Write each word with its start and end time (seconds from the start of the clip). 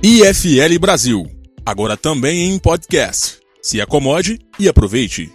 IFL 0.00 0.78
Brasil, 0.80 1.26
agora 1.66 1.96
também 1.96 2.50
em 2.50 2.58
podcast. 2.60 3.40
Se 3.60 3.80
acomode 3.80 4.38
e 4.56 4.68
aproveite. 4.68 5.28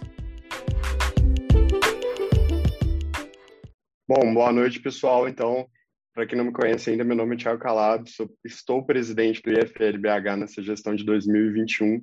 Bom, 4.08 4.32
boa 4.32 4.50
noite, 4.50 4.80
pessoal. 4.80 5.28
Então, 5.28 5.66
para 6.14 6.26
quem 6.26 6.38
não 6.38 6.46
me 6.46 6.52
conhece 6.52 6.88
ainda, 6.88 7.04
meu 7.04 7.14
nome 7.14 7.34
é 7.34 7.38
Thiago 7.40 7.60
Calado, 7.60 8.08
sou, 8.08 8.26
estou 8.42 8.82
presidente 8.82 9.42
do 9.42 9.52
IFL 9.52 9.98
BH 9.98 10.36
nessa 10.38 10.62
gestão 10.62 10.94
de 10.94 11.04
2021. 11.04 12.02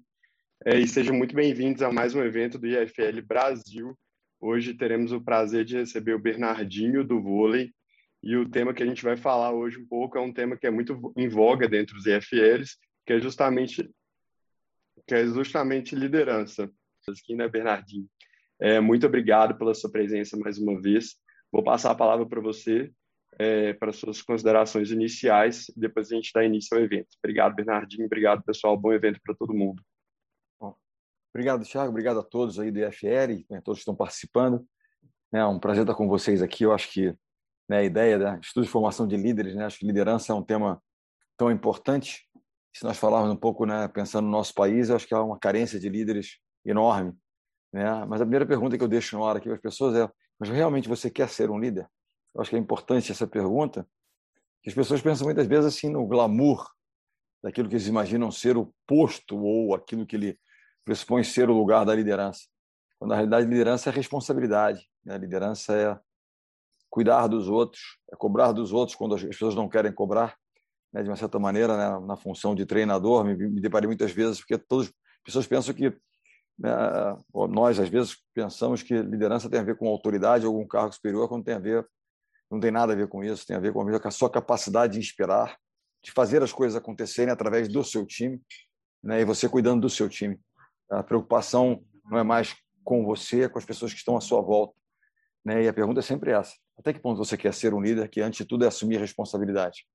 É, 0.64 0.78
e 0.78 0.88
sejam 0.88 1.16
muito 1.16 1.34
bem-vindos 1.34 1.82
a 1.82 1.92
mais 1.92 2.14
um 2.14 2.22
evento 2.22 2.60
do 2.60 2.68
IFL 2.68 3.22
Brasil. 3.26 3.98
Hoje 4.40 4.76
teremos 4.76 5.12
o 5.12 5.20
prazer 5.20 5.66
de 5.66 5.78
receber 5.78 6.14
o 6.14 6.22
Bernardinho 6.22 7.04
do 7.04 7.20
vôlei, 7.20 7.72
e 8.24 8.36
o 8.36 8.48
tema 8.48 8.74
que 8.74 8.84
a 8.84 8.86
gente 8.86 9.04
vai 9.04 9.18
falar 9.18 9.52
hoje 9.52 9.80
um 9.80 9.86
pouco 9.86 10.18
é 10.18 10.22
um 10.22 10.32
tema 10.32 10.56
que 10.56 10.68
é 10.68 10.72
muito 10.72 11.12
em 11.18 11.28
voga 11.28 11.68
dentro 11.68 11.96
dos 11.96 12.06
EFLs, 12.06 12.78
que 13.06 13.14
é 13.14 13.20
justamente 13.20 13.90
que 15.08 15.16
é 15.16 15.26
justamente 15.26 15.96
liderança. 15.96 16.70
Aqui, 17.10 17.36
né, 17.36 17.48
Bernardinho? 17.48 18.08
É, 18.60 18.80
muito 18.80 19.08
obrigado 19.08 19.58
pela 19.58 19.74
sua 19.74 19.92
presença 19.92 20.38
mais 20.38 20.60
uma 20.60 20.80
vez. 20.80 21.16
Vou 21.52 21.64
passar 21.64 21.90
a 21.90 21.96
palavra 21.96 22.28
para 22.28 22.40
você, 22.40 22.92
é, 23.40 23.74
para 23.74 23.92
suas 23.92 24.22
considerações 24.22 24.92
iniciais, 24.92 25.66
depois 25.76 26.12
a 26.12 26.16
gente 26.16 26.32
dá 26.32 26.44
início 26.44 26.78
ao 26.78 26.84
evento. 26.84 27.08
Obrigado, 27.24 27.56
Bernardinho. 27.56 28.06
Obrigado, 28.06 28.44
pessoal. 28.44 28.78
Bom 28.78 28.94
evento 28.94 29.20
para 29.24 29.34
todo 29.34 29.54
mundo. 29.54 29.82
Bom, 30.60 30.76
obrigado, 31.34 31.66
Thiago. 31.66 31.90
Obrigado 31.90 32.20
a 32.20 32.24
todos 32.24 32.60
aí 32.60 32.70
do 32.70 32.80
EFL, 32.80 33.44
né, 33.50 33.62
todos 33.64 33.80
que 33.80 33.82
estão 33.82 33.96
participando. 33.96 34.64
É 35.34 35.44
um 35.44 35.60
prazer 35.60 35.84
estar 35.84 35.96
com 35.96 36.08
vocês 36.08 36.44
aqui. 36.44 36.66
Eu 36.66 36.74
acho 36.74 36.92
que 36.92 37.16
né, 37.72 37.78
a 37.78 37.84
ideia 37.84 38.20
da 38.20 38.38
estudo 38.38 38.66
de 38.66 38.70
formação 38.70 39.08
de 39.08 39.16
líderes, 39.16 39.56
né? 39.56 39.64
Acho 39.64 39.80
que 39.80 39.86
liderança 39.86 40.34
é 40.34 40.36
um 40.36 40.44
tema 40.44 40.84
tão 41.38 41.50
importante. 41.50 42.28
Se 42.76 42.84
nós 42.84 42.98
falarmos 42.98 43.32
um 43.32 43.36
pouco, 43.38 43.66
né, 43.66 43.88
pensando 43.88 44.26
no 44.26 44.32
nosso 44.32 44.54
país, 44.54 44.90
eu 44.90 44.98
acho 44.98 45.08
que 45.08 45.16
há 45.16 45.24
uma 45.24 45.40
carência 45.40 45.80
de 45.80 45.88
líderes 45.88 46.38
enorme, 46.66 47.14
né? 47.72 48.04
Mas 48.06 48.20
a 48.20 48.26
primeira 48.26 48.46
pergunta 48.46 48.78
que 48.78 48.84
eu 48.84 48.90
deixo 48.90 49.18
no 49.18 49.26
ar 49.26 49.38
aqui 49.38 49.46
para 49.46 49.56
as 49.56 49.62
pessoas 49.62 49.96
é: 49.96 50.10
mas 50.38 50.50
realmente 50.50 50.90
você 50.90 51.10
quer 51.10 51.30
ser 51.30 51.50
um 51.50 51.58
líder? 51.58 51.88
Eu 52.36 52.42
acho 52.42 52.50
que 52.50 52.58
é 52.58 52.60
importante 52.60 53.10
essa 53.10 53.26
pergunta, 53.26 53.88
que 54.62 54.70
as 54.70 54.76
pessoas 54.76 55.02
pensam 55.02 55.26
muitas 55.26 55.48
vezes 55.48 55.66
assim 55.68 55.90
no 55.90 56.06
glamour 56.06 56.70
daquilo 57.42 57.70
que 57.70 57.76
eles 57.76 57.88
imaginam 57.88 58.30
ser 58.32 58.58
o 58.58 58.74
posto 58.86 59.38
ou 59.38 59.74
aquilo 59.74 60.06
que 60.06 60.18
ele 60.18 60.38
pressupõe 60.84 61.24
ser 61.24 61.50
o 61.50 61.54
lugar 61.54 61.86
da 61.86 61.96
liderança. 61.96 62.42
Quando 63.00 63.12
na 63.12 63.16
realidade 63.16 63.48
liderança 63.48 63.90
é 63.90 63.94
responsabilidade, 63.94 64.86
né? 65.06 65.18
liderança 65.18 65.74
é 65.74 65.98
cuidar 66.92 67.28
dos 67.28 67.48
outros, 67.48 67.82
é 68.12 68.16
cobrar 68.18 68.52
dos 68.52 68.74
outros 68.74 68.96
quando 68.96 69.16
as 69.16 69.24
pessoas 69.24 69.56
não 69.56 69.70
querem 69.70 69.94
cobrar, 69.94 70.36
né, 70.94 71.02
de 71.02 71.10
uma 71.10 71.16
certa 71.16 71.40
maneira, 71.40 71.78
né, 71.78 72.06
na 72.06 72.18
função 72.18 72.54
de 72.54 72.66
treinador, 72.66 73.24
me, 73.24 73.34
me 73.34 73.62
deparei 73.62 73.88
muitas 73.88 74.12
vezes, 74.12 74.40
porque 74.40 74.58
todas 74.58 74.88
as 74.88 74.94
pessoas 75.24 75.48
pensam 75.48 75.74
que, 75.74 75.90
né, 76.60 76.70
nós 77.50 77.80
às 77.80 77.88
vezes 77.88 78.18
pensamos 78.34 78.84
que 78.84 78.94
liderança 79.02 79.50
tem 79.50 79.62
a 79.62 79.64
ver 79.64 79.78
com 79.78 79.88
autoridade 79.88 80.46
algum 80.46 80.68
cargo 80.68 80.94
superior, 80.94 81.30
quando 81.30 81.46
tem 81.46 81.56
a 81.56 81.60
ver, 81.60 81.88
não 82.52 82.60
tem 82.60 82.72
nada 82.72 82.92
a 82.92 82.96
ver 82.96 83.08
com 83.08 83.24
isso, 83.24 83.48
tem 83.48 83.56
a 83.56 83.60
ver 83.60 83.72
com 83.72 84.08
a 84.08 84.12
sua 84.12 84.30
capacidade 84.30 84.94
de 84.94 85.00
inspirar, 85.00 85.58
de 86.04 86.12
fazer 86.12 86.44
as 86.44 86.52
coisas 86.52 86.76
acontecerem 86.76 87.32
através 87.32 87.70
do 87.70 87.84
seu 87.86 88.06
time, 88.06 88.42
né, 89.02 89.22
e 89.22 89.26
você 89.26 89.48
cuidando 89.48 89.82
do 89.82 89.90
seu 89.90 90.10
time. 90.10 90.38
A 90.90 91.02
preocupação 91.02 91.82
não 92.04 92.18
é 92.18 92.24
mais 92.24 92.54
com 92.84 93.06
você, 93.06 93.44
é 93.44 93.50
com 93.50 93.58
as 93.58 93.64
pessoas 93.64 93.94
que 93.94 94.00
estão 94.00 94.18
à 94.18 94.22
sua 94.22 94.42
volta. 94.42 94.81
Né? 95.46 95.64
E 95.64 95.68
a 95.68 95.74
pergunta 95.74 96.00
é 96.00 96.04
sempre 96.04 96.32
essa: 96.32 96.54
até 96.78 96.94
que 96.94 97.00
ponto 97.00 97.18
você 97.18 97.38
quer 97.38 97.54
ser 97.54 97.74
um 97.74 97.82
líder 97.82 98.10
que, 98.10 98.22
antes 98.22 98.38
de 98.40 98.46
tudo, 98.46 98.66
é 98.66 98.68
assumir 98.68 98.98
responsabilidade? 98.98 99.86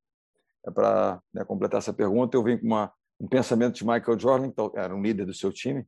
É 0.66 0.70
para 0.70 1.20
né, 1.32 1.44
completar 1.44 1.78
essa 1.78 1.92
pergunta, 1.92 2.36
eu 2.36 2.42
venho 2.42 2.60
com 2.60 2.66
uma, 2.66 2.92
um 3.20 3.28
pensamento 3.28 3.74
de 3.74 3.86
Michael 3.86 4.18
Jordan, 4.18 4.50
que 4.50 4.78
era 4.78 4.94
um 4.94 5.02
líder 5.02 5.24
do 5.24 5.34
seu 5.34 5.52
time, 5.52 5.86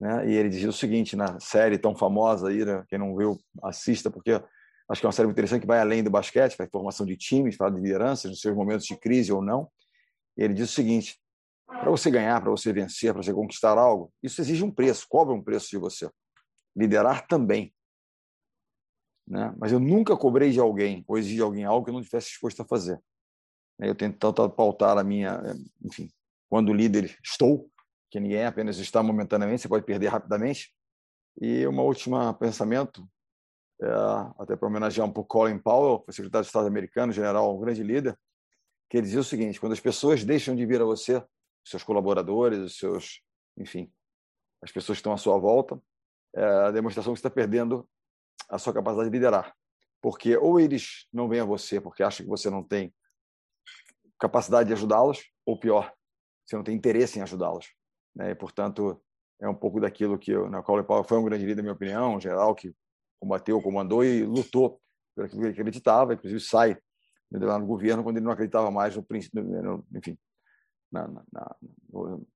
né? 0.00 0.28
e 0.28 0.34
ele 0.34 0.48
dizia 0.48 0.68
o 0.68 0.72
seguinte 0.72 1.14
na 1.14 1.38
série 1.38 1.78
tão 1.78 1.94
famosa 1.94 2.48
aí, 2.48 2.64
né? 2.64 2.84
quem 2.88 2.98
não 2.98 3.16
viu, 3.16 3.38
assista, 3.62 4.10
porque 4.10 4.32
acho 4.88 5.00
que 5.00 5.06
é 5.06 5.08
uma 5.08 5.12
série 5.12 5.26
muito 5.26 5.36
interessante 5.36 5.60
que 5.62 5.66
vai 5.66 5.80
além 5.80 6.02
do 6.02 6.10
basquete, 6.10 6.56
faz 6.56 6.68
formação 6.70 7.06
de 7.06 7.16
times, 7.16 7.56
fala 7.56 7.70
de 7.72 7.80
liderança, 7.80 8.28
nos 8.28 8.40
seus 8.40 8.54
momentos 8.56 8.86
de 8.86 8.96
crise 8.96 9.32
ou 9.32 9.42
não. 9.42 9.68
E 10.36 10.42
ele 10.42 10.54
diz 10.54 10.70
o 10.70 10.72
seguinte: 10.72 11.18
para 11.66 11.90
você 11.90 12.10
ganhar, 12.10 12.40
para 12.40 12.50
você 12.50 12.72
vencer, 12.72 13.12
para 13.12 13.22
você 13.22 13.32
conquistar 13.32 13.78
algo, 13.78 14.12
isso 14.22 14.40
exige 14.40 14.64
um 14.64 14.70
preço, 14.70 15.06
cobra 15.08 15.34
um 15.34 15.42
preço 15.42 15.68
de 15.70 15.78
você. 15.78 16.08
Liderar 16.76 17.26
também. 17.26 17.72
Né? 19.26 19.54
Mas 19.58 19.72
eu 19.72 19.80
nunca 19.80 20.16
cobrei 20.16 20.50
de 20.50 20.60
alguém 20.60 21.04
ou 21.06 21.16
exigi 21.16 21.36
de 21.36 21.42
alguém 21.42 21.64
algo 21.64 21.84
que 21.84 21.90
eu 21.90 21.94
não 21.94 22.00
estivesse 22.00 22.28
disposto 22.28 22.60
a 22.60 22.64
fazer. 22.64 23.00
Eu 23.78 23.94
tento 23.94 24.32
pautar 24.50 24.98
a 24.98 25.04
minha, 25.04 25.40
enfim, 25.82 26.08
quando 26.48 26.72
líder 26.72 27.18
estou, 27.22 27.68
que 28.10 28.20
ninguém 28.20 28.44
apenas 28.44 28.78
está 28.78 29.02
momentaneamente, 29.02 29.62
você 29.62 29.68
pode 29.68 29.84
perder 29.84 30.08
rapidamente. 30.08 30.72
E 31.40 31.66
uma 31.66 31.82
última 31.82 32.32
pensamento, 32.34 33.08
é, 33.82 33.88
até 34.38 34.54
para 34.54 34.68
homenagear 34.68 35.06
um 35.06 35.12
pouco 35.12 35.28
Colin 35.28 35.58
Powell, 35.58 36.04
secretário 36.10 36.44
de 36.44 36.48
Estado 36.48 36.68
americano, 36.68 37.12
general, 37.12 37.56
um 37.56 37.60
grande 37.60 37.82
líder, 37.82 38.16
que 38.88 38.98
ele 38.98 39.06
dizia 39.06 39.20
o 39.20 39.24
seguinte: 39.24 39.58
quando 39.58 39.72
as 39.72 39.80
pessoas 39.80 40.22
deixam 40.22 40.54
de 40.54 40.64
vir 40.64 40.80
a 40.80 40.84
você, 40.84 41.20
seus 41.64 41.82
colaboradores, 41.82 42.60
os 42.60 42.78
seus, 42.78 43.20
enfim, 43.58 43.92
as 44.62 44.70
pessoas 44.70 44.98
que 44.98 45.00
estão 45.00 45.12
à 45.12 45.16
sua 45.16 45.36
volta, 45.38 45.80
é 46.36 46.44
a 46.44 46.70
demonstração 46.70 47.12
que 47.12 47.18
você 47.18 47.26
está 47.26 47.34
perdendo 47.34 47.88
a 48.48 48.58
sua 48.58 48.72
capacidade 48.72 49.10
de 49.10 49.16
liderar. 49.16 49.54
Porque 50.00 50.36
ou 50.36 50.60
eles 50.60 51.06
não 51.12 51.28
vêm 51.28 51.40
a 51.40 51.44
você 51.44 51.80
porque 51.80 52.02
acham 52.02 52.24
que 52.24 52.30
você 52.30 52.50
não 52.50 52.62
tem 52.62 52.94
capacidade 54.18 54.68
de 54.68 54.72
ajudá-los, 54.72 55.22
ou 55.44 55.58
pior, 55.58 55.92
você 56.46 56.56
não 56.56 56.64
tem 56.64 56.76
interesse 56.76 57.18
em 57.18 57.22
ajudá-los. 57.22 57.74
Né? 58.14 58.30
E, 58.30 58.34
portanto, 58.34 59.02
é 59.40 59.48
um 59.48 59.54
pouco 59.54 59.80
daquilo 59.80 60.18
que 60.18 60.30
eu, 60.30 60.48
na 60.48 60.62
Powell 60.62 61.04
foi 61.04 61.18
um 61.18 61.24
grande 61.24 61.44
líder, 61.44 61.56
na 61.56 61.62
minha 61.62 61.74
opinião, 61.74 62.16
um 62.16 62.20
geral 62.20 62.54
que 62.54 62.74
combateu, 63.20 63.60
comandou 63.60 64.04
e 64.04 64.24
lutou 64.24 64.80
por 65.14 65.24
aquilo 65.24 65.40
que 65.40 65.46
ele 65.46 65.52
acreditava, 65.52 66.14
inclusive 66.14 66.40
sai 66.40 66.78
lá 67.30 67.58
no 67.58 67.66
governo 67.66 68.02
quando 68.02 68.16
ele 68.16 68.24
não 68.24 68.32
acreditava 68.32 68.70
mais 68.70 68.94
no 68.94 69.02
princípio, 69.02 69.84
enfim, 69.94 70.16
na, 70.90 71.08
na, 71.32 71.56
no, 71.90 72.26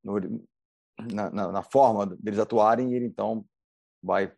na, 1.13 1.53
na, 1.53 1.63
forma 1.63 2.07
deles 2.19 2.41
atuarem, 2.41 2.93
e 2.93 2.97
ele 2.97 3.07
então 3.07 3.45
vai 4.03 4.33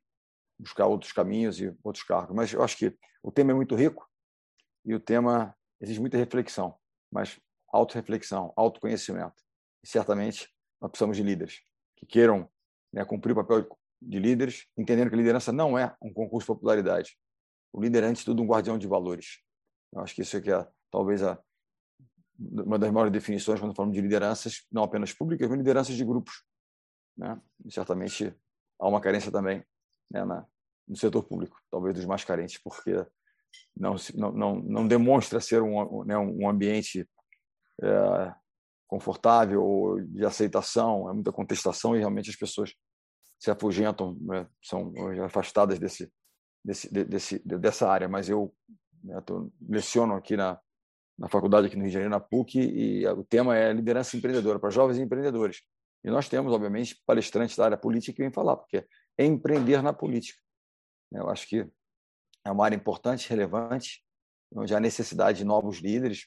buscar 0.60 0.87
outros 0.87 1.12
caminhos 1.12 1.60
e 1.60 1.75
outros 1.82 2.04
cargos. 2.04 2.34
Mas 2.34 2.53
eu 2.53 2.62
acho 2.62 2.76
que 2.76 2.97
o 3.22 3.32
tema 3.32 3.53
é 3.53 3.54
muito 3.54 3.75
rico 3.75 4.09
e 4.84 4.94
o 4.94 5.00
tema 5.00 5.54
exige 5.81 6.00
muita 6.00 6.16
reflexão, 6.16 6.76
mas 7.10 7.41
autorreflexão, 7.72 8.53
autoconhecimento. 8.56 9.43
E 9.82 9.88
certamente 9.88 10.49
nós 10.81 10.91
precisamos 10.91 11.16
de 11.16 11.22
líderes 11.22 11.60
que 11.97 12.06
queiram 12.06 12.49
né, 12.93 13.04
cumprir 13.04 13.32
o 13.32 13.37
papel 13.37 13.66
de 14.00 14.19
líderes, 14.19 14.66
entendendo 14.76 15.10
que 15.10 15.16
liderança 15.16 15.53
não 15.53 15.78
é 15.78 15.94
um 16.00 16.12
concurso 16.12 16.47
de 16.47 16.59
popularidade. 16.59 17.16
O 17.72 17.81
líder 17.81 18.04
é, 18.04 18.06
antes 18.06 18.20
de 18.20 18.26
tudo, 18.26 18.43
um 18.43 18.47
guardião 18.47 18.78
de 18.78 18.87
valores. 18.87 19.41
Eu 19.93 20.00
acho 20.00 20.15
que 20.15 20.22
isso 20.22 20.37
é, 20.37 20.41
que 20.41 20.50
é 20.50 20.66
talvez 20.91 21.22
a, 21.22 21.38
uma 22.38 22.78
das 22.78 22.91
maiores 22.91 23.12
definições 23.12 23.60
quando 23.60 23.75
falamos 23.75 23.94
de 23.94 24.00
lideranças, 24.00 24.66
não 24.72 24.82
apenas 24.82 25.12
públicas, 25.12 25.49
mas 25.49 25.59
lideranças 25.59 25.94
de 25.94 26.04
grupos. 26.04 26.43
Né? 27.16 27.41
E 27.65 27.72
certamente 27.72 28.34
há 28.78 28.88
uma 28.88 29.00
carência 29.00 29.31
também 29.31 29.62
né, 30.10 30.25
na, 30.25 30.47
no 30.87 30.97
setor 30.97 31.22
público, 31.25 31.56
talvez 31.71 31.94
dos 31.94 32.04
mais 32.04 32.25
carentes, 32.25 32.60
porque 32.62 33.04
não, 33.76 33.97
não, 34.15 34.56
não, 34.56 34.88
demonstra 34.88 35.41
ser 35.41 35.62
um, 35.62 36.04
né, 36.04 36.16
um 36.19 36.48
ambiente 36.48 37.09
é, 37.82 38.34
confortável 38.87 39.62
ou 39.62 40.00
de 40.00 40.25
aceitação, 40.25 41.09
é 41.09 41.12
muita 41.12 41.32
contestação 41.32 41.94
e 41.94 42.00
realmente 42.00 42.31
as 42.31 42.37
pessoas 42.37 42.75
se 43.38 43.50
afugentam, 43.50 44.16
né, 44.20 44.47
são 44.62 44.93
afastadas 45.25 45.78
desse, 45.78 46.12
desse, 46.65 46.91
desse, 46.91 47.38
dessa 47.38 47.88
área. 47.88 48.09
Mas 48.09 48.28
eu 48.28 48.54
né, 49.03 49.20
tô, 49.22 49.50
leciono 49.69 50.15
aqui 50.15 50.37
na, 50.37 50.60
na 51.19 51.28
faculdade 51.28 51.67
aqui 51.67 51.76
no 51.76 51.82
Rio 51.82 51.88
de 51.88 51.94
Janeiro, 51.94 52.11
na 52.11 52.20
PUC, 52.20 52.58
e 52.58 53.06
o 53.06 53.25
tema 53.25 53.56
é 53.56 53.73
liderança 53.73 54.17
empreendedora 54.17 54.58
para 54.58 54.70
jovens 54.70 54.99
empreendedores. 54.99 55.62
E 56.05 56.11
nós 56.11 56.29
temos, 56.29 56.52
obviamente, 56.52 57.00
palestrantes 57.06 57.56
da 57.56 57.67
área 57.67 57.76
política 57.76 58.17
que 58.17 58.23
vêm 58.23 58.32
falar, 58.32 58.56
porque 58.56 58.87
é 59.19 59.25
empreender 59.25 59.83
na 59.83 59.93
política. 59.93 60.41
Eu 61.12 61.29
acho 61.29 61.47
que 61.49 61.67
é 62.45 62.51
uma 62.51 62.65
área 62.65 62.77
importante, 62.77 63.29
relevante, 63.29 64.05
onde 64.53 64.75
há 64.75 64.81
necessidade 64.81 65.39
de 65.39 65.45
novos 65.45 65.79
líderes. 65.79 66.27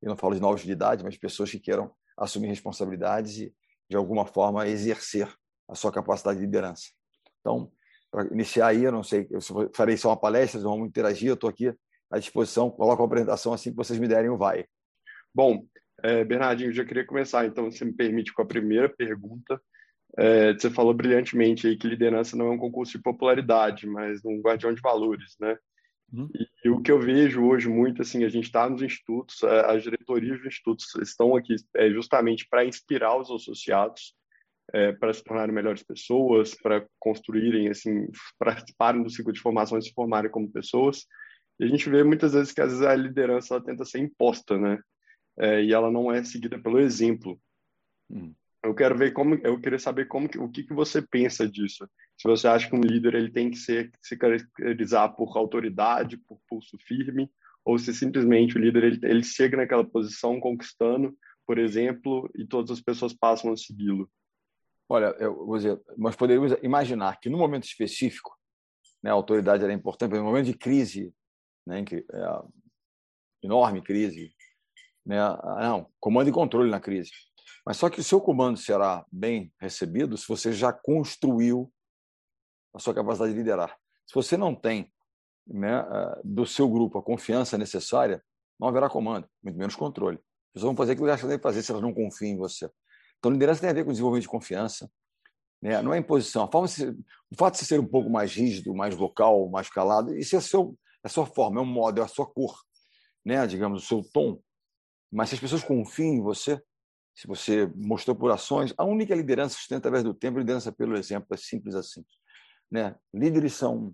Eu 0.00 0.10
não 0.10 0.16
falo 0.16 0.34
de 0.34 0.40
novos 0.40 0.62
de 0.62 0.70
idade, 0.70 1.02
mas 1.02 1.16
pessoas 1.16 1.50
que 1.50 1.58
queiram 1.58 1.92
assumir 2.16 2.48
responsabilidades 2.48 3.38
e, 3.38 3.54
de 3.88 3.96
alguma 3.96 4.26
forma, 4.26 4.66
exercer 4.68 5.32
a 5.68 5.74
sua 5.74 5.92
capacidade 5.92 6.38
de 6.38 6.44
liderança. 6.44 6.90
Então, 7.40 7.70
para 8.10 8.26
iniciar 8.32 8.68
aí, 8.68 8.84
eu 8.84 8.92
não 8.92 9.02
sei, 9.02 9.28
eu 9.30 9.40
farei 9.74 9.96
só 9.96 10.10
uma 10.10 10.20
palestra, 10.20 10.60
vamos 10.60 10.88
interagir, 10.88 11.28
eu 11.28 11.34
estou 11.34 11.50
aqui 11.50 11.74
à 12.10 12.18
disposição, 12.18 12.70
coloco 12.70 13.02
a 13.02 13.06
apresentação 13.06 13.52
assim 13.52 13.70
que 13.70 13.76
vocês 13.76 13.98
me 13.98 14.08
derem 14.08 14.30
o 14.30 14.38
vai. 14.38 14.64
Bom, 15.34 15.64
é, 16.02 16.24
Bernardinho, 16.24 16.72
já 16.72 16.84
queria 16.84 17.04
começar, 17.04 17.44
então, 17.44 17.70
se 17.70 17.84
me 17.84 17.92
permite, 17.92 18.32
com 18.32 18.42
a 18.42 18.46
primeira 18.46 18.88
pergunta. 18.88 19.60
É, 20.16 20.54
você 20.54 20.70
falou 20.70 20.94
brilhantemente 20.94 21.66
aí 21.66 21.76
que 21.76 21.86
liderança 21.86 22.36
não 22.36 22.46
é 22.46 22.50
um 22.50 22.58
concurso 22.58 22.92
de 22.92 23.02
popularidade, 23.02 23.86
mas 23.86 24.24
um 24.24 24.40
guardião 24.40 24.72
de 24.72 24.80
valores, 24.80 25.36
né? 25.38 25.56
Uhum. 26.12 26.28
E, 26.34 26.46
e, 26.64 26.70
o 26.70 26.80
que 26.80 26.90
eu 26.90 26.98
vejo 26.98 27.44
hoje 27.44 27.68
muito, 27.68 28.00
assim, 28.00 28.24
a 28.24 28.28
gente 28.28 28.44
está 28.44 28.68
nos 28.68 28.80
institutos, 28.80 29.44
as 29.44 29.82
diretorias 29.82 30.38
dos 30.38 30.46
institutos 30.46 30.86
estão 31.02 31.36
aqui 31.36 31.54
é, 31.76 31.90
justamente 31.90 32.46
para 32.48 32.64
inspirar 32.64 33.16
os 33.18 33.30
associados, 33.30 34.14
é, 34.72 34.92
para 34.92 35.12
se 35.12 35.22
tornarem 35.22 35.54
melhores 35.54 35.82
pessoas, 35.82 36.54
para 36.54 36.86
construírem, 36.98 37.68
assim, 37.68 38.08
participarem 38.38 39.02
do 39.02 39.10
ciclo 39.10 39.32
de 39.32 39.40
formação 39.40 39.78
e 39.78 39.82
se 39.82 39.92
formarem 39.92 40.30
como 40.30 40.50
pessoas. 40.50 41.06
E 41.60 41.64
a 41.64 41.68
gente 41.68 41.88
vê 41.90 42.02
muitas 42.02 42.32
vezes 42.32 42.52
que 42.52 42.60
às 42.60 42.70
vezes 42.70 42.86
a 42.86 42.94
liderança 42.94 43.54
ela 43.54 43.64
tenta 43.64 43.84
ser 43.84 43.98
imposta, 43.98 44.56
né? 44.56 44.78
É, 45.38 45.62
e 45.62 45.72
ela 45.72 45.90
não 45.90 46.10
é 46.10 46.24
seguida 46.24 46.58
pelo 46.58 46.78
exemplo. 46.78 47.38
Hum. 48.10 48.34
Eu 48.62 48.74
quero 48.74 48.96
ver 48.98 49.12
como, 49.12 49.36
eu 49.36 49.60
queria 49.60 49.78
saber 49.78 50.06
como, 50.06 50.28
o 50.38 50.50
que, 50.50 50.64
que 50.64 50.74
você 50.74 51.00
pensa 51.00 51.48
disso. 51.48 51.88
Se 52.16 52.26
você 52.26 52.48
acha 52.48 52.68
que 52.68 52.74
um 52.74 52.80
líder 52.80 53.14
ele 53.14 53.30
tem 53.30 53.50
que 53.50 53.56
ser, 53.56 53.92
se 54.02 54.16
caracterizar 54.16 55.14
por 55.14 55.36
autoridade, 55.36 56.16
por 56.16 56.40
pulso 56.48 56.76
firme, 56.78 57.30
ou 57.64 57.78
se 57.78 57.94
simplesmente 57.94 58.56
o 58.56 58.60
líder 58.60 58.84
ele, 58.84 59.00
ele 59.02 59.22
chega 59.22 59.56
naquela 59.56 59.84
posição 59.84 60.40
conquistando, 60.40 61.16
por 61.46 61.58
exemplo, 61.58 62.28
e 62.34 62.46
todas 62.46 62.70
as 62.70 62.80
pessoas 62.80 63.12
passam 63.12 63.52
a 63.52 63.56
segui-lo. 63.56 64.10
Olha, 64.88 65.14
eu 65.18 65.46
vou 65.46 65.56
dizer, 65.56 65.80
nós 65.96 66.16
poderíamos 66.16 66.52
imaginar 66.62 67.20
que 67.20 67.28
no 67.28 67.38
momento 67.38 67.64
específico, 67.64 68.36
né, 69.02 69.10
a 69.10 69.14
autoridade 69.14 69.62
era 69.62 69.72
importante, 69.72 70.14
no 70.14 70.24
momento 70.24 70.46
de 70.46 70.54
crise, 70.54 71.14
né, 71.66 71.84
que 71.84 71.96
é 71.96 72.42
enorme 73.42 73.82
crise, 73.82 74.32
né, 75.04 75.20
ah, 75.20 75.58
não, 75.60 75.90
comando 76.00 76.30
e 76.30 76.32
controle 76.32 76.70
na 76.70 76.80
crise. 76.80 77.10
Mas 77.68 77.76
só 77.76 77.90
que 77.90 78.00
o 78.00 78.02
seu 78.02 78.18
comando 78.18 78.56
será 78.56 79.04
bem 79.12 79.52
recebido 79.60 80.16
se 80.16 80.26
você 80.26 80.54
já 80.54 80.72
construiu 80.72 81.70
a 82.72 82.78
sua 82.78 82.94
capacidade 82.94 83.32
de 83.32 83.38
liderar. 83.38 83.76
Se 84.06 84.14
você 84.14 84.38
não 84.38 84.54
tem 84.54 84.90
né, 85.46 85.74
ah, 85.74 86.18
do 86.24 86.46
seu 86.46 86.66
grupo 86.66 86.96
a 86.96 87.02
confiança 87.02 87.58
necessária, 87.58 88.24
não 88.58 88.68
haverá 88.68 88.88
comando, 88.88 89.28
muito 89.42 89.58
menos 89.58 89.76
controle. 89.76 90.16
As 90.16 90.52
pessoas 90.54 90.68
vão 90.70 90.76
fazer 90.76 90.92
aquilo 90.92 91.08
que 91.08 91.10
elas 91.10 91.20
devem 91.20 91.38
fazer 91.38 91.62
se 91.62 91.70
elas 91.70 91.82
não 91.82 91.92
confiam 91.92 92.30
em 92.30 92.38
você. 92.38 92.70
Então, 93.18 93.30
liderança 93.30 93.60
tem 93.60 93.68
a 93.68 93.74
ver 93.74 93.84
com 93.84 93.90
desenvolvimento 93.90 94.22
de 94.22 94.30
confiança, 94.30 94.90
né? 95.60 95.82
não 95.82 95.92
é 95.92 95.98
imposição. 95.98 96.48
O 96.48 97.36
fato 97.36 97.58
de 97.58 97.66
ser 97.66 97.78
um 97.78 97.86
pouco 97.86 98.08
mais 98.08 98.32
rígido, 98.32 98.74
mais 98.74 98.94
vocal, 98.94 99.46
mais 99.50 99.68
calado, 99.68 100.16
isso 100.16 100.34
é, 100.34 100.40
seu, 100.40 100.74
é 101.04 101.08
a 101.08 101.10
sua 101.10 101.26
forma, 101.26 101.60
é 101.60 101.62
um 101.62 101.66
modo, 101.66 102.00
é 102.00 102.02
a 102.02 102.08
sua 102.08 102.24
cor, 102.24 102.64
né? 103.22 103.46
digamos, 103.46 103.84
o 103.84 103.86
seu 103.86 104.02
tom. 104.10 104.40
Mas 105.12 105.28
se 105.28 105.34
as 105.34 105.40
pessoas 105.42 105.62
confiam 105.62 106.14
em 106.14 106.22
você, 106.22 106.58
se 107.18 107.26
você 107.26 107.66
mostrou 107.74 108.14
por 108.14 108.30
ações, 108.30 108.72
a 108.78 108.84
única 108.84 109.12
liderança 109.12 109.56
sustenta 109.56 109.80
através 109.80 110.04
do 110.04 110.14
tempo, 110.14 110.38
liderança 110.38 110.70
pelo 110.70 110.96
exemplo, 110.96 111.26
é 111.32 111.36
simples 111.36 111.74
assim. 111.74 112.04
Né? 112.70 112.94
Líderes 113.12 113.54
são 113.54 113.92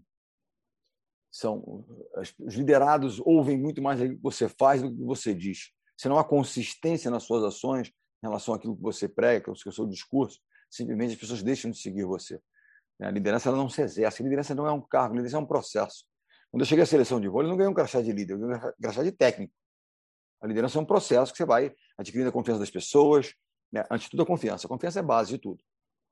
são 1.32 1.86
os 2.38 2.54
liderados 2.54 3.18
ouvem 3.20 3.58
muito 3.58 3.80
mais 3.80 3.98
do 3.98 4.10
que 4.10 4.22
você 4.22 4.46
faz 4.46 4.82
do 4.82 4.94
que 4.94 5.02
você 5.02 5.34
diz. 5.34 5.70
Se 5.96 6.06
não 6.06 6.18
há 6.18 6.24
consistência 6.24 7.10
nas 7.10 7.22
suas 7.22 7.42
ações, 7.42 7.88
em 7.88 8.26
relação 8.26 8.52
àquilo 8.52 8.76
que 8.76 8.82
você 8.82 9.08
prega, 9.08 9.50
ao 9.50 9.56
seu 9.56 9.86
discurso, 9.86 10.38
simplesmente 10.70 11.14
as 11.14 11.18
pessoas 11.18 11.42
deixam 11.42 11.70
de 11.70 11.78
seguir 11.78 12.04
você. 12.04 12.38
A 13.00 13.10
liderança 13.10 13.48
ela 13.48 13.56
não 13.56 13.70
se 13.70 13.80
exerce, 13.80 14.20
a 14.20 14.24
liderança 14.24 14.54
não 14.54 14.66
é 14.66 14.72
um 14.72 14.82
cargo, 14.82 15.14
a 15.14 15.16
liderança 15.16 15.38
é 15.38 15.40
um 15.40 15.46
processo. 15.46 16.04
Quando 16.50 16.60
eu 16.60 16.66
cheguei 16.66 16.84
à 16.84 16.86
seleção 16.86 17.18
de 17.18 17.26
vôlei, 17.26 17.46
eu 17.46 17.50
não 17.50 17.56
ganhei 17.56 17.70
um 17.70 17.74
crachá 17.74 18.02
de 18.02 18.12
líder, 18.12 18.34
eu 18.34 18.38
ganhei 18.38 18.56
um 18.56 18.72
crachá 18.82 19.02
de 19.02 19.12
técnico. 19.12 19.54
A 20.44 20.46
liderança 20.46 20.78
é 20.78 20.82
um 20.82 20.84
processo 20.84 21.32
que 21.32 21.38
você 21.38 21.46
vai 21.46 21.74
adquirindo 21.96 22.28
a 22.28 22.32
confiança 22.32 22.60
das 22.60 22.70
pessoas, 22.70 23.34
né? 23.72 23.82
antes 23.90 24.04
de 24.04 24.10
tudo 24.10 24.24
a 24.24 24.26
confiança. 24.26 24.66
A 24.66 24.68
confiança 24.68 24.98
é 24.98 25.02
a 25.02 25.02
base 25.02 25.30
de 25.30 25.38
tudo. 25.38 25.64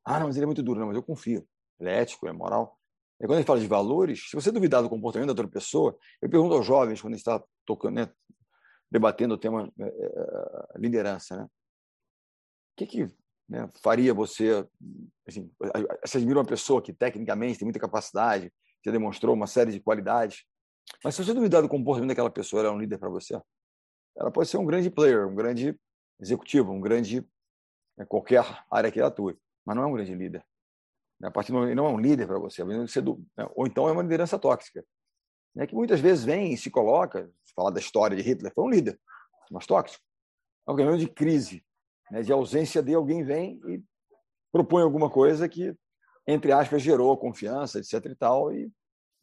Ah, 0.02 0.18
não, 0.18 0.26
mas 0.26 0.36
ele 0.36 0.44
é 0.44 0.46
muito 0.46 0.62
duro. 0.62 0.80
Não, 0.80 0.86
mas 0.86 0.96
eu 0.96 1.02
confio. 1.02 1.46
Ele 1.78 1.90
é 1.90 2.00
ético, 2.00 2.26
é 2.26 2.32
moral. 2.32 2.78
E 3.20 3.26
quando 3.26 3.34
a 3.34 3.36
gente 3.40 3.46
fala 3.46 3.60
de 3.60 3.66
valores, 3.66 4.30
se 4.30 4.34
você 4.34 4.50
duvidar 4.50 4.82
do 4.82 4.88
comportamento 4.88 5.26
da 5.26 5.32
outra 5.32 5.46
pessoa, 5.46 5.94
eu 6.22 6.30
pergunto 6.30 6.54
aos 6.54 6.64
jovens, 6.64 6.98
quando 6.98 7.12
a 7.12 7.16
gente 7.18 7.28
está 7.28 7.44
tocando, 7.66 7.96
né, 7.96 8.10
debatendo 8.90 9.34
o 9.34 9.38
tema 9.38 9.70
é, 9.78 10.78
liderança, 10.78 11.36
né? 11.36 11.44
o 11.44 11.48
que, 12.78 12.86
que 12.86 13.06
né, 13.46 13.68
faria 13.82 14.14
você. 14.14 14.66
Assim, 15.28 15.52
você 16.02 16.16
admira 16.16 16.38
uma 16.38 16.46
pessoa 16.46 16.80
que 16.80 16.90
tecnicamente 16.90 17.58
tem 17.58 17.66
muita 17.66 17.78
capacidade, 17.78 18.50
já 18.82 18.90
demonstrou 18.90 19.34
uma 19.34 19.46
série 19.46 19.72
de 19.72 19.80
qualidades, 19.80 20.46
mas 21.04 21.14
se 21.14 21.22
você 21.22 21.34
duvidar 21.34 21.60
do 21.60 21.68
comportamento 21.68 22.08
daquela 22.08 22.30
pessoa, 22.30 22.60
ela 22.60 22.70
é 22.70 22.72
um 22.72 22.80
líder 22.80 22.96
para 22.96 23.10
você? 23.10 23.38
Ela 24.16 24.30
pode 24.30 24.48
ser 24.48 24.58
um 24.58 24.66
grande 24.66 24.90
player, 24.90 25.26
um 25.26 25.34
grande 25.34 25.78
executivo, 26.20 26.72
um 26.72 26.80
grande. 26.80 27.26
Né, 27.96 28.06
qualquer 28.06 28.44
área 28.70 28.90
que 28.90 28.98
ela 28.98 29.08
atue, 29.08 29.38
mas 29.64 29.76
não 29.76 29.82
é 29.82 29.86
um 29.86 29.92
grande 29.92 30.14
líder. 30.14 30.44
A 31.22 31.30
partir 31.30 31.52
do 31.52 31.74
não 31.74 31.86
é 31.86 31.88
um 31.90 32.00
líder 32.00 32.26
para 32.26 32.38
você, 32.38 32.64
do, 33.00 33.24
né, 33.36 33.48
ou 33.54 33.66
então 33.66 33.88
é 33.88 33.92
uma 33.92 34.02
liderança 34.02 34.38
tóxica, 34.38 34.84
né, 35.54 35.66
que 35.66 35.74
muitas 35.74 36.00
vezes 36.00 36.24
vem 36.24 36.52
e 36.52 36.58
se 36.58 36.70
coloca, 36.70 37.30
falar 37.54 37.70
da 37.70 37.78
história 37.78 38.16
de 38.16 38.22
Hitler, 38.22 38.52
foi 38.54 38.64
um 38.64 38.70
líder, 38.70 38.98
mas 39.50 39.66
tóxico. 39.66 40.02
É 40.66 40.72
um 40.72 40.96
de 40.96 41.08
crise, 41.08 41.64
né, 42.10 42.22
de 42.22 42.32
ausência 42.32 42.82
de 42.82 42.94
alguém 42.94 43.22
vem 43.24 43.60
e 43.68 43.82
propõe 44.50 44.82
alguma 44.82 45.10
coisa 45.10 45.48
que, 45.48 45.74
entre 46.26 46.52
aspas, 46.52 46.82
gerou 46.82 47.16
confiança, 47.16 47.78
etc. 47.78 48.06
e 48.06 48.14
tal, 48.14 48.52
e, 48.52 48.70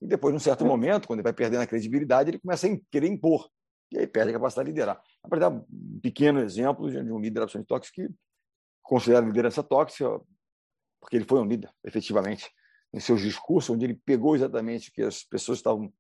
e 0.02 0.08
depois, 0.08 0.34
num 0.34 0.40
certo 0.40 0.66
momento, 0.66 1.08
quando 1.08 1.20
ele 1.20 1.24
vai 1.24 1.34
perdendo 1.34 1.62
a 1.62 1.68
credibilidade, 1.68 2.30
ele 2.30 2.40
começa 2.40 2.68
a 2.68 2.78
querer 2.92 3.08
impor, 3.08 3.50
e 3.92 4.00
aí 4.00 4.08
perde 4.08 4.32
a 4.32 4.34
capacidade 4.34 4.68
de 4.68 4.74
liderar. 4.74 5.02
Para 5.28 5.40
dar 5.40 5.50
um 5.50 6.00
pequeno 6.02 6.40
exemplo 6.40 6.90
de 6.90 7.12
um 7.12 7.20
líder 7.20 7.42
absolutamente 7.42 7.68
tóxico 7.68 7.96
que 7.96 8.10
considera 8.84 9.26
liderança 9.26 9.64
tóxica, 9.64 10.20
porque 11.00 11.16
ele 11.16 11.26
foi 11.26 11.40
um 11.40 11.46
líder, 11.46 11.72
efetivamente, 11.84 12.50
em 12.94 13.00
seus 13.00 13.22
discursos, 13.22 13.70
onde 13.70 13.86
ele 13.86 13.96
pegou 14.06 14.36
exatamente 14.36 14.90
o 14.90 14.94
que 14.94 15.02
as 15.02 15.24
pessoas 15.24 15.60
estavam 15.60 15.92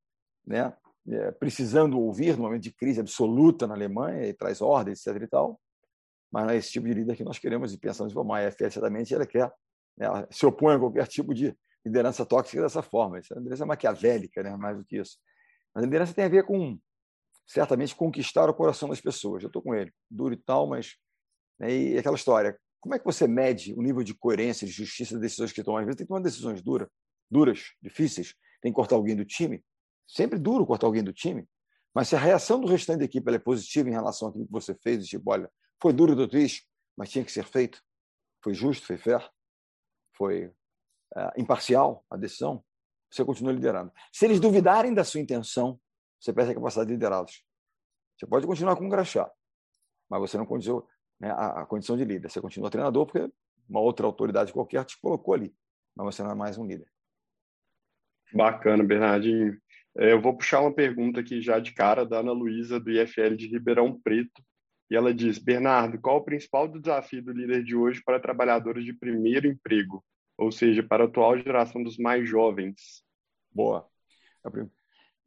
né, 0.45 0.74
é, 1.07 1.31
precisando 1.31 2.00
ouvir 2.00 2.36
no 2.36 2.44
momento 2.44 2.63
de 2.63 2.71
crise 2.71 3.00
absoluta 3.00 3.68
na 3.68 3.74
Alemanha, 3.74 4.27
e 4.27 4.33
traz 4.33 4.62
ordem, 4.62 4.94
etc. 4.94 5.21
e 5.21 5.27
tal, 5.27 5.59
mas 6.31 6.45
não 6.45 6.51
é 6.51 6.57
esse 6.57 6.71
tipo 6.71 6.88
de 6.88 6.94
líder 6.94 7.15
que 7.15 7.24
nós 7.24 7.39
queremos 7.39 7.74
e 7.74 7.77
pensamos 7.77 8.13
formar. 8.13 8.39
A 8.39 8.47
EFL, 8.47 8.69
certamente, 8.69 9.13
ela 9.13 9.25
quer, 9.25 9.47
né, 9.97 10.06
ela 10.06 10.27
se 10.30 10.45
opõe 10.45 10.75
a 10.75 10.80
qualquer 10.80 11.07
tipo 11.07 11.33
de 11.33 11.56
liderança 11.86 12.25
tóxica 12.25 12.62
dessa 12.62 12.81
forma. 12.81 13.19
Isso 13.19 13.33
é 13.33 13.38
uma 13.39 13.68
maquiavélica, 13.68 14.44
né, 14.44 14.56
mais 14.56 14.77
do 14.77 14.86
que 14.86 14.97
isso. 14.97 15.18
Mas 15.74 15.83
a 15.83 15.86
liderança 15.86 16.13
tem 16.13 16.25
a 16.25 16.30
ver 16.30 16.45
com, 16.45 16.80
certamente, 17.50 17.96
conquistar 17.96 18.48
o 18.48 18.54
coração 18.54 18.88
das 18.88 19.01
pessoas. 19.01 19.42
Eu 19.42 19.48
estou 19.48 19.62
com 19.62 19.74
ele, 19.74 19.92
duro 20.10 20.34
e 20.34 20.38
tal, 20.38 20.68
mas. 20.68 20.96
Né, 21.60 21.75
e 21.75 21.98
aquela 21.98 22.16
história. 22.16 22.57
Como 22.80 22.96
é 22.96 23.00
que 23.00 23.04
você 23.04 23.28
mede 23.28 23.74
o 23.74 23.81
nível 23.81 24.04
de 24.04 24.13
coerência, 24.13 24.66
de 24.66 24.72
justiça 24.72 25.16
das 25.16 25.22
decisões 25.24 25.51
que 25.51 25.63
tomam? 25.63 25.80
Às 25.80 25.86
vezes 25.86 25.98
tem 25.98 26.06
que 26.06 26.10
tomar 26.10 26.22
decisões 26.22 26.62
duras, 26.62 26.88
duras, 27.30 27.74
difíceis. 27.81 28.36
Tem 28.62 28.72
que 28.72 28.75
cortar 28.75 28.96
alguém 28.96 29.16
do 29.16 29.25
time. 29.25 29.63
Sempre 30.07 30.40
duro 30.40 30.66
cortar 30.66 30.88
alguém 30.88 31.04
do 31.04 31.12
time. 31.12 31.46
Mas 31.94 32.07
se 32.07 32.16
a 32.16 32.19
reação 32.19 32.62
do 32.62 32.68
restante 32.68 33.00
da 33.00 33.06
equipe 33.06 33.34
é 33.34 33.40
positiva 33.40 33.90
em 33.90 33.92
relação 33.92 34.30
àquilo 34.30 34.46
que 34.46 34.51
você 34.51 34.75
fez, 34.75 35.06
tipo, 35.07 35.30
olha, 35.30 35.51
foi 35.82 35.91
duro 35.91 36.15
do 36.15 36.27
triste, 36.27 36.65
mas 36.96 37.10
tinha 37.10 37.25
que 37.25 37.32
ser 37.32 37.44
feito. 37.44 37.82
Foi 38.41 38.53
justo, 38.53 38.86
foi 38.86 38.98
fair, 38.98 39.27
foi 40.15 40.46
uh, 40.46 41.32
imparcial 41.36 42.06
a 42.10 42.15
decisão. 42.15 42.63
Você 43.12 43.25
continua 43.25 43.51
liderando. 43.51 43.91
Se 44.13 44.25
eles 44.25 44.39
duvidarem 44.39 44.94
da 44.94 45.03
sua 45.03 45.20
intenção, 45.20 45.79
você 46.19 46.33
perde 46.33 46.51
a 46.51 46.55
capacidade 46.55 46.88
de 46.88 46.93
liderá-los. 46.93 47.43
Você 48.17 48.27
pode 48.27 48.45
continuar 48.45 48.75
com 48.75 48.85
um 48.85 48.89
graxá, 48.89 49.31
mas 50.09 50.19
você 50.19 50.38
não 50.38 50.45
condicionou 50.45 50.88
né, 51.19 51.31
a, 51.31 51.61
a, 51.61 51.65
condição 51.65 51.95
de 51.95 52.03
líder. 52.03 52.29
Você 52.29 52.41
continua 52.41 52.69
treinador 52.69 53.05
porque 53.05 53.31
uma 53.67 53.79
outra 53.79 54.05
autoridade 54.05 54.51
qualquer 54.51 54.83
te 54.85 54.99
colocou 54.99 55.33
ali, 55.33 55.53
mas 55.95 56.15
você 56.15 56.23
não 56.23 56.31
é 56.31 56.35
mais 56.35 56.57
um 56.57 56.65
líder. 56.65 56.88
Bacana, 58.33 58.83
Bernardinho. 58.83 59.57
É, 59.97 60.11
eu 60.11 60.21
vou 60.21 60.35
puxar 60.35 60.61
uma 60.61 60.73
pergunta 60.73 61.19
aqui 61.19 61.41
já 61.41 61.59
de 61.59 61.73
cara 61.73 62.05
da 62.05 62.19
Ana 62.19 62.31
Luísa, 62.31 62.79
do 62.79 62.91
IFL 62.91 63.35
de 63.35 63.47
Ribeirão 63.47 63.99
Preto. 63.99 64.43
E 64.89 64.95
ela 64.95 65.13
diz: 65.13 65.38
Bernardo, 65.38 65.99
qual 65.99 66.17
o 66.17 66.23
principal 66.23 66.67
desafio 66.67 67.23
do 67.23 67.31
líder 67.31 67.63
de 67.63 67.75
hoje 67.75 68.01
para 68.03 68.19
trabalhadores 68.19 68.83
de 68.83 68.93
primeiro 68.93 69.47
emprego, 69.47 70.03
ou 70.38 70.51
seja, 70.51 70.83
para 70.83 71.03
a 71.03 71.07
atual 71.07 71.38
geração 71.38 71.83
dos 71.83 71.97
mais 71.97 72.27
jovens? 72.27 73.03
Boa. 73.51 73.88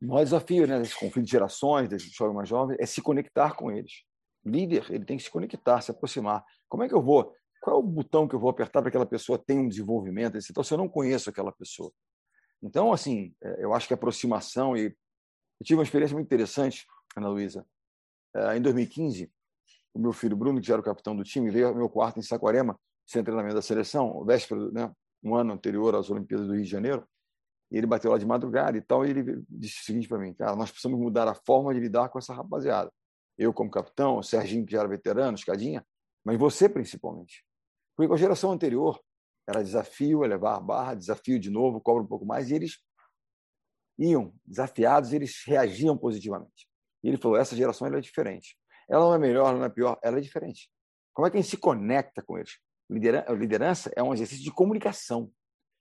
O 0.02 0.06
maior 0.06 0.24
desafio 0.24 0.66
né, 0.66 0.80
desse 0.80 0.98
conflito 0.98 1.26
de 1.26 1.30
gerações, 1.30 1.88
desses 1.88 2.10
jovens 2.12 2.34
mais 2.34 2.48
jovens, 2.48 2.76
é 2.80 2.84
se 2.84 3.00
conectar 3.00 3.54
com 3.54 3.70
eles. 3.70 4.02
O 4.44 4.50
líder 4.50 4.84
ele 4.90 5.04
tem 5.04 5.16
que 5.16 5.22
se 5.22 5.30
conectar, 5.30 5.80
se 5.80 5.92
aproximar. 5.92 6.44
Como 6.68 6.82
é 6.82 6.88
que 6.88 6.94
eu 6.94 7.00
vou? 7.00 7.32
Qual 7.60 7.76
é 7.76 7.78
o 7.78 7.82
botão 7.82 8.26
que 8.26 8.34
eu 8.34 8.40
vou 8.40 8.50
apertar 8.50 8.82
para 8.82 8.90
que 8.90 8.96
aquela 8.96 9.06
pessoa 9.06 9.38
tenha 9.38 9.62
um 9.62 9.68
desenvolvimento? 9.68 10.36
Então, 10.36 10.64
se 10.64 10.74
eu 10.74 10.78
não 10.78 10.88
conheço 10.88 11.30
aquela 11.30 11.52
pessoa. 11.52 11.92
Então, 12.60 12.92
assim, 12.92 13.32
é, 13.40 13.64
eu 13.64 13.72
acho 13.72 13.86
que 13.86 13.94
aproximação 13.94 14.76
e 14.76 14.86
eu 14.86 15.64
tive 15.64 15.78
uma 15.78 15.84
experiência 15.84 16.14
muito 16.14 16.26
interessante, 16.26 16.84
Ana 17.16 17.28
Luísa. 17.28 17.64
É, 18.34 18.56
em 18.56 18.60
2015, 18.60 19.30
o 19.94 20.00
meu 20.00 20.12
filho 20.12 20.36
Bruno, 20.36 20.60
que 20.60 20.66
já 20.66 20.74
era 20.74 20.80
o 20.80 20.84
capitão 20.84 21.14
do 21.14 21.22
time, 21.22 21.48
veio 21.48 21.68
ao 21.68 21.74
meu 21.76 21.88
quarto 21.88 22.18
em 22.18 22.22
Saquarema, 22.22 22.76
sem 23.06 23.22
treinamento 23.22 23.54
da 23.54 23.62
seleção, 23.62 24.24
véspera, 24.24 24.68
né, 24.72 24.92
um 25.22 25.36
ano 25.36 25.52
anterior 25.52 25.94
às 25.94 26.10
Olimpíadas 26.10 26.48
do 26.48 26.54
Rio 26.54 26.64
de 26.64 26.70
Janeiro. 26.70 27.06
E 27.72 27.78
ele 27.78 27.86
bateu 27.86 28.10
lá 28.10 28.18
de 28.18 28.26
madrugada 28.26 28.76
e 28.76 28.82
tal, 28.82 29.06
e 29.06 29.10
ele 29.10 29.42
disse 29.48 29.80
o 29.80 29.84
seguinte 29.84 30.06
para 30.06 30.18
mim: 30.18 30.34
cara, 30.34 30.54
nós 30.54 30.70
precisamos 30.70 31.00
mudar 31.00 31.26
a 31.26 31.34
forma 31.34 31.72
de 31.72 31.80
lidar 31.80 32.10
com 32.10 32.18
essa 32.18 32.34
rapaziada. 32.34 32.92
Eu, 33.38 33.50
como 33.52 33.70
capitão, 33.70 34.18
o 34.18 34.22
Serginho, 34.22 34.66
que 34.66 34.72
já 34.72 34.80
era 34.80 34.88
veterano, 34.88 35.34
escadinha, 35.34 35.82
mas 36.22 36.38
você 36.38 36.68
principalmente. 36.68 37.42
Porque 37.96 38.06
com 38.06 38.14
a 38.14 38.18
geração 38.18 38.52
anterior, 38.52 39.00
era 39.48 39.64
desafio 39.64 40.22
elevar 40.22 40.56
a 40.56 40.60
barra, 40.60 40.94
desafio 40.94 41.40
de 41.40 41.48
novo, 41.48 41.80
cobra 41.80 42.02
um 42.02 42.06
pouco 42.06 42.26
mais, 42.26 42.50
e 42.50 42.54
eles 42.54 42.76
iam 43.98 44.34
desafiados, 44.44 45.14
eles 45.14 45.42
reagiam 45.46 45.96
positivamente. 45.96 46.68
E 47.02 47.08
ele 47.08 47.16
falou: 47.16 47.38
essa 47.38 47.56
geração 47.56 47.86
é 47.86 48.00
diferente. 48.02 48.54
Ela 48.86 49.06
não 49.06 49.14
é 49.14 49.18
melhor, 49.18 49.56
não 49.56 49.64
é 49.64 49.70
pior, 49.70 49.98
ela 50.02 50.18
é 50.18 50.20
diferente. 50.20 50.70
Como 51.14 51.26
é 51.26 51.30
que 51.30 51.38
a 51.38 51.40
gente 51.40 51.50
se 51.50 51.56
conecta 51.56 52.22
com 52.22 52.36
eles? 52.36 52.58
Liderança 52.90 53.90
é 53.96 54.02
um 54.02 54.12
exercício 54.12 54.44
de 54.44 54.52
comunicação. 54.52 55.32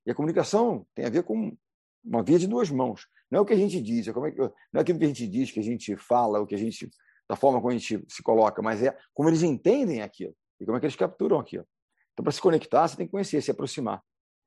E 0.06 0.12
a 0.12 0.16
comunicação 0.16 0.88
tem 0.96 1.06
a 1.06 1.10
ver 1.10 1.24
com 1.24 1.56
uma 2.04 2.24
via 2.24 2.40
de 2.40 2.48
duas 2.48 2.70
mãos. 2.70 3.08
Não 3.30 3.40
é 3.40 3.42
o 3.42 3.46
que 3.46 3.54
a 3.54 3.58
gente 3.58 3.82
diz, 3.82 4.08
é 4.08 4.14
como 4.14 4.28
é 4.28 4.32
que, 4.32 4.40
não 4.40 4.52
é 4.76 4.80
aquilo 4.80 5.00
que 5.00 5.06
a 5.06 5.08
gente 5.08 5.28
diz, 5.28 5.52
que 5.52 5.60
a 5.60 5.64
gente 5.64 5.96
fala, 5.96 6.40
o 6.40 6.48
que 6.48 6.56
a 6.56 6.58
gente, 6.58 6.90
da 7.30 7.36
forma 7.36 7.60
como 7.60 7.72
a 7.72 7.78
gente 7.78 8.04
se 8.10 8.22
coloca, 8.22 8.62
mas 8.62 8.84
é 8.84 8.98
como 9.14 9.30
eles 9.30 9.44
entendem 9.44 10.02
aquilo 10.02 10.36
e 10.60 10.66
como 10.66 10.78
é 10.78 10.80
que 10.80 10.86
eles 10.86 10.96
capturam 10.96 11.40
aquilo. 11.40 11.66
Então, 12.14 12.24
para 12.24 12.32
se 12.32 12.42
conectar, 12.42 12.88
você 12.88 12.98
tem 12.98 13.06
que 13.06 13.12
conhecer, 13.12 13.42
se 13.42 13.52
aproximar. 13.52 14.04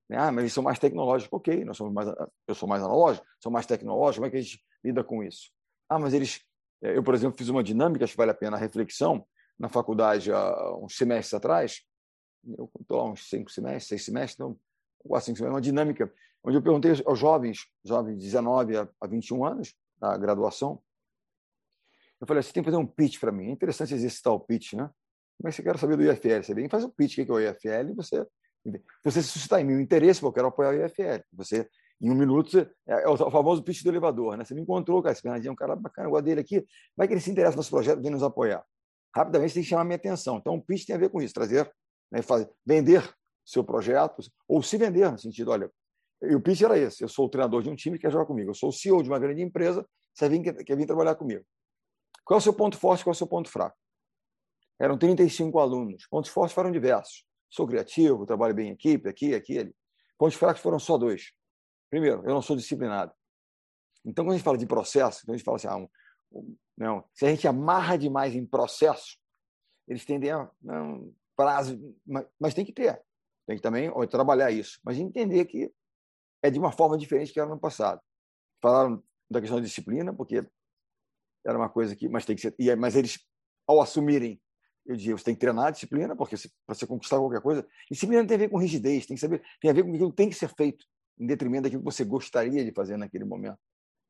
Né? 0.08 0.16
Ah, 0.18 0.30
mas 0.30 0.44
eles 0.44 0.52
são 0.52 0.62
mais 0.62 0.78
tecnológicos. 0.78 1.36
Ok, 1.36 1.64
nós 1.64 1.76
somos 1.76 1.92
mais, 1.92 2.08
eu 2.46 2.54
sou 2.54 2.68
mais 2.68 2.82
analógico, 2.82 3.26
sou 3.40 3.50
mais 3.50 3.66
tecnológico, 3.66 4.20
como 4.20 4.26
é 4.26 4.30
que 4.30 4.36
a 4.36 4.40
gente 4.40 4.62
lida 4.84 5.02
com 5.02 5.22
isso? 5.22 5.50
Ah, 5.88 5.98
mas 5.98 6.14
eles. 6.14 6.40
Eh, 6.82 6.96
eu, 6.96 7.02
por 7.02 7.14
exemplo, 7.14 7.36
fiz 7.36 7.48
uma 7.48 7.62
dinâmica, 7.62 8.04
acho 8.04 8.12
que 8.12 8.18
vale 8.18 8.30
a 8.30 8.34
pena 8.34 8.56
a 8.56 8.60
reflexão, 8.60 9.26
na 9.58 9.68
faculdade 9.68 10.30
há 10.30 10.76
uns 10.76 10.96
semestres 10.96 11.34
atrás. 11.34 11.82
Eu 12.46 12.70
estou 12.80 12.98
lá 12.98 13.04
uns 13.04 13.28
cinco 13.28 13.50
semestres, 13.50 13.86
seis 13.86 14.04
semestres, 14.04 14.34
então, 14.34 14.58
cinco 15.04 15.38
semestres, 15.38 15.50
uma 15.50 15.60
dinâmica, 15.60 16.12
onde 16.42 16.56
eu 16.56 16.62
perguntei 16.62 16.92
aos 17.04 17.18
jovens, 17.18 17.66
jovens 17.84 18.18
de 18.18 18.24
19 18.24 18.76
a 18.76 19.06
21 19.06 19.44
anos, 19.44 19.74
na 20.00 20.16
graduação, 20.16 20.82
eu 22.20 22.26
falei, 22.26 22.42
você 22.42 22.52
tem 22.52 22.62
que 22.62 22.70
fazer 22.70 22.82
um 22.82 22.86
pitch 22.86 23.18
para 23.20 23.32
mim. 23.32 23.48
É 23.48 23.50
interessante 23.50 23.94
exercitar 23.94 24.32
o 24.32 24.40
pitch, 24.40 24.74
né? 24.74 24.90
Mas 25.42 25.54
você 25.54 25.62
quer 25.62 25.78
saber 25.78 25.96
do 25.96 26.02
IFL, 26.02 26.42
você 26.42 26.54
vem 26.54 26.68
faz 26.68 26.84
um 26.84 26.90
pitch, 26.90 27.18
o 27.18 27.24
que 27.26 27.30
é 27.30 27.34
o 27.34 27.40
IFL, 27.40 27.90
e 27.90 27.94
você 27.94 28.26
você 29.04 29.22
suscitar 29.22 29.60
em 29.60 29.64
mim 29.64 29.74
o 29.74 29.80
interesse, 29.80 30.20
porque 30.20 30.40
eu 30.40 30.44
quero 30.44 30.48
apoiar 30.48 30.70
o 30.70 30.86
IFL. 30.86 31.22
Você, 31.34 31.68
em 32.00 32.10
um 32.10 32.14
minuto, 32.14 32.50
você, 32.50 32.70
é, 32.86 33.02
é 33.02 33.08
o 33.08 33.30
famoso 33.30 33.62
pitch 33.62 33.82
do 33.82 33.90
elevador, 33.90 34.38
né? 34.38 34.44
Você 34.44 34.54
me 34.54 34.62
encontrou, 34.62 35.02
cara, 35.02 35.12
esse 35.12 35.22
Bernardinho 35.22 35.50
é 35.50 35.52
um 35.52 35.56
cara 35.56 35.76
bacana, 35.76 36.08
igual 36.08 36.22
dele 36.22 36.40
aqui, 36.40 36.64
vai 36.96 37.06
que 37.06 37.12
ele 37.12 37.20
se 37.20 37.30
interessa 37.30 37.52
no 37.52 37.58
nosso 37.58 37.70
projeto, 37.70 38.00
vem 38.00 38.10
nos 38.10 38.22
apoiar. 38.22 38.64
Rapidamente 39.14 39.50
você 39.50 39.54
tem 39.56 39.62
que 39.64 39.68
chamar 39.68 39.84
minha 39.84 39.96
atenção. 39.96 40.38
Então, 40.38 40.54
o 40.54 40.62
pitch 40.62 40.86
tem 40.86 40.96
a 40.96 40.98
ver 40.98 41.10
com 41.10 41.20
isso, 41.20 41.34
trazer, 41.34 41.70
né, 42.10 42.22
fazer, 42.22 42.50
vender 42.64 43.02
seu 43.44 43.62
projeto, 43.62 44.22
ou 44.48 44.62
se 44.62 44.76
vender, 44.76 45.10
no 45.10 45.18
sentido, 45.18 45.50
olha, 45.50 45.70
e 46.22 46.34
o 46.34 46.40
pitch 46.40 46.62
era 46.62 46.78
esse, 46.78 47.02
eu 47.02 47.08
sou 47.08 47.26
o 47.26 47.28
treinador 47.28 47.62
de 47.62 47.68
um 47.68 47.74
time 47.74 47.98
que 47.98 48.02
quer 48.02 48.12
jogar 48.12 48.26
comigo, 48.26 48.50
eu 48.50 48.54
sou 48.54 48.70
o 48.70 48.72
CEO 48.72 49.02
de 49.02 49.08
uma 49.08 49.18
grande 49.18 49.42
empresa, 49.42 49.86
você 50.14 50.28
vem, 50.28 50.42
quer 50.42 50.76
vir 50.76 50.86
trabalhar 50.86 51.14
comigo. 51.16 51.44
Qual 52.24 52.38
é 52.38 52.40
o 52.40 52.42
seu 52.42 52.54
ponto 52.54 52.78
forte, 52.78 53.04
qual 53.04 53.12
é 53.12 53.14
o 53.14 53.18
seu 53.18 53.26
ponto 53.26 53.50
fraco? 53.50 53.76
Eram 54.80 54.96
35 54.96 55.58
alunos, 55.58 56.06
pontos 56.06 56.30
fortes 56.30 56.54
foram 56.54 56.70
diversos 56.70 57.24
sou 57.54 57.68
criativo, 57.68 58.26
trabalho 58.26 58.52
bem 58.52 58.70
em 58.70 58.72
equipe, 58.72 59.08
aqui, 59.08 59.32
aquele. 59.32 59.72
Pontos 60.18 60.34
fracos 60.34 60.60
foram 60.60 60.78
só 60.78 60.98
dois. 60.98 61.32
Primeiro, 61.88 62.22
eu 62.24 62.34
não 62.34 62.42
sou 62.42 62.56
disciplinado. 62.56 63.12
Então, 64.04 64.24
quando 64.24 64.34
a 64.34 64.36
gente 64.36 64.44
fala 64.44 64.58
de 64.58 64.66
processo, 64.66 65.24
quando 65.24 65.34
a 65.34 65.36
gente 65.36 65.44
fala 65.44 65.56
assim, 65.56 65.68
ah, 65.68 65.76
um, 65.76 65.88
um, 66.32 66.56
não, 66.76 67.04
se 67.14 67.24
a 67.24 67.30
gente 67.30 67.46
amarra 67.46 67.96
demais 67.96 68.34
em 68.34 68.44
processo, 68.44 69.16
eles 69.86 70.04
tendem 70.04 70.32
a 70.32 70.50
não, 70.60 71.14
prazo, 71.36 71.78
mas, 72.04 72.26
mas, 72.38 72.54
tem 72.54 72.64
que 72.64 72.72
ter, 72.72 73.00
tem 73.46 73.56
que 73.56 73.62
também 73.62 73.90
trabalhar 74.08 74.50
isso, 74.50 74.78
mas 74.84 74.98
entender 74.98 75.44
que 75.44 75.72
é 76.42 76.50
de 76.50 76.58
uma 76.58 76.72
forma 76.72 76.96
diferente 76.96 77.32
que 77.32 77.40
era 77.40 77.48
no 77.48 77.58
passado. 77.58 78.00
Falaram 78.60 79.02
da 79.30 79.40
questão 79.40 79.58
da 79.58 79.64
disciplina, 79.64 80.12
porque 80.12 80.46
era 81.46 81.58
uma 81.58 81.68
coisa 81.68 81.94
que, 81.94 82.08
mas 82.08 82.24
tem 82.24 82.36
que 82.36 82.42
ser, 82.42 82.54
é, 82.58 82.76
mas 82.76 82.96
eles 82.96 83.18
ao 83.66 83.80
assumirem 83.80 84.40
eu 84.86 84.96
diria, 84.96 85.16
você 85.16 85.24
tem 85.24 85.34
que 85.34 85.40
treinar 85.40 85.66
a 85.66 85.70
disciplina, 85.70 86.14
porque 86.14 86.36
para 86.66 86.74
você 86.74 86.86
conquistar 86.86 87.16
qualquer 87.16 87.40
coisa, 87.40 87.66
disciplina 87.90 88.26
tem 88.26 88.34
a 88.34 88.38
ver 88.38 88.50
com 88.50 88.58
rigidez, 88.58 89.06
tem 89.06 89.14
que 89.14 89.20
saber, 89.20 89.42
tem 89.60 89.70
a 89.70 89.74
ver 89.74 89.82
com 89.82 89.88
aquilo 89.88 90.10
que 90.10 90.16
tem 90.16 90.28
que 90.28 90.34
ser 90.34 90.48
feito, 90.48 90.84
em 91.18 91.26
detrimento 91.26 91.62
daquilo 91.62 91.80
que 91.80 91.90
você 91.90 92.04
gostaria 92.04 92.64
de 92.64 92.72
fazer 92.72 92.96
naquele 92.96 93.24
momento, 93.24 93.58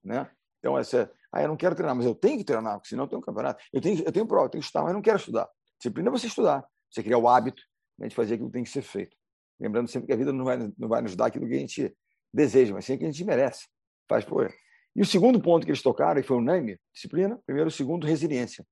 né? 0.03 0.29
Então 0.59 0.77
essa, 0.77 1.13
ah, 1.31 1.43
eu 1.43 1.49
não 1.49 1.57
quero 1.57 1.75
treinar, 1.75 1.95
mas 1.95 2.07
eu 2.07 2.15
tenho 2.15 2.39
que 2.39 2.45
treinar, 2.45 2.75
porque 2.75 2.89
senão 2.89 3.05
eu 3.05 3.09
tenho 3.09 3.21
um 3.21 3.25
campeonato. 3.25 3.63
Eu 3.73 3.81
tenho, 3.81 4.03
eu 4.03 4.11
tenho 4.11 4.27
prova, 4.27 4.47
eu 4.47 4.51
tenho 4.51 4.63
que 4.63 4.67
estudar, 4.67 4.83
mas 4.83 4.91
eu 4.91 4.95
não 4.95 5.03
quero 5.03 5.19
estudar. 5.19 5.49
Disciplina 5.79 6.09
é 6.09 6.13
você 6.13 6.27
estudar, 6.27 6.67
você 6.91 7.03
criar 7.03 7.19
o 7.19 7.29
hábito 7.29 7.63
né, 7.99 8.09
de 8.09 8.15
fazer 8.15 8.35
aquilo 8.35 8.49
que 8.49 8.55
tem 8.55 8.65
que 8.65 8.71
ser 8.71 8.83
feito. 8.83 9.17
Lembrando 9.61 9.89
sempre 9.89 10.07
que 10.07 10.13
a 10.13 10.17
vida 10.17 10.33
não 10.33 10.45
vai, 10.45 10.59
não 10.77 10.89
vai 10.89 11.03
nos 11.03 11.15
dar 11.15 11.27
aquilo 11.27 11.47
que 11.47 11.55
a 11.55 11.59
gente 11.59 11.97
deseja, 12.33 12.75
mas 12.75 12.85
sim 12.85 12.95
o 12.95 12.99
que 12.99 13.05
a 13.05 13.11
gente 13.11 13.25
merece. 13.25 13.67
Faz 14.09 14.25
por. 14.25 14.53
E 14.97 15.01
o 15.03 15.07
segundo 15.07 15.41
ponto 15.41 15.65
que 15.65 15.71
eles 15.71 15.83
tocaram, 15.83 16.21
e 16.21 16.25
foi 16.25 16.37
unânime, 16.37 16.79
disciplina. 16.93 17.41
Primeiro, 17.47 17.71
segundo, 17.71 18.07
resiliência 18.07 18.65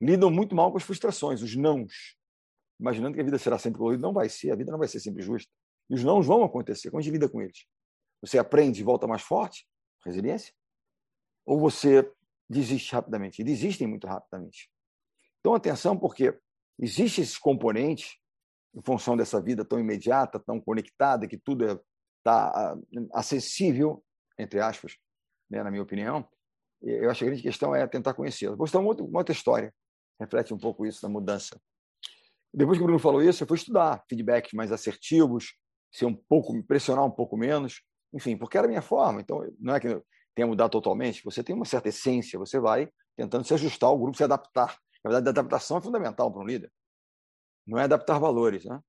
lidam 0.00 0.30
muito 0.30 0.54
mal 0.54 0.70
com 0.70 0.76
as 0.76 0.82
frustrações, 0.82 1.42
os 1.42 1.54
nãos. 1.56 2.16
Imaginando 2.78 3.14
que 3.14 3.20
a 3.20 3.24
vida 3.24 3.38
será 3.38 3.58
sempre 3.58 3.78
colorida, 3.78 4.02
não 4.02 4.12
vai 4.12 4.28
ser, 4.28 4.50
a 4.50 4.56
vida 4.56 4.70
não 4.70 4.78
vai 4.78 4.88
ser 4.88 5.00
sempre 5.00 5.22
justa. 5.22 5.50
E 5.88 5.94
os 5.94 6.04
nãos 6.04 6.26
vão 6.26 6.42
acontecer. 6.42 6.90
Como 6.90 7.00
a 7.00 7.02
gente 7.02 7.12
lida 7.12 7.28
com 7.28 7.40
eles? 7.40 7.66
Você 8.20 8.38
aprende 8.38 8.80
e 8.80 8.84
volta 8.84 9.06
mais 9.06 9.22
forte, 9.22 9.66
resiliência? 10.04 10.52
Ou 11.46 11.58
você 11.58 12.10
desiste 12.48 12.92
rapidamente? 12.92 13.40
E 13.40 13.44
desistem 13.44 13.86
muito 13.86 14.06
rapidamente. 14.06 14.70
Então, 15.40 15.54
atenção, 15.54 15.96
porque 15.96 16.36
existe 16.78 17.20
esse 17.20 17.38
componente, 17.38 18.20
em 18.74 18.82
função 18.82 19.16
dessa 19.16 19.40
vida 19.40 19.64
tão 19.64 19.78
imediata, 19.78 20.38
tão 20.38 20.60
conectada, 20.60 21.26
que 21.26 21.38
tudo 21.38 21.64
está 21.64 21.74
é, 21.74 21.80
tá, 22.22 22.76
acessível, 23.12 24.02
entre 24.38 24.60
aspas, 24.60 24.96
né, 25.48 25.62
na 25.62 25.70
minha 25.70 25.82
opinião, 25.82 26.26
eu 26.82 27.10
acho 27.10 27.20
que 27.20 27.24
a 27.24 27.28
grande 27.28 27.42
questão 27.42 27.74
é 27.74 27.86
tentar 27.86 28.14
conhecê-la. 28.14 28.56
Vou 28.56 28.66
citar 28.66 28.82
uma 28.82 28.90
outra, 28.90 29.32
história 29.32 29.72
reflete 30.20 30.52
um 30.52 30.58
pouco 30.58 30.86
isso 30.86 31.00
na 31.02 31.08
mudança. 31.08 31.60
Depois 32.52 32.78
que 32.78 32.82
o 32.82 32.86
Bruno 32.86 33.00
falou 33.00 33.22
isso, 33.22 33.42
eu 33.42 33.48
fui 33.48 33.56
estudar 33.56 34.04
feedbacks 34.08 34.52
mais 34.52 34.70
assertivos, 34.70 35.54
ser 35.90 36.06
um 36.06 36.14
pouco, 36.14 36.62
pressionar 36.64 37.04
um 37.04 37.10
pouco 37.10 37.36
menos, 37.36 37.82
enfim, 38.12 38.36
porque 38.36 38.56
era 38.56 38.66
a 38.66 38.68
minha 38.68 38.82
forma. 38.82 39.20
Então, 39.20 39.44
não 39.58 39.74
é 39.74 39.80
que 39.80 40.00
tenha 40.34 40.46
mudado 40.46 40.70
totalmente, 40.70 41.22
você 41.24 41.42
tem 41.42 41.54
uma 41.54 41.64
certa 41.64 41.88
essência, 41.88 42.38
você 42.38 42.60
vai 42.60 42.88
tentando 43.16 43.44
se 43.44 43.54
ajustar 43.54 43.88
ao 43.88 43.98
grupo, 43.98 44.16
se 44.16 44.24
adaptar. 44.24 44.76
Na 45.04 45.10
verdade, 45.10 45.28
a 45.28 45.30
adaptação 45.30 45.78
é 45.78 45.80
fundamental 45.80 46.32
para 46.32 46.42
um 46.42 46.46
líder. 46.46 46.72
Não 47.66 47.78
é 47.78 47.84
adaptar 47.84 48.18
valores, 48.18 48.64
né? 48.64 48.80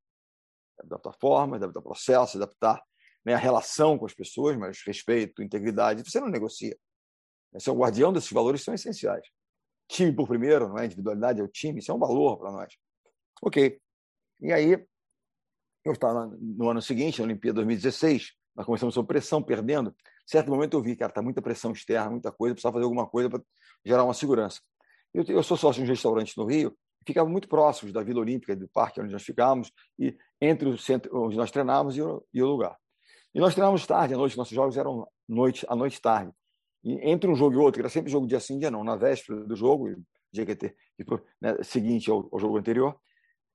É 0.80 0.86
adaptar 0.86 1.14
formas, 1.20 1.62
adaptar 1.62 1.82
processos, 1.82 2.36
adaptar 2.36 2.82
né, 3.26 3.34
a 3.34 3.38
relação 3.38 3.98
com 3.98 4.06
as 4.06 4.14
pessoas, 4.14 4.58
mas 4.58 4.82
respeito, 4.86 5.42
integridade, 5.42 6.04
você 6.04 6.20
não 6.20 6.28
negocia. 6.28 6.78
Você 7.54 7.70
é 7.70 7.74
o 7.74 7.78
guardião 7.78 8.12
desses 8.12 8.32
valores 8.32 8.64
são 8.64 8.74
essenciais 8.74 9.26
time 9.88 10.12
por 10.14 10.28
primeiro, 10.28 10.68
não 10.70 10.78
é 10.78 10.86
individualidade, 10.86 11.40
é 11.40 11.44
o 11.44 11.48
time, 11.48 11.80
isso 11.80 11.92
é 11.92 11.94
um 11.94 12.00
valor 12.00 12.38
para 12.38 12.52
nós. 12.52 12.74
Ok. 13.42 13.80
E 14.42 14.52
aí, 14.52 14.86
eu 15.84 15.94
estava 15.94 16.28
no 16.40 16.70
ano 16.70 16.82
seguinte, 16.82 17.20
na 17.20 17.26
Olimpíada 17.26 17.56
2016, 17.56 18.34
nós 18.56 18.66
começamos 18.66 18.96
sob 18.96 19.08
pressão, 19.08 19.42
perdendo. 19.44 19.96
Certo 20.26 20.50
momento 20.50 20.76
eu 20.76 20.82
vi, 20.82 20.96
cara, 20.96 21.12
está 21.12 21.22
muita 21.22 21.42
pressão 21.42 21.72
externa, 21.72 22.10
muita 22.10 22.32
coisa, 22.32 22.56
precisava 22.56 22.74
fazer 22.74 22.86
alguma 22.86 23.08
coisa 23.08 23.30
para 23.30 23.42
gerar 23.84 24.04
uma 24.04 24.14
segurança. 24.14 24.60
Eu, 25.14 25.24
eu 25.24 25.44
sou 25.44 25.56
sócio 25.56 25.82
de 25.82 25.88
um 25.88 25.92
restaurante 25.92 26.36
no 26.38 26.46
Rio, 26.46 26.76
ficava 27.06 27.30
muito 27.30 27.48
próximo 27.48 27.92
da 27.92 28.02
Vila 28.02 28.22
Olímpica, 28.22 28.56
do 28.56 28.68
parque 28.68 29.00
onde 29.00 29.14
nós 29.14 29.24
ficávamos, 29.24 29.72
e 30.00 30.18
entre 30.42 30.68
o 30.68 30.78
centro 30.78 31.26
onde 31.26 31.38
nós 31.38 31.52
treinávamos 31.52 31.96
e 31.96 32.02
o, 32.02 32.26
e 32.34 32.42
o 32.42 32.48
lugar. 32.48 32.76
E 33.34 33.40
nós 33.40 33.54
treinávamos 33.54 33.86
tarde, 33.86 34.14
à 34.14 34.18
noite, 34.18 34.38
nossos 34.38 34.54
jogos 34.54 34.78
eram 34.78 35.08
noite, 35.28 35.66
à 35.70 35.76
noite 35.76 36.02
tarde. 36.02 36.32
E 36.84 36.94
entre 37.10 37.30
um 37.30 37.36
jogo 37.36 37.56
e 37.56 37.58
outro, 37.58 37.74
que 37.74 37.82
era 37.82 37.90
sempre 37.90 38.12
jogo 38.12 38.28
dia 38.28 38.40
sim, 38.40 38.58
dia 38.58 38.72
não, 38.72 38.84
na 38.84 38.96
véspera 38.96 39.44
do 39.44 39.56
jogo, 39.56 39.96
dia 40.32 40.46
que 40.46 40.56
ter, 40.56 40.76
né, 41.42 41.56
seguinte 41.64 42.10
ao, 42.10 42.30
ao, 42.32 42.40
jogo 42.40 42.58
anterior, 42.58 42.96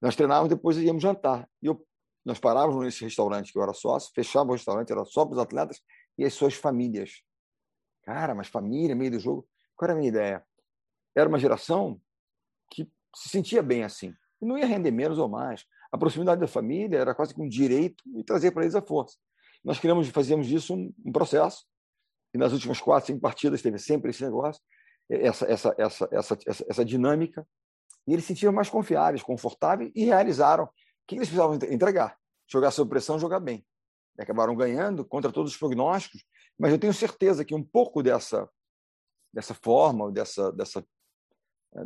nós 0.01 0.17
treinávamos, 0.17 0.49
depois 0.51 0.77
íamos 0.79 1.03
jantar. 1.03 1.49
E 1.63 1.67
eu, 1.67 1.87
nós 2.25 2.39
parávamos 2.39 2.85
nesse 2.85 3.05
restaurante 3.05 3.53
que 3.53 3.59
eu 3.59 3.63
era 3.63 3.73
sócio, 3.73 4.11
fechava 4.15 4.51
o 4.51 4.53
restaurante, 4.53 4.91
era 4.91 5.05
só 5.05 5.25
para 5.25 5.35
os 5.35 5.39
atletas 5.39 5.81
e 6.19 6.25
as 6.25 6.35
suas 6.35 6.55
famílias. 6.55 7.23
Cara, 8.03 8.35
mas 8.35 8.49
família, 8.49 8.97
meio 8.97 9.13
do 9.13 9.21
jogo. 9.21 9.47
Qual 9.77 9.87
era 9.87 9.93
a 9.93 9.97
minha 9.97 10.09
ideia? 10.09 10.45
Era 11.15 11.29
uma 11.29 11.39
geração 11.39 12.01
se 13.15 13.29
sentia 13.29 13.63
bem 13.63 13.85
assim. 13.85 14.15
E 14.41 14.47
não 14.47 14.57
ia 14.57 14.67
render 14.67 14.91
menos 14.91 15.19
ou 15.19 15.29
mais. 15.29 15.65
A 15.93 15.99
proximidade 15.99 16.41
da 16.41 16.47
família 16.47 16.99
era 16.99 17.15
quase 17.15 17.35
que 17.35 17.41
um 17.41 17.49
direito 17.49 18.03
e 18.17 18.25
trazer 18.25 18.53
para 18.53 18.63
eles 18.63 18.75
a 18.75 18.83
força. 18.83 19.17
Nós 19.65 19.79
queríamos, 19.79 20.09
fazíamos 20.09 20.47
disso 20.47 20.75
um, 20.75 20.93
um 21.05 21.13
processo 21.13 21.65
e 22.33 22.39
nas 22.39 22.53
últimas 22.53 22.81
quatro, 22.81 23.09
cinco 23.09 23.21
partidas 23.21 23.61
teve 23.61 23.79
sempre 23.79 24.11
esse 24.11 24.23
negócio, 24.23 24.63
essa, 25.09 25.45
essa, 25.47 25.75
essa, 25.77 26.09
essa, 26.13 26.39
essa, 26.47 26.67
essa 26.69 26.85
dinâmica. 26.85 27.47
E 28.07 28.13
eles 28.13 28.25
se 28.25 28.29
sentiram 28.29 28.53
mais 28.53 28.69
confiáveis, 28.71 29.23
confortáveis 29.23 29.91
e 29.95 30.05
realizaram 30.05 30.65
o 30.65 30.71
que 31.07 31.17
eles 31.17 31.29
precisavam 31.29 31.57
entregar: 31.71 32.17
jogar 32.49 32.71
sob 32.71 32.89
pressão, 32.89 33.19
jogar 33.19 33.41
bem. 33.41 33.67
E 34.19 34.23
acabaram 34.23 34.55
ganhando 34.55 35.05
contra 35.05 35.33
todos 35.33 35.53
os 35.53 35.59
prognósticos, 35.59 36.25
mas 36.59 36.73
eu 36.73 36.79
tenho 36.79 36.95
certeza 36.95 37.45
que 37.45 37.55
um 37.55 37.63
pouco 37.63 38.03
dessa, 38.03 38.49
dessa 39.33 39.55
forma, 39.55 40.11
dessa, 40.11 40.53
dessa, 40.53 40.85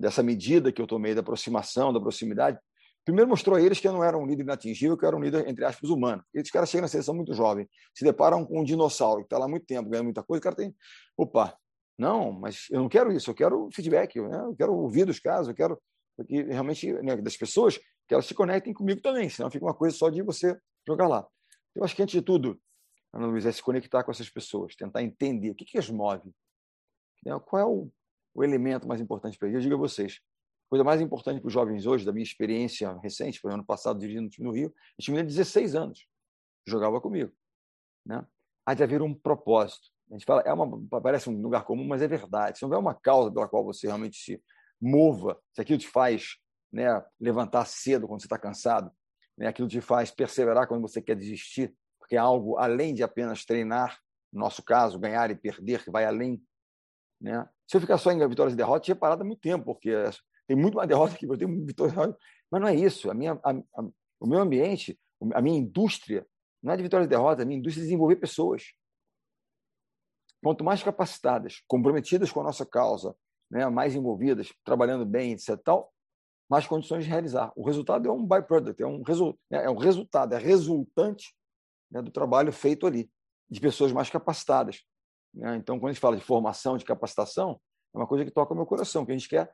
dessa 0.00 0.22
medida 0.22 0.72
que 0.72 0.80
eu 0.80 0.86
tomei 0.86 1.14
da 1.14 1.20
aproximação, 1.20 1.92
da 1.92 2.00
proximidade, 2.00 2.58
Primeiro 3.04 3.28
mostrou 3.28 3.56
a 3.56 3.60
eles 3.60 3.78
que 3.78 3.86
eu 3.86 3.92
não 3.92 4.02
era 4.02 4.16
um 4.16 4.24
líder 4.24 4.44
inatingível, 4.44 4.96
que 4.96 5.04
eu 5.04 5.08
era 5.08 5.16
um 5.16 5.20
líder, 5.20 5.46
entre 5.46 5.62
aspas, 5.64 5.90
humano. 5.90 6.24
Esses 6.32 6.50
caras 6.50 6.70
chegam 6.70 6.82
na 6.82 6.88
seleção 6.88 7.14
muito 7.14 7.34
jovem, 7.34 7.68
se 7.94 8.02
deparam 8.02 8.46
com 8.46 8.60
um 8.60 8.64
dinossauro 8.64 9.20
que 9.20 9.26
está 9.26 9.36
lá 9.36 9.44
há 9.44 9.48
muito 9.48 9.66
tempo, 9.66 9.90
ganha 9.90 10.02
muita 10.02 10.22
coisa, 10.22 10.40
o 10.40 10.42
cara 10.42 10.56
tem. 10.56 10.74
Opa, 11.14 11.54
não, 11.98 12.32
mas 12.32 12.66
eu 12.70 12.80
não 12.80 12.88
quero 12.88 13.12
isso, 13.12 13.30
eu 13.30 13.34
quero 13.34 13.68
feedback, 13.74 14.18
né? 14.20 14.38
eu 14.38 14.56
quero 14.56 14.74
ouvir 14.74 15.04
dos 15.04 15.20
casos, 15.20 15.48
eu 15.48 15.54
quero 15.54 15.78
que 16.26 16.42
realmente 16.44 16.92
né, 16.94 17.14
das 17.16 17.36
pessoas 17.36 17.76
que 17.76 18.14
elas 18.14 18.24
se 18.24 18.32
conectem 18.32 18.72
comigo 18.72 19.02
também, 19.02 19.28
senão 19.28 19.50
fica 19.50 19.64
uma 19.64 19.74
coisa 19.74 19.94
só 19.94 20.08
de 20.08 20.22
você 20.22 20.58
jogar 20.86 21.06
lá. 21.06 21.26
Eu 21.74 21.84
acho 21.84 21.94
que, 21.94 22.02
antes 22.02 22.14
de 22.14 22.22
tudo, 22.22 22.58
Ana 23.12 23.26
Luísa, 23.26 23.50
é 23.50 23.52
se 23.52 23.62
conectar 23.62 24.02
com 24.02 24.12
essas 24.12 24.30
pessoas, 24.30 24.74
tentar 24.76 25.02
entender 25.02 25.50
o 25.50 25.54
que, 25.54 25.64
que 25.64 25.76
as 25.76 25.90
move. 25.90 26.32
Né? 27.24 27.38
Qual 27.44 27.60
é 27.60 27.66
o, 27.66 27.90
o 28.34 28.42
elemento 28.42 28.86
mais 28.86 29.00
importante 29.00 29.38
para 29.38 29.48
eles? 29.48 29.56
Eu 29.56 29.62
digo 29.62 29.74
a 29.74 29.78
vocês, 29.78 30.20
a 30.66 30.70
coisa 30.70 30.84
mais 30.84 31.00
importante 31.00 31.40
para 31.40 31.46
os 31.46 31.52
jovens 31.52 31.86
hoje, 31.86 32.04
da 32.04 32.12
minha 32.12 32.24
experiência 32.24 32.92
recente, 33.02 33.40
foi 33.40 33.52
ano 33.52 33.64
passado 33.64 33.98
dirigindo 33.98 34.26
o 34.26 34.30
time 34.30 34.46
no 34.46 34.52
Rio, 34.52 34.74
time 35.00 35.18
de 35.18 35.28
16 35.28 35.74
anos, 35.74 36.06
jogava 36.66 37.00
comigo. 37.00 37.32
Né? 38.04 38.26
Há 38.66 38.74
de 38.74 38.82
haver 38.82 39.02
um 39.02 39.14
propósito. 39.14 39.88
A 40.10 40.14
gente 40.14 40.24
fala, 40.24 40.42
é 40.42 40.52
uma, 40.52 41.00
parece 41.00 41.30
um 41.30 41.40
lugar 41.40 41.64
comum, 41.64 41.86
mas 41.86 42.02
é 42.02 42.08
verdade. 42.08 42.58
Se 42.58 42.62
não 42.62 42.68
houver 42.68 42.80
uma 42.80 42.94
causa 42.94 43.32
pela 43.32 43.48
qual 43.48 43.64
você 43.64 43.86
realmente 43.86 44.16
se 44.16 44.42
mova, 44.80 45.40
se 45.52 45.60
aquilo 45.60 45.78
te 45.78 45.88
faz 45.88 46.36
né, 46.72 47.02
levantar 47.20 47.64
cedo 47.66 48.06
quando 48.06 48.20
você 48.20 48.26
está 48.26 48.38
cansado, 48.38 48.90
né, 49.36 49.46
aquilo 49.46 49.68
te 49.68 49.80
faz 49.80 50.10
perseverar 50.10 50.66
quando 50.66 50.82
você 50.82 51.00
quer 51.00 51.16
desistir, 51.16 51.74
porque 51.98 52.16
é 52.16 52.18
algo 52.18 52.58
além 52.58 52.94
de 52.94 53.02
apenas 53.02 53.44
treinar, 53.44 53.98
no 54.32 54.40
nosso 54.40 54.62
caso, 54.62 54.98
ganhar 54.98 55.30
e 55.30 55.34
perder, 55.34 55.84
que 55.84 55.90
vai 55.90 56.04
além. 56.04 56.42
Né? 57.20 57.48
Se 57.66 57.76
eu 57.76 57.80
ficar 57.80 57.98
só 57.98 58.10
em 58.10 58.28
vitórias 58.28 58.54
e 58.54 58.56
derrotas, 58.56 58.84
tinha 58.84 58.96
parado 58.96 59.22
há 59.22 59.24
muito 59.24 59.40
tempo, 59.40 59.64
porque 59.64 59.92
tem 60.46 60.56
muito 60.56 60.76
mais 60.76 60.88
derrota 60.88 61.16
que 61.16 61.26
eu 61.26 61.38
tenho 61.38 61.64
vitórias. 61.64 61.94
Mas 62.50 62.60
não 62.60 62.68
é 62.68 62.74
isso. 62.74 63.10
A 63.10 63.14
minha, 63.14 63.32
a, 63.42 63.50
a, 63.50 63.82
o 64.20 64.26
meu 64.26 64.40
ambiente, 64.40 64.98
a 65.32 65.40
minha 65.40 65.58
indústria, 65.58 66.26
não 66.62 66.72
é 66.72 66.76
de 66.76 66.82
vitórias 66.82 67.06
e 67.06 67.10
derrotas, 67.10 67.42
a 67.42 67.46
minha 67.46 67.58
indústria 67.58 67.82
é 67.82 67.84
desenvolver 67.84 68.16
pessoas. 68.16 68.72
Quanto 70.42 70.62
mais 70.62 70.82
capacitadas, 70.82 71.62
comprometidas 71.66 72.30
com 72.30 72.40
a 72.40 72.44
nossa 72.44 72.66
causa, 72.66 73.16
né, 73.50 73.66
mais 73.68 73.94
envolvidas, 73.94 74.52
trabalhando 74.64 75.06
bem, 75.06 75.32
etc. 75.32 75.56
Tal, 75.62 75.92
mais 76.48 76.66
condições 76.66 77.04
de 77.04 77.10
realizar. 77.10 77.52
O 77.56 77.64
resultado 77.64 78.08
é 78.08 78.12
um 78.12 78.24
byproduct, 78.24 78.82
é 78.82 78.86
um, 78.86 79.02
resu 79.02 79.38
né, 79.50 79.64
é 79.64 79.70
um 79.70 79.76
resultado, 79.76 80.34
é 80.34 80.38
resultante 80.38 81.34
né, 81.90 82.02
do 82.02 82.10
trabalho 82.10 82.52
feito 82.52 82.86
ali, 82.86 83.10
de 83.48 83.60
pessoas 83.60 83.92
mais 83.92 84.10
capacitadas. 84.10 84.82
Né? 85.34 85.56
Então, 85.56 85.78
quando 85.78 85.90
a 85.90 85.92
gente 85.92 86.00
fala 86.00 86.16
de 86.16 86.24
formação, 86.24 86.76
de 86.76 86.84
capacitação, 86.84 87.60
é 87.94 87.98
uma 87.98 88.06
coisa 88.06 88.24
que 88.24 88.30
toca 88.30 88.52
o 88.52 88.56
meu 88.56 88.66
coração, 88.66 89.04
que 89.04 89.12
a 89.12 89.16
gente 89.16 89.28
quer 89.28 89.52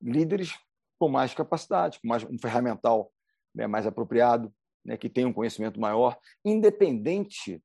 líderes 0.00 0.58
com 0.98 1.08
mais 1.08 1.34
capacidade, 1.34 2.00
com 2.00 2.08
mais 2.08 2.24
um 2.24 2.38
ferramental 2.38 3.10
né, 3.54 3.66
mais 3.66 3.86
apropriado, 3.86 4.52
né, 4.84 4.96
que 4.96 5.08
tenha 5.08 5.28
um 5.28 5.32
conhecimento 5.32 5.80
maior, 5.80 6.18
independente, 6.44 7.62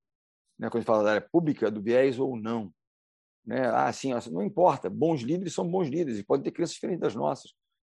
né, 0.58 0.70
quando 0.70 0.76
a 0.76 0.80
gente 0.80 0.88
fala 0.88 1.04
da 1.04 1.10
área 1.12 1.30
pública, 1.32 1.72
do 1.72 1.82
viés 1.82 2.20
ou 2.20 2.38
não. 2.38 2.72
Né? 3.46 3.66
Ah, 3.66 3.88
assim, 3.88 4.12
não 4.32 4.44
importa, 4.44 4.90
bons 4.90 5.22
líderes 5.22 5.54
são 5.54 5.70
bons 5.70 5.88
líderes 5.88 6.20
e 6.20 6.24
podem 6.24 6.44
ter 6.44 6.52
crenças 6.52 6.76
diferentes 6.76 7.02
das 7.02 7.16
nossas. 7.16 7.54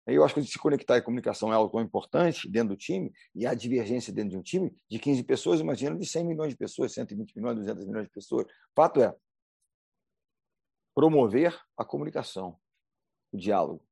Eu 0.07 0.25
acho 0.25 0.35
que 0.35 0.43
se 0.43 0.59
conectar 0.59 0.99
em 0.99 1.03
comunicação 1.03 1.53
é 1.53 1.55
algo 1.55 1.71
tão 1.71 1.81
importante 1.81 2.51
dentro 2.51 2.71
do 2.71 2.77
time, 2.77 3.13
e 3.35 3.47
a 3.47 3.55
divergência 3.55 4.13
dentro 4.13 4.31
de 4.31 4.37
um 4.37 4.43
time 4.43 4.75
de 4.91 4.99
15 4.99 5.23
pessoas, 5.23 5.61
imagina 5.61 5.97
de 5.97 6.05
100 6.05 6.25
milhões 6.25 6.51
de 6.51 6.57
pessoas, 6.57 6.93
120 6.93 7.37
milhões, 7.37 7.57
200 7.57 7.87
milhões 7.87 8.07
de 8.07 8.11
pessoas. 8.11 8.47
Fato 8.75 9.01
é, 9.01 9.15
promover 10.95 11.59
a 11.77 11.85
comunicação, 11.85 12.59
o 13.33 13.37
diálogo. 13.37 13.85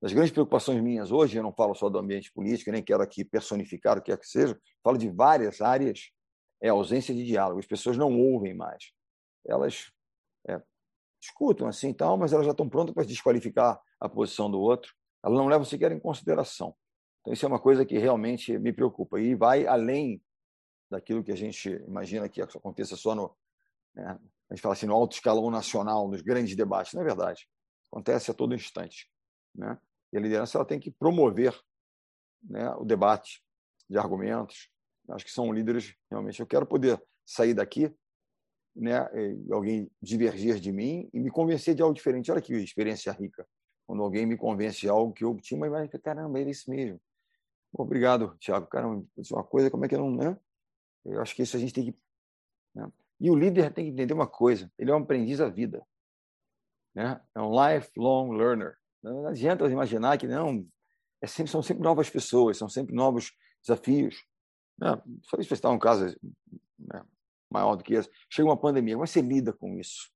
Das 0.00 0.12
grandes 0.12 0.32
preocupações 0.32 0.82
minhas 0.82 1.12
hoje, 1.12 1.36
eu 1.36 1.42
não 1.42 1.52
falo 1.52 1.74
só 1.74 1.88
do 1.88 1.98
ambiente 1.98 2.32
político, 2.32 2.70
nem 2.70 2.82
quero 2.82 3.02
aqui 3.02 3.24
personificar 3.24 3.98
o 3.98 4.02
que 4.02 4.10
quer 4.10 4.18
que 4.18 4.26
seja, 4.26 4.58
falo 4.82 4.96
de 4.96 5.10
várias 5.10 5.60
áreas, 5.60 6.10
é 6.62 6.68
a 6.68 6.72
ausência 6.72 7.14
de 7.14 7.24
diálogo. 7.24 7.60
As 7.60 7.66
pessoas 7.66 7.96
não 7.96 8.18
ouvem 8.18 8.54
mais. 8.54 8.92
Elas 9.46 9.90
é, 10.48 10.60
escutam 11.20 11.68
assim 11.68 11.92
tal, 11.92 12.16
mas 12.16 12.32
elas 12.32 12.46
já 12.46 12.52
estão 12.52 12.68
prontas 12.68 12.94
para 12.94 13.04
desqualificar 13.04 13.80
a 13.98 14.08
posição 14.08 14.50
do 14.50 14.58
outro 14.58 14.94
ela 15.22 15.34
não 15.34 15.46
leva 15.46 15.64
sequer 15.64 15.92
em 15.92 16.00
consideração. 16.00 16.74
Então, 17.20 17.32
isso 17.32 17.44
é 17.44 17.48
uma 17.48 17.60
coisa 17.60 17.84
que 17.84 17.98
realmente 17.98 18.58
me 18.58 18.72
preocupa 18.72 19.20
e 19.20 19.34
vai 19.34 19.66
além 19.66 20.22
daquilo 20.90 21.22
que 21.22 21.32
a 21.32 21.36
gente 21.36 21.68
imagina 21.86 22.28
que 22.28 22.40
aconteça 22.40 22.96
só 22.96 23.14
no. 23.14 23.36
Né, 23.94 24.18
a 24.50 24.54
gente 24.54 24.62
fala 24.62 24.74
assim, 24.74 24.86
no 24.86 24.94
alto 24.94 25.14
escalão 25.14 25.50
nacional, 25.50 26.08
nos 26.08 26.22
grandes 26.22 26.56
debates. 26.56 26.92
Não 26.92 27.02
é 27.02 27.04
verdade. 27.04 27.48
Acontece 27.90 28.30
a 28.30 28.34
todo 28.34 28.54
instante. 28.54 29.08
Né? 29.54 29.78
E 30.12 30.18
a 30.18 30.20
liderança 30.20 30.58
ela 30.58 30.64
tem 30.64 30.80
que 30.80 30.90
promover 30.90 31.58
né, 32.42 32.68
o 32.74 32.84
debate 32.84 33.42
de 33.88 33.96
argumentos. 33.98 34.68
Acho 35.08 35.24
que 35.24 35.30
são 35.30 35.52
líderes, 35.52 35.94
realmente. 36.10 36.40
Eu 36.40 36.46
quero 36.46 36.66
poder 36.66 37.00
sair 37.24 37.54
daqui, 37.54 37.94
né, 38.74 39.08
alguém 39.52 39.90
divergir 40.02 40.58
de 40.58 40.72
mim 40.72 41.08
e 41.12 41.20
me 41.20 41.30
convencer 41.30 41.74
de 41.74 41.82
algo 41.82 41.94
diferente. 41.94 42.30
Olha 42.30 42.40
que 42.40 42.52
experiência 42.54 43.12
rica 43.12 43.46
quando 43.90 44.04
alguém 44.04 44.24
me 44.24 44.36
convence 44.36 44.82
de 44.82 44.88
algo 44.88 45.12
que 45.12 45.24
eu 45.24 45.36
tinha 45.40 45.58
uma 45.58 45.66
imagem, 45.66 45.90
caramba, 46.00 46.38
é 46.38 46.42
isso 46.42 46.70
mesmo. 46.70 47.00
Obrigado, 47.72 48.36
Tiago. 48.38 48.68
Caramba, 48.68 49.04
uma 49.32 49.42
coisa, 49.42 49.68
como 49.68 49.84
é 49.84 49.88
que 49.88 49.96
eu 49.96 49.98
não. 49.98 50.14
Né? 50.14 50.38
Eu 51.04 51.20
acho 51.20 51.34
que 51.34 51.42
isso 51.42 51.56
a 51.56 51.58
gente 51.58 51.72
tem 51.72 51.86
que. 51.86 51.98
E 53.20 53.30
o 53.30 53.36
líder 53.36 53.72
tem 53.72 53.84
que 53.84 53.90
entender 53.90 54.14
uma 54.14 54.26
coisa: 54.26 54.72
ele 54.78 54.90
é 54.90 54.94
um 54.94 55.02
aprendiz 55.02 55.38
da 55.38 55.48
vida. 55.48 55.84
Né? 56.94 57.20
É 57.34 57.40
um 57.40 57.52
lifelong 57.52 58.36
learner. 58.36 58.76
Não 59.02 59.26
adianta 59.26 59.66
imaginar 59.66 60.18
que 60.18 60.26
não. 60.26 60.66
É 61.22 61.26
sempre, 61.26 61.52
são 61.52 61.62
sempre 61.62 61.82
novas 61.82 62.08
pessoas, 62.08 62.56
são 62.56 62.68
sempre 62.68 62.94
novos 62.94 63.32
desafios. 63.62 64.24
Né? 64.78 65.00
Só 65.24 65.36
isso 65.38 65.52
está 65.52 65.68
um 65.68 65.78
caso 65.78 66.06
né, 66.78 67.04
maior 67.50 67.76
do 67.76 67.84
que 67.84 67.94
esse. 67.94 68.10
Chega 68.30 68.48
uma 68.48 68.56
pandemia, 68.56 68.94
como 68.94 69.04
é 69.04 69.06
você 69.06 69.20
lida 69.20 69.52
com 69.52 69.78
isso? 69.78 70.10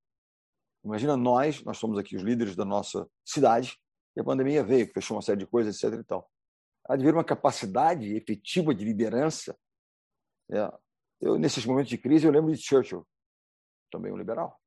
Imagina 0.82 1.16
nós, 1.16 1.62
nós 1.62 1.78
somos 1.78 1.98
aqui 1.98 2.16
os 2.16 2.22
líderes 2.22 2.56
da 2.56 2.64
nossa 2.64 3.08
cidade, 3.24 3.78
e 4.16 4.20
a 4.20 4.24
pandemia 4.24 4.62
veio, 4.62 4.90
fechou 4.92 5.16
uma 5.16 5.22
série 5.22 5.40
de 5.40 5.46
coisas, 5.46 5.82
etc. 5.82 5.98
E 5.98 6.04
tal. 6.04 6.30
Há 6.86 6.96
de 6.96 7.02
haver 7.02 7.14
uma 7.14 7.24
capacidade 7.24 8.14
efetiva 8.14 8.74
de 8.74 8.84
liderança. 8.84 9.56
É, 10.50 10.72
eu, 11.24 11.38
nesses 11.38 11.64
momentos 11.64 11.88
de 11.88 11.98
crise, 11.98 12.26
eu 12.26 12.32
lembro 12.32 12.52
de 12.52 12.60
Churchill, 12.60 13.06
também 13.90 14.12
um 14.12 14.16
liberal. 14.16 14.60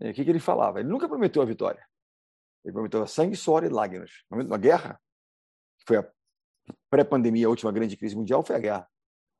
E 0.00 0.10
o 0.10 0.14
que, 0.14 0.24
que 0.24 0.30
ele 0.30 0.40
falava? 0.40 0.80
Ele 0.80 0.88
nunca 0.88 1.08
prometeu 1.08 1.42
a 1.42 1.44
vitória. 1.44 1.84
Ele 2.64 2.72
prometeu 2.72 3.06
sangue, 3.06 3.36
suor 3.36 3.64
e 3.64 3.68
lágrimas. 3.68 4.10
No 4.30 4.36
momento 4.36 4.50
uma 4.50 4.58
guerra, 4.58 5.00
que 5.78 5.84
foi 5.86 5.96
a 5.98 6.12
pré-pandemia, 6.88 7.46
a 7.46 7.50
última 7.50 7.72
grande 7.72 7.96
crise 7.96 8.16
mundial, 8.16 8.42
foi 8.44 8.56
a 8.56 8.58
guerra. 8.58 8.88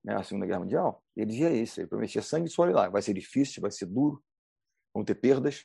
Né? 0.05 0.15
A 0.15 0.23
Segunda 0.23 0.47
Guerra 0.47 0.61
Mundial. 0.61 1.03
Ele 1.17 1.27
dizia 1.27 1.51
isso, 1.51 1.81
ele 1.81 1.89
prometia 1.89 2.21
sangue, 2.21 2.49
suor 2.49 2.69
e 2.69 2.73
lágrimas. 2.73 2.93
Vai 2.93 3.03
ser 3.03 3.15
difícil, 3.15 3.63
vai 3.63 3.71
ser 3.71 3.87
duro, 3.87 4.23
vão 4.93 5.05
ter 5.05 5.15
perdas, 5.15 5.65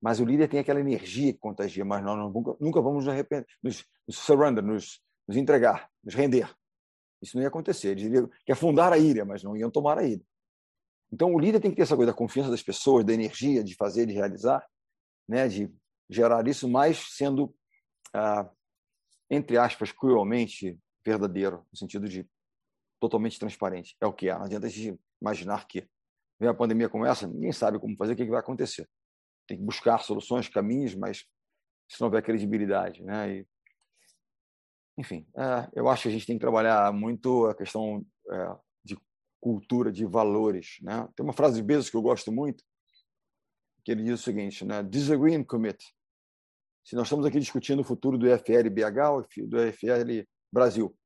mas 0.00 0.20
o 0.20 0.24
líder 0.24 0.48
tem 0.48 0.60
aquela 0.60 0.80
energia 0.80 1.32
que 1.32 1.38
contagia, 1.38 1.84
mas 1.84 2.02
nós 2.02 2.32
nunca, 2.32 2.56
nunca 2.60 2.80
vamos 2.80 3.04
nos, 3.04 3.12
arrepender, 3.12 3.46
nos, 3.62 3.84
nos 4.06 4.18
surrender, 4.18 4.62
nos, 4.62 5.00
nos, 5.26 5.36
entregar, 5.36 5.90
nos 6.02 6.14
render. 6.14 6.48
Isso 7.22 7.36
não 7.36 7.42
ia 7.42 7.48
acontecer. 7.48 7.88
Eles 7.88 8.04
iriam 8.04 8.30
que 8.44 8.52
afundar 8.52 8.92
a 8.92 8.98
ilha, 8.98 9.24
mas 9.24 9.42
não 9.42 9.56
iam 9.56 9.70
tomar 9.70 9.98
a 9.98 10.04
ilha. 10.04 10.24
Então, 11.12 11.32
o 11.32 11.38
líder 11.38 11.60
tem 11.60 11.70
que 11.70 11.76
ter 11.76 11.82
essa 11.82 11.96
coisa 11.96 12.12
da 12.12 12.16
confiança 12.16 12.50
das 12.50 12.62
pessoas, 12.62 13.04
da 13.04 13.12
energia 13.12 13.62
de 13.62 13.74
fazer, 13.74 14.06
de 14.06 14.12
realizar, 14.12 14.66
né, 15.28 15.48
de 15.48 15.72
gerar 16.10 16.46
isso, 16.46 16.68
mas 16.68 16.98
sendo, 17.16 17.54
ah, 18.12 18.48
entre 19.30 19.56
aspas, 19.56 19.92
cruelmente 19.92 20.78
verdadeiro, 21.04 21.64
no 21.70 21.78
sentido 21.78 22.08
de 22.08 22.28
totalmente 23.00 23.38
transparente. 23.38 23.96
É 24.00 24.06
o 24.06 24.12
que 24.12 24.28
é. 24.28 24.34
Não 24.34 24.44
adianta 24.44 24.66
a 24.66 24.70
gente 24.70 24.98
imaginar 25.20 25.66
que 25.66 25.88
vem 26.38 26.48
a 26.48 26.54
pandemia 26.54 26.88
como 26.88 27.06
essa, 27.06 27.26
ninguém 27.26 27.52
sabe 27.52 27.78
como 27.78 27.96
fazer, 27.96 28.12
o 28.12 28.16
que 28.16 28.24
vai 28.26 28.40
acontecer. 28.40 28.88
Tem 29.46 29.56
que 29.56 29.62
buscar 29.62 29.98
soluções, 29.98 30.48
caminhos, 30.48 30.94
mas 30.94 31.24
se 31.88 32.00
não 32.00 32.08
houver 32.08 32.22
credibilidade, 32.22 33.02
né? 33.02 33.36
E, 33.38 33.46
enfim, 34.98 35.26
é, 35.36 35.68
eu 35.74 35.88
acho 35.88 36.02
que 36.02 36.08
a 36.08 36.12
gente 36.12 36.26
tem 36.26 36.36
que 36.36 36.40
trabalhar 36.40 36.92
muito 36.92 37.46
a 37.46 37.54
questão 37.54 38.04
é, 38.30 38.56
de 38.84 38.98
cultura, 39.40 39.92
de 39.92 40.06
valores, 40.06 40.78
né? 40.82 41.06
Tem 41.14 41.24
uma 41.24 41.32
frase 41.32 41.56
de 41.56 41.62
Bezos 41.62 41.90
que 41.90 41.96
eu 41.96 42.02
gosto 42.02 42.32
muito, 42.32 42.64
que 43.84 43.92
ele 43.92 44.02
diz 44.02 44.20
o 44.20 44.22
seguinte, 44.22 44.64
né? 44.64 44.82
Disagree 44.82 45.34
and 45.34 45.44
commit. 45.44 45.78
Se 46.84 46.94
nós 46.96 47.06
estamos 47.06 47.26
aqui 47.26 47.38
discutindo 47.38 47.80
o 47.80 47.84
futuro 47.84 48.16
do 48.16 48.28
EFL 48.28 48.70
BH 48.70 49.10
ou 49.10 49.26
do 49.48 49.60
EFL 49.60 50.26
Brasil, 50.52 50.96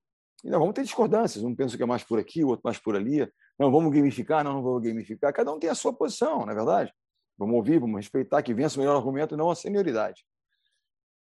e 0.45 0.49
nós 0.49 0.59
vamos 0.59 0.75
ter 0.75 0.83
discordâncias, 0.83 1.45
um 1.45 1.55
pensa 1.55 1.77
que 1.77 1.83
é 1.83 1.87
mais 1.87 2.03
por 2.05 2.19
aqui, 2.19 2.45
o 2.45 2.49
outro 2.49 2.63
mais 2.65 2.79
por 2.79 2.97
ali, 2.97 3.31
não, 3.59 3.71
vamos 3.71 3.93
gamificar? 3.93 4.43
Não, 4.43 4.55
não 4.55 4.63
vamos 4.63 4.83
gamificar. 4.83 5.33
Cada 5.35 5.53
um 5.53 5.59
tem 5.59 5.69
a 5.69 5.75
sua 5.75 5.93
posição, 5.93 6.47
não 6.47 6.51
é 6.51 6.55
verdade? 6.55 6.93
Vamos 7.37 7.57
ouvir, 7.57 7.79
vamos 7.79 7.97
respeitar 7.97 8.43
que 8.43 8.55
vença 8.55 8.77
o 8.77 8.81
melhor 8.81 8.97
argumento, 8.97 9.37
não 9.37 9.51
a 9.51 9.55
senioridade. 9.55 10.25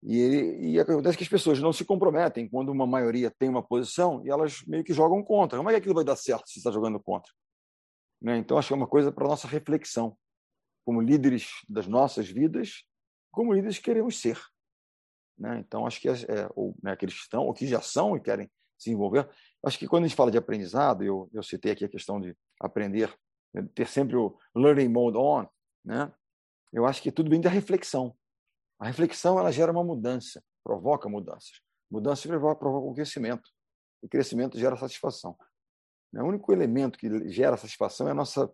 E, 0.02 0.18
ele, 0.18 0.70
e 0.70 0.80
acontece 0.80 1.16
que 1.16 1.24
as 1.24 1.28
pessoas 1.28 1.60
não 1.60 1.72
se 1.72 1.84
comprometem 1.84 2.48
quando 2.48 2.70
uma 2.70 2.86
maioria 2.86 3.30
tem 3.30 3.48
uma 3.48 3.62
posição 3.62 4.24
e 4.24 4.30
elas 4.30 4.62
meio 4.66 4.84
que 4.84 4.92
jogam 4.92 5.22
contra. 5.22 5.58
Como 5.58 5.68
é 5.68 5.72
que 5.72 5.78
aquilo 5.78 5.94
vai 5.94 6.04
dar 6.04 6.16
certo 6.16 6.48
se 6.48 6.58
está 6.58 6.70
jogando 6.70 7.00
contra? 7.00 7.32
Né? 8.20 8.38
Então, 8.38 8.58
acho 8.58 8.68
que 8.68 8.74
é 8.74 8.76
uma 8.76 8.86
coisa 8.86 9.10
para 9.10 9.26
nossa 9.26 9.48
reflexão, 9.48 10.16
como 10.84 11.00
líderes 11.00 11.48
das 11.68 11.86
nossas 11.86 12.28
vidas, 12.28 12.84
como 13.30 13.52
líderes 13.52 13.78
que 13.78 13.84
queremos 13.84 14.20
ser. 14.20 14.40
Né? 15.38 15.58
Então, 15.58 15.86
acho 15.86 16.00
que 16.00 16.08
é, 16.08 16.12
é 16.12 16.48
ou 16.54 16.74
né, 16.82 16.94
que 16.96 17.06
estão, 17.06 17.44
ou 17.44 17.52
que 17.52 17.66
já 17.66 17.80
são 17.80 18.16
e 18.16 18.20
querem 18.20 18.50
se 18.78 18.90
envolver. 18.90 19.28
Acho 19.64 19.78
que 19.78 19.88
quando 19.88 20.04
a 20.04 20.06
gente 20.08 20.16
fala 20.16 20.30
de 20.30 20.38
aprendizado, 20.38 21.02
eu, 21.02 21.28
eu 21.32 21.42
citei 21.42 21.72
aqui 21.72 21.84
a 21.84 21.88
questão 21.88 22.20
de 22.20 22.36
aprender, 22.60 23.12
né, 23.52 23.66
ter 23.74 23.86
sempre 23.86 24.16
o 24.16 24.38
learning 24.54 24.88
mode 24.88 25.16
on, 25.16 25.46
né? 25.84 26.12
Eu 26.72 26.84
acho 26.84 27.00
que 27.00 27.12
tudo 27.12 27.30
vem 27.30 27.40
da 27.40 27.48
reflexão. 27.48 28.14
A 28.78 28.86
reflexão 28.86 29.38
ela 29.38 29.50
gera 29.50 29.72
uma 29.72 29.82
mudança, 29.82 30.42
provoca 30.62 31.08
mudanças. 31.08 31.60
Mudança 31.90 32.28
provoca, 32.28 32.66
um 32.68 32.94
crescimento. 32.94 33.50
E 34.02 34.08
crescimento 34.08 34.58
gera 34.58 34.76
satisfação. 34.76 35.36
O 36.12 36.24
único 36.24 36.52
elemento 36.52 36.98
que 36.98 37.28
gera 37.30 37.56
satisfação 37.56 38.08
é 38.08 38.10
a 38.10 38.14
nossa 38.14 38.52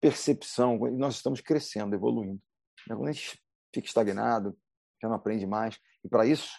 percepção, 0.00 0.78
nós 0.92 1.16
estamos 1.16 1.40
crescendo, 1.40 1.94
evoluindo. 1.94 2.40
Quando 2.86 3.08
a 3.08 3.12
gente 3.12 3.42
fica 3.74 3.86
estagnado, 3.86 4.56
já 5.02 5.08
não 5.08 5.16
aprende 5.16 5.46
mais. 5.46 5.78
E 6.04 6.08
para 6.08 6.26
isso, 6.26 6.50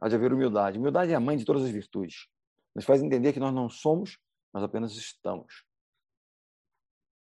há 0.00 0.08
de 0.08 0.14
haver 0.14 0.32
humildade. 0.32 0.78
Humildade 0.78 1.12
é 1.12 1.14
a 1.14 1.20
mãe 1.20 1.36
de 1.36 1.44
todas 1.44 1.62
as 1.62 1.70
virtudes. 1.70 2.28
Nos 2.74 2.84
faz 2.84 3.02
entender 3.02 3.32
que 3.32 3.40
nós 3.40 3.54
não 3.54 3.68
somos, 3.68 4.18
nós 4.52 4.62
apenas 4.62 4.92
estamos. 4.96 5.64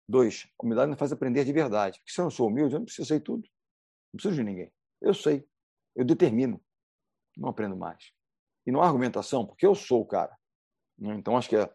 Dois, 0.08 0.48
humildade 0.62 0.90
nos 0.90 0.98
faz 0.98 1.12
aprender 1.12 1.44
de 1.44 1.52
verdade. 1.52 1.98
Porque 1.98 2.12
se 2.12 2.20
eu 2.20 2.24
não 2.24 2.30
sou 2.30 2.48
humilde, 2.48 2.74
eu 2.74 2.78
não 2.78 2.86
preciso 2.86 3.08
sei 3.08 3.20
tudo. 3.20 3.42
Não 4.12 4.16
preciso 4.16 4.36
de 4.36 4.44
ninguém. 4.44 4.72
Eu 5.00 5.14
sei. 5.14 5.46
Eu 5.94 6.04
determino. 6.04 6.60
Não 7.36 7.48
aprendo 7.48 7.76
mais. 7.76 8.12
E 8.66 8.72
não 8.72 8.82
há 8.82 8.86
argumentação, 8.86 9.46
porque 9.46 9.66
eu 9.66 9.74
sou 9.74 10.02
o 10.02 10.06
cara. 10.06 10.36
Né? 10.98 11.14
Então, 11.14 11.36
acho 11.36 11.48
que 11.48 11.56
a 11.56 11.70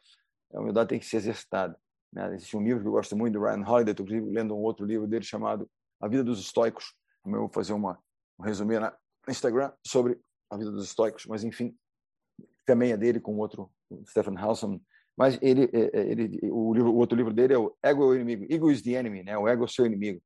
humildade 0.53 0.89
tem 0.89 0.99
que 0.99 1.05
ser 1.05 1.17
exercitada. 1.17 1.79
Né? 2.11 2.35
Existe 2.35 2.55
um 2.55 2.61
livro 2.61 2.81
que 2.81 2.87
eu 2.87 2.91
gosto 2.91 3.15
muito, 3.15 3.33
do 3.33 3.43
Ryan 3.43 3.65
Holiday, 3.65 3.91
estou 3.91 4.05
lendo 4.05 4.55
um 4.55 4.61
outro 4.61 4.85
livro 4.85 5.07
dele 5.07 5.25
chamado 5.25 5.69
A 6.01 6.07
Vida 6.07 6.23
dos 6.23 6.39
Estoicos. 6.39 6.93
Eu 7.25 7.31
vou 7.31 7.49
fazer 7.49 7.73
uma, 7.73 7.97
um 8.37 8.43
resumir 8.43 8.79
no 8.79 8.91
Instagram 9.31 9.71
sobre 9.85 10.19
a 10.49 10.57
vida 10.57 10.71
dos 10.71 10.85
estoicos, 10.85 11.25
mas 11.25 11.43
enfim, 11.43 11.75
também 12.65 12.91
é 12.91 12.97
dele 12.97 13.19
com 13.19 13.37
outro 13.37 13.71
Stephen 14.07 14.37
Halson. 14.37 14.79
Mas 15.17 15.37
ele, 15.41 15.69
é, 15.73 15.99
é, 15.99 16.11
ele, 16.11 16.39
o, 16.51 16.73
livro, 16.73 16.91
o 16.91 16.97
outro 16.97 17.15
livro 17.15 17.33
dele 17.33 17.53
é 17.53 17.57
o 17.57 17.75
Ego 17.83 18.03
é 18.03 18.05
o 18.05 18.15
inimigo, 18.15 18.53
Ego 18.53 18.71
is 18.71 18.81
the 18.81 18.91
enemy, 18.91 19.23
né? 19.23 19.37
O 19.37 19.47
ego 19.47 19.63
é 19.63 19.65
o 19.65 19.69
seu 19.69 19.85
inimigo. 19.85 20.21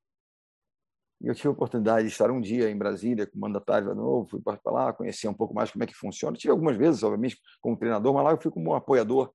E 1.22 1.28
eu 1.28 1.34
tive 1.34 1.48
a 1.48 1.52
oportunidade 1.52 2.08
de 2.08 2.12
estar 2.12 2.30
um 2.30 2.40
dia 2.40 2.70
em 2.70 2.78
Brasília 2.78 3.26
com 3.26 3.38
o 3.38 3.42
mandatário 3.42 3.94
novo, 3.96 4.30
fui 4.30 4.42
para 4.42 4.60
lá, 4.66 4.94
conhecer 4.94 5.28
um 5.28 5.34
pouco 5.34 5.54
mais 5.54 5.72
como 5.72 5.84
é 5.84 5.88
que 5.88 5.96
funciona. 5.96 6.38
Tive 6.38 6.52
algumas 6.52 6.78
vezes, 6.78 7.02
obviamente, 7.02 7.40
como 7.60 7.76
treinador, 7.78 8.14
mas 8.14 8.24
lá 8.24 8.32
eu 8.32 8.42
fui 8.42 8.52
como 8.52 8.72
um 8.72 8.76
apoiador 8.76 9.34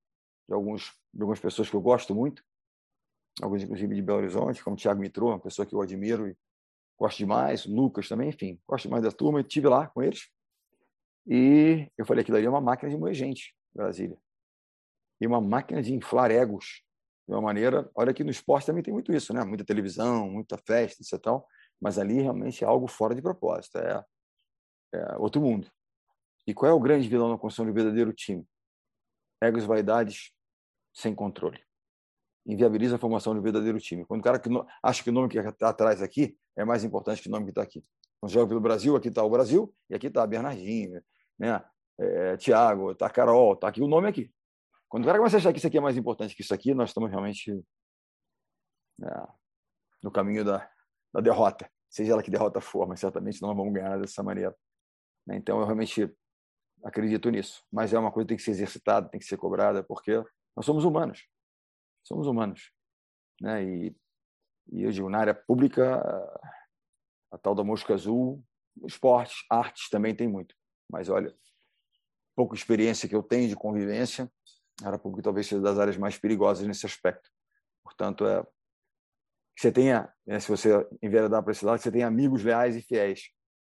de, 0.48 0.54
alguns, 0.54 0.92
de 1.12 1.22
algumas 1.22 1.40
pessoas 1.40 1.68
que 1.68 1.74
eu 1.74 1.80
gosto 1.80 2.14
muito, 2.14 2.42
alguns 3.40 3.62
inclusive 3.62 3.94
de 3.94 4.02
Belo 4.02 4.18
Horizonte, 4.18 4.62
como 4.62 4.76
Thiago 4.76 5.00
Mitrô, 5.00 5.28
uma 5.28 5.40
pessoa 5.40 5.66
que 5.66 5.74
eu 5.74 5.80
admiro 5.82 6.28
e 6.28 6.36
gosto 6.98 7.18
demais, 7.18 7.66
Lucas 7.66 8.08
também, 8.08 8.28
enfim, 8.28 8.60
gosto 8.68 8.88
mais 8.88 9.02
da 9.02 9.10
turma, 9.10 9.40
e 9.40 9.42
estive 9.42 9.68
lá 9.68 9.88
com 9.88 10.02
eles. 10.02 10.28
E 11.26 11.90
eu 11.98 12.06
falei, 12.06 12.22
aquilo 12.22 12.36
ali 12.36 12.46
é 12.46 12.50
uma 12.50 12.60
máquina 12.60 12.90
de 12.90 12.96
moer 12.96 13.14
gente, 13.14 13.56
Brasília. 13.74 14.16
E 15.20 15.26
uma 15.26 15.40
máquina 15.40 15.82
de 15.82 15.92
inflar 15.92 16.30
egos, 16.30 16.82
de 17.26 17.34
uma 17.34 17.40
maneira... 17.40 17.90
Olha 17.94 18.12
que 18.12 18.24
no 18.24 18.30
esporte 18.30 18.66
também 18.66 18.82
tem 18.82 18.92
muito 18.92 19.12
isso, 19.12 19.32
né? 19.32 19.44
Muita 19.44 19.64
televisão, 19.64 20.28
muita 20.28 20.58
festa, 20.58 21.02
etc. 21.02 21.22
Tal, 21.22 21.46
mas 21.82 21.98
ali 21.98 22.22
realmente 22.22 22.62
é 22.62 22.66
algo 22.66 22.86
fora 22.86 23.12
de 23.12 23.20
propósito, 23.20 23.76
é, 23.78 24.04
é 24.94 25.16
outro 25.16 25.40
mundo. 25.40 25.68
E 26.46 26.54
qual 26.54 26.70
é 26.70 26.72
o 26.72 26.78
grande 26.78 27.08
vilão 27.08 27.28
na 27.28 27.36
construção 27.36 27.66
do 27.66 27.72
verdadeiro 27.72 28.12
time? 28.12 28.46
Egos, 29.42 29.64
vaidades, 29.64 30.32
sem 30.94 31.12
controle. 31.12 31.60
Inviabiliza 32.46 32.94
a 32.94 32.98
formação 33.00 33.34
do 33.34 33.42
verdadeiro 33.42 33.80
time. 33.80 34.04
Quando 34.06 34.20
o 34.20 34.22
cara 34.22 34.38
que 34.38 34.48
acha 34.80 35.02
que 35.02 35.10
o 35.10 35.12
nome 35.12 35.28
que 35.28 35.36
está 35.38 35.70
atrás 35.70 36.00
aqui 36.00 36.38
é 36.56 36.64
mais 36.64 36.84
importante 36.84 37.20
que 37.20 37.28
o 37.28 37.32
nome 37.32 37.46
que 37.46 37.50
está 37.50 37.62
aqui. 37.62 37.84
Quando 38.20 38.30
joga 38.30 38.46
pelo 38.46 38.60
Brasil, 38.60 38.94
aqui 38.94 39.08
está 39.08 39.24
o 39.24 39.30
Brasil 39.30 39.74
e 39.90 39.96
aqui 39.96 40.06
está 40.06 40.24
Bernardinho, 40.24 41.02
né? 41.36 41.64
É, 41.98 42.36
Tiago, 42.36 42.92
está 42.92 43.10
Carol, 43.10 43.54
está 43.54 43.66
aqui 43.66 43.82
o 43.82 43.88
nome 43.88 44.08
aqui. 44.08 44.32
Quando 44.88 45.02
o 45.02 45.06
cara 45.06 45.18
começa 45.18 45.36
a 45.36 45.38
achar 45.38 45.52
que 45.52 45.58
isso 45.58 45.66
aqui 45.66 45.78
é 45.78 45.80
mais 45.80 45.96
importante 45.96 46.34
que 46.34 46.42
isso 46.42 46.54
aqui, 46.54 46.74
nós 46.74 46.90
estamos 46.90 47.10
realmente 47.10 47.50
é, 49.02 49.28
no 50.02 50.10
caminho 50.10 50.44
da, 50.44 50.70
da 51.12 51.20
derrota. 51.20 51.70
Seja 51.90 52.12
ela 52.12 52.22
que 52.22 52.30
derrota 52.30 52.60
for, 52.60 52.86
mas 52.88 53.00
certamente 53.00 53.42
não 53.42 53.54
vamos 53.54 53.72
ganhar 53.72 53.98
dessa 53.98 54.22
maneira. 54.22 54.56
Né? 55.26 55.36
Então, 55.36 55.58
eu 55.60 55.64
realmente 55.64 56.10
acredito 56.82 57.30
nisso. 57.30 57.62
Mas 57.70 57.92
é 57.92 57.98
uma 57.98 58.10
coisa 58.10 58.26
que 58.26 58.28
tem 58.30 58.36
que 58.36 58.42
ser 58.42 58.52
exercitada, 58.52 59.08
tem 59.08 59.20
que 59.20 59.26
ser 59.26 59.36
cobrada, 59.36 59.82
porque 59.82 60.22
nós 60.56 60.64
somos 60.64 60.84
humanos. 60.84 61.26
Somos 62.02 62.26
humanos. 62.26 62.72
Né? 63.40 63.64
E, 63.64 63.96
e 64.72 64.82
eu 64.82 64.90
digo, 64.90 65.08
na 65.08 65.18
área 65.18 65.34
pública, 65.34 66.00
a 67.30 67.38
tal 67.38 67.54
da 67.54 67.62
mosca 67.62 67.94
azul, 67.94 68.42
esportes, 68.86 69.44
artes 69.50 69.88
também 69.90 70.14
tem 70.14 70.28
muito. 70.28 70.54
Mas 70.90 71.08
olha, 71.08 71.34
pouca 72.34 72.54
experiência 72.54 73.08
que 73.08 73.14
eu 73.14 73.22
tenho 73.22 73.48
de 73.48 73.56
convivência, 73.56 74.30
a 74.82 74.86
área 74.86 74.98
pública 74.98 75.24
talvez 75.24 75.46
seja 75.46 75.60
das 75.60 75.78
áreas 75.78 75.96
mais 75.96 76.18
perigosas 76.18 76.66
nesse 76.66 76.86
aspecto. 76.86 77.30
Portanto, 77.84 78.26
é 78.26 78.46
que 79.54 79.62
você 79.62 79.72
tenha, 79.72 80.12
né, 80.26 80.40
se 80.40 80.48
você 80.48 80.86
enveredar 81.02 81.42
para 81.42 81.52
esse 81.52 81.64
lado, 81.64 81.76
que 81.76 81.84
você 81.84 81.92
tenha 81.92 82.06
amigos 82.06 82.42
leais 82.42 82.76
e 82.76 82.82
fiéis 82.82 83.30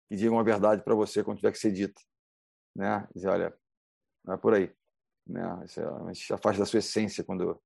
que 0.08 0.16
digam 0.16 0.38
a 0.38 0.42
verdade 0.42 0.82
para 0.82 0.94
você 0.94 1.22
quando 1.22 1.38
tiver 1.38 1.52
que 1.52 1.58
ser 1.58 1.72
dita. 1.72 2.00
Né? 2.74 3.06
Dizer, 3.14 3.28
olha, 3.28 3.54
não 4.24 4.34
é 4.34 4.36
por 4.36 4.54
aí. 4.54 4.72
Né? 5.26 5.42
Isso 5.64 6.32
é, 6.32 6.36
afasta 6.36 6.60
da 6.60 6.66
sua 6.66 6.78
essência 6.78 7.24
quando... 7.24 7.60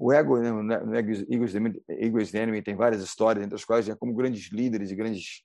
O 0.00 0.12
ego, 0.12 0.38
né, 0.38 0.52
no 0.52 0.94
Ego's 0.94 2.32
Enemy, 2.32 2.62
tem 2.62 2.76
várias 2.76 3.02
histórias, 3.02 3.44
entre 3.44 3.56
as 3.56 3.64
quais, 3.64 3.88
é 3.88 3.96
como 3.96 4.14
grandes 4.14 4.52
líderes 4.52 4.92
e 4.92 4.94
grandes 4.94 5.42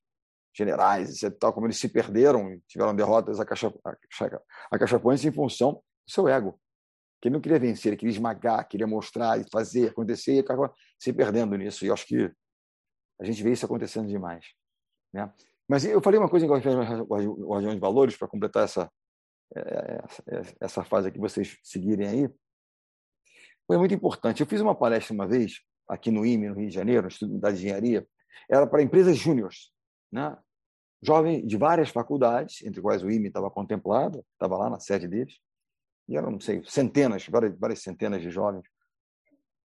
generais, 0.55 1.09
etc., 1.09 1.36
tal, 1.39 1.51
como 1.51 1.65
eles 1.65 1.79
se 1.79 1.89
perderam, 1.89 2.62
tiveram 2.67 2.95
derrotas 2.95 3.39
acachapantes 3.39 5.25
em 5.25 5.31
função 5.31 5.73
do 5.73 6.12
seu 6.12 6.27
ego 6.27 6.59
que 7.23 7.29
ele 7.29 7.36
não 7.36 7.41
queria 7.41 7.57
vencer, 7.57 7.88
ele 7.88 7.95
queria 7.95 8.12
esmagar, 8.12 8.67
queria 8.67 8.86
mostrar 8.86 9.39
e 9.39 9.45
fazer 9.49 9.91
acontecer, 9.91 10.33
e 10.33 10.39
acaba 10.39 10.73
se 10.99 11.13
perdendo 11.13 11.55
nisso. 11.55 11.86
E 11.86 11.88
eu 11.88 11.93
acho 11.93 12.05
que 12.05 12.29
a 13.17 13.23
gente 13.23 13.41
vê 13.41 13.53
isso 13.53 13.65
acontecendo 13.65 14.09
demais. 14.09 14.47
Né? 15.13 15.33
Mas 15.65 15.86
eu 15.86 16.01
falei 16.01 16.19
uma 16.19 16.27
coisa 16.27 16.45
em 16.45 16.49
Guardião 16.49 17.73
de 17.73 17.79
Valores, 17.79 18.17
para 18.17 18.27
completar 18.27 18.65
essa, 18.65 18.91
essa, 19.55 20.55
essa 20.59 20.83
fase 20.83 21.13
que 21.13 21.17
vocês 21.17 21.57
seguirem 21.63 22.07
aí. 22.07 22.29
Foi 23.65 23.77
muito 23.77 23.93
importante. 23.93 24.41
Eu 24.41 24.47
fiz 24.47 24.59
uma 24.59 24.75
palestra 24.75 25.13
uma 25.13 25.25
vez, 25.25 25.62
aqui 25.88 26.12
no 26.12 26.25
IME, 26.25 26.49
no 26.49 26.55
Rio 26.55 26.67
de 26.67 26.75
Janeiro, 26.75 27.03
no 27.03 27.07
Instituto 27.07 27.39
da 27.39 27.53
Engenharia, 27.53 28.05
era 28.51 28.67
para 28.67 28.83
empresas 28.83 29.15
júniores, 29.15 29.71
né? 30.12 30.38
jovem 31.01 31.47
de 31.47 31.55
várias 31.55 31.88
faculdades, 31.88 32.62
entre 32.63 32.81
quais 32.81 33.01
o 33.01 33.09
IME 33.09 33.29
estava 33.29 33.49
contemplado, 33.49 34.25
estava 34.33 34.57
lá 34.57 34.69
na 34.69 34.81
sede 34.81 35.07
deles, 35.07 35.39
e 36.07 36.17
eram, 36.17 36.31
não 36.31 36.39
sei, 36.39 36.63
centenas, 36.65 37.27
várias, 37.27 37.57
várias 37.57 37.81
centenas 37.81 38.21
de 38.21 38.29
jovens, 38.29 38.63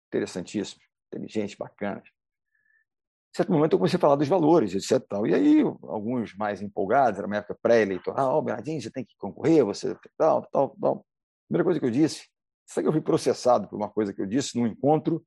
interessantíssimos, 0.09 0.85
inteligentes, 1.07 1.57
bacanas. 1.57 2.07
Em 2.07 3.37
certo 3.37 3.53
momento 3.53 3.75
eu 3.75 3.79
comecei 3.79 3.97
a 3.97 4.01
falar 4.01 4.17
dos 4.17 4.29
valores, 4.29 4.75
etc. 4.75 5.07
Tal. 5.07 5.27
E 5.27 5.35
aí, 5.35 5.61
alguns 5.83 6.35
mais 6.35 6.63
empolgados, 6.63 7.19
era 7.19 7.27
uma 7.27 7.37
época 7.37 7.59
pré-eleitoral, 7.61 8.39
oh, 8.39 8.43
Bernardinho, 8.43 8.81
você 8.81 8.91
tem 8.91 9.05
que 9.05 9.17
concorrer, 9.19 9.65
você 9.65 9.97
tal, 10.17 10.47
tal, 10.51 10.77
tal. 10.81 11.07
Primeira 11.47 11.65
coisa 11.65 11.81
que 11.81 11.87
eu 11.87 11.91
disse, 11.91 12.27
isso 12.67 12.81
que 12.81 12.87
eu 12.87 12.93
fui 12.93 13.01
processado 13.01 13.69
por 13.69 13.77
uma 13.77 13.89
coisa 13.89 14.13
que 14.13 14.21
eu 14.21 14.27
disse 14.27 14.59
num 14.59 14.67
encontro 14.67 15.25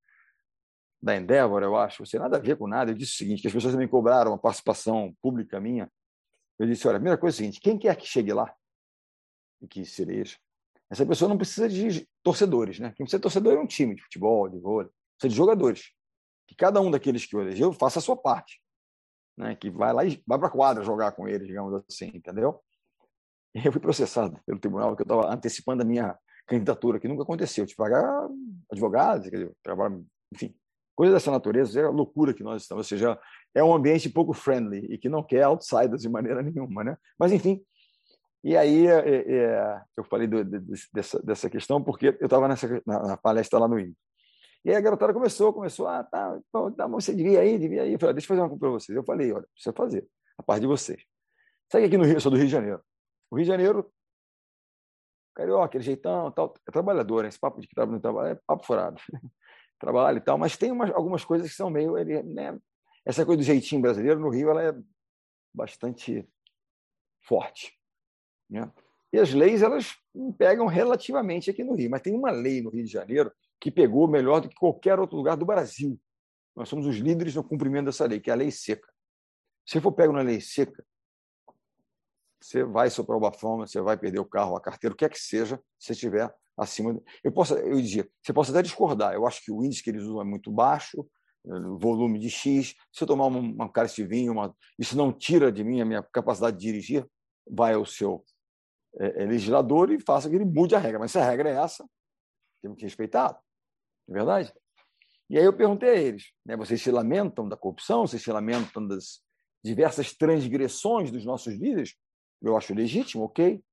da 1.01 1.15
Endeavor, 1.15 1.63
eu 1.63 1.75
acho, 1.75 2.05
você 2.05 2.19
nada 2.19 2.37
a 2.37 2.39
ver 2.39 2.57
com 2.57 2.67
nada. 2.67 2.91
Eu 2.91 2.95
disse 2.95 3.13
o 3.13 3.17
seguinte, 3.17 3.41
que 3.41 3.47
as 3.47 3.53
pessoas 3.53 3.73
também 3.73 3.87
cobraram 3.87 4.31
uma 4.31 4.37
participação 4.37 5.15
pública 5.21 5.59
minha. 5.59 5.91
Eu 6.59 6.67
disse, 6.67 6.87
olha, 6.87 6.97
a 6.97 6.99
primeira 6.99 7.17
coisa 7.17 7.35
é 7.35 7.37
a 7.37 7.39
seguinte, 7.39 7.59
quem 7.59 7.77
quer 7.77 7.95
que 7.95 8.05
chegue 8.05 8.31
lá, 8.31 8.53
e 9.61 9.67
que 9.67 9.83
sereja, 9.83 10.37
essa 10.91 11.05
pessoa 11.05 11.29
não 11.29 11.37
precisa 11.37 11.69
de 11.69 12.05
torcedores, 12.21 12.77
né? 12.77 12.89
Quem 12.89 13.05
precisa 13.05 13.17
de 13.17 13.23
torcedor 13.23 13.53
é 13.53 13.59
um 13.59 13.65
time 13.65 13.95
de 13.95 14.03
futebol, 14.03 14.49
de 14.49 14.59
vôlei, 14.59 14.91
precisa 15.17 15.29
de 15.29 15.35
jogadores. 15.35 15.91
Que 16.45 16.53
cada 16.53 16.81
um 16.81 16.91
daqueles 16.91 17.25
que 17.25 17.33
o 17.33 17.39
elegeu 17.39 17.71
faça 17.71 17.99
a 17.99 18.01
sua 18.01 18.17
parte, 18.17 18.61
né? 19.37 19.55
Que 19.55 19.69
vai 19.69 19.93
lá 19.93 20.03
e 20.03 20.21
vai 20.27 20.37
para 20.37 20.49
a 20.49 20.51
quadra 20.51 20.83
jogar 20.83 21.13
com 21.13 21.29
eles, 21.29 21.47
digamos 21.47 21.81
assim, 21.89 22.11
entendeu? 22.13 22.61
E 23.55 23.65
eu 23.65 23.71
fui 23.71 23.79
processado 23.79 24.37
pelo 24.45 24.59
tribunal 24.59 24.93
que 24.95 25.03
eu 25.03 25.05
estava 25.05 25.33
antecipando 25.33 25.81
a 25.81 25.85
minha 25.85 26.17
candidatura, 26.45 26.99
que 26.99 27.07
nunca 27.07 27.23
aconteceu. 27.23 27.65
Tipo, 27.65 27.83
pagar 27.83 28.27
advogados, 28.69 29.29
trabalho, 29.63 30.05
enfim, 30.33 30.53
coisa 30.93 31.13
dessa 31.13 31.31
natureza 31.31 31.79
é 31.79 31.85
a 31.85 31.89
loucura 31.89 32.33
que 32.33 32.43
nós 32.43 32.63
estamos. 32.63 32.85
Ou 32.85 32.87
seja, 32.89 33.19
é 33.55 33.63
um 33.63 33.73
ambiente 33.73 34.09
pouco 34.09 34.33
friendly 34.33 34.85
e 34.93 34.97
que 34.97 35.07
não 35.07 35.23
quer 35.23 35.43
outsiders 35.43 36.01
de 36.01 36.09
maneira 36.09 36.41
nenhuma, 36.43 36.83
né? 36.83 36.97
Mas 37.17 37.31
enfim, 37.31 37.63
e 38.43 38.57
aí 38.57 38.87
é, 38.87 39.33
é, 39.35 39.81
eu 39.95 40.03
falei 40.03 40.27
do, 40.27 40.43
de, 40.43 40.59
dessa, 40.91 41.21
dessa 41.21 41.49
questão 41.49 41.83
porque 41.83 42.07
eu 42.19 42.25
estava 42.25 42.47
na, 42.47 42.55
na, 42.85 43.17
palestra 43.17 43.59
lá 43.59 43.67
no 43.67 43.79
INE. 43.79 43.95
E 44.65 44.69
aí 44.69 44.75
a 44.75 44.81
garotada 44.81 45.13
começou, 45.13 45.53
começou, 45.53 45.87
ah, 45.87 46.03
tá, 46.03 46.39
tá 46.75 46.87
você 46.87 47.13
devia 47.13 47.43
ir, 47.45 47.59
devia 47.59 47.85
ir. 47.85 47.93
Eu 47.93 47.99
falei, 47.99 48.11
ah, 48.11 48.13
deixa 48.13 48.25
eu 48.25 48.27
fazer 48.29 48.41
uma 48.41 48.49
coisa 48.49 48.59
para 48.59 48.69
vocês. 48.69 48.95
Eu 48.95 49.03
falei, 49.03 49.31
olha, 49.31 49.47
precisa 49.53 49.73
fazer, 49.73 50.07
a 50.37 50.43
parte 50.43 50.61
de 50.61 50.67
vocês. 50.67 51.03
Sabe 51.71 51.85
aqui 51.85 51.97
no 51.97 52.03
Rio, 52.03 52.15
eu 52.15 52.21
sou 52.21 52.31
do 52.31 52.37
Rio 52.37 52.47
de 52.47 52.51
Janeiro. 52.51 52.81
O 53.29 53.35
Rio 53.35 53.45
de 53.45 53.51
Janeiro, 53.51 53.91
carioca, 55.35 55.65
aquele 55.65 55.83
jeitão, 55.83 56.31
tal, 56.31 56.53
é 56.67 56.71
trabalhador, 56.71 57.25
esse 57.25 57.39
papo 57.39 57.61
de 57.61 57.67
que 57.67 57.75
trabalha 57.75 57.95
no 57.95 58.01
trabalho 58.01 58.31
é 58.33 58.39
papo 58.45 58.65
furado. 58.65 58.99
Trabalho 59.79 60.19
e 60.19 60.21
tal, 60.21 60.37
mas 60.37 60.55
tem 60.55 60.71
umas, 60.71 60.91
algumas 60.91 61.25
coisas 61.25 61.49
que 61.49 61.55
são 61.55 61.67
meio, 61.67 61.97
ele, 61.97 62.21
né, 62.21 62.55
essa 63.03 63.25
coisa 63.25 63.41
do 63.41 63.43
jeitinho 63.43 63.81
brasileiro 63.81 64.19
no 64.19 64.29
Rio, 64.29 64.51
ela 64.51 64.61
é 64.61 64.75
bastante 65.51 66.27
forte. 67.23 67.80
Né? 68.51 68.69
E 69.13 69.17
as 69.17 69.33
leis 69.33 69.61
elas 69.61 69.95
pegam 70.37 70.67
relativamente 70.67 71.49
aqui 71.49 71.63
no 71.63 71.73
Rio, 71.73 71.89
mas 71.89 72.01
tem 72.01 72.13
uma 72.13 72.31
lei 72.31 72.61
no 72.61 72.69
Rio 72.69 72.83
de 72.83 72.91
Janeiro 72.91 73.31
que 73.59 73.71
pegou 73.71 74.07
melhor 74.07 74.41
do 74.41 74.49
que 74.49 74.55
qualquer 74.55 74.99
outro 74.99 75.17
lugar 75.17 75.37
do 75.37 75.45
Brasil. 75.45 75.99
Nós 76.55 76.67
somos 76.67 76.85
os 76.85 76.97
líderes 76.97 77.35
no 77.35 77.43
cumprimento 77.43 77.85
dessa 77.85 78.05
lei, 78.05 78.19
que 78.19 78.29
é 78.29 78.33
a 78.33 78.35
lei 78.35 78.51
seca. 78.51 78.91
Se 79.65 79.79
for 79.79 79.91
pego 79.91 80.11
na 80.11 80.21
lei 80.21 80.41
seca, 80.41 80.83
você 82.41 82.63
vai 82.63 82.89
soprar 82.89 83.17
o 83.17 83.21
bafão, 83.21 83.57
você 83.57 83.79
vai 83.79 83.95
perder 83.97 84.19
o 84.19 84.25
carro, 84.25 84.55
a 84.55 84.61
carteira, 84.61 84.93
o 84.93 84.97
que 84.97 85.05
é 85.05 85.09
que 85.09 85.19
seja, 85.19 85.61
se 85.79 85.91
estiver 85.91 86.33
acima. 86.57 86.99
Eu 87.23 87.31
posso, 87.31 87.53
eu 87.55 87.79
dizia, 87.79 88.09
você 88.21 88.33
pode 88.33 88.49
até 88.49 88.61
discordar. 88.61 89.13
Eu 89.13 89.27
acho 89.27 89.43
que 89.43 89.51
o 89.51 89.63
índice 89.63 89.83
que 89.83 89.91
eles 89.91 90.03
usam 90.03 90.21
é 90.21 90.25
muito 90.25 90.51
baixo, 90.51 91.07
volume 91.79 92.19
de 92.19 92.29
X. 92.29 92.75
Se 92.91 93.03
eu 93.03 93.07
tomar 93.07 93.27
uma, 93.27 93.39
uma 93.39 93.71
cálice 93.71 93.97
de 93.97 94.05
vinho, 94.05 94.31
uma, 94.31 94.55
isso 94.77 94.97
não 94.97 95.13
tira 95.13 95.51
de 95.51 95.63
mim 95.63 95.81
a 95.81 95.85
minha 95.85 96.03
capacidade 96.03 96.57
de 96.57 96.65
dirigir, 96.65 97.05
vai 97.47 97.73
ao 97.73 97.85
seu 97.85 98.23
é, 98.99 99.23
é, 99.23 99.25
legislador 99.25 99.91
e 99.91 99.99
faça 99.99 100.29
que 100.29 100.35
ele 100.35 100.45
mude 100.45 100.75
a 100.75 100.79
regra. 100.79 100.99
Mas 100.99 101.11
se 101.11 101.19
a 101.19 101.23
regra 101.23 101.49
é 101.49 101.53
essa, 101.53 101.87
temos 102.61 102.77
que 102.77 102.83
respeitar. 102.83 103.39
Não 104.07 104.15
é 104.15 104.19
verdade? 104.19 104.53
E 105.29 105.37
aí 105.37 105.45
eu 105.45 105.53
perguntei 105.53 105.89
a 105.89 105.95
eles: 105.95 106.33
né, 106.45 106.55
vocês 106.57 106.81
se 106.81 106.91
lamentam 106.91 107.47
da 107.47 107.55
corrupção? 107.55 108.05
Vocês 108.05 108.21
se 108.21 108.31
lamentam 108.31 108.85
das 108.85 109.21
diversas 109.63 110.13
transgressões 110.13 111.11
dos 111.11 111.23
nossos 111.23 111.53
líderes? 111.53 111.95
Eu 112.41 112.57
acho 112.57 112.73
legítimo, 112.73 113.23
ok. 113.23 113.63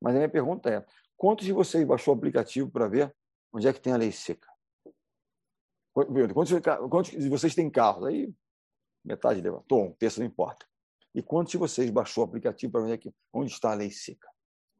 Mas 0.00 0.14
a 0.14 0.18
minha 0.18 0.28
pergunta 0.28 0.70
é: 0.70 0.86
quantos 1.16 1.44
de 1.44 1.52
vocês 1.52 1.84
baixou 1.84 2.14
o 2.14 2.16
aplicativo 2.16 2.70
para 2.70 2.86
ver 2.86 3.14
onde 3.52 3.66
é 3.66 3.72
que 3.72 3.80
tem 3.80 3.92
a 3.92 3.96
lei 3.96 4.12
seca? 4.12 4.48
Quantos, 5.92 7.10
de 7.10 7.28
vocês 7.28 7.54
têm 7.54 7.68
carros? 7.68 8.06
Aí 8.06 8.32
metade 9.04 9.40
levantou, 9.40 9.86
um 9.86 9.92
terço 9.92 10.20
não 10.20 10.26
importa. 10.26 10.66
E 11.14 11.22
quantos 11.22 11.50
de 11.50 11.58
vocês 11.58 11.90
baixou 11.90 12.22
o 12.22 12.28
aplicativo 12.28 12.72
para 12.72 12.82
ver 12.82 13.00
onde 13.32 13.50
está 13.50 13.72
a 13.72 13.74
lei 13.74 13.90
seca? 13.90 14.28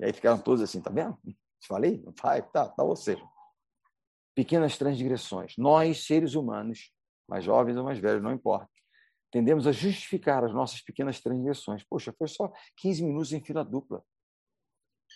E 0.01 0.05
aí 0.05 0.13
ficaram 0.13 0.39
todos 0.39 0.63
assim, 0.63 0.81
tá 0.81 0.91
vendo? 0.91 1.17
Te 1.25 1.67
falei? 1.67 2.03
Vai, 2.21 2.43
tá, 2.51 2.69
tá 2.69 2.85
você. 2.85 3.17
Pequenas 4.35 4.79
transgressões. 4.79 5.57
Nós, 5.57 6.07
seres 6.07 6.35
humanos, 6.35 6.93
mais 7.29 7.45
jovens 7.45 7.77
ou 7.77 7.85
mais 7.85 7.99
velhos, 7.99 8.23
não 8.23 8.33
importa, 8.33 8.71
tendemos 9.31 9.67
a 9.67 9.73
justificar 9.73 10.45
as 10.45 10.53
nossas 10.55 10.81
pequenas 10.81 11.21
transgressões. 11.21 11.85
Poxa, 11.85 12.15
foi 12.17 12.29
só 12.29 12.53
15 12.77 13.05
minutos 13.05 13.33
em 13.33 13.43
fila 13.43 13.65
dupla. 13.65 14.03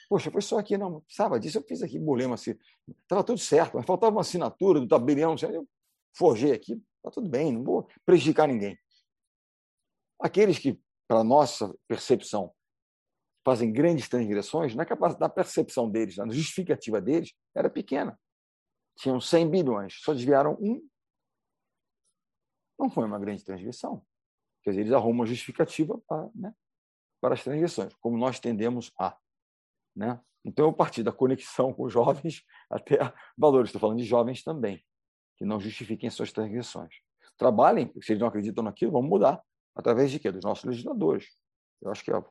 Poxa, 0.09 0.31
foi 0.31 0.43
só 0.43 0.59
aqui, 0.59 0.77
não, 0.77 1.03
sabe 1.09 1.39
disso, 1.39 1.59
eu 1.59 1.63
fiz 1.63 1.83
aqui 1.83 1.99
bolema 1.99 2.35
assim, 2.35 2.55
estava 3.03 3.23
tudo 3.23 3.39
certo, 3.39 3.77
mas 3.77 3.87
faltava 3.87 4.15
uma 4.15 4.23
assinatura 4.23 4.81
do 4.81 4.89
tabelião, 4.89 5.35
eu 5.43 5.69
forjei 6.17 6.53
aqui, 6.53 6.83
está 6.97 7.11
tudo 7.11 7.29
bem, 7.29 7.53
não 7.53 7.63
vou 7.63 7.89
prejudicar 8.05 8.49
ninguém. 8.49 8.79
Aqueles 10.21 10.59
que, 10.59 10.79
para 11.09 11.25
nossa 11.25 11.75
percepção, 11.89 12.55
fazem 13.45 13.73
grandes 13.73 14.09
transgressões, 14.09 14.75
na, 14.75 14.85
capacidade, 14.85 15.21
na 15.21 15.29
percepção 15.29 15.91
deles, 15.91 16.17
na 16.17 16.29
justificativa 16.29 17.01
deles, 17.01 17.33
era 17.55 17.69
pequena. 17.69 18.19
Tinham 18.97 19.21
100 19.21 19.51
bilhões, 19.51 20.01
só 20.03 20.13
desviaram 20.13 20.57
um. 20.61 20.87
Não 22.79 22.91
foi 22.91 23.05
uma 23.05 23.19
grande 23.19 23.45
transgressão. 23.45 24.05
Quer 24.63 24.71
dizer, 24.71 24.83
eles 24.83 24.93
arrumam 24.93 25.21
uma 25.21 25.27
justificativa 25.27 25.99
para, 26.07 26.31
né, 26.35 26.55
para 27.21 27.35
as 27.35 27.43
transgressões, 27.43 27.95
como 28.01 28.17
nós 28.17 28.39
tendemos 28.39 28.93
a. 28.99 29.17
Né? 29.95 30.21
Então, 30.45 30.67
eu 30.67 30.73
parti 30.73 31.03
da 31.03 31.13
conexão 31.13 31.73
com 31.73 31.85
os 31.85 31.93
jovens 31.93 32.45
até 32.71 32.99
valores. 33.37 33.69
Estou 33.69 33.81
falando 33.81 33.99
de 33.99 34.05
jovens 34.05 34.43
também, 34.43 34.85
que 35.37 35.45
não 35.45 35.61
justifiquem 35.61 36.11
suas 36.11 36.33
transgressões. 36.33 36.95
Trabalhem, 37.37 37.93
se 38.01 38.13
eles 38.13 38.21
não 38.21 38.29
acreditam 38.29 38.63
naquilo, 38.63 38.93
vamos 38.93 39.11
mudar. 39.11 39.43
Através 39.75 40.11
de 40.11 40.19
quê? 40.19 40.31
Dos 40.31 40.45
nossos 40.45 40.65
legisladores. 40.65 41.37
Eu 41.81 41.91
acho 41.91 42.05
que 42.05 42.11
é 42.11 42.25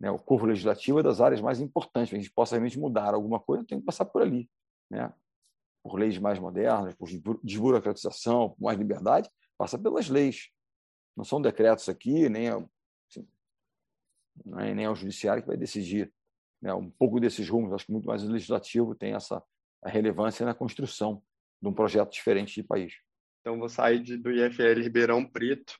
né, 0.00 0.10
o 0.10 0.18
corpo 0.18 0.46
legislativo 0.46 1.00
é 1.00 1.02
das 1.02 1.20
áreas 1.20 1.40
mais 1.40 1.60
importantes. 1.60 2.10
Para 2.10 2.18
a 2.18 2.20
gente 2.20 2.32
possa 2.32 2.54
realmente 2.54 2.78
mudar 2.78 3.14
alguma 3.14 3.40
coisa, 3.40 3.64
tem 3.64 3.80
que 3.80 3.86
passar 3.86 4.04
por 4.04 4.22
ali. 4.22 4.48
Né? 4.90 5.12
Por 5.82 5.98
leis 5.98 6.18
mais 6.18 6.38
modernas, 6.38 6.94
por 6.94 7.08
desburocratização, 7.42 8.50
por 8.50 8.62
mais 8.62 8.78
liberdade, 8.78 9.28
passa 9.56 9.78
pelas 9.78 10.08
leis. 10.08 10.50
Não 11.16 11.24
são 11.24 11.42
decretos 11.42 11.88
aqui, 11.88 12.28
nem, 12.28 12.48
assim, 12.48 13.26
não 14.44 14.60
é, 14.60 14.72
nem 14.72 14.86
ao 14.86 14.94
judiciário 14.94 15.42
que 15.42 15.48
vai 15.48 15.56
decidir. 15.56 16.12
Né? 16.62 16.72
Um 16.72 16.90
pouco 16.90 17.18
desses 17.18 17.48
rumos, 17.48 17.72
acho 17.72 17.86
que 17.86 17.92
muito 17.92 18.06
mais 18.06 18.22
o 18.22 18.30
legislativo 18.30 18.94
tem 18.94 19.14
essa 19.14 19.42
relevância 19.84 20.46
na 20.46 20.54
construção 20.54 21.22
de 21.60 21.68
um 21.68 21.72
projeto 21.72 22.12
diferente 22.12 22.54
de 22.54 22.62
país. 22.62 22.94
Então, 23.40 23.58
vou 23.58 23.68
sair 23.68 24.00
do 24.18 24.30
IFL 24.30 24.80
Ribeirão 24.80 25.24
Preto 25.24 25.78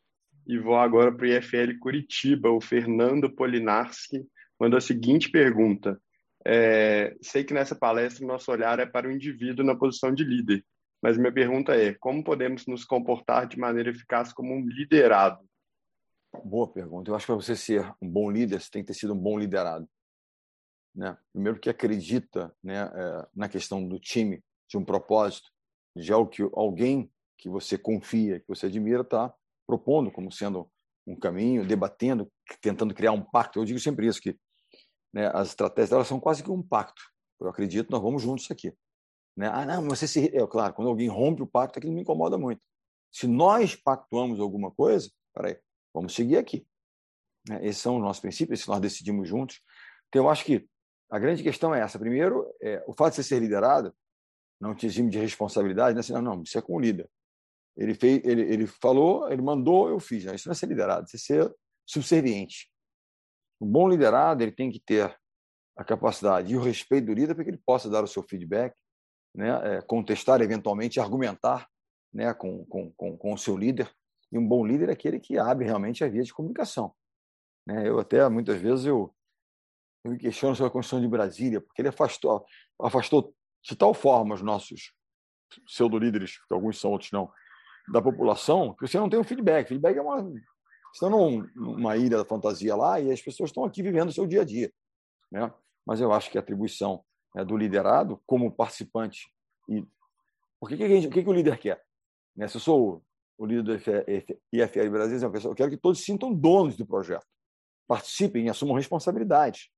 e 0.48 0.58
vou 0.58 0.76
agora 0.76 1.14
para 1.14 1.24
o 1.24 1.28
IFL 1.28 1.78
Curitiba. 1.78 2.50
O 2.50 2.60
Fernando 2.60 3.30
Polinarski 3.30 4.26
mandou 4.58 4.78
a 4.78 4.80
seguinte 4.80 5.30
pergunta. 5.30 6.00
É, 6.46 7.14
sei 7.20 7.44
que 7.44 7.52
nessa 7.52 7.76
palestra 7.76 8.26
nosso 8.26 8.50
olhar 8.50 8.78
é 8.78 8.86
para 8.86 9.06
o 9.06 9.12
indivíduo 9.12 9.64
na 9.64 9.76
posição 9.76 10.14
de 10.14 10.24
líder, 10.24 10.64
mas 11.02 11.18
minha 11.18 11.32
pergunta 11.32 11.76
é: 11.76 11.92
como 11.94 12.24
podemos 12.24 12.66
nos 12.66 12.84
comportar 12.84 13.46
de 13.46 13.58
maneira 13.58 13.90
eficaz 13.90 14.32
como 14.32 14.54
um 14.54 14.66
liderado? 14.66 15.46
Boa 16.44 16.72
pergunta. 16.72 17.10
Eu 17.10 17.14
acho 17.14 17.26
que 17.26 17.32
para 17.32 17.42
você 17.42 17.54
ser 17.54 17.94
um 18.00 18.08
bom 18.08 18.30
líder, 18.30 18.60
você 18.60 18.70
tem 18.70 18.82
que 18.82 18.88
ter 18.88 18.98
sido 18.98 19.12
um 19.12 19.18
bom 19.18 19.38
liderado. 19.38 19.86
Né? 20.94 21.16
Primeiro, 21.32 21.60
que 21.60 21.68
acredita 21.68 22.54
né, 22.62 22.90
é, 22.94 23.26
na 23.34 23.48
questão 23.48 23.86
do 23.86 23.98
time, 23.98 24.42
de 24.68 24.78
um 24.78 24.84
propósito, 24.84 25.50
de 25.94 26.12
algo 26.12 26.30
que 26.30 26.42
alguém 26.54 27.10
que 27.36 27.48
você 27.48 27.78
confia, 27.78 28.40
que 28.40 28.48
você 28.48 28.66
admira, 28.66 29.02
está 29.02 29.32
propondo 29.68 30.10
como 30.10 30.32
sendo 30.32 30.68
um 31.06 31.14
caminho, 31.14 31.66
debatendo, 31.66 32.32
tentando 32.60 32.94
criar 32.94 33.12
um 33.12 33.22
pacto. 33.22 33.58
Eu 33.58 33.64
digo 33.66 33.78
sempre 33.78 34.06
isso, 34.06 34.20
que 34.20 34.34
né, 35.12 35.30
as 35.34 35.48
estratégias 35.48 35.92
elas 35.92 36.08
são 36.08 36.18
quase 36.18 36.42
que 36.42 36.50
um 36.50 36.62
pacto. 36.62 37.02
Eu 37.38 37.48
acredito, 37.48 37.90
nós 37.90 38.02
vamos 38.02 38.22
juntos 38.22 38.50
aqui. 38.50 38.72
Né? 39.36 39.46
Ah, 39.52 39.64
não, 39.64 39.88
você 39.88 40.08
se... 40.08 40.34
É 40.34 40.46
claro, 40.46 40.72
quando 40.72 40.88
alguém 40.88 41.08
rompe 41.08 41.42
o 41.42 41.46
pacto, 41.46 41.78
aquilo 41.78 41.92
me 41.92 42.00
incomoda 42.00 42.38
muito. 42.38 42.60
Se 43.12 43.26
nós 43.26 43.76
pactuamos 43.76 44.40
alguma 44.40 44.70
coisa, 44.70 45.10
peraí, 45.34 45.58
vamos 45.94 46.14
seguir 46.14 46.38
aqui. 46.38 46.66
Né? 47.48 47.66
Esses 47.66 47.80
são 47.80 47.96
os 47.96 48.02
nossos 48.02 48.20
princípios, 48.20 48.62
se 48.62 48.68
nós 48.68 48.80
decidimos 48.80 49.28
juntos. 49.28 49.60
Então, 50.08 50.24
eu 50.24 50.30
acho 50.30 50.44
que 50.44 50.66
a 51.10 51.18
grande 51.18 51.42
questão 51.42 51.74
é 51.74 51.80
essa. 51.80 51.98
Primeiro, 51.98 52.50
é, 52.60 52.82
o 52.86 52.94
fato 52.94 53.10
de 53.10 53.16
você 53.16 53.22
ser 53.22 53.40
liderado 53.40 53.94
não 54.60 54.74
te 54.74 54.86
exime 54.86 55.10
de 55.10 55.18
responsabilidade, 55.18 55.94
né? 55.94 56.00
Assim, 56.00 56.12
não, 56.14 56.44
você 56.44 56.58
é 56.58 56.62
com 56.62 56.74
o 56.74 56.80
líder. 56.80 57.08
Ele, 57.78 57.94
fez, 57.94 58.20
ele, 58.24 58.42
ele 58.42 58.66
falou, 58.66 59.30
ele 59.30 59.40
mandou, 59.40 59.88
eu 59.88 60.00
fiz. 60.00 60.24
Isso 60.24 60.48
não 60.48 60.52
é 60.52 60.54
ser 60.54 60.66
liderado, 60.66 61.06
isso 61.06 61.16
é 61.16 61.18
ser 61.18 61.54
subserviente. 61.86 62.68
Um 63.60 63.70
bom 63.70 63.88
liderado 63.88 64.42
ele 64.42 64.52
tem 64.52 64.70
que 64.70 64.80
ter 64.80 65.16
a 65.76 65.84
capacidade 65.84 66.52
e 66.52 66.56
o 66.56 66.60
respeito 66.60 67.06
do 67.06 67.14
líder 67.14 67.36
para 67.36 67.44
que 67.44 67.50
ele 67.50 67.62
possa 67.64 67.88
dar 67.88 68.02
o 68.02 68.08
seu 68.08 68.22
feedback, 68.24 68.74
né, 69.32 69.76
é, 69.76 69.82
contestar 69.82 70.40
eventualmente, 70.40 70.98
argumentar 70.98 71.68
né, 72.12 72.34
com, 72.34 72.64
com, 72.66 72.90
com, 72.92 73.16
com, 73.16 73.32
o 73.32 73.38
seu 73.38 73.56
líder. 73.56 73.88
E 74.32 74.36
um 74.36 74.46
bom 74.46 74.66
líder 74.66 74.88
é 74.88 74.92
aquele 74.92 75.20
que 75.20 75.38
abre 75.38 75.64
realmente 75.64 76.02
a 76.02 76.08
via 76.08 76.24
de 76.24 76.34
comunicação. 76.34 76.92
Né? 77.64 77.88
Eu 77.88 78.00
até, 78.00 78.28
muitas 78.28 78.60
vezes, 78.60 78.86
eu, 78.86 79.14
eu 80.04 80.10
me 80.10 80.18
questiono 80.18 80.56
sobre 80.56 80.68
a 80.68 80.72
Constituição 80.72 81.00
de 81.00 81.08
Brasília, 81.08 81.60
porque 81.60 81.80
ele 81.80 81.88
afastou, 81.88 82.44
afastou 82.82 83.32
de 83.62 83.76
tal 83.76 83.94
forma 83.94 84.34
os 84.34 84.42
nossos 84.42 84.92
pseudo-líderes, 85.66 86.38
que 86.44 86.52
alguns 86.52 86.80
são, 86.80 86.90
outros 86.90 87.12
não, 87.12 87.30
da 87.92 88.02
população 88.02 88.74
que 88.74 88.86
você 88.86 88.98
não 88.98 89.08
tem 89.08 89.18
um 89.18 89.24
feedback. 89.24 89.68
Feedback 89.68 89.96
é 89.96 90.02
uma. 90.02 90.32
Estão 90.92 91.10
numa 91.54 91.96
ilha 91.96 92.18
da 92.18 92.24
fantasia 92.24 92.74
lá 92.74 93.00
e 93.00 93.12
as 93.12 93.20
pessoas 93.20 93.50
estão 93.50 93.64
aqui 93.64 93.82
vivendo 93.82 94.08
o 94.08 94.12
seu 94.12 94.26
dia 94.26 94.42
a 94.42 94.44
dia. 94.44 94.72
Né? 95.30 95.52
Mas 95.86 96.00
eu 96.00 96.12
acho 96.12 96.30
que 96.30 96.38
a 96.38 96.40
atribuição 96.40 97.04
né, 97.34 97.44
do 97.44 97.56
liderado 97.56 98.20
como 98.26 98.50
participante. 98.50 99.30
E... 99.68 99.86
Que, 100.66 100.76
gente, 100.76 101.06
o, 101.06 101.10
que, 101.10 101.22
que 101.22 101.28
o 101.28 101.32
líder 101.32 101.58
quer? 101.58 101.82
Né? 102.36 102.48
Se 102.48 102.56
eu 102.56 102.60
sou 102.60 103.04
o 103.38 103.46
líder 103.46 103.62
do 103.62 103.74
IFL 104.52 104.90
Brasil, 104.90 105.20
eu 105.20 105.54
quero 105.54 105.70
que 105.70 105.76
todos 105.76 106.00
se 106.00 106.06
sintam 106.06 106.34
donos 106.34 106.76
do 106.76 106.86
projeto, 106.86 107.26
participem 107.86 108.46
e 108.46 108.50
assumam 108.50 108.74
responsabilidade. 108.74 109.70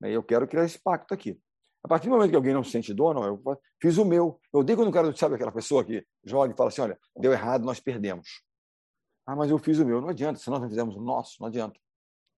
Né? 0.00 0.10
Eu 0.10 0.22
quero 0.22 0.46
criar 0.46 0.64
esse 0.64 0.78
pacto 0.78 1.14
aqui. 1.14 1.40
A 1.82 1.88
partir 1.88 2.08
do 2.08 2.14
momento 2.14 2.30
que 2.30 2.36
alguém 2.36 2.52
não 2.52 2.64
se 2.64 2.70
sente 2.70 2.92
dono, 2.92 3.24
eu 3.24 3.60
fiz 3.80 3.98
o 3.98 4.04
meu. 4.04 4.40
Eu 4.52 4.60
odeio 4.60 4.76
quando 4.76 4.88
o 4.88 4.92
cara, 4.92 5.14
sabe 5.16 5.36
aquela 5.36 5.52
pessoa 5.52 5.84
que 5.84 6.04
joga 6.24 6.52
e 6.52 6.56
fala 6.56 6.68
assim: 6.68 6.80
olha, 6.80 6.98
deu 7.16 7.32
errado, 7.32 7.64
nós 7.64 7.80
perdemos. 7.80 8.42
Ah, 9.26 9.36
mas 9.36 9.50
eu 9.50 9.58
fiz 9.58 9.78
o 9.78 9.84
meu. 9.84 10.00
Não 10.00 10.08
adianta, 10.08 10.40
se 10.40 10.48
nós 10.50 10.60
não 10.60 10.68
fizermos 10.68 10.96
o 10.96 11.00
nosso, 11.00 11.36
não 11.40 11.48
adianta. 11.48 11.78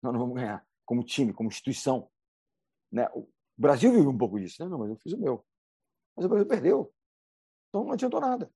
Nós 0.03 0.12
não 0.12 0.20
vamos 0.20 0.35
ganhar. 0.35 0.66
Como 0.85 1.05
time, 1.05 1.33
como 1.33 1.48
instituição. 1.48 2.11
Né? 2.90 3.09
O 3.14 3.29
Brasil 3.57 3.92
vive 3.92 4.07
um 4.07 4.18
pouco 4.18 4.38
disso. 4.38 4.62
Né? 4.62 4.68
Não, 4.68 4.79
mas 4.79 4.90
eu 4.90 4.96
fiz 4.96 5.12
o 5.12 5.18
meu. 5.18 5.44
Mas 6.16 6.26
o 6.26 6.29
Brasil 6.29 6.46
perdeu. 6.46 6.92
Então 7.68 7.85
não 7.85 7.92
adiantou 7.92 8.20
nada. 8.20 8.50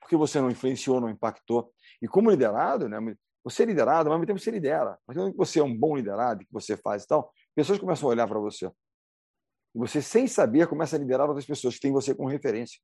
Porque 0.00 0.16
você 0.16 0.40
não 0.40 0.50
influenciou, 0.50 1.00
não 1.00 1.08
impactou. 1.08 1.72
E 2.02 2.08
como 2.08 2.30
liderado, 2.30 2.88
né? 2.88 2.98
você 3.42 3.62
é 3.62 3.66
liderado, 3.66 4.08
mas 4.08 4.14
ao 4.14 4.18
mesmo 4.18 4.26
tempo 4.26 4.40
você 4.40 4.50
lidera. 4.50 4.98
Mas 5.06 5.16
quando 5.16 5.36
você 5.36 5.60
é 5.60 5.62
um 5.62 5.76
bom 5.76 5.96
liderado, 5.96 6.44
que 6.44 6.52
você 6.52 6.76
faz 6.76 7.04
e 7.04 7.06
tal, 7.06 7.32
pessoas 7.54 7.78
começam 7.78 8.08
a 8.08 8.12
olhar 8.12 8.26
para 8.26 8.40
você. 8.40 8.70
E 9.76 9.78
você, 9.78 10.00
sem 10.00 10.26
saber, 10.26 10.66
começa 10.66 10.96
a 10.96 10.98
liderar 10.98 11.28
outras 11.28 11.44
pessoas 11.44 11.74
que 11.74 11.80
têm 11.82 11.92
você 11.92 12.14
como 12.14 12.30
referência. 12.30 12.80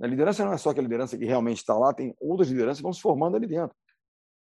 A 0.00 0.06
liderança 0.06 0.42
não 0.42 0.54
é 0.54 0.56
só 0.56 0.70
aquela 0.70 0.84
liderança 0.84 1.18
que 1.18 1.26
realmente 1.26 1.58
está 1.58 1.76
lá, 1.76 1.92
tem 1.92 2.16
outras 2.18 2.48
lideranças 2.48 2.78
que 2.78 2.82
vão 2.82 2.92
se 2.92 3.02
formando 3.02 3.36
ali 3.36 3.46
dentro. 3.46 3.76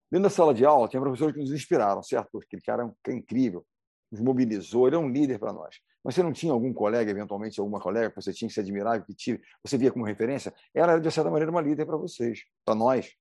Dentro 0.10 0.24
da 0.24 0.30
sala 0.30 0.54
de 0.54 0.65
aula, 0.65 0.88
tinha 0.88 1.02
professores 1.02 1.36
que 1.36 1.41
nos 1.41 1.52
inspiraram, 1.52 2.02
certo? 2.02 2.38
Aquele 2.38 2.62
cara 2.62 2.89
é 3.08 3.12
incrível, 3.12 3.65
nos 4.10 4.21
mobilizou, 4.21 4.88
ele 4.88 4.95
é 4.95 5.00
um 5.00 5.10
líder 5.10 5.38
para 5.38 5.52
nós. 5.52 5.76
Mas 6.02 6.15
você 6.15 6.24
não 6.24 6.32
tinha 6.32 6.54
algum 6.54 6.74
colega, 6.74 7.12
eventualmente, 7.12 7.60
alguma 7.60 7.82
colega 7.82 8.12
que 8.12 8.15
você 8.15 8.32
tinha 8.32 8.48
que 8.48 8.54
se 8.54 8.62
admirar, 8.62 9.06
que 9.06 9.13
tive, 9.13 9.41
você 9.62 9.78
via 9.78 9.91
como 9.91 10.06
referência? 10.06 10.54
Ela 10.74 10.93
era, 10.93 11.02
de 11.02 11.12
certa 11.12 11.30
maneira, 11.30 11.52
uma 11.52 11.62
líder 11.62 11.86
para 11.86 11.98
vocês, 11.98 12.45
para 12.63 12.76
nós. 12.76 13.13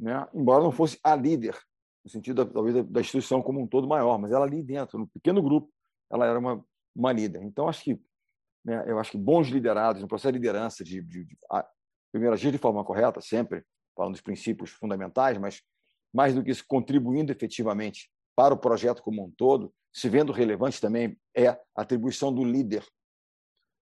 Né? 0.00 0.26
Embora 0.34 0.64
não 0.64 0.72
fosse 0.72 0.98
a 1.04 1.14
líder, 1.14 1.56
no 2.04 2.10
sentido 2.10 2.44
talvez 2.46 2.84
da 2.84 3.00
instituição 3.00 3.40
como 3.40 3.60
um 3.60 3.66
todo 3.66 3.86
maior, 3.86 4.18
mas 4.18 4.32
ela 4.32 4.44
ali 4.44 4.60
dentro, 4.60 4.98
no 4.98 5.06
pequeno 5.06 5.40
grupo, 5.40 5.70
ela 6.10 6.26
era 6.26 6.38
uma, 6.38 6.64
uma 6.94 7.12
líder. 7.12 7.42
Então, 7.42 7.68
acho 7.68 7.84
que 7.84 8.00
né, 8.64 8.84
eu 8.86 8.98
acho 8.98 9.10
que 9.10 9.18
bons 9.18 9.48
liderados, 9.48 10.00
no 10.00 10.08
processo 10.08 10.32
de 10.32 10.38
liderança, 10.38 10.84
de, 10.84 11.02
de, 11.02 11.24
de 11.24 11.38
a, 11.50 11.66
primeiro 12.12 12.34
agir 12.34 12.52
de 12.52 12.58
forma 12.58 12.84
correta, 12.84 13.20
sempre 13.20 13.64
falando 13.96 14.12
dos 14.12 14.20
princípios 14.20 14.70
fundamentais, 14.70 15.38
mas 15.38 15.62
mais 16.12 16.34
do 16.34 16.42
que 16.42 16.50
isso, 16.50 16.64
contribuindo 16.66 17.32
efetivamente 17.32 18.10
para 18.36 18.54
o 18.54 18.58
projeto 18.58 19.02
como 19.02 19.24
um 19.24 19.30
todo, 19.30 19.74
se 19.92 20.08
vendo 20.08 20.32
relevante 20.32 20.80
também 20.80 21.18
é 21.34 21.48
a 21.48 21.60
atribuição 21.76 22.32
do 22.32 22.44
líder, 22.44 22.86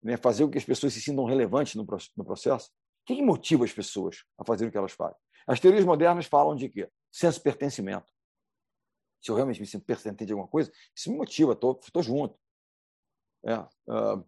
né, 0.02 0.16
fazer 0.18 0.46
com 0.46 0.52
que 0.52 0.58
as 0.58 0.66
pessoas 0.66 0.94
se 0.94 1.02
sintam 1.02 1.26
relevantes 1.26 1.76
no, 1.76 1.86
no 2.16 2.26
processo. 2.26 2.70
O 3.04 3.06
que, 3.06 3.22
motiva 3.22 3.66
as 3.66 3.74
pessoas 3.74 4.24
a 4.38 4.46
fazer 4.46 4.68
o 4.68 4.72
que 4.72 4.78
elas 4.78 4.92
fazem? 4.92 5.18
As 5.48 5.60
teorias 5.60 5.84
modernas 5.84 6.26
falam 6.26 6.56
de 6.56 6.70
quê? 6.70 6.90
Senso 7.12 7.40
de 7.40 7.44
pertencimento. 7.44 8.12
Se 9.22 9.32
eu 9.32 9.36
realmente 9.36 9.60
me 9.60 9.66
sinto 9.66 9.84
pertencente 9.84 10.26
de 10.26 10.32
alguma 10.32 10.48
coisa, 10.48 10.72
isso 10.96 11.12
me 11.12 11.18
motiva, 11.18 11.54
estou 11.54 12.04
junto. 12.04 12.38
É, 13.45 13.58
uh, 13.58 14.25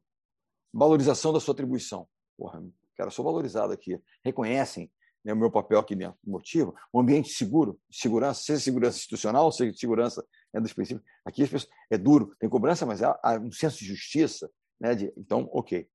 valorização 0.74 1.34
da 1.34 1.40
sua 1.40 1.54
atribuição. 1.54 2.08
Porra, 2.38 2.64
cara, 2.96 3.10
sou 3.10 3.26
valorizado 3.26 3.74
aqui. 3.74 4.02
Reconhecem 4.24 4.92
né, 5.24 5.34
o 5.34 5.38
meu 5.38 5.52
papel 5.52 5.80
aqui 5.80 5.96
dentro. 5.96 6.18
Motivo, 6.24 6.76
um 6.94 7.00
ambiente 7.00 7.30
seguro, 7.30 7.80
segurança, 7.92 8.42
seja 8.42 8.60
segurança 8.60 8.98
institucional, 8.98 9.52
seja 9.52 9.76
segurança 9.78 10.26
né, 10.54 10.60
dos 10.60 10.74
princípios. 10.74 11.06
Aqui 11.26 11.44
as 11.44 11.50
pessoas, 11.50 11.72
é 11.90 11.98
duro, 11.98 12.36
tem 12.40 12.50
cobrança, 12.50 12.86
mas 12.86 13.04
há, 13.04 13.20
há 13.22 13.38
um 13.38 13.52
senso 13.52 13.80
de 13.80 13.86
justiça. 13.86 14.52
Né, 14.80 14.96
de, 14.96 15.14
então, 15.18 15.50
ok. 15.52 15.88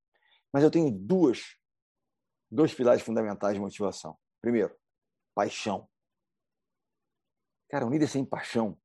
Mas 0.52 0.62
eu 0.62 0.70
tenho 0.70 0.90
duas, 0.90 1.42
dois 2.50 2.72
pilares 2.72 3.02
fundamentais 3.02 3.55
de 3.55 3.61
motivação. 3.61 4.16
Primeiro, 4.40 4.74
paixão. 5.35 5.88
Cara, 7.68 7.85
um 7.85 7.90
líder 7.90 8.09
sem 8.09 8.24
paixão 8.24 8.79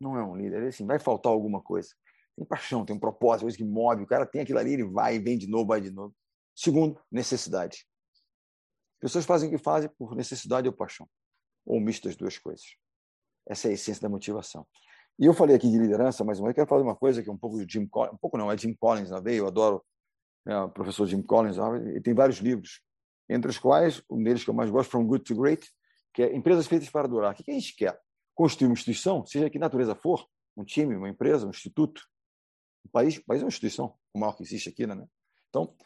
não 0.00 0.16
é 0.16 0.24
um 0.24 0.34
líder. 0.34 0.66
Assim, 0.66 0.86
vai 0.86 0.98
faltar 0.98 1.30
alguma 1.30 1.60
coisa. 1.60 1.94
Tem 2.40 2.46
paixão, 2.46 2.86
tem 2.86 2.96
um 2.96 2.98
propósito, 2.98 3.42
coisa 3.42 3.56
que 3.56 3.64
move. 3.64 4.02
O 4.02 4.06
cara 4.06 4.24
tem 4.24 4.40
aquilo 4.40 4.58
ali, 4.58 4.72
ele 4.72 4.84
vai, 4.84 5.18
vem 5.18 5.36
de 5.36 5.46
novo, 5.46 5.66
vai 5.66 5.80
de 5.82 5.90
novo. 5.90 6.16
Segundo, 6.56 6.98
necessidade. 7.12 7.86
Pessoas 8.98 9.26
fazem 9.26 9.48
o 9.48 9.52
que 9.52 9.58
fazem 9.58 9.90
por 9.98 10.16
necessidade 10.16 10.66
ou 10.66 10.72
paixão, 10.72 11.06
ou 11.66 11.78
misto 11.78 12.08
das 12.08 12.16
duas 12.16 12.38
coisas. 12.38 12.64
Essa 13.46 13.68
é 13.68 13.72
a 13.72 13.74
essência 13.74 14.00
da 14.00 14.08
motivação. 14.08 14.66
E 15.18 15.26
eu 15.26 15.34
falei 15.34 15.54
aqui 15.54 15.70
de 15.70 15.76
liderança, 15.76 16.24
mas 16.24 16.38
eu 16.38 16.54
quero 16.54 16.66
falar 16.66 16.80
de 16.80 16.88
uma 16.88 16.96
coisa 16.96 17.22
que 17.22 17.28
é 17.28 17.32
um 17.32 17.36
pouco 17.36 17.62
de 17.62 17.70
Jim 17.70 17.86
Collins, 17.86 18.14
um 18.14 18.16
pouco 18.16 18.38
não, 18.38 18.50
é 18.50 18.56
Jim 18.56 18.72
Collins 18.72 19.10
na 19.10 19.20
veia, 19.20 19.36
eu 19.36 19.46
adoro 19.46 19.84
né, 20.46 20.58
o 20.62 20.70
professor 20.70 21.06
Jim 21.06 21.20
Collins, 21.20 21.58
ele 21.58 22.00
tem 22.00 22.14
vários 22.14 22.38
livros, 22.38 22.80
entre 23.28 23.50
os 23.50 23.58
quais, 23.58 24.02
um 24.08 24.22
deles 24.22 24.42
que 24.44 24.48
eu 24.48 24.54
mais 24.54 24.70
gosto, 24.70 24.90
From 24.90 25.06
Good 25.06 25.24
to 25.24 25.36
Great, 25.36 25.70
que 26.14 26.22
é 26.22 26.34
Empresas 26.34 26.66
Feitas 26.66 26.88
para 26.88 27.06
Durar. 27.06 27.32
O 27.32 27.34
que 27.34 27.50
a 27.50 27.54
gente 27.54 27.76
quer? 27.76 28.00
Construir 28.34 28.68
uma 28.68 28.72
instituição, 28.72 29.26
seja 29.26 29.50
que 29.50 29.58
natureza 29.58 29.94
for, 29.94 30.26
um 30.56 30.64
time, 30.64 30.96
uma 30.96 31.08
empresa, 31.08 31.46
um 31.46 31.50
instituto, 31.50 32.02
o 32.84 32.88
país, 32.88 33.16
o 33.16 33.24
país 33.24 33.40
é 33.40 33.44
uma 33.44 33.48
instituição, 33.48 33.94
o 34.14 34.18
maior 34.18 34.36
que 34.36 34.42
existe 34.42 34.68
aqui, 34.68 34.86
né? 34.86 35.06
Então, 35.48 35.64
o 35.64 35.76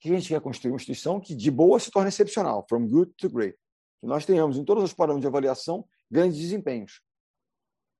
que 0.00 0.10
a 0.10 0.18
gente 0.18 0.28
quer 0.28 0.40
construir? 0.40 0.72
Uma 0.72 0.76
instituição 0.76 1.20
que 1.20 1.34
de 1.34 1.50
boa 1.50 1.78
se 1.80 1.90
torne 1.90 2.08
excepcional, 2.08 2.64
from 2.68 2.86
good 2.86 3.12
to 3.16 3.28
great. 3.28 3.58
Que 4.00 4.06
nós 4.06 4.24
tenhamos 4.24 4.56
em 4.56 4.64
todos 4.64 4.84
os 4.84 4.92
parâmetros 4.92 5.22
de 5.22 5.26
avaliação 5.26 5.86
grandes 6.10 6.38
desempenhos. 6.38 7.02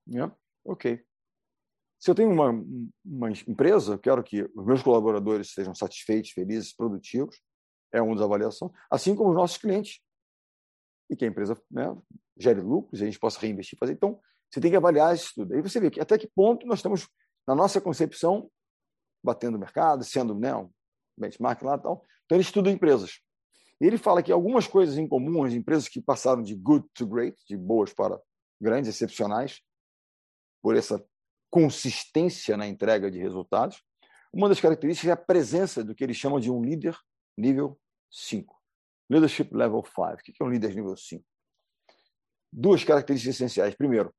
Né? 0.07 0.31
Ok. 0.65 1.05
Se 1.99 2.11
eu 2.11 2.15
tenho 2.15 2.31
uma, 2.31 2.51
uma 3.05 3.31
empresa, 3.31 3.95
eu 3.95 3.99
quero 3.99 4.23
que 4.23 4.43
os 4.55 4.65
meus 4.65 4.83
colaboradores 4.83 5.53
sejam 5.53 5.75
satisfeitos, 5.75 6.31
felizes, 6.31 6.73
produtivos, 6.73 7.41
é 7.93 8.01
uma 8.01 8.15
das 8.15 8.25
avaliações, 8.25 8.71
assim 8.91 9.17
como 9.17 9.31
os 9.31 9.37
nossos 9.37 9.59
clientes. 9.59 10.01
E 11.11 11.17
que 11.17 11.25
a 11.25 11.29
empresa 11.29 11.61
né, 11.71 11.97
gere 12.37 12.61
lucros, 12.61 13.01
e 13.01 13.03
a 13.03 13.07
gente 13.07 13.19
possa 13.19 13.41
reinvestir, 13.41 13.79
fazer. 13.79 13.95
Então, 13.95 14.21
você 14.51 14.61
tem 14.61 14.71
que 14.71 14.77
avaliar 14.77 15.15
isso 15.15 15.33
tudo. 15.35 15.55
Aí 15.55 15.61
você 15.61 15.81
vê 15.81 15.91
que 15.91 16.01
até 16.01 16.17
que 16.17 16.29
ponto 16.29 16.67
nós 16.67 16.79
estamos 16.79 17.09
na 17.49 17.55
nossa 17.55 17.81
concepção, 17.81 18.51
batendo 19.25 19.57
o 19.57 19.59
mercado, 19.59 20.05
sendo 20.05 20.35
né, 20.35 20.55
um 20.55 20.71
benchmark 21.19 21.63
lá 21.63 21.77
e 21.77 21.81
tal. 21.81 22.05
Então, 22.27 22.37
ele 22.37 22.43
estuda 22.43 22.71
empresas. 22.71 23.23
E 23.81 23.87
ele 23.87 23.97
fala 23.97 24.23
que 24.23 24.31
algumas 24.31 24.67
coisas 24.67 24.99
em 24.99 25.09
comum, 25.09 25.45
as 25.45 25.55
empresas 25.55 25.89
que 25.89 25.99
passaram 25.99 26.43
de 26.43 26.55
good 26.55 26.87
to 26.93 27.07
great, 27.07 27.43
de 27.49 27.57
boas 27.57 27.91
para 27.91 28.21
grandes, 28.61 28.91
excepcionais, 28.91 29.63
por 30.61 30.77
essa 30.77 31.03
consistência 31.49 32.55
na 32.55 32.67
entrega 32.67 33.11
de 33.11 33.19
resultados, 33.19 33.83
uma 34.31 34.47
das 34.47 34.61
características 34.61 35.09
é 35.09 35.13
a 35.13 35.17
presença 35.17 35.83
do 35.83 35.95
que 35.95 36.05
ele 36.05 36.13
chama 36.13 36.39
de 36.39 36.51
um 36.51 36.63
líder 36.63 36.99
nível 37.35 37.81
5. 38.11 38.55
Leadership 39.09 39.49
Level 39.53 39.83
5. 39.83 40.01
O 40.01 40.17
que 40.19 40.35
é 40.39 40.45
um 40.45 40.51
líder 40.51 40.75
nível 40.75 40.95
5? 40.95 41.25
Duas 42.53 42.85
características 42.85 43.37
essenciais. 43.37 43.75
Primeiro, 43.75 44.15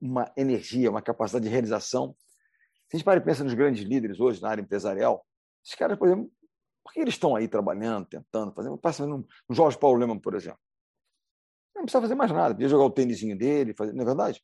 uma 0.00 0.32
energia, 0.36 0.90
uma 0.90 1.02
capacidade 1.02 1.44
de 1.44 1.50
realização. 1.50 2.16
Se 2.88 2.96
a 2.96 2.96
gente 2.96 3.04
para 3.04 3.18
e 3.18 3.24
pensa 3.24 3.44
nos 3.44 3.54
grandes 3.54 3.84
líderes 3.84 4.20
hoje 4.20 4.40
na 4.40 4.50
área 4.50 4.62
empresarial, 4.62 5.26
esses 5.64 5.74
caras, 5.74 5.98
por 5.98 6.08
exemplo, 6.08 6.30
por 6.82 6.92
que 6.92 7.00
eles 7.00 7.14
estão 7.14 7.34
aí 7.34 7.48
trabalhando, 7.48 8.06
tentando, 8.06 8.52
fazendo? 8.52 8.76
Passa 8.76 9.06
no, 9.06 9.26
Jorge 9.50 9.78
Paulo 9.78 9.98
Leman, 9.98 10.18
por 10.18 10.34
exemplo. 10.34 10.60
Não 11.74 11.82
precisa 11.82 12.00
fazer 12.00 12.14
mais 12.14 12.30
nada, 12.30 12.54
podia 12.54 12.68
jogar 12.68 12.84
o 12.84 12.90
tênisinho 12.90 13.36
dele, 13.36 13.74
fazer, 13.74 13.92
não 13.92 14.02
é 14.02 14.06
verdade? 14.06 14.42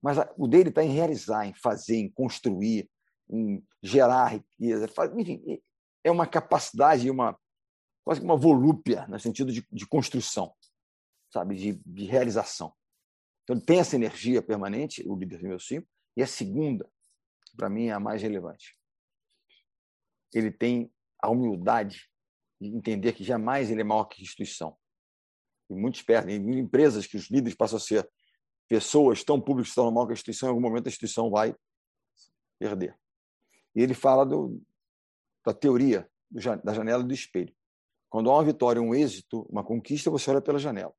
Mas 0.00 0.18
a, 0.18 0.32
o 0.36 0.46
dele 0.46 0.70
está 0.70 0.82
em 0.82 0.90
realizar, 0.90 1.46
em 1.46 1.52
fazer, 1.52 1.96
em 1.96 2.10
construir, 2.10 2.88
em 3.28 3.62
gerar 3.82 4.28
riqueza, 4.28 4.88
enfim, 5.16 5.60
é 6.02 6.10
uma 6.10 6.26
capacidade, 6.26 7.10
uma 7.10 7.38
quase 8.04 8.20
uma 8.22 8.36
volúpia 8.36 9.06
no 9.08 9.20
sentido 9.20 9.52
de, 9.52 9.66
de 9.70 9.86
construção, 9.86 10.52
sabe, 11.30 11.54
de, 11.54 11.80
de 11.84 12.04
realização. 12.06 12.72
Então, 13.50 13.58
ele 13.58 13.66
tem 13.66 13.78
essa 13.80 13.96
energia 13.96 14.40
permanente, 14.40 15.02
o 15.08 15.16
líder 15.16 15.42
nível 15.42 15.58
5, 15.58 15.84
e 16.16 16.22
a 16.22 16.26
segunda, 16.26 16.88
para 17.56 17.68
mim, 17.68 17.86
é 17.86 17.92
a 17.92 17.98
mais 17.98 18.22
relevante. 18.22 18.78
Ele 20.32 20.52
tem 20.52 20.92
a 21.20 21.28
humildade 21.28 22.08
de 22.60 22.68
entender 22.68 23.12
que 23.12 23.24
jamais 23.24 23.68
ele 23.68 23.80
é 23.80 23.84
maior 23.84 24.04
que 24.04 24.22
instituição. 24.22 24.76
E 25.68 25.74
muitos 25.74 26.00
perdem. 26.00 26.36
Em 26.36 26.60
empresas 26.60 27.08
que 27.08 27.16
os 27.16 27.28
líderes 27.28 27.56
passam 27.56 27.78
a 27.78 27.80
ser 27.80 28.08
pessoas 28.68 29.24
tão 29.24 29.40
públicas 29.40 29.70
estão 29.70 29.90
maior 29.90 30.06
que 30.06 30.12
a 30.12 30.14
instituição, 30.14 30.48
em 30.48 30.50
algum 30.50 30.62
momento 30.62 30.86
a 30.86 30.90
instituição 30.90 31.28
vai 31.28 31.52
perder. 32.56 32.96
E 33.74 33.82
ele 33.82 33.94
fala 33.94 34.24
do, 34.24 34.62
da 35.44 35.52
teoria 35.52 36.08
da 36.30 36.72
janela 36.72 37.02
do 37.02 37.12
espelho. 37.12 37.52
Quando 38.08 38.30
há 38.30 38.34
uma 38.34 38.44
vitória, 38.44 38.80
um 38.80 38.94
êxito, 38.94 39.44
uma 39.50 39.64
conquista, 39.64 40.08
você 40.08 40.30
olha 40.30 40.40
pela 40.40 40.60
janela. 40.60 40.94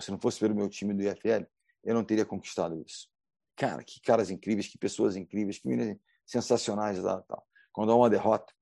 Se 0.00 0.10
não 0.10 0.18
fosse 0.18 0.40
pelo 0.40 0.56
meu 0.56 0.68
time 0.68 0.92
do 0.94 1.02
IFL, 1.02 1.46
eu 1.84 1.94
não 1.94 2.04
teria 2.04 2.24
conquistado 2.24 2.80
isso. 2.86 3.08
Cara, 3.56 3.82
que 3.82 4.00
caras 4.00 4.30
incríveis, 4.30 4.68
que 4.68 4.78
pessoas 4.78 5.16
incríveis, 5.16 5.58
que 5.58 5.68
meninas 5.68 5.96
sensacionais. 6.24 7.00
Tal, 7.02 7.22
tal. 7.22 7.46
Quando 7.72 7.92
há 7.92 7.96
uma 7.96 8.10
derrota, 8.10 8.52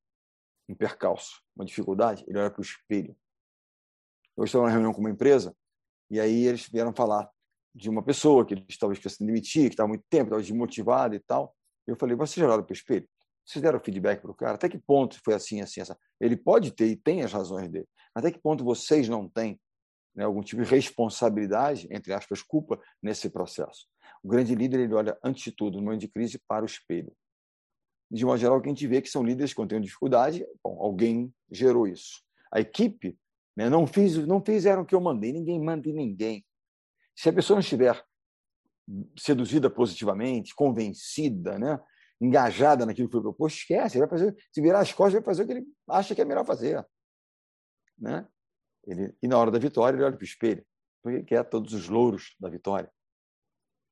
um 0.69 0.75
percalço, 0.75 1.43
uma 1.55 1.65
dificuldade, 1.65 2.25
ele 2.27 2.39
olha 2.39 2.51
para 2.51 2.61
o 2.61 2.65
espelho. 2.65 3.17
Eu 4.37 4.45
estava 4.45 4.65
na 4.65 4.71
reunião 4.71 4.93
com 4.93 5.01
uma 5.01 5.11
empresa 5.11 5.55
e 6.11 6.19
aí 6.19 6.47
eles 6.47 6.69
vieram 6.69 6.93
falar 6.93 7.31
de 7.75 7.89
uma 7.89 8.03
pessoa 8.03 8.45
que 8.45 8.55
eles 8.55 8.79
talvez 8.79 8.99
quisessem 8.99 9.27
demitir, 9.27 9.65
que 9.65 9.75
estava 9.75 9.89
muito 9.89 10.05
tempo, 10.09 10.25
estava 10.25 10.43
desmotivado 10.43 11.15
e 11.15 11.21
tal. 11.21 11.55
Eu 11.87 11.97
falei, 11.97 12.17
você 12.17 12.41
já 12.41 12.47
olharam 12.47 12.65
para 12.65 12.73
o 12.73 12.77
espelho? 12.77 13.09
Vocês 13.45 13.63
deram 13.63 13.81
feedback 13.81 14.21
para 14.21 14.31
o 14.31 14.35
cara? 14.35 14.55
Até 14.55 14.69
que 14.69 14.79
ponto 14.79 15.21
foi 15.25 15.35
assim, 15.35 15.61
assim, 15.61 15.81
assim? 15.81 15.93
Ele 16.21 16.37
pode 16.37 16.73
ter 16.73 16.87
e 16.87 16.97
tem 16.97 17.23
as 17.23 17.33
razões 17.33 17.69
dele. 17.69 17.89
Até 18.15 18.31
que 18.31 18.39
ponto 18.39 18.65
vocês 18.65 19.09
não 19.09 19.29
têm 19.29 19.61
né, 20.15 20.25
algum 20.25 20.43
tipo 20.43 20.63
de 20.63 20.69
responsabilidade, 20.69 21.89
entre 21.91 22.13
aspas, 22.13 22.43
culpa, 22.43 22.81
nesse 23.03 23.31
processo. 23.31 23.87
O 24.23 24.29
grande 24.29 24.55
líder 24.55 24.81
ele 24.81 24.95
olha, 24.95 25.19
antes 25.23 25.45
de 25.45 25.53
tudo, 25.53 25.79
no 25.79 25.85
momento 25.85 26.01
de 26.01 26.09
crise, 26.09 26.39
para 26.47 26.63
o 26.63 26.67
espelho. 26.67 27.13
De 28.11 28.25
modo 28.25 28.39
geral, 28.39 28.59
o 28.59 28.61
que 28.61 28.69
a 28.69 28.73
gente 28.73 28.87
vê 28.87 28.97
é 28.97 29.01
que 29.01 29.09
são 29.09 29.23
líderes 29.23 29.55
que 29.55 29.67
têm 29.67 29.81
dificuldade, 29.81 30.45
bom, 30.63 30.77
alguém 30.81 31.33
gerou 31.51 31.87
isso. 31.87 32.23
A 32.53 32.61
equipe 32.61 33.17
né, 33.57 33.69
não, 33.69 33.87
fiz, 33.87 34.17
não 34.27 34.43
fizeram 34.45 34.83
o 34.83 34.87
que 34.87 34.95
eu 34.95 35.01
mandei, 35.01 35.33
ninguém 35.33 35.61
manda 35.63 35.89
em 35.89 35.93
ninguém. 35.93 36.45
Se 37.15 37.29
a 37.29 37.33
pessoa 37.33 37.57
não 37.57 37.61
estiver 37.61 38.05
seduzida 39.17 39.71
positivamente, 39.71 40.55
convencida, 40.55 41.59
né, 41.59 41.79
engajada 42.21 42.85
naquilo 42.85 43.09
que 43.09 43.13
foi 43.13 43.23
proposto, 43.23 43.57
esquece, 43.57 43.99
vai 43.99 44.09
fazer, 44.09 44.37
se 44.53 44.61
virar 44.61 44.81
as 44.81 44.93
costas, 44.93 45.15
vai 45.15 45.23
fazer 45.23 45.45
o 45.45 45.47
que 45.47 45.53
ele 45.53 45.67
acha 45.89 46.15
que 46.15 46.21
é 46.21 46.25
melhor 46.25 46.45
fazer. 46.45 46.85
Né? 47.99 48.27
Ele, 48.91 49.15
e 49.23 49.29
na 49.29 49.39
hora 49.39 49.53
da 49.53 49.59
vitória, 49.59 49.97
ele 49.97 50.05
olha 50.05 50.17
para 50.17 50.23
o 50.23 50.27
espelho, 50.27 50.67
porque 51.01 51.23
quer 51.23 51.45
todos 51.45 51.73
os 51.73 51.89
louros 51.89 52.35
da 52.41 52.49
vitória. 52.49 52.91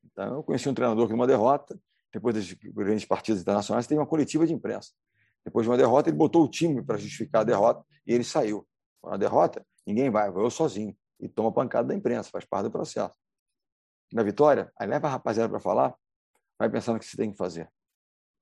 Então, 0.04 0.34
eu 0.34 0.42
conheci 0.42 0.68
um 0.68 0.74
treinador 0.74 1.06
que, 1.06 1.12
numa 1.12 1.26
derrota, 1.26 1.78
depois 2.12 2.34
das 2.34 2.52
grandes 2.52 3.04
partidas 3.04 3.40
internacionais, 3.40 3.86
teve 3.86 4.00
uma 4.00 4.06
coletiva 4.06 4.44
de 4.44 4.52
imprensa. 4.52 4.90
Depois 5.44 5.64
de 5.64 5.70
uma 5.70 5.76
derrota, 5.76 6.08
ele 6.08 6.16
botou 6.16 6.44
o 6.44 6.48
time 6.48 6.82
para 6.82 6.98
justificar 6.98 7.42
a 7.42 7.44
derrota 7.44 7.84
e 8.04 8.12
ele 8.12 8.24
saiu. 8.24 8.66
Na 9.04 9.16
derrota, 9.16 9.64
ninguém 9.86 10.10
vai, 10.10 10.30
vai 10.32 10.44
eu 10.44 10.50
sozinho. 10.50 10.96
E 11.20 11.28
toma 11.28 11.52
pancada 11.52 11.88
da 11.88 11.94
imprensa, 11.94 12.30
faz 12.30 12.44
parte 12.44 12.64
do 12.64 12.70
processo. 12.70 13.14
Na 14.12 14.24
vitória, 14.24 14.72
aí 14.78 14.88
leva 14.88 15.06
a 15.06 15.10
rapaziada 15.10 15.48
para 15.48 15.60
falar, 15.60 15.94
vai 16.58 16.68
pensando 16.68 16.96
o 16.96 16.98
que 16.98 17.06
você 17.06 17.16
tem 17.16 17.30
que 17.30 17.36
fazer. 17.36 17.70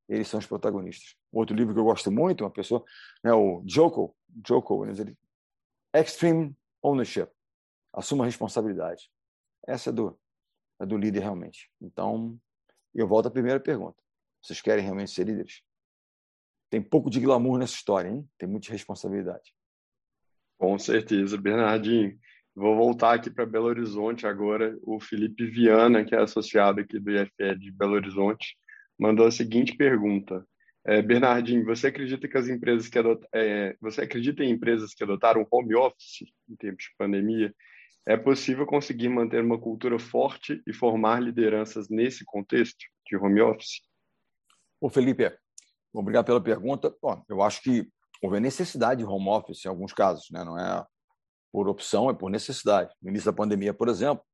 Eles 0.08 0.28
são 0.28 0.38
os 0.38 0.46
protagonistas. 0.46 1.16
Outro 1.32 1.54
livro 1.54 1.74
que 1.74 1.80
eu 1.80 1.84
gosto 1.84 2.10
muito, 2.10 2.44
uma 2.44 2.50
pessoa, 2.50 2.82
é 3.24 3.32
o 3.34 3.62
Joko, 3.66 4.16
Joko, 4.46 4.86
ele 4.86 5.16
Extreme 6.00 6.56
Ownership. 6.82 7.28
Assuma 7.92 8.24
a 8.24 8.26
responsabilidade. 8.26 9.10
essa 9.66 9.90
é 9.90 9.92
do, 9.92 10.18
é 10.80 10.86
do 10.86 10.96
líder 10.96 11.20
realmente. 11.20 11.70
Então, 11.80 12.38
eu 12.94 13.06
volto 13.06 13.26
à 13.26 13.30
primeira 13.30 13.58
pergunta. 13.58 13.96
Vocês 14.42 14.60
querem 14.60 14.84
realmente 14.84 15.10
ser 15.10 15.26
líderes? 15.26 15.62
Tem 16.70 16.82
pouco 16.82 17.08
de 17.08 17.20
glamour 17.20 17.58
nessa 17.58 17.74
história, 17.74 18.08
hein? 18.08 18.28
Tem 18.38 18.48
muita 18.48 18.70
responsabilidade. 18.70 19.54
Com 20.58 20.78
certeza, 20.78 21.36
Bernardinho. 21.36 22.18
Vou 22.54 22.74
voltar 22.74 23.14
aqui 23.14 23.30
para 23.30 23.44
Belo 23.44 23.66
Horizonte 23.66 24.26
agora. 24.26 24.78
O 24.82 24.98
Felipe 24.98 25.46
Viana, 25.46 26.04
que 26.04 26.14
é 26.14 26.22
associado 26.22 26.80
aqui 26.80 26.98
do 26.98 27.10
IFE 27.10 27.58
de 27.58 27.70
Belo 27.70 27.94
Horizonte, 27.94 28.56
mandou 28.98 29.26
a 29.26 29.30
seguinte 29.30 29.76
pergunta. 29.76 30.46
É, 30.88 31.02
Bernardinho, 31.02 31.64
você 31.64 31.88
acredita 31.88 32.28
que 32.28 32.38
as 32.38 32.48
empresas 32.48 32.88
que 32.88 32.96
adot... 32.96 33.26
É, 33.34 33.76
você 33.80 34.02
acredita 34.02 34.44
em 34.44 34.50
empresas 34.50 34.94
que 34.94 35.02
adotaram 35.02 35.44
home 35.50 35.74
office 35.74 36.24
em 36.48 36.54
tempos 36.54 36.84
de 36.84 36.90
pandemia? 36.96 37.52
É 38.06 38.16
possível 38.16 38.64
conseguir 38.64 39.08
manter 39.08 39.42
uma 39.42 39.58
cultura 39.58 39.98
forte 39.98 40.62
e 40.64 40.72
formar 40.72 41.20
lideranças 41.20 41.88
nesse 41.88 42.24
contexto 42.24 42.78
de 43.04 43.16
home 43.16 43.40
office? 43.40 43.80
Ô 44.80 44.88
Felipe, 44.88 45.36
obrigado 45.92 46.26
pela 46.26 46.40
pergunta. 46.40 46.94
Bom, 47.02 47.20
eu 47.28 47.42
acho 47.42 47.60
que 47.62 47.88
houve 48.22 48.38
necessidade 48.38 49.02
de 49.02 49.04
home 49.04 49.28
office 49.28 49.64
em 49.64 49.68
alguns 49.68 49.92
casos, 49.92 50.30
né? 50.30 50.44
não 50.44 50.56
é 50.56 50.86
por 51.50 51.68
opção, 51.68 52.08
é 52.08 52.14
por 52.14 52.30
necessidade. 52.30 52.94
No 53.02 53.10
início 53.10 53.32
da 53.32 53.36
pandemia, 53.36 53.74
por 53.74 53.88
exemplo, 53.88 54.24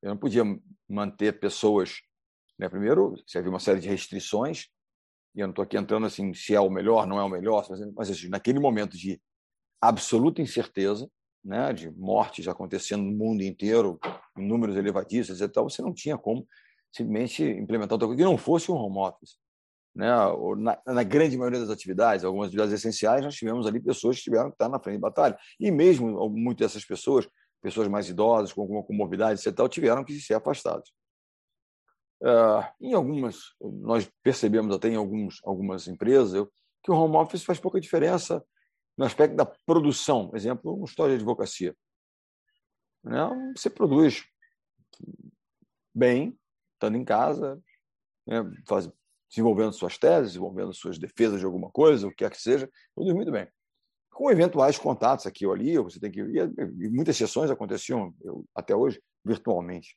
eu 0.00 0.08
não 0.08 0.16
podia 0.16 0.42
manter 0.88 1.38
pessoas. 1.38 2.00
Né? 2.58 2.66
Primeiro, 2.66 3.14
se 3.26 3.36
havia 3.36 3.50
uma 3.50 3.60
série 3.60 3.80
de 3.80 3.90
restrições, 3.90 4.68
e 5.34 5.40
eu 5.40 5.46
não 5.46 5.52
estou 5.52 5.62
aqui 5.62 5.76
entrando 5.76 6.06
assim 6.06 6.32
se 6.34 6.54
é 6.54 6.60
o 6.60 6.70
melhor, 6.70 7.06
não 7.06 7.18
é 7.18 7.24
o 7.24 7.28
melhor, 7.28 7.66
mas 7.96 8.10
assim, 8.10 8.28
naquele 8.28 8.58
momento 8.58 8.96
de 8.96 9.20
absoluta 9.80 10.42
incerteza, 10.42 11.08
né, 11.44 11.72
de 11.72 11.90
mortes 11.90 12.46
acontecendo 12.46 13.02
no 13.02 13.12
mundo 13.12 13.42
inteiro, 13.42 13.98
em 14.38 14.46
números 14.46 14.76
elevadíssimos 14.76 15.40
e 15.40 15.48
tal, 15.48 15.68
você 15.68 15.82
não 15.82 15.92
tinha 15.92 16.16
como 16.16 16.46
simplesmente 16.92 17.42
implementar 17.42 17.94
outra 17.94 18.06
coisa 18.06 18.22
que 18.22 18.24
não 18.24 18.38
fosse 18.38 18.70
um 18.70 18.76
home 18.76 18.98
office. 18.98 19.36
Né? 19.94 20.06
Na, 20.58 20.78
na, 20.86 21.02
grande 21.02 21.36
maioria 21.36 21.60
das 21.60 21.70
atividades, 21.70 22.24
algumas 22.24 22.48
atividades 22.48 22.74
essenciais, 22.74 23.24
nós 23.24 23.34
tivemos 23.34 23.66
ali 23.66 23.80
pessoas 23.80 24.16
que 24.16 24.22
tiveram 24.22 24.50
que 24.50 24.54
estar 24.54 24.68
na 24.68 24.78
frente 24.78 24.96
de 24.96 25.00
batalha. 25.00 25.36
E 25.58 25.70
mesmo 25.70 26.28
muitas 26.30 26.68
dessas 26.68 26.84
pessoas, 26.84 27.26
pessoas 27.60 27.88
mais 27.88 28.08
idosas, 28.08 28.52
com 28.52 28.62
alguma 28.62 28.82
comorbidade, 28.82 29.40
etc., 29.40 29.68
tiveram 29.68 30.04
que 30.04 30.18
ser 30.20 30.34
afastadas. 30.34 30.90
Uh, 32.22 32.64
em 32.80 32.94
algumas, 32.94 33.52
nós 33.60 34.08
percebemos 34.22 34.72
até 34.74 34.88
em 34.88 34.94
alguns, 34.94 35.40
algumas 35.42 35.88
empresas 35.88 36.34
eu, 36.34 36.52
que 36.80 36.90
o 36.90 36.94
home 36.94 37.16
office 37.16 37.42
faz 37.42 37.58
pouca 37.58 37.80
diferença 37.80 38.44
no 38.96 39.04
aspecto 39.04 39.34
da 39.34 39.44
produção. 39.44 40.30
Exemplo, 40.34 40.74
uma 40.74 40.84
história 40.84 41.16
de 41.16 41.22
advocacia. 41.22 41.74
Né? 43.02 43.52
Você 43.56 43.68
produz 43.68 44.24
bem, 45.92 46.38
estando 46.74 46.96
em 46.96 47.04
casa, 47.04 47.60
né? 48.24 48.42
faz, 48.68 48.88
desenvolvendo 49.28 49.72
suas 49.72 49.98
teses, 49.98 50.32
desenvolvendo 50.32 50.72
suas 50.72 50.98
defesas 50.98 51.40
de 51.40 51.46
alguma 51.46 51.70
coisa, 51.70 52.06
o 52.06 52.10
que 52.10 52.16
quer 52.16 52.30
que 52.30 52.40
seja, 52.40 52.70
produz 52.94 53.14
muito 53.14 53.32
bem. 53.32 53.48
Com 54.12 54.30
eventuais 54.30 54.78
contatos 54.78 55.26
aqui 55.26 55.46
ou 55.46 55.52
ali, 55.52 55.76
você 55.78 55.98
tem 55.98 56.10
que. 56.10 56.20
E 56.20 56.88
muitas 56.90 57.16
sessões 57.16 57.50
aconteciam 57.50 58.14
eu, 58.20 58.44
até 58.54 58.76
hoje 58.76 59.02
virtualmente. 59.24 59.96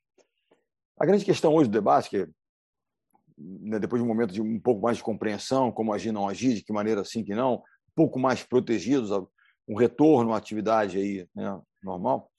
A 0.97 1.05
grande 1.05 1.25
questão 1.25 1.53
hoje 1.53 1.69
do 1.69 1.73
debate, 1.73 2.09
que 2.09 2.27
né, 3.37 3.79
depois 3.79 4.01
de 4.01 4.05
um 4.05 4.07
momento 4.07 4.33
de 4.33 4.41
um 4.41 4.59
pouco 4.59 4.81
mais 4.81 4.97
de 4.97 5.03
compreensão, 5.03 5.71
como 5.71 5.93
agir, 5.93 6.11
não 6.11 6.27
agir, 6.27 6.53
de 6.53 6.63
que 6.63 6.71
maneira 6.71 7.03
sim, 7.03 7.23
que 7.23 7.35
não, 7.35 7.61
pouco 7.93 8.17
mais 8.17 8.43
protegidos, 8.43 9.11
um 9.67 9.75
retorno 9.75 10.33
à 10.33 10.37
atividade 10.37 10.97
aí, 10.97 11.27
né, 11.35 11.59
normal. 11.83 12.31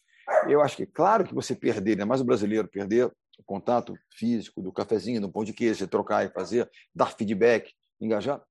Eu 0.48 0.61
acho 0.61 0.76
que, 0.76 0.86
claro 0.86 1.24
que 1.24 1.34
você 1.34 1.54
perder, 1.54 1.92
ainda 1.92 2.07
mais 2.07 2.20
o 2.20 2.24
brasileiro, 2.24 2.68
perder 2.68 3.07
o 3.07 3.44
contato 3.44 3.94
físico 4.12 4.62
do 4.62 4.72
cafezinho, 4.72 5.20
do 5.20 5.30
pão 5.30 5.44
de 5.44 5.52
queijo, 5.52 5.78
você 5.78 5.86
trocar 5.86 6.24
e 6.24 6.30
fazer, 6.30 6.70
dar 6.94 7.14
feedback, 7.14 7.72
engajar, 8.00 8.42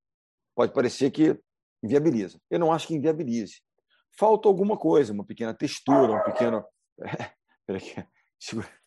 pode 0.54 0.72
parecer 0.72 1.10
que 1.10 1.38
inviabiliza. 1.82 2.40
Eu 2.50 2.58
não 2.58 2.72
acho 2.72 2.86
que 2.86 2.94
inviabilize. 2.94 3.60
Falta 4.18 4.48
alguma 4.48 4.78
coisa, 4.78 5.12
uma 5.12 5.24
pequena 5.24 5.52
textura, 5.52 6.12
um 6.12 6.22
pequeno. 6.22 6.64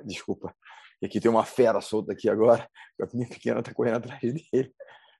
Desculpa. 0.06 0.54
Aqui 1.02 1.20
tem 1.20 1.30
uma 1.30 1.44
fera 1.44 1.80
solta 1.80 2.12
aqui 2.12 2.28
agora. 2.28 2.68
A 3.00 3.06
minha 3.14 3.28
pequena 3.28 3.60
está 3.60 3.72
correndo 3.72 3.98
atrás 3.98 4.20
dele. 4.20 4.74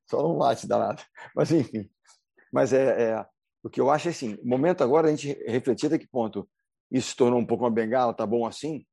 Só 0.09 0.23
não 0.23 0.37
late 0.37 0.67
danado. 0.67 1.03
Mas, 1.35 1.53
enfim. 1.53 1.89
Mas 2.53 2.73
é, 2.73 3.11
é, 3.11 3.27
o 3.63 3.71
que 3.71 3.81
eu 3.81 3.91
acho 3.91 4.09
é 4.09 4.11
assim, 4.11 4.35
o 4.43 4.49
momento 4.49 4.83
agora 4.83 5.09
a 5.09 5.11
gente 5.11 5.33
refletir 5.47 5.87
até 5.87 5.99
que 5.99 6.09
ponto 6.09 6.49
isso 6.91 7.11
se 7.11 7.17
tornou 7.17 7.39
um 7.39 7.47
pouco 7.47 7.65
uma 7.65 7.71
bengala, 7.71 8.15
tá 8.15 8.27
bom 8.27 8.47
assim, 8.47 8.87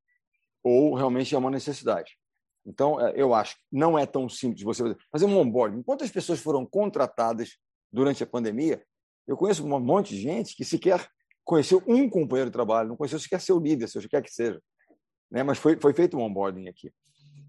ou 0.62 0.94
realmente 0.94 1.34
é 1.34 1.38
uma 1.38 1.50
necessidade. 1.50 2.18
Então, 2.66 3.00
é, 3.00 3.14
eu 3.16 3.34
acho 3.34 3.56
que 3.56 3.62
não 3.72 3.98
é 3.98 4.06
tão 4.06 4.28
simples 4.28 4.64
você 4.64 4.96
fazer 5.12 5.26
um 5.26 5.38
onboarding. 5.38 5.84
Quantas 5.84 6.12
pessoas 6.12 6.40
foram 6.40 6.66
contratadas 6.66 7.58
durante 7.92 8.24
a 8.24 8.28
pandemia? 8.28 8.84
Eu 9.28 9.38
conheço 9.38 9.66
um 9.66 9.80
monte 9.80 10.10
de 10.10 10.22
gente 10.22 10.56
que 10.56 10.66
sequer 10.66 11.08
conheceu 11.44 11.82
um 11.88 12.10
companheiro 12.10 12.50
de 12.50 12.54
trabalho, 12.54 12.90
não 12.90 12.98
conheceu 12.98 13.20
sequer 13.20 13.40
seu 13.40 13.60
líder, 13.60 13.88
seja 13.88 14.10
quer 14.10 14.22
que 14.22 14.32
seja. 14.32 14.60
Né? 15.32 15.44
Mas 15.44 15.58
foi, 15.58 15.78
foi 15.80 15.94
feito 15.94 16.18
um 16.18 16.22
onboarding 16.22 16.68
aqui. 16.68 16.94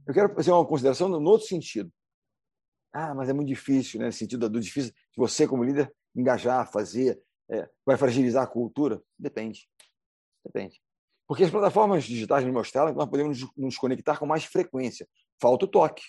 Eu 0.07 0.14
quero 0.14 0.35
fazer 0.35 0.53
uma 0.53 0.66
consideração 0.66 1.09
no 1.09 1.31
outro 1.31 1.47
sentido. 1.47 1.93
Ah, 2.93 3.14
mas 3.14 3.29
é 3.29 3.33
muito 3.33 3.49
difícil, 3.49 4.01
né? 4.01 4.07
No 4.07 4.12
sentido 4.12 4.49
do 4.49 4.61
difícil 4.61 4.93
você, 5.16 5.47
como 5.47 5.64
líder, 5.64 5.93
engajar, 6.14 6.70
fazer, 6.70 7.20
é, 7.51 7.68
vai 7.85 7.97
fragilizar 7.97 8.45
a 8.45 8.47
cultura? 8.47 9.03
Depende. 9.18 9.68
Depende. 10.45 10.81
Porque 11.27 11.45
as 11.45 11.51
plataformas 11.51 12.05
digitais 12.05 12.45
nos 12.45 12.55
mostraram 12.55 12.93
que 12.93 12.99
nós 12.99 13.09
podemos 13.09 13.45
nos 13.57 13.77
conectar 13.77 14.18
com 14.18 14.27
mais 14.27 14.45
frequência. 14.45 15.09
Falta 15.41 15.64
o 15.64 15.68
toque, 15.68 16.03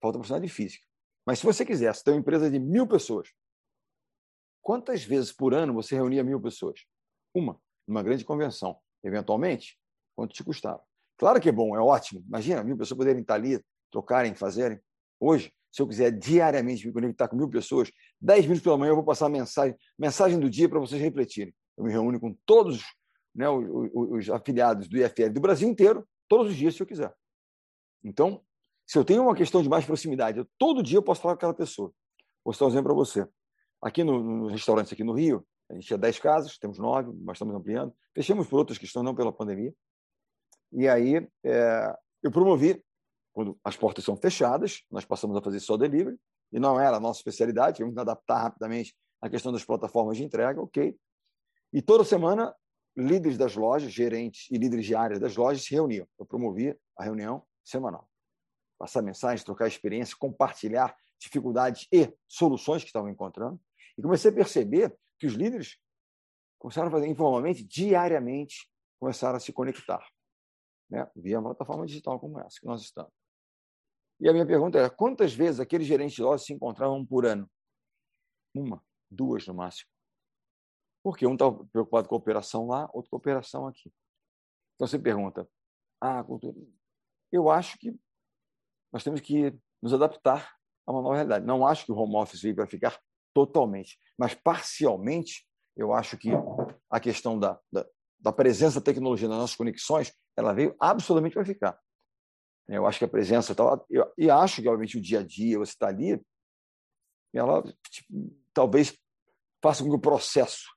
falta 0.00 0.18
a 0.18 0.20
profissionalidade 0.20 0.52
física. 0.52 0.84
Mas 1.24 1.38
se 1.38 1.46
você 1.46 1.64
quisesse 1.64 2.02
ter 2.02 2.10
uma 2.10 2.20
empresa 2.20 2.50
de 2.50 2.58
mil 2.58 2.86
pessoas, 2.86 3.32
quantas 4.60 5.04
vezes 5.04 5.32
por 5.32 5.54
ano 5.54 5.72
você 5.72 5.94
reunia 5.94 6.24
mil 6.24 6.40
pessoas? 6.40 6.84
Uma, 7.32 7.60
numa 7.86 8.02
grande 8.02 8.24
convenção. 8.24 8.78
Eventualmente, 9.02 9.78
quanto 10.16 10.34
te 10.34 10.42
custava? 10.42 10.82
Claro 11.16 11.40
que 11.40 11.48
é 11.48 11.52
bom, 11.52 11.76
é 11.76 11.80
ótimo. 11.80 12.24
Imagina, 12.26 12.62
mil 12.64 12.76
pessoas 12.76 12.98
poderem 12.98 13.22
estar 13.22 13.34
ali, 13.34 13.60
trocarem, 13.90 14.34
fazerem. 14.34 14.80
Hoje, 15.20 15.52
se 15.72 15.82
eu 15.82 15.88
quiser 15.88 16.10
diariamente 16.10 16.86
me 16.86 16.92
conectar 16.92 17.28
com 17.28 17.36
mil 17.36 17.48
pessoas, 17.48 17.90
dez 18.20 18.42
minutos 18.42 18.62
pela 18.62 18.78
manhã 18.78 18.90
eu 18.90 18.96
vou 18.96 19.04
passar 19.04 19.26
a 19.26 19.28
mensagem, 19.28 19.76
mensagem 19.98 20.38
do 20.38 20.48
dia 20.48 20.68
para 20.68 20.78
vocês 20.78 21.00
refletirem. 21.00 21.54
Eu 21.76 21.84
me 21.84 21.90
reúno 21.90 22.20
com 22.20 22.36
todos 22.46 22.84
né, 23.34 23.48
os, 23.48 23.90
os, 23.92 24.30
afiliados 24.30 24.88
do 24.88 24.96
IFL 24.96 25.30
do 25.32 25.40
Brasil 25.40 25.68
inteiro, 25.68 26.06
todos 26.28 26.52
os 26.52 26.56
dias, 26.56 26.74
se 26.74 26.82
eu 26.82 26.86
quiser. 26.86 27.12
Então, 28.04 28.40
se 28.86 28.98
eu 28.98 29.04
tenho 29.04 29.22
uma 29.22 29.34
questão 29.34 29.62
de 29.62 29.68
mais 29.68 29.84
proximidade, 29.84 30.38
eu, 30.38 30.46
todo 30.58 30.82
dia 30.82 30.98
eu 30.98 31.02
posso 31.02 31.20
falar 31.20 31.34
com 31.34 31.38
aquela 31.38 31.54
pessoa. 31.54 31.92
Vou 32.44 32.54
um 32.54 32.68
exemplo 32.68 32.84
para 32.84 32.94
você. 32.94 33.26
Aqui 33.82 34.04
no, 34.04 34.22
nos 34.22 34.52
restaurantes 34.52 34.92
aqui 34.92 35.02
no 35.02 35.14
Rio, 35.14 35.44
a 35.70 35.74
gente 35.74 35.86
tinha 35.86 35.98
dez 35.98 36.18
casas, 36.18 36.58
temos 36.58 36.78
nove, 36.78 37.10
mas 37.22 37.36
estamos 37.36 37.54
ampliando. 37.54 37.92
Fechamos 38.14 38.46
por 38.46 38.58
outras 38.58 38.78
questões, 38.78 39.04
não 39.04 39.14
pela 39.14 39.32
pandemia. 39.32 39.74
E 40.74 40.88
aí 40.88 41.26
é, 41.44 41.96
eu 42.22 42.30
promovi 42.30 42.82
quando 43.32 43.58
as 43.64 43.76
portas 43.76 44.04
são 44.04 44.16
fechadas, 44.16 44.84
nós 44.90 45.04
passamos 45.04 45.36
a 45.36 45.42
fazer 45.42 45.58
só 45.58 45.76
delivery, 45.76 46.16
e 46.52 46.60
não 46.60 46.78
era 46.78 46.96
a 46.96 47.00
nossa 47.00 47.18
especialidade, 47.18 47.76
tivemos 47.76 47.94
que 47.94 48.00
adaptar 48.00 48.40
rapidamente 48.40 48.94
a 49.20 49.28
questão 49.28 49.52
das 49.52 49.64
plataformas 49.64 50.16
de 50.16 50.22
entrega, 50.22 50.60
ok. 50.60 50.96
E 51.72 51.82
toda 51.82 52.04
semana, 52.04 52.54
líderes 52.96 53.36
das 53.36 53.56
lojas, 53.56 53.92
gerentes 53.92 54.48
e 54.52 54.56
líderes 54.56 54.86
de 54.86 54.94
área 54.94 55.18
das 55.18 55.36
lojas 55.36 55.64
se 55.64 55.74
reuniam. 55.74 56.06
Eu 56.16 56.24
promovia 56.24 56.78
a 56.96 57.02
reunião 57.02 57.44
semanal. 57.64 58.08
Passar 58.78 59.02
mensagens, 59.02 59.42
trocar 59.42 59.66
experiência, 59.66 60.16
compartilhar 60.16 60.96
dificuldades 61.18 61.88
e 61.92 62.12
soluções 62.28 62.82
que 62.82 62.88
estavam 62.88 63.08
encontrando. 63.08 63.60
E 63.98 64.02
comecei 64.02 64.30
a 64.30 64.34
perceber 64.34 64.96
que 65.18 65.26
os 65.26 65.32
líderes 65.32 65.76
começaram 66.58 66.86
a 66.88 66.90
fazer 66.90 67.08
informalmente, 67.08 67.64
diariamente, 67.64 68.70
começaram 69.00 69.36
a 69.36 69.40
se 69.40 69.52
conectar 69.52 70.06
né, 70.90 71.10
via 71.16 71.38
uma 71.38 71.54
plataforma 71.54 71.86
digital 71.86 72.18
como 72.18 72.38
essa 72.40 72.58
que 72.60 72.66
nós 72.66 72.82
estamos. 72.82 73.12
E 74.20 74.28
a 74.28 74.32
minha 74.32 74.46
pergunta 74.46 74.78
é: 74.78 74.88
quantas 74.88 75.34
vezes 75.34 75.60
aqueles 75.60 75.86
gerentes 75.86 76.14
de 76.14 76.22
loja 76.22 76.44
se 76.44 76.52
encontravam 76.52 77.04
por 77.04 77.26
ano? 77.26 77.50
Uma, 78.54 78.82
duas 79.10 79.46
no 79.46 79.54
máximo. 79.54 79.90
Porque 81.02 81.26
um 81.26 81.34
estava 81.34 81.64
preocupado 81.66 82.08
com 82.08 82.14
a 82.14 82.18
operação 82.18 82.66
lá, 82.66 82.88
outro 82.92 83.10
com 83.10 83.16
a 83.16 83.18
operação 83.18 83.66
aqui. 83.66 83.92
Então 84.74 84.86
você 84.86 84.98
pergunta: 84.98 85.48
ah, 86.00 86.22
cultura. 86.22 86.56
Eu 87.32 87.50
acho 87.50 87.76
que 87.78 87.94
nós 88.92 89.02
temos 89.02 89.20
que 89.20 89.52
nos 89.82 89.92
adaptar 89.92 90.56
a 90.86 90.92
uma 90.92 91.02
nova 91.02 91.14
realidade. 91.16 91.44
Não 91.44 91.66
acho 91.66 91.84
que 91.84 91.92
o 91.92 91.96
home 91.96 92.16
office 92.16 92.40
veio 92.40 92.54
para 92.54 92.66
ficar 92.66 92.98
totalmente, 93.34 93.98
mas 94.16 94.34
parcialmente. 94.34 95.46
Eu 95.76 95.92
acho 95.92 96.16
que 96.16 96.30
a 96.88 97.00
questão 97.00 97.36
da, 97.36 97.60
da, 97.72 97.84
da 98.20 98.32
presença 98.32 98.78
da 98.78 98.84
tecnologia 98.84 99.28
nas 99.28 99.38
nossas 99.38 99.56
conexões, 99.56 100.14
ela 100.36 100.52
veio 100.52 100.74
absolutamente 100.78 101.34
para 101.34 101.44
ficar. 101.44 101.78
Eu 102.68 102.86
acho 102.86 102.98
que 102.98 103.04
a 103.04 103.08
presença 103.08 103.54
tal, 103.54 103.84
eu, 103.90 104.10
e 104.16 104.30
acho 104.30 104.62
que 104.62 104.68
obviamente 104.68 104.96
o 104.96 105.00
dia 105.00 105.20
a 105.20 105.22
dia 105.22 105.58
você 105.58 105.72
está 105.72 105.88
ali, 105.88 106.20
ela 107.32 107.62
tipo, 107.90 108.34
talvez 108.52 108.96
faça 109.62 109.82
com 109.82 109.90
que 109.90 109.96
o 109.96 110.00
processo 110.00 110.68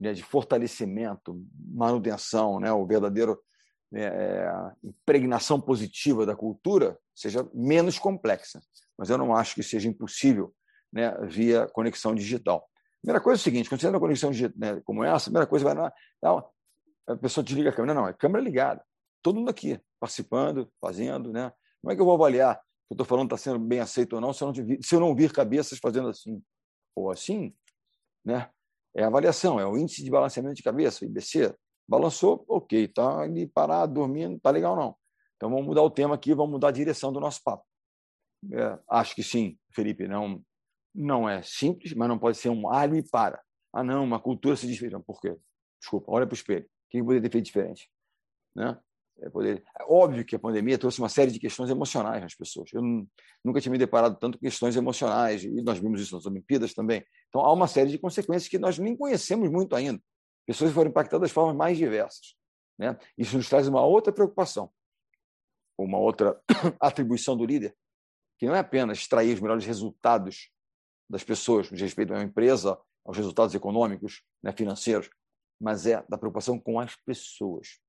né, 0.00 0.12
de 0.12 0.22
fortalecimento, 0.22 1.40
manutenção, 1.54 2.58
né, 2.58 2.72
o 2.72 2.86
verdadeiro 2.86 3.40
né, 3.90 4.04
é, 4.04 4.52
impregnação 4.82 5.60
positiva 5.60 6.26
da 6.26 6.36
cultura 6.36 6.98
seja 7.14 7.48
menos 7.54 7.98
complexa. 7.98 8.60
Mas 8.96 9.10
eu 9.10 9.18
não 9.18 9.34
acho 9.34 9.54
que 9.54 9.62
seja 9.62 9.88
impossível 9.88 10.54
né, 10.92 11.16
via 11.26 11.68
conexão 11.68 12.14
digital. 12.14 12.68
Primeira 13.00 13.20
coisa 13.20 13.40
é 13.40 13.42
o 13.42 13.44
seguinte: 13.44 13.68
quando 13.68 13.80
você 13.80 13.86
tem 13.86 13.94
uma 13.94 14.00
conexão 14.00 14.30
né, 14.56 14.80
como 14.84 15.04
essa, 15.04 15.24
a 15.24 15.30
primeira 15.30 15.46
coisa 15.46 15.64
vai 15.64 15.74
lá, 15.74 15.92
a 17.06 17.16
pessoa 17.16 17.44
desliga 17.44 17.70
a 17.70 17.72
câmera. 17.72 17.94
Não, 17.94 18.02
não, 18.02 18.08
é 18.08 18.12
câmera 18.12 18.42
ligada. 18.44 18.84
Todo 19.28 19.40
mundo 19.40 19.50
aqui, 19.50 19.78
participando, 20.00 20.72
fazendo. 20.80 21.30
Né? 21.30 21.52
Como 21.82 21.92
é 21.92 21.94
que 21.94 22.00
eu 22.00 22.06
vou 22.06 22.14
avaliar 22.14 22.56
que 22.56 22.92
eu 22.92 22.94
estou 22.94 23.04
falando 23.04 23.26
está 23.26 23.36
sendo 23.36 23.58
bem 23.58 23.80
aceito 23.80 24.14
ou 24.14 24.22
não 24.22 24.32
se 24.32 24.42
eu 24.42 24.46
não, 24.46 24.54
se 24.54 24.94
eu 24.94 25.00
não 25.00 25.14
vir 25.14 25.30
cabeças 25.30 25.78
fazendo 25.78 26.08
assim 26.08 26.42
ou 26.96 27.10
assim? 27.10 27.54
Né? 28.24 28.50
É 28.96 29.04
avaliação, 29.04 29.60
é 29.60 29.66
o 29.66 29.76
índice 29.76 30.02
de 30.02 30.10
balanceamento 30.10 30.54
de 30.54 30.62
cabeça, 30.62 31.04
o 31.04 31.08
IBC. 31.08 31.54
Balançou, 31.86 32.42
ok, 32.48 32.84
está 32.84 33.20
ali 33.20 33.46
parado, 33.46 33.92
dormindo, 33.92 34.36
está 34.36 34.48
legal 34.48 34.74
não. 34.74 34.96
Então 35.36 35.50
vamos 35.50 35.66
mudar 35.66 35.82
o 35.82 35.90
tema 35.90 36.14
aqui, 36.14 36.32
vamos 36.32 36.52
mudar 36.52 36.68
a 36.68 36.72
direção 36.72 37.12
do 37.12 37.20
nosso 37.20 37.42
papo. 37.44 37.66
É, 38.50 38.78
acho 38.88 39.14
que 39.14 39.22
sim, 39.22 39.58
Felipe, 39.74 40.08
não, 40.08 40.42
não 40.94 41.28
é 41.28 41.42
simples, 41.42 41.92
mas 41.92 42.08
não 42.08 42.18
pode 42.18 42.38
ser 42.38 42.48
um 42.48 42.72
alho 42.72 42.96
e 42.96 43.06
para. 43.06 43.42
Ah, 43.74 43.84
não, 43.84 44.04
uma 44.04 44.18
cultura 44.18 44.56
se 44.56 44.66
desfez. 44.66 44.90
Por 45.06 45.20
quê? 45.20 45.36
Desculpa, 45.78 46.10
olha 46.10 46.26
para 46.26 46.32
o 46.32 46.38
espelho. 46.38 46.64
O 46.64 46.88
que 46.88 47.02
poderia 47.02 47.20
ter 47.20 47.30
feito 47.30 47.44
diferente? 47.44 47.90
Né? 48.56 48.74
É, 49.20 49.26
é 49.26 49.84
óbvio 49.88 50.24
que 50.24 50.36
a 50.36 50.38
pandemia 50.38 50.78
trouxe 50.78 51.00
uma 51.00 51.08
série 51.08 51.30
de 51.30 51.38
questões 51.38 51.70
emocionais 51.70 52.22
nas 52.22 52.34
pessoas. 52.34 52.72
Eu 52.72 52.82
nunca 53.44 53.60
tinha 53.60 53.72
me 53.72 53.78
deparado 53.78 54.16
tanto 54.16 54.38
com 54.38 54.44
questões 54.44 54.76
emocionais, 54.76 55.44
e 55.44 55.62
nós 55.62 55.78
vimos 55.78 56.00
isso 56.00 56.14
nas 56.14 56.26
Olimpíadas 56.26 56.72
também. 56.72 57.04
Então, 57.28 57.40
há 57.40 57.52
uma 57.52 57.66
série 57.66 57.90
de 57.90 57.98
consequências 57.98 58.48
que 58.48 58.58
nós 58.58 58.78
nem 58.78 58.96
conhecemos 58.96 59.50
muito 59.50 59.74
ainda. 59.74 60.00
Pessoas 60.46 60.72
foram 60.72 60.90
impactadas 60.90 61.28
de 61.28 61.34
formas 61.34 61.56
mais 61.56 61.76
diversas. 61.76 62.36
Né? 62.78 62.96
Isso 63.16 63.36
nos 63.36 63.48
traz 63.48 63.66
uma 63.66 63.84
outra 63.84 64.12
preocupação, 64.12 64.70
uma 65.76 65.98
outra 65.98 66.40
atribuição 66.80 67.36
do 67.36 67.44
líder, 67.44 67.76
que 68.38 68.46
não 68.46 68.54
é 68.54 68.60
apenas 68.60 68.98
extrair 68.98 69.34
os 69.34 69.40
melhores 69.40 69.64
resultados 69.64 70.50
das 71.10 71.24
pessoas, 71.24 71.68
de 71.68 71.82
respeito 71.82 72.12
uma 72.12 72.22
empresa, 72.22 72.78
aos 73.04 73.16
resultados 73.16 73.54
econômicos, 73.54 74.22
né, 74.42 74.52
financeiros, 74.52 75.10
mas 75.60 75.86
é 75.86 76.04
da 76.08 76.16
preocupação 76.16 76.58
com 76.58 76.78
as 76.78 76.94
pessoas. 76.94 77.80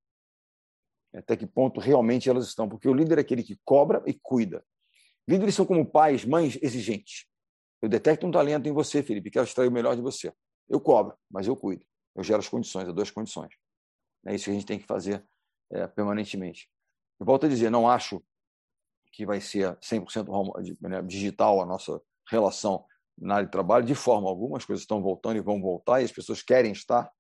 Até 1.14 1.36
que 1.36 1.48
ponto 1.48 1.80
realmente 1.80 2.30
elas 2.30 2.48
estão. 2.48 2.68
Porque 2.70 2.88
o 2.88 2.94
líder 2.94 3.18
é 3.18 3.22
aquele 3.22 3.44
que 3.44 3.60
cobra 3.66 4.02
e 4.06 4.14
cuida. 4.14 4.64
Líderes 5.28 5.56
são 5.56 5.66
como 5.66 5.86
pais, 5.86 6.26
mães 6.26 6.58
exigentes. 6.62 7.26
Eu 7.82 7.90
detecto 7.90 8.28
um 8.28 8.32
talento 8.32 8.68
em 8.68 8.72
você, 8.72 9.02
Felipe, 9.02 9.32
quero 9.32 9.46
extrair 9.46 9.68
o 9.68 9.72
melhor 9.72 9.96
de 9.96 10.02
você. 10.02 10.34
Eu 10.68 10.82
cobro, 10.82 11.18
mas 11.32 11.48
eu 11.48 11.56
cuido. 11.56 11.86
Eu 12.16 12.24
gero 12.24 12.40
as 12.40 12.50
condições, 12.50 12.88
as 12.88 12.94
duas 12.94 13.10
condições. 13.10 13.54
É 14.26 14.36
isso 14.36 14.46
que 14.46 14.52
a 14.52 14.54
gente 14.54 14.66
tem 14.66 14.80
que 14.80 14.86
fazer 14.86 15.26
é, 15.72 15.88
permanentemente. 15.88 16.70
Eu 17.20 17.26
volto 17.26 17.46
a 17.46 17.50
dizer, 17.50 17.70
não 17.70 17.90
acho 17.90 18.22
que 19.12 19.26
vai 19.26 19.42
ser 19.42 19.78
100% 19.78 20.78
né, 20.82 21.02
digital 21.02 21.62
a 21.62 21.66
nossa 21.66 22.02
relação 22.30 22.86
na 23.18 23.36
área 23.36 23.46
de 23.46 23.52
trabalho, 23.52 23.86
de 23.86 23.96
forma 23.96 24.30
alguma. 24.30 24.58
As 24.58 24.66
coisas 24.66 24.84
estão 24.84 25.02
voltando 25.02 25.38
e 25.38 25.42
vão 25.42 25.62
voltar, 25.62 26.02
e 26.02 26.06
as 26.06 26.12
pessoas 26.12 26.42
querem 26.42 26.72
estar. 26.72 27.12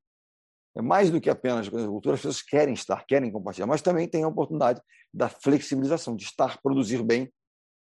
É 0.77 0.81
mais 0.81 1.09
do 1.09 1.19
que 1.19 1.29
apenas 1.29 1.67
a 1.67 1.71
cultura, 1.71 2.15
as 2.15 2.21
pessoas 2.21 2.41
querem 2.41 2.73
estar, 2.73 3.05
querem 3.05 3.31
compartilhar, 3.31 3.67
mas 3.67 3.81
também 3.81 4.07
tem 4.07 4.23
a 4.23 4.27
oportunidade 4.27 4.81
da 5.13 5.27
flexibilização, 5.27 6.15
de 6.15 6.23
estar, 6.23 6.61
produzir 6.61 7.03
bem, 7.03 7.31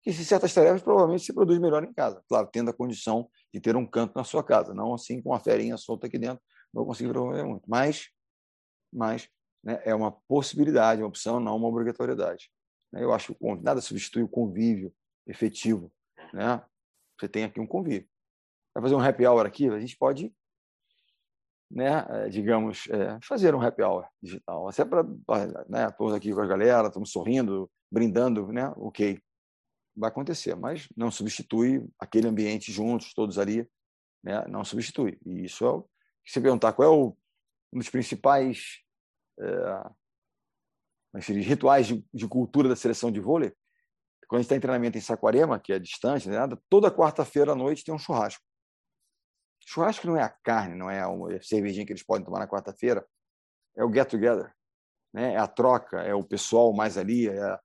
que 0.02 0.12
se 0.12 0.24
certas 0.24 0.54
tarefas 0.54 0.82
provavelmente 0.82 1.24
se 1.24 1.32
produz 1.32 1.58
melhor 1.58 1.82
em 1.82 1.92
casa. 1.92 2.22
Claro, 2.28 2.48
tendo 2.52 2.70
a 2.70 2.72
condição 2.72 3.28
de 3.52 3.60
ter 3.60 3.74
um 3.74 3.86
canto 3.86 4.14
na 4.14 4.22
sua 4.22 4.44
casa, 4.44 4.72
não 4.72 4.94
assim 4.94 5.20
com 5.20 5.30
uma 5.30 5.40
ferinha 5.40 5.76
solta 5.76 6.06
aqui 6.06 6.18
dentro, 6.18 6.40
não 6.72 6.84
consigo 6.84 7.12
promover 7.12 7.44
muito. 7.44 7.68
Mas, 7.68 8.08
mas 8.92 9.28
né, 9.64 9.80
é 9.84 9.94
uma 9.94 10.12
possibilidade, 10.12 11.02
uma 11.02 11.08
opção, 11.08 11.40
não 11.40 11.56
uma 11.56 11.66
obrigatoriedade. 11.66 12.50
Eu 12.92 13.12
acho 13.12 13.34
que 13.34 13.54
nada 13.62 13.80
substitui 13.80 14.22
o 14.22 14.28
convívio 14.28 14.94
efetivo. 15.26 15.92
Né? 16.32 16.62
Você 17.18 17.28
tem 17.28 17.44
aqui 17.44 17.58
um 17.58 17.66
convívio. 17.66 18.08
Vai 18.74 18.82
fazer 18.82 18.94
um 18.94 19.00
happy 19.00 19.26
hour 19.26 19.44
aqui, 19.44 19.68
a 19.68 19.80
gente 19.80 19.96
pode 19.96 20.32
né, 21.70 22.06
eh, 22.08 22.28
digamos, 22.28 22.88
é, 22.88 23.18
fazer 23.22 23.54
um 23.54 23.60
happy 23.60 23.82
hour 23.82 24.06
digital. 24.22 24.68
Até 24.68 24.84
para, 24.84 25.02
né, 25.68 25.88
estamos 25.88 26.14
aqui 26.14 26.32
com 26.32 26.40
a 26.40 26.46
galera, 26.46 26.88
estamos 26.88 27.10
sorrindo, 27.10 27.70
brindando, 27.90 28.52
né, 28.52 28.72
ok, 28.76 29.20
vai 29.96 30.08
acontecer, 30.08 30.54
mas 30.54 30.88
não 30.96 31.10
substitui 31.10 31.86
aquele 31.98 32.28
ambiente 32.28 32.70
juntos, 32.70 33.12
todos 33.14 33.38
ali, 33.38 33.68
né, 34.22 34.44
não 34.48 34.64
substitui. 34.64 35.18
E 35.24 35.44
isso 35.44 35.64
é 35.64 35.70
o 35.70 35.88
você 36.26 36.40
perguntar 36.40 36.72
qual 36.72 36.88
é 36.88 36.90
o, 36.90 37.16
um 37.72 37.78
dos 37.78 37.88
principais 37.88 38.80
é, 39.38 41.20
rituais 41.20 41.86
de, 41.86 42.04
de, 42.12 42.26
cultura 42.26 42.68
da 42.68 42.74
seleção 42.74 43.12
de 43.12 43.20
vôlei. 43.20 43.52
Quando 44.26 44.40
a 44.40 44.42
gente 44.42 44.46
está 44.46 44.56
em 44.56 44.60
treinamento 44.60 44.98
em 44.98 45.00
Saquarema, 45.00 45.60
que 45.60 45.72
é 45.72 45.78
distante, 45.78 46.28
né, 46.28 46.36
toda 46.68 46.90
quarta-feira 46.90 47.52
à 47.52 47.54
noite 47.54 47.84
tem 47.84 47.94
um 47.94 47.98
churrasco. 47.98 48.42
Churrasco 49.66 50.06
não 50.06 50.16
é 50.16 50.22
a 50.22 50.28
carne, 50.28 50.76
não 50.76 50.88
é 50.88 51.00
a 51.00 51.42
cervejinha 51.42 51.84
que 51.84 51.92
eles 51.92 52.04
podem 52.04 52.24
tomar 52.24 52.38
na 52.38 52.46
quarta-feira, 52.46 53.06
é 53.76 53.84
o 53.84 53.92
get 53.92 54.08
together, 54.08 54.54
né? 55.12 55.34
é 55.34 55.36
a 55.36 55.46
troca, 55.46 56.00
é 56.02 56.14
o 56.14 56.22
pessoal 56.22 56.72
mais 56.72 56.96
ali, 56.96 57.28
é 57.28 57.58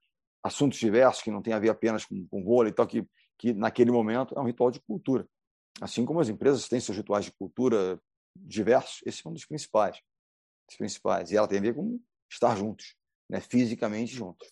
assuntos 0.44 0.80
diversos 0.80 1.22
que 1.22 1.30
não 1.30 1.42
tem 1.42 1.54
a 1.54 1.60
ver 1.60 1.70
apenas 1.70 2.04
com, 2.04 2.28
com 2.28 2.44
vôlei 2.44 2.72
e 2.72 2.76
tal, 2.76 2.88
que, 2.88 3.08
que 3.38 3.54
naquele 3.54 3.92
momento 3.92 4.34
é 4.36 4.42
um 4.42 4.46
ritual 4.46 4.72
de 4.72 4.82
cultura. 4.82 5.28
Assim 5.80 6.04
como 6.04 6.20
as 6.20 6.28
empresas 6.28 6.68
têm 6.68 6.80
seus 6.80 6.98
rituais 6.98 7.26
de 7.26 7.32
cultura 7.32 8.02
diversos, 8.36 9.02
esse 9.06 9.26
é 9.26 9.30
um 9.30 9.34
dos 9.34 9.46
principais. 9.46 10.02
Dos 10.68 10.78
principais. 10.78 11.32
E 11.32 11.38
ela 11.38 11.48
tem 11.48 11.60
a 11.60 11.62
ver 11.62 11.76
com 11.76 12.00
estar 12.30 12.56
juntos, 12.56 12.96
né? 13.30 13.40
fisicamente 13.40 14.14
juntos. 14.14 14.52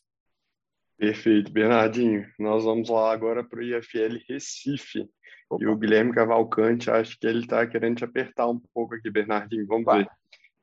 Perfeito, 0.98 1.52
Bernardinho. 1.52 2.32
Nós 2.38 2.64
vamos 2.64 2.90
lá 2.90 3.12
agora 3.12 3.44
para 3.44 3.60
o 3.60 3.64
IFL 3.64 4.18
Recife. 4.28 5.10
Opa. 5.50 5.64
E 5.64 5.68
o 5.68 5.76
Guilherme 5.76 6.14
Cavalcante, 6.14 6.92
acho 6.92 7.18
que 7.20 7.26
ele 7.26 7.40
está 7.40 7.66
querendo 7.66 7.98
te 7.98 8.04
apertar 8.04 8.48
um 8.48 8.62
pouco 8.74 8.96
aqui, 8.96 9.10
Bernardinho. 9.10 9.66
Vamos 9.66 9.86
ver. 9.92 10.08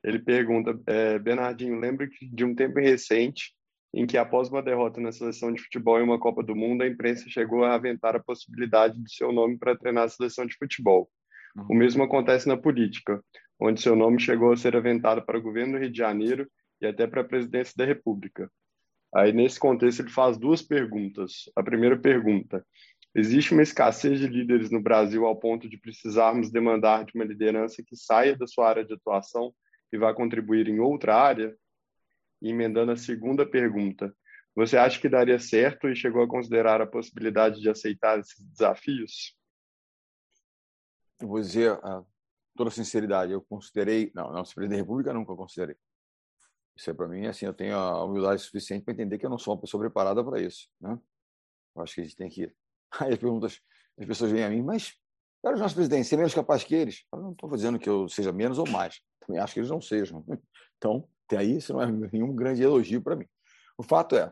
Ele 0.05 0.20
pergunta, 0.20 0.78
é, 0.87 1.18
Bernardinho, 1.18 1.80
lembra 1.80 2.09
de 2.20 2.45
um 2.45 2.55
tempo 2.55 2.78
recente 2.78 3.53
em 3.93 4.07
que, 4.07 4.16
após 4.16 4.49
uma 4.49 4.62
derrota 4.62 5.01
na 5.01 5.11
seleção 5.11 5.53
de 5.53 5.62
futebol 5.62 5.99
em 5.99 6.05
uma 6.05 6.20
Copa 6.20 6.43
do 6.43 6.55
Mundo, 6.55 6.82
a 6.82 6.87
imprensa 6.87 7.24
chegou 7.28 7.64
a 7.64 7.74
aventar 7.74 8.14
a 8.14 8.22
possibilidade 8.22 9.03
de 9.03 9.12
seu 9.12 9.32
nome 9.32 9.59
para 9.59 9.76
treinar 9.76 10.05
a 10.05 10.09
seleção 10.09 10.47
de 10.47 10.55
futebol. 10.55 11.11
Uhum. 11.57 11.66
O 11.70 11.74
mesmo 11.74 12.05
acontece 12.05 12.47
na 12.47 12.57
política, 12.57 13.20
onde 13.59 13.80
seu 13.80 13.97
nome 13.97 14.20
chegou 14.20 14.53
a 14.53 14.57
ser 14.57 14.76
aventado 14.76 15.24
para 15.24 15.39
o 15.39 15.43
governo 15.43 15.72
do 15.72 15.78
Rio 15.78 15.91
de 15.91 15.99
Janeiro 15.99 16.47
e 16.80 16.87
até 16.87 17.07
para 17.07 17.22
a 17.22 17.24
presidência 17.24 17.72
da 17.76 17.84
República. 17.84 18.51
Aí, 19.14 19.32
nesse 19.32 19.59
contexto, 19.59 20.01
ele 20.01 20.11
faz 20.11 20.37
duas 20.37 20.61
perguntas. 20.61 21.51
A 21.57 21.62
primeira 21.62 21.97
pergunta: 21.99 22.64
Existe 23.19 23.55
uma 23.55 23.62
escassez 23.62 24.21
de 24.21 24.27
líderes 24.27 24.71
no 24.71 24.79
Brasil 24.79 25.25
ao 25.25 25.35
ponto 25.35 25.67
de 25.71 25.79
precisarmos 25.79 26.51
demandar 26.51 27.03
de 27.07 27.14
uma 27.14 27.25
liderança 27.25 27.83
que 27.83 27.97
saia 27.97 28.37
da 28.37 28.47
sua 28.47 28.69
área 28.69 28.85
de 28.85 28.93
atuação 28.93 29.55
e 29.91 29.97
vá 29.97 30.12
contribuir 30.12 30.69
em 30.69 30.81
outra 30.81 31.17
área? 31.17 31.57
E 32.43 32.51
emendando 32.51 32.93
a 32.93 32.97
segunda 32.97 33.49
pergunta, 33.49 34.14
você 34.55 34.77
acha 34.77 35.01
que 35.01 35.09
daria 35.09 35.39
certo 35.39 35.89
e 35.89 35.97
chegou 35.97 36.23
a 36.23 36.29
considerar 36.29 36.83
a 36.83 36.87
possibilidade 36.87 37.59
de 37.59 37.71
aceitar 37.71 38.19
esses 38.19 38.39
desafios? 38.39 39.35
Eu 41.19 41.29
vou 41.29 41.41
dizer, 41.41 41.75
com 41.81 42.05
toda 42.55 42.71
sinceridade, 42.71 43.33
eu 43.33 43.41
considerei, 43.41 44.12
não, 44.14 44.31
não, 44.31 44.45
se 44.45 44.55
presidente 44.55 44.77
da 44.77 44.83
República 44.83 45.14
nunca 45.14 45.35
considerei. 45.35 45.77
Isso 46.77 46.91
é 46.91 46.93
para 46.93 47.09
mim, 47.09 47.25
assim, 47.25 47.47
eu 47.47 47.55
tenho 47.55 47.77
a 47.77 48.05
humildade 48.05 48.43
suficiente 48.43 48.85
para 48.85 48.93
entender 48.93 49.17
que 49.17 49.25
eu 49.25 49.31
não 49.31 49.39
sou 49.39 49.55
uma 49.55 49.61
pessoa 49.62 49.81
preparada 49.81 50.23
para 50.23 50.39
isso, 50.39 50.69
né? 50.79 51.01
Eu 51.75 51.83
acho 51.83 51.95
que 51.95 52.03
a 52.03 52.05
gente 52.05 52.17
tem 52.17 52.29
que 52.29 52.55
Aí 53.01 53.12
as 53.12 53.18
perguntas, 53.18 53.61
as 53.99 54.07
pessoas 54.07 54.30
vêm 54.30 54.44
a 54.44 54.51
mim, 54.51 54.62
mas 54.62 54.94
cara, 55.42 55.55
os 55.55 55.61
nossos 55.61 55.74
presidentes, 55.74 56.09
ser 56.09 56.16
menos 56.16 56.34
capaz 56.34 56.64
que 56.64 56.74
eles? 56.74 57.05
Eu 57.12 57.20
não 57.20 57.32
estou 57.32 57.51
dizendo 57.51 57.78
que 57.78 57.88
eu 57.88 58.09
seja 58.09 58.32
menos 58.32 58.59
ou 58.59 58.68
mais. 58.68 59.01
Também 59.20 59.40
acho 59.40 59.55
que 59.55 59.61
eles 59.61 59.70
não 59.70 59.80
sejam. 59.80 60.24
Então, 60.78 61.09
até 61.26 61.38
aí, 61.38 61.57
isso 61.57 61.72
não 61.72 61.80
é 61.80 61.90
nenhum 61.90 62.36
grande 62.36 62.62
elogio 62.62 63.01
para 63.01 63.16
mim. 63.16 63.26
O 63.78 63.82
fato 63.82 64.14
é, 64.14 64.30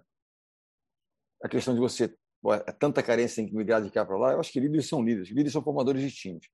a 1.42 1.48
questão 1.48 1.72
de 1.72 1.80
você, 1.80 2.14
é 2.66 2.72
tanta 2.72 3.02
carência 3.02 3.40
em 3.40 3.50
migrar 3.50 3.82
de 3.82 3.90
cá 3.90 4.04
para 4.04 4.18
lá, 4.18 4.32
eu 4.32 4.40
acho 4.40 4.52
que 4.52 4.60
líderes 4.60 4.86
são 4.86 5.02
líderes. 5.02 5.30
Líderes 5.30 5.54
são 5.54 5.62
formadores 5.62 6.02
de 6.02 6.10
times. 6.10 6.46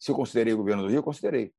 Se 0.00 0.10
eu 0.10 0.14
considerei 0.14 0.54
o 0.54 0.56
governo 0.56 0.82
do 0.82 0.88
Rio, 0.88 1.00
eu 1.00 1.02
considerei. 1.02 1.52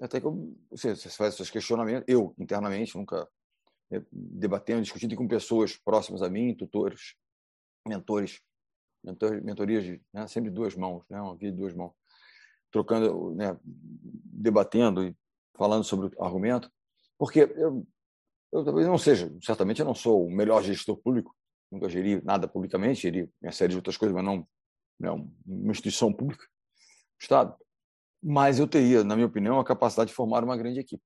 Até 0.00 0.20
que 0.20 0.26
eu, 0.28 0.56
você, 0.70 0.94
você 0.94 1.08
faz 1.10 1.34
seus 1.34 1.50
questionamentos, 1.50 2.04
eu, 2.06 2.32
internamente, 2.38 2.96
nunca 2.96 3.28
né, 3.90 4.00
debatendo, 4.12 4.82
discutindo 4.82 5.16
com 5.16 5.26
pessoas 5.26 5.76
próximas 5.76 6.22
a 6.22 6.30
mim, 6.30 6.54
tutores, 6.54 7.16
mentores 7.84 8.40
mentor, 9.04 9.42
mentorias 9.42 9.84
de 9.84 10.02
né, 10.12 10.26
sempre 10.26 10.50
duas 10.50 10.74
mãos, 10.74 11.04
né, 11.08 11.20
uma 11.20 11.36
via 11.36 11.50
de 11.50 11.56
duas 11.56 11.74
mãos, 11.74 11.92
trocando, 12.70 13.34
né, 13.34 13.56
debatendo 13.62 15.04
e 15.04 15.16
falando 15.56 15.84
sobre 15.84 16.14
o 16.16 16.24
argumento, 16.24 16.70
porque 17.18 17.40
eu, 17.40 17.86
eu 18.52 18.64
talvez 18.64 18.86
não 18.86 18.98
seja, 18.98 19.32
certamente 19.42 19.80
eu 19.80 19.86
não 19.86 19.94
sou 19.94 20.26
o 20.26 20.30
melhor 20.30 20.62
gestor 20.62 20.96
público, 20.96 21.34
nunca 21.70 21.88
geri 21.88 22.22
nada 22.24 22.48
publicamente, 22.48 23.02
geri 23.02 23.30
uma 23.40 23.52
série 23.52 23.70
de 23.70 23.76
outras 23.76 23.96
coisas, 23.96 24.14
mas 24.14 24.24
não, 24.24 24.46
não 24.98 25.18
né, 25.18 25.32
uma 25.46 25.70
instituição 25.70 26.12
pública, 26.12 26.44
Estado. 27.20 27.56
Mas 28.22 28.58
eu 28.58 28.66
teria, 28.66 29.04
na 29.04 29.14
minha 29.14 29.26
opinião, 29.26 29.60
a 29.60 29.64
capacidade 29.64 30.08
de 30.08 30.16
formar 30.16 30.42
uma 30.42 30.56
grande 30.56 30.80
equipe. 30.80 31.04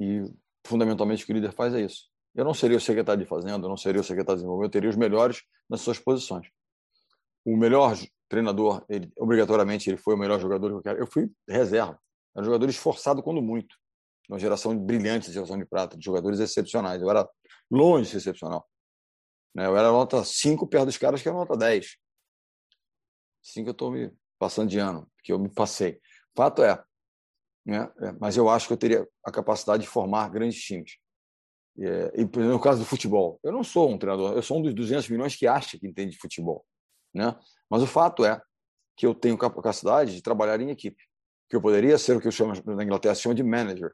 E 0.00 0.24
fundamentalmente 0.66 1.22
o 1.22 1.26
que 1.26 1.32
o 1.32 1.34
líder 1.34 1.52
faz 1.52 1.74
é 1.74 1.80
isso. 1.80 2.08
Eu 2.34 2.44
não 2.44 2.54
seria 2.54 2.76
o 2.76 2.80
secretário 2.80 3.22
de 3.22 3.28
Fazenda, 3.28 3.64
eu 3.64 3.68
não 3.68 3.76
seria 3.76 4.00
o 4.00 4.04
secretário 4.04 4.36
de 4.36 4.42
Desenvolvimento, 4.42 4.68
eu 4.68 4.72
teria 4.72 4.90
os 4.90 4.96
melhores 4.96 5.42
nas 5.68 5.80
suas 5.80 5.98
posições. 5.98 6.48
O 7.44 7.56
melhor 7.56 7.96
treinador, 8.28 8.84
ele, 8.88 9.12
obrigatoriamente, 9.16 9.90
ele 9.90 9.96
foi 9.96 10.14
o 10.14 10.18
melhor 10.18 10.40
jogador 10.40 10.68
que 10.68 10.74
eu 10.74 10.82
quero. 10.82 10.98
Eu 10.98 11.06
fui 11.06 11.30
reserva. 11.48 11.98
Era 12.34 12.42
um 12.42 12.44
jogador 12.44 12.68
esforçado 12.68 13.22
quando 13.22 13.42
muito. 13.42 13.76
Uma 14.28 14.38
geração 14.38 14.76
brilhante 14.78 15.30
geração 15.30 15.58
de 15.58 15.66
prata, 15.66 15.96
de 15.96 16.04
jogadores 16.04 16.40
excepcionais. 16.40 17.02
Eu 17.02 17.10
era 17.10 17.28
longe 17.70 18.06
de 18.06 18.10
ser 18.12 18.16
excepcional. 18.18 18.66
Né? 19.54 19.66
Eu 19.66 19.76
era 19.76 19.90
nota 19.90 20.24
5 20.24 20.66
perto 20.66 20.86
dos 20.86 20.96
caras 20.96 21.22
que 21.22 21.28
eram 21.28 21.38
nota 21.38 21.56
10. 21.56 21.96
5 23.42 23.68
eu 23.68 23.72
estou 23.72 23.90
me 23.90 24.10
passando 24.38 24.70
de 24.70 24.78
ano, 24.78 25.08
porque 25.16 25.32
eu 25.32 25.38
me 25.38 25.52
passei. 25.52 26.00
Fato 26.34 26.62
é, 26.62 26.82
né? 27.64 27.90
É, 28.00 28.12
mas 28.20 28.36
eu 28.36 28.48
acho 28.48 28.66
que 28.66 28.72
eu 28.72 28.76
teria 28.76 29.08
a 29.24 29.32
capacidade 29.32 29.82
de 29.82 29.88
formar 29.88 30.28
grandes 30.30 30.60
times. 30.60 30.98
É, 31.78 32.20
e, 32.20 32.24
no 32.24 32.60
caso 32.60 32.80
do 32.80 32.84
futebol, 32.84 33.40
eu 33.42 33.50
não 33.52 33.64
sou 33.64 33.90
um 33.90 33.98
treinador, 33.98 34.32
eu 34.34 34.42
sou 34.42 34.58
um 34.58 34.62
dos 34.62 34.74
200 34.74 35.08
milhões 35.08 35.34
que 35.34 35.46
acha 35.46 35.78
que 35.78 35.86
entende 35.86 36.12
de 36.12 36.18
futebol. 36.18 36.64
Né? 37.14 37.34
Mas 37.70 37.82
o 37.82 37.86
fato 37.86 38.24
é 38.24 38.40
que 38.96 39.06
eu 39.06 39.14
tenho 39.14 39.36
capacidade 39.38 40.14
de 40.14 40.22
trabalhar 40.22 40.60
em 40.60 40.70
equipe. 40.70 41.02
Que 41.48 41.56
eu 41.56 41.60
poderia 41.60 41.98
ser 41.98 42.16
o 42.16 42.20
que 42.20 42.26
eu 42.26 42.32
chamo 42.32 42.52
na 42.66 42.84
Inglaterra 42.84 43.14
chama 43.14 43.34
de 43.34 43.42
manager. 43.42 43.92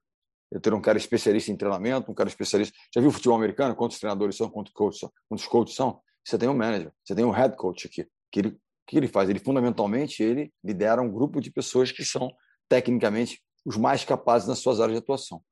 Eu 0.51 0.61
ter 0.61 0.75
um 0.75 0.81
cara 0.81 0.99
especialista 0.99 1.53
em 1.53 1.57
treinamento, 1.57 2.11
um 2.11 2.15
cara 2.15 2.29
especialista. 2.29 2.77
Já 2.93 3.01
viu 3.01 3.11
o 3.11 3.13
futebol 3.13 3.37
americano? 3.37 3.75
Quantos 3.77 3.99
treinadores 3.99 4.37
são? 4.37 4.51
Quantos 4.51 4.73
coaches 4.73 5.01
são? 5.01 5.13
Quantos 5.29 5.47
coaches 5.47 5.77
são? 5.77 6.01
Você 6.25 6.37
tem 6.37 6.49
um 6.49 6.57
manager, 6.57 6.93
você 7.05 7.15
tem 7.15 7.25
um 7.25 7.31
head 7.31 7.57
coach 7.57 7.87
aqui. 7.87 8.07
Que 8.31 8.41
ele, 8.41 8.59
que 8.87 8.97
ele 8.97 9.09
faz? 9.09 9.29
Ele 9.29 9.39
fundamentalmente 9.39 10.23
ele 10.23 10.53
lidera 10.63 11.01
um 11.01 11.11
grupo 11.11 11.41
de 11.41 11.51
pessoas 11.51 11.93
que 11.93 12.05
são 12.05 12.33
tecnicamente 12.69 13.41
os 13.65 13.77
mais 13.77 14.05
capazes 14.05 14.49
nas 14.49 14.59
suas 14.59 14.81
áreas 14.81 14.99
de 14.99 15.03
atuação. 15.03 15.43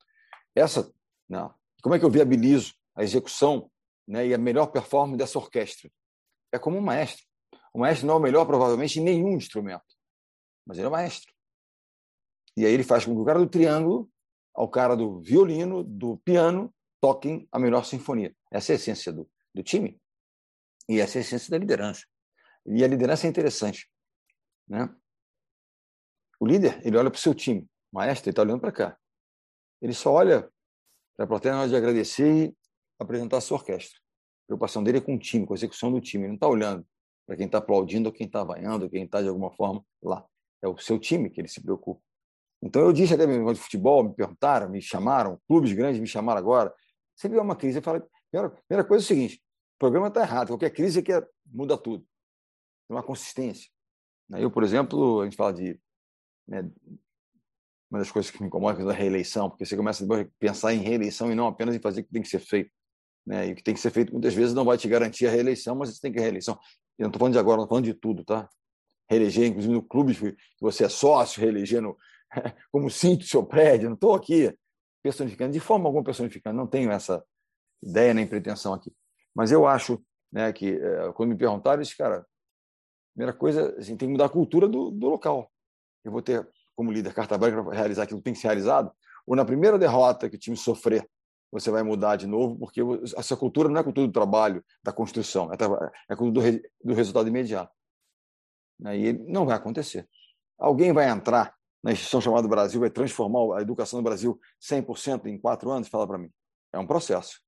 Essa, 0.55 0.91
não. 1.29 1.55
como 1.83 1.95
é 1.95 1.99
que 1.99 2.05
eu 2.05 2.11
viabilizo 2.11 2.75
a 2.95 3.03
execução 3.03 3.71
né, 4.07 4.27
e 4.27 4.35
a 4.35 4.39
melhor 4.39 4.67
performance 4.67 5.19
dessa 5.19 5.39
orquestra? 5.39 5.91
É 6.53 6.59
como 6.59 6.79
um 6.79 6.81
maestro. 6.81 7.25
O 7.79 7.81
maestro 7.81 8.09
não 8.09 8.15
é 8.15 8.17
o 8.17 8.21
melhor, 8.21 8.45
provavelmente, 8.45 8.99
em 8.99 9.05
nenhum 9.05 9.37
instrumento, 9.37 9.85
mas 10.67 10.79
ele 10.79 10.87
é 10.87 10.89
o 10.89 10.91
maestro. 10.91 11.33
E 12.57 12.67
aí 12.67 12.73
ele 12.73 12.83
faz 12.83 13.05
com 13.05 13.15
que 13.15 13.21
o 13.21 13.25
cara 13.25 13.39
do 13.39 13.49
triângulo, 13.49 14.11
ao 14.53 14.69
cara 14.69 14.97
do 14.97 15.21
violino, 15.21 15.85
do 15.85 16.17
piano, 16.17 16.75
toquem 17.01 17.47
a 17.53 17.57
melhor 17.61 17.85
sinfonia. 17.85 18.35
Essa 18.51 18.73
é 18.73 18.75
a 18.75 18.77
essência 18.79 19.13
do, 19.13 19.31
do 19.55 19.63
time. 19.63 19.97
E 20.89 20.99
essa 20.99 21.19
é 21.19 21.21
a 21.21 21.21
essência 21.21 21.53
da 21.53 21.57
liderança. 21.57 22.05
E 22.67 22.83
a 22.83 22.89
liderança 22.89 23.29
é 23.29 23.31
interessante. 23.31 23.89
Né? 24.67 24.93
O 26.41 26.49
líder, 26.49 26.85
ele 26.85 26.97
olha 26.97 27.13
para 27.13 27.19
o 27.19 27.21
seu 27.21 27.33
time 27.33 27.65
maestro, 27.93 28.29
ele 28.29 28.33
está 28.33 28.43
olhando 28.43 28.61
para 28.61 28.73
cá. 28.73 28.99
Ele 29.81 29.95
só 29.95 30.13
olha 30.13 30.51
para 31.17 31.27
a 31.27 31.29
plateia 31.29 31.55
na 31.55 31.61
hora 31.61 31.69
de 31.69 31.77
agradecer 31.77 32.49
e 32.49 32.57
apresentar 32.99 33.37
a 33.37 33.41
sua 33.41 33.59
orquestra. 33.59 34.01
A 34.01 34.47
preocupação 34.49 34.83
dele 34.83 34.99
é 34.99 35.01
com 35.01 35.15
o 35.15 35.19
time, 35.19 35.47
com 35.47 35.53
a 35.53 35.57
execução 35.57 35.93
do 35.93 36.01
time. 36.01 36.25
Ele 36.25 36.31
não 36.31 36.35
está 36.35 36.49
olhando 36.49 36.85
para 37.29 37.37
quem 37.37 37.45
está 37.45 37.59
aplaudindo 37.59 38.09
ou 38.09 38.13
quem 38.13 38.27
está 38.27 38.43
vaiando, 38.43 38.89
quem 38.89 39.05
está 39.05 39.21
de 39.21 39.29
alguma 39.29 39.51
forma 39.51 39.85
lá. 40.03 40.27
É 40.63 40.67
o 40.67 40.79
seu 40.79 40.99
time 40.99 41.29
que 41.29 41.39
ele 41.39 41.47
se 41.47 41.63
preocupa. 41.63 42.01
Então 42.63 42.81
eu 42.81 42.91
disse 42.91 43.13
até 43.13 43.27
mesmo 43.27 43.53
de 43.53 43.61
futebol, 43.61 44.03
me 44.03 44.15
perguntaram, 44.15 44.71
me 44.71 44.81
chamaram, 44.81 45.39
clubes 45.47 45.75
grandes 45.75 46.01
me 46.01 46.07
chamaram 46.07 46.39
agora. 46.39 46.75
Sempre 47.15 47.39
há 47.39 47.43
uma 47.43 47.55
crise. 47.55 47.79
Eu 47.79 47.83
falo, 47.83 48.03
primeira, 48.31 48.57
primeira 48.67 48.89
coisa 48.89 49.05
é 49.05 49.05
o 49.05 49.07
seguinte: 49.07 49.37
o 49.37 49.79
programa 49.79 50.09
está 50.09 50.23
errado. 50.23 50.49
Qualquer 50.49 50.71
crise 50.71 51.01
é 51.01 51.03
que 51.03 51.13
muda 51.45 51.77
tudo. 51.77 52.03
Tem 52.89 52.97
uma 52.97 53.03
consistência. 53.03 53.71
Eu, 54.31 54.51
por 54.51 54.65
exemplo, 54.65 55.21
a 55.21 55.25
gente 55.25 55.37
fala 55.37 55.53
de 55.53 55.79
né, 56.47 56.63
uma 57.91 57.99
das 57.99 58.11
coisas 58.11 58.31
que 58.31 58.41
me 58.41 58.47
incomoda 58.47 58.83
é 58.83 58.89
a 58.89 58.93
reeleição, 58.93 59.51
porque 59.51 59.67
você 59.67 59.77
começa 59.77 60.03
a 60.03 60.27
pensar 60.39 60.73
em 60.73 60.79
reeleição 60.79 61.31
e 61.31 61.35
não 61.35 61.47
apenas 61.47 61.75
em 61.75 61.79
fazer 61.79 62.01
o 62.01 62.05
que 62.05 62.11
tem 62.11 62.23
que 62.23 62.29
ser 62.29 62.41
feito. 62.41 62.71
Né? 63.27 63.49
E 63.49 63.53
o 63.53 63.55
que 63.55 63.63
tem 63.63 63.75
que 63.75 63.81
ser 63.81 63.91
feito 63.91 64.13
muitas 64.13 64.33
vezes 64.33 64.55
não 64.55 64.65
vai 64.65 64.79
te 64.79 64.89
garantir 64.89 65.27
a 65.27 65.31
reeleição, 65.31 65.77
mas 65.77 65.91
você 65.91 66.01
tem 66.01 66.11
que 66.11 66.19
a 66.19 66.23
reeleição. 66.23 66.59
Eu 66.99 67.05
não 67.05 67.09
estou 67.09 67.21
falando 67.21 67.35
de 67.35 67.39
agora, 67.39 67.63
estou 67.63 67.69
falando 67.69 67.85
de 67.85 67.95
tudo, 67.95 68.25
tá? 68.25 68.49
Reeleger, 69.09 69.47
inclusive 69.47 69.73
no 69.73 69.83
clube 69.83 70.15
que 70.15 70.37
você 70.61 70.85
é 70.85 70.89
sócio, 70.89 71.41
reeleger 71.41 71.81
no, 71.81 71.97
como 72.71 72.91
síndico 72.91 73.25
do 73.25 73.29
seu 73.29 73.45
prédio, 73.45 73.89
não 73.89 73.95
estou 73.95 74.15
aqui 74.15 74.55
personificando, 75.03 75.53
de 75.53 75.61
forma 75.61 75.87
alguma 75.87 76.05
personificando, 76.05 76.57
não 76.57 76.67
tenho 76.67 76.91
essa 76.91 77.25
ideia 77.83 78.13
nem 78.13 78.27
pretensão 78.27 78.75
aqui. 78.75 78.93
Mas 79.35 79.53
eu 79.53 79.67
acho 79.67 80.03
né, 80.31 80.53
que, 80.53 80.75
eh, 80.75 81.13
quando 81.15 81.31
me 81.31 81.37
perguntaram, 81.37 81.81
isso, 81.81 81.97
cara, 81.97 82.27
primeira 83.15 83.33
coisa, 83.33 83.75
assim, 83.79 83.97
tem 83.97 84.09
que 84.09 84.13
mudar 84.13 84.27
a 84.27 84.31
cultura 84.31 84.69
do, 84.69 84.91
do 84.91 85.09
local. 85.09 85.51
Eu 86.05 86.13
vou 86.13 86.23
ter 86.23 86.47
como 86.77 86.93
líder 86.93 87.15
carta 87.15 87.37
branca 87.39 87.63
para 87.63 87.77
realizar 87.77 88.05
aquilo 88.05 88.21
que 88.21 88.25
tem 88.25 88.35
que 88.35 88.41
ser 88.41 88.49
realizado, 88.49 88.93
ou 89.27 89.35
na 89.35 89.45
primeira 89.45 89.79
derrota 89.79 90.29
que 90.29 90.37
o 90.37 90.39
time 90.39 90.57
sofrer, 90.57 91.09
você 91.51 91.71
vai 91.71 91.83
mudar 91.83 92.17
de 92.17 92.27
novo, 92.27 92.57
porque 92.59 92.81
essa 93.17 93.37
cultura 93.37 93.69
não 93.69 93.81
é 93.81 93.85
cultura 93.85 94.07
do 94.07 94.13
trabalho, 94.13 94.65
da 94.83 94.93
construção, 94.93 95.51
é, 95.53 95.57
é 96.13 96.17
cultura 96.17 96.53
do, 96.53 96.61
do 96.85 96.95
resultado 96.95 97.29
imediato. 97.29 97.73
Aí 98.85 99.13
não 99.13 99.47
vai 99.47 99.57
acontecer. 99.57 100.09
Alguém 100.59 100.93
vai 100.93 101.09
entrar 101.09 101.55
na 101.83 101.93
instituição 101.93 102.21
chamada 102.21 102.47
Brasil, 102.49 102.81
vai 102.81 102.91
transformar 102.91 103.59
a 103.59 103.63
educação 103.63 104.01
do 104.01 104.03
Brasil 104.03 104.39
100% 104.61 105.27
em 105.27 105.39
quatro 105.39 105.71
anos? 105.71 105.89
Fala 105.89 106.07
para 106.07 106.19
mim. 106.19 106.31
É 106.73 106.79
um 106.79 106.87
processo. 106.87 107.41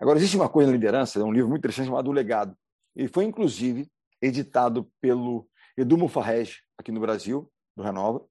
Agora, 0.00 0.18
existe 0.18 0.36
uma 0.36 0.48
coisa 0.48 0.70
na 0.70 0.76
liderança, 0.76 1.20
é 1.20 1.22
um 1.22 1.32
livro 1.32 1.48
muito 1.48 1.60
interessante 1.60 1.86
chamado 1.86 2.08
O 2.08 2.12
Legado. 2.12 2.56
Ele 2.96 3.08
foi, 3.08 3.24
inclusive, 3.24 3.90
editado 4.20 4.90
pelo 5.00 5.48
Edu 5.76 5.96
Mufarrege, 5.96 6.60
aqui 6.76 6.90
no 6.90 7.00
Brasil, 7.00 7.50
do 7.76 7.82
Renova, 7.82 8.24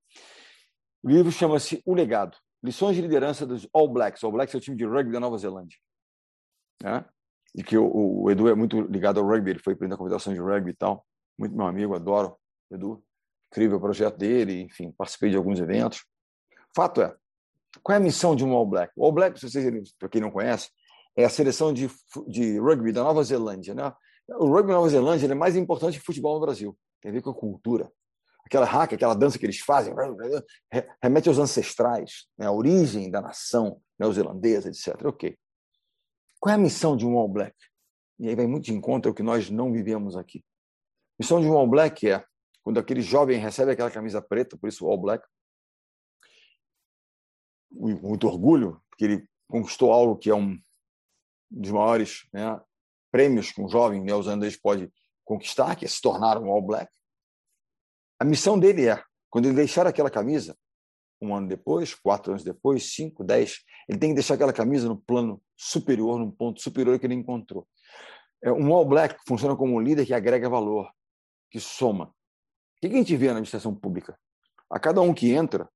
o 1.03 1.09
livro 1.09 1.31
chama-se 1.31 1.81
O 1.85 1.93
Legado. 1.93 2.37
Lições 2.63 2.95
de 2.95 3.01
liderança 3.01 3.45
dos 3.45 3.67
All 3.73 3.87
Blacks. 3.87 4.23
All 4.23 4.31
Blacks 4.31 4.53
é 4.53 4.57
o 4.57 4.61
time 4.61 4.77
de 4.77 4.85
rugby 4.85 5.11
da 5.11 5.19
Nova 5.19 5.37
Zelândia. 5.37 5.77
Né? 6.81 7.03
E 7.55 7.63
que 7.63 7.77
o, 7.77 8.23
o, 8.23 8.31
Edu 8.31 8.47
é 8.47 8.55
muito 8.55 8.81
ligado 8.81 9.19
ao 9.19 9.25
rugby, 9.25 9.51
ele 9.51 9.59
foi 9.59 9.75
presidente 9.75 9.91
da 9.91 9.97
Confederação 9.97 10.33
de 10.33 10.39
Rugby 10.39 10.71
e 10.71 10.75
tal. 10.75 11.05
Muito 11.37 11.55
meu 11.55 11.65
amigo, 11.65 11.95
adoro 11.95 12.37
Edu. 12.69 13.03
Incrível 13.51 13.77
o 13.77 13.81
projeto 13.81 14.17
dele, 14.17 14.61
enfim, 14.61 14.91
participei 14.91 15.29
de 15.29 15.37
alguns 15.37 15.59
eventos. 15.59 16.05
Fato 16.73 17.01
é, 17.01 17.13
qual 17.83 17.95
é 17.95 17.97
a 17.97 18.03
missão 18.03 18.35
de 18.35 18.45
um 18.45 18.53
All 18.53 18.65
Black? 18.65 18.93
O 18.95 19.03
All 19.03 19.11
Black, 19.11 19.39
para 19.99 20.09
quem 20.09 20.21
não 20.21 20.31
conhece, 20.31 20.69
é 21.15 21.25
a 21.25 21.29
seleção 21.29 21.73
de, 21.73 21.89
de 22.27 22.59
rugby 22.59 22.91
da 22.91 23.03
Nova 23.03 23.23
Zelândia. 23.23 23.73
Né? 23.73 23.91
O 24.29 24.45
rugby 24.45 24.69
da 24.69 24.75
Nova 24.75 24.89
Zelândia 24.89 25.27
é 25.27 25.33
mais 25.33 25.55
importante 25.55 25.97
que 25.97 26.03
o 26.03 26.05
futebol 26.05 26.35
no 26.35 26.45
Brasil. 26.45 26.77
Tem 27.01 27.09
a 27.09 27.13
ver 27.13 27.21
com 27.21 27.31
a 27.31 27.35
cultura 27.35 27.91
aquela 28.51 28.65
hack, 28.65 28.93
aquela 28.93 29.13
dança 29.13 29.39
que 29.39 29.45
eles 29.45 29.59
fazem, 29.59 29.93
remete 31.01 31.29
aos 31.29 31.39
ancestrais, 31.39 32.27
né, 32.37 32.47
a 32.47 32.51
origem 32.51 33.09
da 33.09 33.21
nação 33.21 33.81
neozelandesa, 33.97 34.67
etc. 34.67 35.05
Ok. 35.05 35.37
Qual 36.37 36.51
é 36.51 36.55
a 36.55 36.61
missão 36.61 36.97
de 36.97 37.05
um 37.05 37.17
All 37.17 37.29
Black? 37.29 37.55
E 38.19 38.27
aí 38.27 38.35
vai 38.35 38.45
muito 38.45 38.65
de 38.65 38.73
encontro 38.73 39.09
ao 39.09 39.15
que 39.15 39.23
nós 39.23 39.49
não 39.49 39.71
vivemos 39.71 40.17
aqui. 40.17 40.39
A 40.39 41.23
missão 41.23 41.39
de 41.39 41.47
um 41.47 41.53
All 41.53 41.67
Black 41.67 42.09
é, 42.09 42.25
quando 42.61 42.77
aquele 42.77 43.01
jovem 43.01 43.39
recebe 43.39 43.71
aquela 43.71 43.89
camisa 43.89 44.21
preta, 44.21 44.57
por 44.57 44.67
isso 44.67 44.85
All 44.85 44.99
Black, 44.99 45.25
muito 47.71 48.27
orgulho, 48.27 48.81
porque 48.89 49.05
ele 49.05 49.29
conquistou 49.47 49.93
algo 49.93 50.17
que 50.17 50.29
é 50.29 50.35
um 50.35 50.59
dos 51.49 51.71
maiores 51.71 52.27
né, 52.33 52.59
prêmios 53.09 53.49
que 53.51 53.61
um 53.61 53.69
jovem 53.69 54.01
neozelandês 54.01 54.57
pode 54.57 54.91
conquistar, 55.23 55.77
que 55.77 55.85
é 55.85 55.87
se 55.87 56.01
tornar 56.01 56.37
um 56.37 56.49
All 56.49 56.61
Black. 56.61 56.91
A 58.21 58.23
missão 58.23 58.59
dele 58.59 58.87
é, 58.87 59.03
quando 59.31 59.47
ele 59.47 59.55
deixar 59.55 59.87
aquela 59.87 60.11
camisa, 60.11 60.55
um 61.19 61.33
ano 61.33 61.47
depois, 61.47 61.95
quatro 61.95 62.33
anos 62.33 62.43
depois, 62.43 62.93
cinco, 62.93 63.23
dez, 63.23 63.63
ele 63.89 63.97
tem 63.97 64.11
que 64.11 64.13
deixar 64.13 64.35
aquela 64.35 64.53
camisa 64.53 64.87
no 64.87 64.95
plano 64.95 65.41
superior, 65.57 66.19
num 66.19 66.29
ponto 66.29 66.61
superior 66.61 66.99
que 66.99 67.07
ele 67.07 67.15
encontrou. 67.15 67.67
É, 68.43 68.51
um 68.51 68.71
All 68.75 68.85
Black 68.85 69.19
funciona 69.27 69.55
como 69.55 69.73
um 69.73 69.79
líder 69.79 70.05
que 70.05 70.13
agrega 70.13 70.47
valor, 70.47 70.87
que 71.49 71.59
soma. 71.59 72.09
O 72.09 72.13
que 72.81 72.85
a 72.85 72.89
gente 72.91 73.17
vê 73.17 73.25
na 73.25 73.31
administração 73.31 73.73
pública? 73.73 74.15
A 74.69 74.79
cada 74.79 75.01
um 75.01 75.15
que 75.15 75.31
entra, 75.31 75.67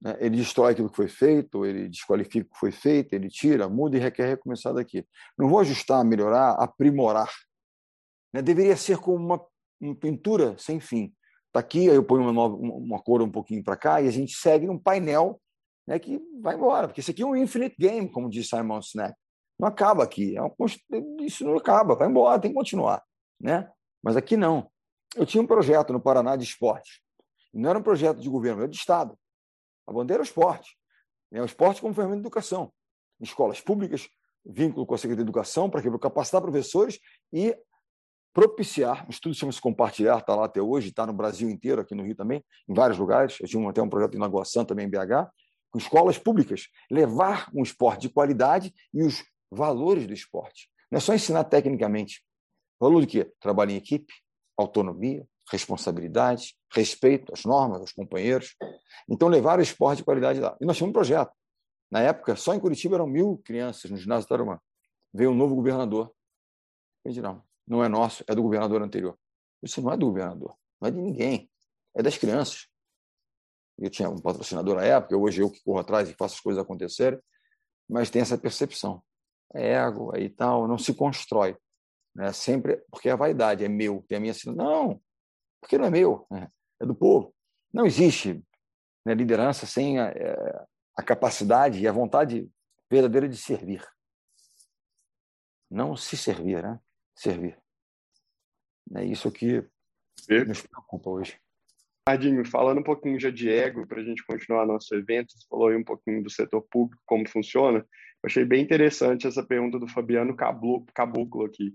né, 0.00 0.18
ele 0.20 0.36
destrói 0.36 0.70
aquilo 0.70 0.88
que 0.88 0.94
foi 0.94 1.08
feito, 1.08 1.66
ele 1.66 1.88
desqualifica 1.88 2.46
o 2.46 2.50
que 2.52 2.60
foi 2.60 2.70
feito, 2.70 3.12
ele 3.12 3.28
tira, 3.28 3.68
muda 3.68 3.96
e 3.96 4.00
requer 4.00 4.28
recomeçar 4.28 4.72
daqui. 4.72 5.04
Não 5.36 5.48
vou 5.48 5.58
ajustar, 5.58 6.04
melhorar, 6.04 6.52
aprimorar. 6.52 7.28
Né? 8.32 8.40
Deveria 8.40 8.76
ser 8.76 8.98
como 8.98 9.16
uma 9.16 9.49
uma 9.80 9.94
pintura 9.94 10.56
sem 10.58 10.78
fim. 10.80 11.12
Está 11.46 11.60
aqui, 11.60 11.88
aí 11.88 11.96
eu 11.96 12.04
ponho 12.04 12.22
uma, 12.22 12.32
nova, 12.32 12.54
uma 12.54 13.02
cor 13.02 13.22
um 13.22 13.30
pouquinho 13.30 13.62
para 13.64 13.76
cá 13.76 14.00
e 14.00 14.06
a 14.06 14.10
gente 14.10 14.34
segue 14.34 14.66
num 14.66 14.78
painel 14.78 15.40
né, 15.86 15.98
que 15.98 16.20
vai 16.40 16.54
embora, 16.54 16.86
porque 16.86 17.00
isso 17.00 17.10
aqui 17.10 17.22
é 17.22 17.26
um 17.26 17.34
infinite 17.34 17.74
game, 17.78 18.08
como 18.08 18.30
diz 18.30 18.48
Simon 18.48 18.80
Sinek. 18.80 19.14
Não 19.58 19.66
acaba 19.66 20.04
aqui, 20.04 20.36
é 20.36 20.42
um, 20.42 20.54
isso 21.20 21.44
não 21.44 21.56
acaba, 21.56 21.96
vai 21.96 22.08
embora, 22.08 22.40
tem 22.40 22.50
que 22.50 22.56
continuar. 22.56 23.02
Né? 23.40 23.68
Mas 24.02 24.16
aqui 24.16 24.36
não. 24.36 24.70
Eu 25.16 25.26
tinha 25.26 25.42
um 25.42 25.46
projeto 25.46 25.92
no 25.92 26.00
Paraná 26.00 26.36
de 26.36 26.44
esporte. 26.44 27.02
Não 27.52 27.68
era 27.68 27.78
um 27.78 27.82
projeto 27.82 28.20
de 28.20 28.28
governo, 28.28 28.62
era 28.62 28.68
de 28.68 28.76
Estado. 28.76 29.18
A 29.86 29.92
bandeira 29.92 30.22
é 30.22 30.24
o 30.24 30.24
esporte. 30.24 30.78
É 31.32 31.42
o 31.42 31.44
esporte 31.44 31.80
como 31.80 31.92
ferramenta 31.92 32.20
de 32.20 32.26
educação. 32.26 32.72
Escolas 33.20 33.60
públicas, 33.60 34.08
vínculo 34.44 34.86
com 34.86 34.94
a 34.94 34.98
Secretaria 34.98 35.24
de 35.24 35.28
Educação, 35.28 35.68
para 35.68 35.82
capacitar 35.98 36.40
professores 36.40 36.98
e 37.32 37.56
propiciar, 38.32 39.06
o 39.06 39.10
estudo 39.10 39.34
chama-se 39.34 39.60
Compartilhar, 39.60 40.18
está 40.18 40.34
lá 40.34 40.46
até 40.46 40.60
hoje, 40.60 40.88
está 40.88 41.06
no 41.06 41.12
Brasil 41.12 41.50
inteiro, 41.50 41.80
aqui 41.80 41.94
no 41.94 42.02
Rio 42.02 42.14
também, 42.14 42.44
em 42.68 42.74
vários 42.74 42.98
lugares. 42.98 43.38
Eu 43.40 43.48
tinha 43.48 43.68
até 43.68 43.82
um 43.82 43.88
projeto 43.88 44.14
em 44.14 44.20
Lagoa 44.20 44.44
Santa, 44.44 44.68
também 44.68 44.86
em 44.86 44.90
BH, 44.90 45.30
com 45.70 45.78
escolas 45.78 46.18
públicas, 46.18 46.68
levar 46.90 47.48
um 47.54 47.62
esporte 47.62 48.02
de 48.02 48.08
qualidade 48.08 48.72
e 48.92 49.02
os 49.02 49.24
valores 49.50 50.06
do 50.06 50.12
esporte. 50.12 50.68
Não 50.90 50.98
é 50.98 51.00
só 51.00 51.14
ensinar 51.14 51.44
tecnicamente. 51.44 52.24
Valor 52.80 53.00
do 53.00 53.06
quê? 53.06 53.30
Trabalho 53.40 53.72
em 53.72 53.76
equipe, 53.76 54.12
autonomia, 54.56 55.26
responsabilidade, 55.50 56.54
respeito 56.72 57.32
às 57.32 57.44
normas, 57.44 57.80
aos 57.80 57.92
companheiros. 57.92 58.56
Então, 59.08 59.28
levar 59.28 59.58
o 59.58 59.62
esporte 59.62 59.98
de 59.98 60.04
qualidade 60.04 60.40
lá. 60.40 60.56
E 60.60 60.64
nós 60.64 60.76
tínhamos 60.76 60.90
um 60.90 60.94
projeto. 60.94 61.32
Na 61.90 62.00
época, 62.00 62.36
só 62.36 62.54
em 62.54 62.60
Curitiba 62.60 62.94
eram 62.94 63.06
mil 63.06 63.38
crianças 63.44 63.90
no 63.90 63.96
ginásio 63.96 64.28
Tarumã. 64.28 64.60
Veio 65.12 65.30
um 65.30 65.34
novo 65.34 65.56
governador. 65.56 66.12
Eu 67.04 67.10
disse, 67.10 67.20
não, 67.20 67.42
não 67.70 67.84
é 67.84 67.88
nosso, 67.88 68.24
é 68.26 68.34
do 68.34 68.42
governador 68.42 68.82
anterior. 68.82 69.16
Isso 69.62 69.80
não 69.80 69.92
é 69.92 69.96
do 69.96 70.06
governador, 70.06 70.56
não 70.80 70.88
é 70.88 70.90
de 70.90 71.00
ninguém, 71.00 71.48
é 71.94 72.02
das 72.02 72.18
crianças. 72.18 72.66
Eu 73.78 73.88
tinha 73.88 74.10
um 74.10 74.18
patrocinador 74.18 74.74
na 74.74 74.84
época, 74.84 75.16
hoje 75.16 75.40
eu 75.40 75.50
que 75.50 75.62
corro 75.62 75.78
atrás 75.78 76.10
e 76.10 76.14
faço 76.14 76.34
as 76.34 76.40
coisas 76.40 76.60
acontecerem, 76.60 77.20
mas 77.88 78.10
tem 78.10 78.22
essa 78.22 78.36
percepção. 78.36 79.02
É 79.54 79.74
ego 79.74 80.14
aí 80.14 80.28
tal, 80.28 80.66
não 80.66 80.76
se 80.76 80.92
constrói. 80.92 81.56
Né? 82.14 82.32
Sempre, 82.32 82.78
porque 82.90 83.08
é 83.08 83.12
a 83.12 83.16
vaidade, 83.16 83.64
é 83.64 83.68
meu, 83.68 84.04
tem 84.08 84.18
a 84.18 84.20
minha 84.20 84.34
Não, 84.46 85.00
porque 85.60 85.78
não 85.78 85.84
é 85.84 85.90
meu, 85.90 86.26
né? 86.28 86.50
é 86.80 86.84
do 86.84 86.94
povo. 86.94 87.32
Não 87.72 87.86
existe 87.86 88.44
né, 89.06 89.14
liderança 89.14 89.64
sem 89.64 89.98
a, 90.00 90.08
é, 90.08 90.66
a 90.96 91.02
capacidade 91.04 91.78
e 91.78 91.86
a 91.86 91.92
vontade 91.92 92.50
verdadeira 92.90 93.28
de 93.28 93.36
servir. 93.36 93.86
Não 95.70 95.96
se 95.96 96.16
servir, 96.16 96.64
né? 96.64 96.80
Servir. 97.14 97.59
É 98.94 99.04
isso 99.04 99.30
que 99.30 99.64
nos 100.46 100.62
preocupa 100.62 101.10
hoje. 101.10 101.36
Ardinho, 102.06 102.44
falando 102.44 102.78
um 102.78 102.84
pouquinho 102.84 103.20
já 103.20 103.30
de 103.30 103.48
ego, 103.48 103.86
para 103.86 104.00
a 104.00 104.04
gente 104.04 104.24
continuar 104.24 104.66
nosso 104.66 104.94
evento, 104.94 105.32
você 105.32 105.46
falou 105.48 105.68
aí 105.68 105.76
um 105.76 105.84
pouquinho 105.84 106.22
do 106.22 106.30
setor 106.30 106.62
público, 106.62 107.02
como 107.06 107.28
funciona. 107.28 107.78
Eu 107.78 108.26
achei 108.26 108.44
bem 108.44 108.62
interessante 108.62 109.26
essa 109.26 109.44
pergunta 109.44 109.78
do 109.78 109.88
Fabiano 109.88 110.36
Caboclo 110.36 111.44
aqui, 111.44 111.74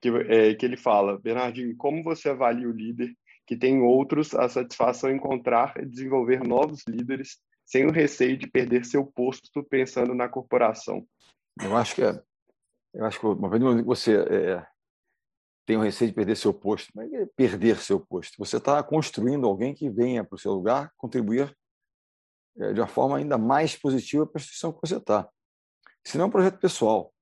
que, 0.00 0.08
é, 0.08 0.54
que 0.54 0.64
ele 0.64 0.76
fala, 0.76 1.18
Bernardinho, 1.18 1.76
como 1.76 2.02
você 2.02 2.30
avalia 2.30 2.68
o 2.68 2.72
líder 2.72 3.14
que 3.46 3.56
tem 3.56 3.82
outros 3.82 4.34
a 4.34 4.48
satisfação 4.48 5.10
em 5.10 5.16
encontrar 5.16 5.74
e 5.78 5.84
desenvolver 5.84 6.42
novos 6.42 6.82
líderes 6.88 7.38
sem 7.66 7.86
o 7.86 7.92
receio 7.92 8.36
de 8.38 8.46
perder 8.46 8.84
seu 8.84 9.04
posto 9.04 9.62
pensando 9.64 10.14
na 10.14 10.28
corporação? 10.28 11.06
Eu 11.62 11.76
acho 11.76 11.94
que 11.94 12.02
é, 12.02 12.22
eu 12.94 13.04
acho 13.04 13.20
que 13.20 13.26
uma 13.26 13.48
vez 13.48 13.62
você 13.84 14.16
é, 14.16 14.66
tem 15.66 15.76
o 15.76 15.80
receio 15.80 16.10
de 16.10 16.14
perder 16.14 16.36
seu 16.36 16.52
posto, 16.52 16.90
mas 16.94 17.12
é 17.12 17.26
perder 17.36 17.78
seu 17.78 17.98
posto. 17.98 18.34
Você 18.38 18.58
está 18.58 18.82
construindo 18.82 19.46
alguém 19.46 19.74
que 19.74 19.88
venha 19.88 20.24
para 20.24 20.36
o 20.36 20.38
seu 20.38 20.52
lugar 20.52 20.92
contribuir 20.96 21.56
é, 22.58 22.72
de 22.72 22.80
uma 22.80 22.86
forma 22.86 23.16
ainda 23.16 23.38
mais 23.38 23.76
positiva 23.76 24.26
para 24.26 24.38
a 24.38 24.40
instituição 24.40 24.72
que 24.72 24.80
você 24.80 24.96
está. 24.96 25.28
Se 26.04 26.18
não 26.18 26.24
é 26.24 26.28
um 26.28 26.30
projeto 26.30 26.58
pessoal. 26.58 27.12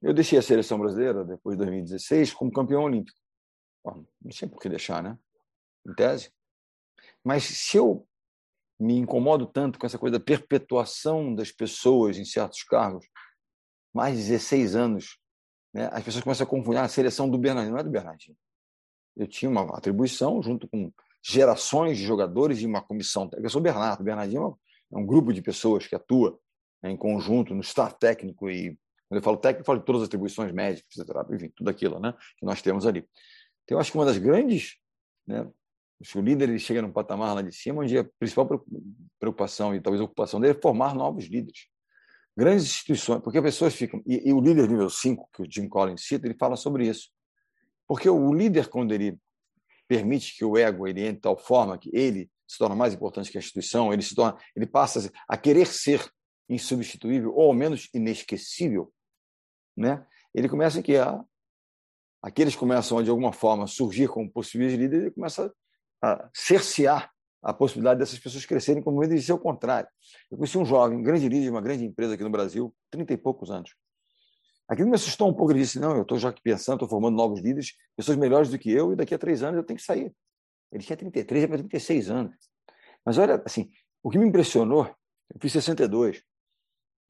Eu 0.00 0.12
deixei 0.14 0.38
a 0.38 0.42
seleção 0.42 0.78
brasileira 0.78 1.24
depois 1.24 1.56
de 1.56 1.64
2016 1.64 2.32
como 2.34 2.52
campeão 2.52 2.84
olímpico. 2.84 3.18
Não 3.84 4.30
tinha 4.30 4.48
por 4.48 4.60
que 4.60 4.68
deixar, 4.68 5.02
né? 5.02 5.18
em 5.88 5.94
tese. 5.94 6.30
Mas 7.24 7.44
se 7.44 7.76
eu 7.76 8.06
me 8.78 8.94
incomodo 8.96 9.46
tanto 9.46 9.78
com 9.78 9.86
essa 9.86 9.98
coisa 9.98 10.18
da 10.18 10.24
perpetuação 10.24 11.34
das 11.34 11.50
pessoas 11.50 12.16
em 12.16 12.24
certos 12.24 12.62
cargos, 12.62 13.06
mais 13.92 14.16
de 14.16 14.28
16 14.28 14.76
anos, 14.76 15.18
né, 15.78 15.88
as 15.92 16.02
pessoas 16.02 16.24
começam 16.24 16.46
a 16.46 16.50
confundir 16.50 16.80
ah, 16.80 16.84
a 16.84 16.88
seleção 16.88 17.28
do 17.28 17.38
Bernardinho. 17.38 17.72
Não 17.72 17.80
é 17.80 17.84
do 17.84 17.90
Bernardinho. 17.90 18.36
Eu 19.16 19.26
tinha 19.26 19.50
uma 19.50 19.62
atribuição 19.76 20.42
junto 20.42 20.68
com 20.68 20.92
gerações 21.22 21.98
de 21.98 22.04
jogadores 22.04 22.60
e 22.60 22.66
uma 22.66 22.82
comissão. 22.82 23.28
Eu 23.32 23.50
sou 23.50 23.60
o 23.60 23.62
Bernardo. 23.62 24.00
O 24.00 24.04
Bernardinho 24.04 24.58
é 24.92 24.96
um 24.98 25.06
grupo 25.06 25.32
de 25.32 25.42
pessoas 25.42 25.86
que 25.86 25.94
atua 25.94 26.38
né, 26.82 26.90
em 26.90 26.96
conjunto 26.96 27.54
no 27.54 27.60
staff 27.60 27.98
técnico 27.98 28.50
e 28.50 28.78
quando 29.08 29.20
eu 29.20 29.22
falo 29.22 29.36
técnico, 29.38 29.62
eu 29.62 29.66
falo 29.66 29.78
de 29.78 29.86
todas 29.86 30.02
as 30.02 30.08
atribuições 30.08 30.52
médicas, 30.52 30.92
enfim, 31.32 31.50
tudo 31.56 31.70
aquilo 31.70 31.98
né, 31.98 32.14
que 32.36 32.44
nós 32.44 32.60
temos 32.60 32.86
ali. 32.86 33.08
Então, 33.64 33.76
eu 33.76 33.80
acho 33.80 33.90
que 33.90 33.96
uma 33.96 34.04
das 34.04 34.18
grandes 34.18 34.76
né, 35.26 35.50
se 36.02 36.16
o 36.16 36.20
líder 36.20 36.48
ele 36.48 36.58
chega 36.58 36.82
num 36.82 36.92
patamar 36.92 37.34
lá 37.34 37.42
de 37.42 37.52
cima, 37.52 37.82
onde 37.82 37.98
a 37.98 38.04
principal 38.04 38.46
preocupação 39.18 39.74
e 39.74 39.80
talvez 39.80 40.00
ocupação 40.00 40.40
dele 40.40 40.56
é 40.56 40.60
formar 40.60 40.94
novos 40.94 41.24
líderes. 41.24 41.66
Grandes 42.38 42.66
instituições, 42.66 43.20
porque 43.20 43.38
as 43.38 43.42
pessoas 43.42 43.74
ficam. 43.74 44.00
E, 44.06 44.28
e 44.28 44.32
o 44.32 44.40
líder 44.40 44.68
nível 44.68 44.88
5, 44.88 45.28
que 45.32 45.42
o 45.42 45.50
Jim 45.50 45.68
Collins 45.68 46.06
cita, 46.06 46.24
ele 46.24 46.38
fala 46.38 46.54
sobre 46.54 46.86
isso. 46.86 47.10
Porque 47.84 48.08
o 48.08 48.32
líder, 48.32 48.68
quando 48.68 48.94
ele 48.94 49.18
permite 49.88 50.36
que 50.36 50.44
o 50.44 50.56
ego 50.56 50.86
ele 50.86 51.00
entre 51.00 51.14
de 51.14 51.20
tal 51.22 51.36
forma 51.36 51.76
que 51.76 51.90
ele 51.92 52.30
se 52.46 52.56
torna 52.56 52.76
mais 52.76 52.94
importante 52.94 53.28
que 53.28 53.38
a 53.38 53.40
instituição, 53.40 53.92
ele 53.92 54.02
se 54.02 54.14
torna, 54.14 54.38
ele 54.54 54.68
passa 54.68 55.10
a 55.26 55.36
querer 55.36 55.66
ser 55.66 56.08
insubstituível 56.48 57.34
ou 57.34 57.48
ao 57.48 57.52
menos 57.54 57.88
inesquecível, 57.92 58.94
né? 59.76 60.06
Ele 60.32 60.48
começa 60.48 60.80
que 60.80 60.96
a 60.96 61.20
aqueles 62.22 62.54
começam 62.54 62.98
a, 62.98 63.02
de 63.02 63.10
alguma 63.10 63.32
forma 63.32 63.66
surgir 63.66 64.06
como 64.06 64.30
possíveis 64.30 64.74
líderes, 64.74 65.06
ele 65.06 65.10
começa 65.10 65.52
a 66.00 66.30
cercear 66.32 67.12
a 67.42 67.52
possibilidade 67.52 68.00
dessas 68.00 68.18
pessoas 68.18 68.44
crescerem 68.44 68.82
como 68.82 69.00
líderes 69.02 69.28
e 69.28 69.32
o 69.32 69.38
contrário. 69.38 69.88
Eu 70.30 70.36
conheci 70.36 70.58
um 70.58 70.64
jovem, 70.64 70.98
um 70.98 71.02
grande 71.02 71.28
líder 71.28 71.44
de 71.44 71.50
uma 71.50 71.60
grande 71.60 71.84
empresa 71.84 72.14
aqui 72.14 72.24
no 72.24 72.30
Brasil, 72.30 72.74
30 72.90 73.12
e 73.12 73.16
poucos 73.16 73.50
anos. 73.50 73.74
Aquilo 74.68 74.88
me 74.88 74.96
assustou 74.96 75.28
um 75.28 75.34
pouco. 75.34 75.52
Ele 75.52 75.60
disse: 75.60 75.78
Não, 75.78 75.96
eu 75.96 76.02
estou 76.02 76.18
já 76.18 76.32
pensando, 76.32 76.74
estou 76.74 76.88
formando 76.88 77.16
novos 77.16 77.40
líderes, 77.40 77.74
pessoas 77.96 78.18
melhores 78.18 78.50
do 78.50 78.58
que 78.58 78.70
eu, 78.70 78.92
e 78.92 78.96
daqui 78.96 79.14
a 79.14 79.18
três 79.18 79.42
anos 79.42 79.56
eu 79.56 79.64
tenho 79.64 79.78
que 79.78 79.84
sair. 79.84 80.14
Ele 80.70 80.84
tinha 80.84 80.96
33, 80.96 81.42
já 81.42 81.48
para 81.48 81.58
36 81.58 82.10
anos. 82.10 82.34
Mas 83.04 83.16
olha, 83.16 83.42
assim, 83.46 83.70
o 84.02 84.10
que 84.10 84.18
me 84.18 84.26
impressionou, 84.26 84.84
eu 85.32 85.40
fiz 85.40 85.52
62. 85.52 86.22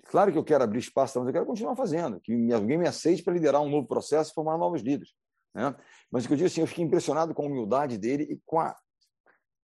Claro 0.04 0.30
que 0.30 0.38
eu 0.38 0.44
quero 0.44 0.62
abrir 0.62 0.78
espaço, 0.78 1.18
mas 1.18 1.26
eu 1.26 1.32
quero 1.32 1.46
continuar 1.46 1.74
fazendo, 1.74 2.20
que 2.20 2.52
alguém 2.52 2.78
me 2.78 2.86
aceite 2.86 3.22
para 3.22 3.32
liderar 3.32 3.60
um 3.60 3.68
novo 3.68 3.86
processo 3.86 4.30
e 4.30 4.34
formar 4.34 4.56
novos 4.56 4.80
líderes. 4.80 5.12
Né? 5.52 5.74
Mas 6.10 6.24
o 6.24 6.28
que 6.28 6.34
eu 6.34 6.36
digo 6.36 6.46
assim, 6.46 6.60
eu 6.60 6.66
fiquei 6.66 6.84
impressionado 6.84 7.34
com 7.34 7.42
a 7.42 7.46
humildade 7.46 7.98
dele 7.98 8.22
e 8.30 8.40
com 8.46 8.60
a, 8.60 8.76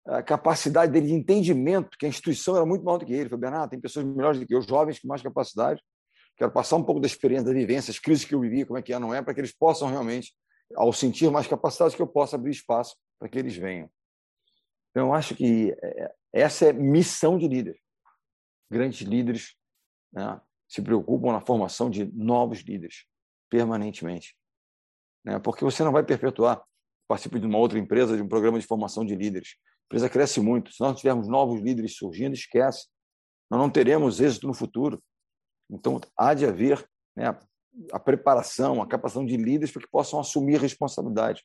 a, 0.05 0.23
capacidade 0.23 0.91
dele 0.91 1.07
de 1.07 1.13
entendimento, 1.13 1.97
que 1.97 2.05
a 2.05 2.09
instituição 2.09 2.55
era 2.55 2.65
muito 2.65 2.83
maior 2.83 2.97
do 2.97 3.05
que 3.05 3.13
ele. 3.13 3.23
Ele 3.23 3.37
Bernardo, 3.37 3.69
tem 3.69 3.79
pessoas 3.79 4.05
melhores 4.05 4.39
do 4.39 4.45
que 4.45 4.53
eu, 4.53 4.61
jovens 4.61 4.99
com 4.99 5.07
mais 5.07 5.21
capacidade. 5.21 5.81
Quero 6.37 6.51
passar 6.51 6.77
um 6.77 6.83
pouco 6.83 7.01
da 7.01 7.07
experiência, 7.07 7.45
da 7.45 7.53
vivência, 7.53 7.91
as 7.91 7.99
crises 7.99 8.25
que 8.25 8.33
eu 8.33 8.39
vivi, 8.39 8.65
como 8.65 8.77
é 8.77 8.81
que 8.81 8.93
é, 8.93 8.99
não 8.99 9.13
é, 9.13 9.21
para 9.21 9.33
que 9.33 9.41
eles 9.41 9.53
possam 9.53 9.89
realmente, 9.89 10.33
ao 10.75 10.93
sentir 10.93 11.29
mais 11.29 11.47
capacidade, 11.47 11.95
que 11.95 12.01
eu 12.01 12.07
possa 12.07 12.35
abrir 12.35 12.51
espaço 12.51 12.95
para 13.19 13.27
que 13.27 13.37
eles 13.37 13.55
venham. 13.55 13.89
Então, 14.91 15.07
eu 15.07 15.13
acho 15.13 15.35
que 15.35 15.75
é, 15.83 16.11
essa 16.31 16.65
é 16.67 16.73
missão 16.73 17.37
de 17.37 17.47
líder. 17.47 17.77
Grandes 18.71 19.01
líderes 19.01 19.55
né, 20.13 20.39
se 20.67 20.81
preocupam 20.81 21.33
na 21.33 21.41
formação 21.41 21.89
de 21.89 22.05
novos 22.13 22.59
líderes, 22.59 23.05
permanentemente 23.49 24.39
né? 25.23 25.39
porque 25.39 25.63
você 25.63 25.83
não 25.83 25.91
vai 25.91 26.03
perpetuar. 26.03 26.61
Participe 27.07 27.39
de 27.39 27.45
uma 27.45 27.57
outra 27.57 27.79
empresa, 27.79 28.15
de 28.15 28.21
um 28.21 28.27
programa 28.27 28.59
de 28.59 28.65
formação 28.65 29.05
de 29.05 29.15
líderes. 29.15 29.55
Empresa 29.89 30.09
cresce 30.09 30.39
muito. 30.39 30.71
Se 30.71 30.79
nós 30.81 30.97
tivermos 30.97 31.27
novos 31.27 31.59
líderes 31.59 31.95
surgindo, 31.97 32.33
esquece. 32.33 32.87
Nós 33.49 33.59
não 33.59 33.69
teremos 33.69 34.21
êxito 34.21 34.47
no 34.47 34.53
futuro. 34.53 35.01
Então, 35.69 35.99
há 36.17 36.33
de 36.33 36.45
haver 36.45 36.87
né, 37.15 37.37
a 37.91 37.99
preparação, 37.99 38.81
a 38.81 38.87
capacitação 38.87 39.25
de 39.25 39.35
líderes 39.35 39.71
para 39.71 39.81
que 39.81 39.89
possam 39.89 40.19
assumir 40.19 40.59
responsabilidade. 40.59 41.43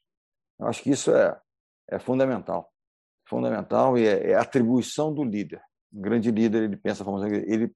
Eu 0.58 0.66
acho 0.66 0.82
que 0.82 0.90
isso 0.90 1.14
é, 1.14 1.38
é 1.90 1.98
fundamental. 1.98 2.70
Fundamental 3.26 3.96
e 3.96 4.06
é, 4.06 4.30
é 4.30 4.34
atribuição 4.34 5.12
do 5.12 5.24
líder. 5.24 5.62
Um 5.92 6.02
grande 6.02 6.30
líder, 6.30 6.64
ele 6.64 6.76
pensa, 6.76 7.04
ele 7.46 7.74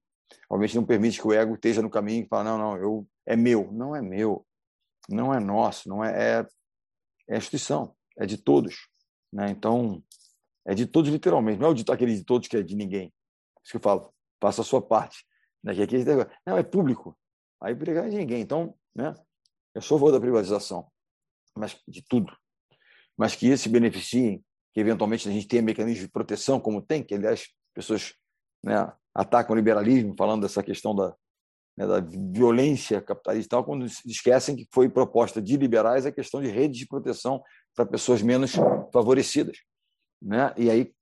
obviamente 0.49 0.75
não 0.75 0.85
permite 0.85 1.19
que 1.19 1.27
o 1.27 1.33
ego 1.33 1.55
esteja 1.55 1.81
no 1.81 1.89
caminho 1.89 2.25
e 2.25 2.27
fala, 2.27 2.43
não, 2.43 2.57
não, 2.57 2.77
eu, 2.77 3.07
é 3.25 3.35
meu. 3.35 3.71
Não 3.71 3.95
é 3.95 4.01
meu 4.01 4.45
não 5.09 5.33
é 5.33 5.39
nosso, 5.39 5.89
não 5.89 6.03
é, 6.03 6.39
é, 6.39 6.47
é 7.29 7.37
instituição, 7.37 7.95
é 8.17 8.25
de 8.25 8.37
todos. 8.37 8.87
Né? 9.33 9.49
Então, 9.49 10.03
é 10.65 10.73
de 10.73 10.85
todos 10.85 11.09
literalmente, 11.09 11.59
não 11.59 11.69
é 11.69 11.71
o 11.71 11.73
de 11.73 11.83
aquele 11.89 12.15
de 12.15 12.23
todos 12.23 12.47
que 12.47 12.57
é 12.57 12.61
de 12.61 12.75
ninguém. 12.75 13.13
Isso 13.63 13.71
que 13.71 13.77
eu 13.77 13.81
falo, 13.81 14.13
faça 14.41 14.61
a 14.61 14.65
sua 14.65 14.81
parte. 14.81 15.25
Né? 15.63 15.71
Aqui, 15.71 15.97
não, 16.45 16.57
é 16.57 16.63
público. 16.63 17.17
Aí 17.61 17.73
brigar 17.73 18.05
é 18.05 18.09
de 18.09 18.17
ninguém. 18.17 18.41
Então, 18.41 18.73
né? 18.95 19.13
eu 19.75 19.81
sou 19.81 19.97
a 19.97 19.99
favor 19.99 20.11
da 20.11 20.19
privatização, 20.19 20.87
mas 21.55 21.77
de 21.87 22.01
tudo. 22.01 22.35
Mas 23.17 23.35
que 23.35 23.47
eles 23.47 23.61
se 23.61 23.69
beneficiem, 23.69 24.43
que 24.73 24.79
eventualmente 24.79 25.27
a 25.27 25.31
gente 25.31 25.47
tenha 25.47 25.61
mecanismos 25.61 26.05
de 26.05 26.11
proteção, 26.11 26.59
como 26.59 26.81
tem, 26.81 27.03
que 27.03 27.13
aliás 27.13 27.49
pessoas 27.73 28.13
né, 28.63 28.91
atacam 29.13 29.53
o 29.53 29.57
liberalismo, 29.57 30.15
falando 30.17 30.43
dessa 30.43 30.63
questão 30.63 30.95
da, 30.95 31.15
né, 31.77 31.87
da 31.87 31.99
violência 31.99 33.01
capitalista 33.01 33.47
e 33.47 33.49
tal, 33.49 33.63
quando 33.63 33.85
esquecem 34.05 34.55
que 34.55 34.67
foi 34.73 34.89
proposta 34.89 35.41
de 35.41 35.57
liberais 35.57 36.05
a 36.05 36.11
questão 36.11 36.41
de 36.41 36.47
redes 36.47 36.77
de 36.77 36.87
proteção 36.87 37.41
para 37.75 37.85
pessoas 37.85 38.21
menos 38.21 38.53
favorecidas. 38.93 39.57
Né? 40.21 40.53
E 40.57 40.69
aí, 40.69 40.93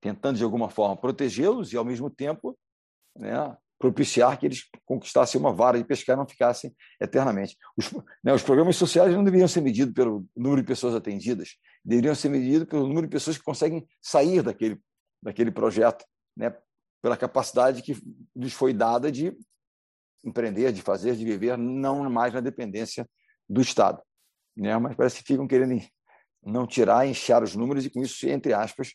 tentando 0.00 0.36
de 0.36 0.44
alguma 0.44 0.68
forma 0.68 0.96
protegê-los 0.96 1.72
e, 1.72 1.76
ao 1.76 1.84
mesmo 1.84 2.10
tempo, 2.10 2.56
né, 3.16 3.56
propiciar 3.78 4.38
que 4.38 4.46
eles 4.46 4.64
conquistassem 4.84 5.40
uma 5.40 5.52
vara 5.52 5.78
de 5.78 5.84
pescar 5.84 6.16
e 6.16 6.18
não 6.18 6.26
ficassem 6.26 6.74
eternamente. 7.00 7.56
Os, 7.76 7.92
né, 8.22 8.32
os 8.32 8.42
programas 8.42 8.76
sociais 8.76 9.14
não 9.14 9.22
deveriam 9.22 9.46
ser 9.46 9.60
medidos 9.60 9.94
pelo 9.94 10.26
número 10.36 10.60
de 10.60 10.66
pessoas 10.66 10.94
atendidas, 10.94 11.56
deveriam 11.84 12.14
ser 12.14 12.28
medidos 12.28 12.68
pelo 12.68 12.86
número 12.86 13.06
de 13.06 13.12
pessoas 13.12 13.38
que 13.38 13.44
conseguem 13.44 13.86
sair 14.02 14.42
daquele, 14.42 14.80
daquele 15.22 15.50
projeto, 15.50 16.04
né, 16.36 16.54
pela 17.00 17.16
capacidade 17.16 17.82
que 17.82 17.96
lhes 18.34 18.52
foi 18.52 18.72
dada 18.72 19.10
de 19.10 19.36
empreender, 20.24 20.72
de 20.72 20.82
fazer, 20.82 21.14
de 21.14 21.24
viver, 21.24 21.56
não 21.56 22.08
mais 22.10 22.34
na 22.34 22.40
dependência 22.40 23.08
do 23.48 23.60
Estado. 23.60 24.02
Né? 24.56 24.76
Mas 24.78 24.96
parece 24.96 25.18
que 25.18 25.26
ficam 25.26 25.46
querendo 25.46 25.80
não 26.44 26.66
tirar, 26.66 27.06
inchar 27.06 27.42
os 27.42 27.54
números 27.54 27.84
e, 27.84 27.90
com 27.90 28.02
isso, 28.02 28.28
entre 28.28 28.52
aspas, 28.52 28.94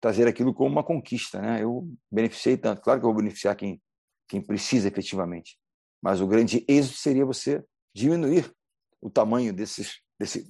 trazer 0.00 0.28
aquilo 0.28 0.52
como 0.52 0.70
uma 0.70 0.84
conquista. 0.84 1.40
Né? 1.40 1.62
Eu 1.62 1.88
beneficiei 2.10 2.56
tanto. 2.56 2.82
Claro 2.82 3.00
que 3.00 3.06
eu 3.06 3.10
vou 3.10 3.22
beneficiar 3.22 3.56
quem, 3.56 3.80
quem 4.28 4.40
precisa 4.40 4.88
efetivamente. 4.88 5.58
Mas 6.02 6.20
o 6.20 6.26
grande 6.26 6.64
êxito 6.68 6.98
seria 6.98 7.24
você 7.24 7.64
diminuir 7.94 8.52
o 9.00 9.08
tamanho 9.08 9.52
desses, 9.52 10.00
desse, 10.18 10.46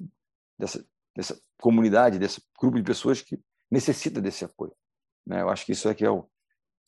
dessa, 0.58 0.84
dessa 1.16 1.40
comunidade, 1.60 2.18
desse 2.18 2.42
grupo 2.58 2.76
de 2.76 2.82
pessoas 2.82 3.22
que 3.22 3.38
necessita 3.70 4.20
desse 4.20 4.44
apoio. 4.44 4.72
Né? 5.26 5.40
Eu 5.40 5.48
acho 5.48 5.64
que 5.64 5.72
isso 5.72 5.88
é 5.88 5.94
que 5.94 6.04
é 6.04 6.10
o. 6.10 6.28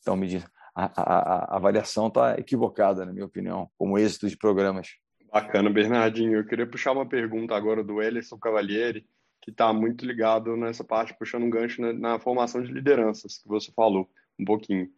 Então, 0.01 0.15
me 0.15 0.43
a, 0.75 0.85
a, 0.95 1.53
a 1.53 1.55
avaliação 1.55 2.07
está 2.07 2.37
equivocada, 2.37 3.03
na 3.03 3.11
minha 3.11 3.25
opinião, 3.25 3.69
como 3.77 3.97
êxito 3.97 4.29
de 4.29 4.37
programas. 4.37 4.89
Bacana, 5.31 5.71
Bernardinho. 5.71 6.37
Eu 6.37 6.45
queria 6.45 6.69
puxar 6.69 6.91
uma 6.91 7.07
pergunta 7.07 7.55
agora 7.55 7.83
do 7.83 8.01
Ellison 8.01 8.37
Cavalieri, 8.37 9.07
que 9.47 9.51
está 9.51 9.71
muito 9.71 10.05
ligado 10.05 10.57
nessa 10.57 10.83
parte, 10.83 11.17
puxando 11.17 11.43
um 11.43 11.49
gancho 11.49 11.81
na, 11.81 11.93
na 11.93 12.19
formação 12.19 12.61
de 12.61 12.69
lideranças, 12.69 13.37
que 13.37 13.47
você 13.47 13.71
falou 13.71 14.09
um 14.37 14.43
pouquinho. 14.43 14.91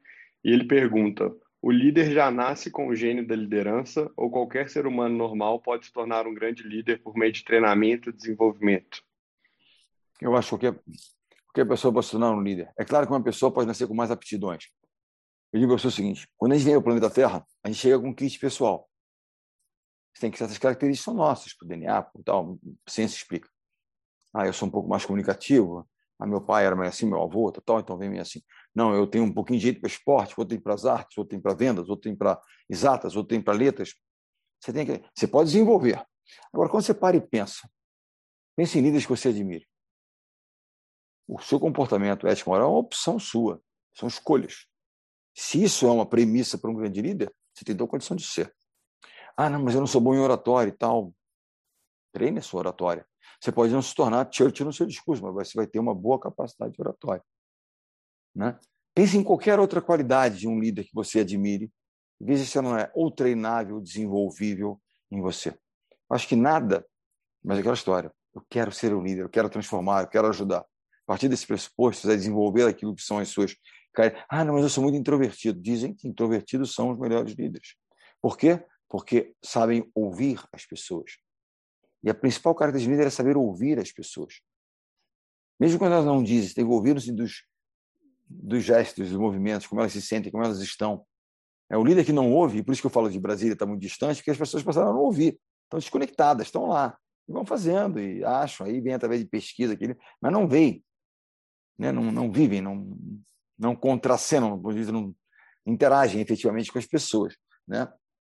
E 0.44 0.52
ele 0.52 0.64
pergunta: 0.64 1.32
o 1.62 1.70
líder 1.70 2.12
já 2.12 2.32
nasce 2.32 2.72
com 2.72 2.88
o 2.88 2.96
gênio 2.96 3.28
da 3.28 3.36
liderança 3.36 4.12
ou 4.18 4.32
qualquer 4.32 4.68
ser 4.68 4.88
humano 4.88 5.16
normal 5.16 5.62
pode 5.62 5.86
se 5.86 5.94
tornar 5.94 6.26
um 6.26 6.34
grande 6.34 6.64
líder 6.64 7.00
por 7.04 7.16
meio 7.16 7.32
de 7.32 7.44
treinamento 7.44 8.10
e 8.10 8.14
desenvolvimento? 8.14 9.04
Eu 10.20 10.36
acho 10.36 10.58
que 10.58 10.72
qualquer, 11.54 11.66
pessoa 11.68 11.94
pode 11.94 12.08
se 12.08 12.14
tornar 12.14 12.32
um 12.32 12.42
líder. 12.42 12.74
É 12.76 12.84
claro 12.84 13.06
que 13.06 13.14
uma 13.14 13.24
pessoa 13.24 13.54
pode 13.54 13.68
nascer 13.68 13.88
com 13.88 13.94
mais 13.94 14.10
aptidões. 14.10 14.64
Eu 15.54 15.60
digo 15.60 15.74
para 15.74 15.80
você 15.80 15.88
o 15.90 15.92
seguinte: 15.92 16.28
quando 16.36 16.54
a 16.54 16.56
gente 16.56 16.66
vem 16.66 16.74
ao 16.74 16.82
planeta 16.82 17.08
Terra, 17.08 17.46
a 17.64 17.68
gente 17.68 17.80
chega 17.80 18.00
com 18.00 18.10
um 18.10 18.16
kit 18.16 18.40
pessoal. 18.40 18.90
Tem 20.20 20.32
que 20.32 20.40
certas 20.40 20.58
características 20.58 21.06
são 21.06 21.14
nossas, 21.14 21.54
para 21.54 21.66
o 21.66 21.70
DNA, 21.70 22.02
por 22.02 22.24
tal, 22.24 22.58
a 22.84 22.90
ciência 22.90 23.16
explica. 23.16 23.48
Ah, 24.34 24.46
eu 24.46 24.54
sou 24.54 24.68
um 24.68 24.72
pouco 24.72 24.88
mais 24.88 25.06
comunicativo, 25.06 25.88
ah, 26.20 26.28
meu 26.28 26.42
pai 26.42 26.66
era 26.66 26.76
mais 26.76 26.90
assim, 26.90 27.06
meu 27.06 27.22
avô, 27.22 27.52
tal, 27.52 27.80
então 27.80 27.98
vem 27.98 28.20
assim. 28.20 28.42
Não, 28.76 28.94
eu 28.94 29.08
tenho 29.08 29.24
um 29.24 29.34
pouquinho 29.34 29.58
de 29.58 29.64
jeito 29.64 29.80
para 29.80 29.90
esporte, 29.90 30.34
outro 30.38 30.50
tem 30.56 30.60
para 30.60 30.74
as 30.74 30.86
artes, 30.86 31.18
outro 31.18 31.32
tem 31.32 31.42
para 31.42 31.54
vendas, 31.54 31.90
outro 31.90 32.04
tem 32.04 32.16
para 32.16 32.40
exatas, 32.70 33.16
outro 33.16 33.30
tem 33.30 33.42
para 33.42 33.54
letras. 33.54 33.94
Você 34.60 34.74
tem 34.74 34.86
que, 34.86 35.02
você 35.16 35.28
pode 35.28 35.50
desenvolver. 35.52 36.06
Agora, 36.54 36.70
quando 36.70 36.84
você 36.84 36.94
para 36.94 37.16
e 37.16 37.22
pensa, 37.22 37.70
pense 38.56 38.78
em 38.78 38.82
líderes 38.82 39.06
que 39.06 39.16
você 39.16 39.30
admire. 39.30 39.66
O 41.28 41.40
seu 41.40 41.60
comportamento 41.60 42.28
ético 42.28 42.50
moral 42.50 42.68
é 42.68 42.72
uma 42.72 42.80
opção 42.80 43.18
sua, 43.18 43.62
são 43.94 44.08
escolhas. 44.08 44.68
Se 45.34 45.64
isso 45.64 45.88
é 45.88 45.92
uma 45.92 46.06
premissa 46.06 46.58
para 46.58 46.70
um 46.70 46.76
grande 46.76 47.02
líder, 47.02 47.34
você 47.54 47.64
tem 47.64 47.76
toda 47.76 47.88
a 47.88 47.92
condição 47.92 48.18
de 48.18 48.26
ser. 48.26 48.54
Ah, 49.38 49.50
não, 49.50 49.64
mas 49.64 49.74
eu 49.74 49.80
não 49.80 49.88
sou 49.88 50.02
bom 50.02 50.14
em 50.14 50.20
oratória 50.20 50.70
e 50.70 50.74
tal. 50.74 51.14
Treine 52.12 52.40
a 52.40 52.42
sua 52.42 52.60
oratória. 52.60 53.08
Você 53.40 53.52
pode 53.52 53.72
não 53.72 53.82
se 53.82 53.96
tornar 53.96 54.30
Churchill 54.32 54.66
no 54.66 54.74
seu 54.74 54.86
discurso, 54.86 55.24
mas 55.24 55.34
você 55.34 55.54
vai 55.56 55.66
ter 55.66 55.80
uma 55.80 55.96
boa 55.96 56.20
capacidade 56.20 56.74
de 56.74 56.82
oratória. 56.82 57.24
Né? 58.36 58.58
Pense 58.94 59.18
em 59.18 59.24
qualquer 59.24 59.60
outra 59.60 59.82
qualidade 59.82 60.40
de 60.40 60.48
um 60.48 60.60
líder 60.60 60.84
que 60.84 60.94
você 60.94 61.20
admire. 61.20 61.72
Veja 62.20 62.44
se 62.44 62.62
não 62.62 62.78
é 62.78 62.92
ou 62.94 63.10
treinável, 63.10 63.76
ou 63.76 63.82
desenvolvível 63.82 64.80
em 65.10 65.22
você. 65.22 65.58
Acho 66.10 66.28
que 66.28 66.36
nada, 66.36 66.86
mas 67.44 67.58
é 67.58 67.60
aquela 67.62 67.76
história. 67.76 68.12
Eu 68.36 68.44
quero 68.50 68.72
ser 68.72 68.94
um 68.94 69.02
líder, 69.02 69.22
eu 69.22 69.30
quero 69.30 69.50
transformar, 69.50 70.02
eu 70.02 70.08
quero 70.08 70.28
ajudar. 70.28 70.60
A 70.60 71.06
partir 71.08 71.30
desse 71.30 71.48
pressuposto, 71.48 72.02
você 72.02 72.08
vai 72.08 72.18
desenvolver 72.18 72.68
aquilo 72.68 72.94
que 72.94 73.02
são 73.02 73.20
as 73.20 73.30
suas 73.30 73.56
ah, 74.30 74.46
não, 74.46 74.54
mas 74.54 74.64
eu 74.64 74.70
sou 74.70 74.84
muito 74.84 74.98
introvertido. 74.98 75.60
Dizem 75.60 75.94
que 75.94 76.08
introvertidos 76.08 76.74
são 76.74 76.92
os 76.92 77.00
melhores 77.00 77.34
líderes. 77.34 77.76
Por 78.22 78.38
quê? 78.38 78.64
Porque 78.88 79.34
sabem 79.44 79.90
ouvir 79.94 80.42
as 80.54 80.66
pessoas. 80.66 81.18
E 82.04 82.10
a 82.10 82.14
principal 82.14 82.56
característica 82.56 82.92
de 82.92 82.98
líder 82.98 83.08
é 83.08 83.12
saber 83.12 83.38
ouvir 83.38 83.80
as 83.80 83.92
pessoas. 83.92 84.42
Mesmo 85.60 85.78
quando 85.78 85.94
elas 85.94 86.06
não 86.06 86.24
dizem, 86.24 86.54
tem 86.54 86.66
que 86.66 86.72
ouvir 86.72 86.94
dos, 86.94 87.44
dos 88.30 88.64
gestos, 88.64 89.10
dos 89.10 89.18
movimentos, 89.18 89.68
como 89.68 89.82
elas 89.82 89.92
se 89.92 90.02
sentem, 90.02 90.32
como 90.32 90.44
elas 90.44 90.60
estão. 90.60 91.06
É 91.70 91.78
o 91.78 91.84
líder 91.84 92.06
que 92.06 92.14
não 92.14 92.32
ouve, 92.32 92.60
e 92.60 92.64
por 92.64 92.72
isso 92.72 92.82
que 92.82 92.88
eu 92.88 92.92
falo 92.92 93.10
de 93.10 93.20
Brasília, 93.20 93.54
está 93.54 93.66
muito 93.66 93.82
distante, 93.82 94.18
porque 94.18 94.32
as 94.32 94.38
pessoas 94.38 94.64
passaram 94.64 94.90
a 94.90 94.94
não 94.94 95.02
ouvir. 95.02 95.40
Estão 95.66 95.80
desconectadas, 95.80 96.48
estão 96.48 96.68
lá. 96.68 96.98
E 97.28 97.32
vão 97.32 97.46
fazendo, 97.46 98.00
e 98.00 98.24
acham, 98.24 98.66
aí 98.66 98.82
vem 98.82 98.94
através 98.94 99.22
de 99.22 99.28
pesquisa, 99.28 99.74
aquele, 99.74 99.96
mas 100.20 100.32
não 100.32 100.48
veem. 100.48 100.84
Né? 101.78 101.92
Não, 101.92 102.12
não 102.12 102.32
vivem, 102.32 102.62
não, 102.62 102.98
não 103.58 103.76
contracenam, 103.76 104.58
não 104.58 105.16
interagem 105.66 106.22
efetivamente 106.22 106.72
com 106.72 106.80
as 106.80 106.88
pessoas. 106.88 107.36
Né? 107.68 107.88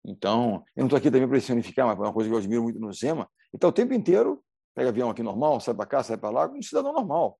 Então, 0.05 0.64
eu 0.76 0.82
não 0.82 0.88
estou 0.88 0.97
aqui 0.97 1.09
também 1.09 1.28
para 1.28 1.38
personificar, 1.38 1.88
mas 1.88 1.97
é 1.97 2.01
uma 2.01 2.14
coisa 2.14 2.30
que 2.30 2.34
eu 2.34 2.39
admiro 2.39 2.64
muito 2.64 2.80
no 2.80 2.91
Zema. 2.91 3.30
Então, 3.54 3.70
o 3.70 3.74
tempo 3.74 3.93
inteiro, 3.93 4.43
pega 4.74 4.89
avião 4.89 5.10
aqui 5.10 5.22
normal, 5.22 5.60
sai 5.60 5.74
para 5.74 5.86
cá, 5.86 6.04
sai 6.04 6.18
para 6.18 6.30
lá, 6.30 6.47
um 6.47 6.62
cidadão 6.62 6.93
normal. 6.93 7.39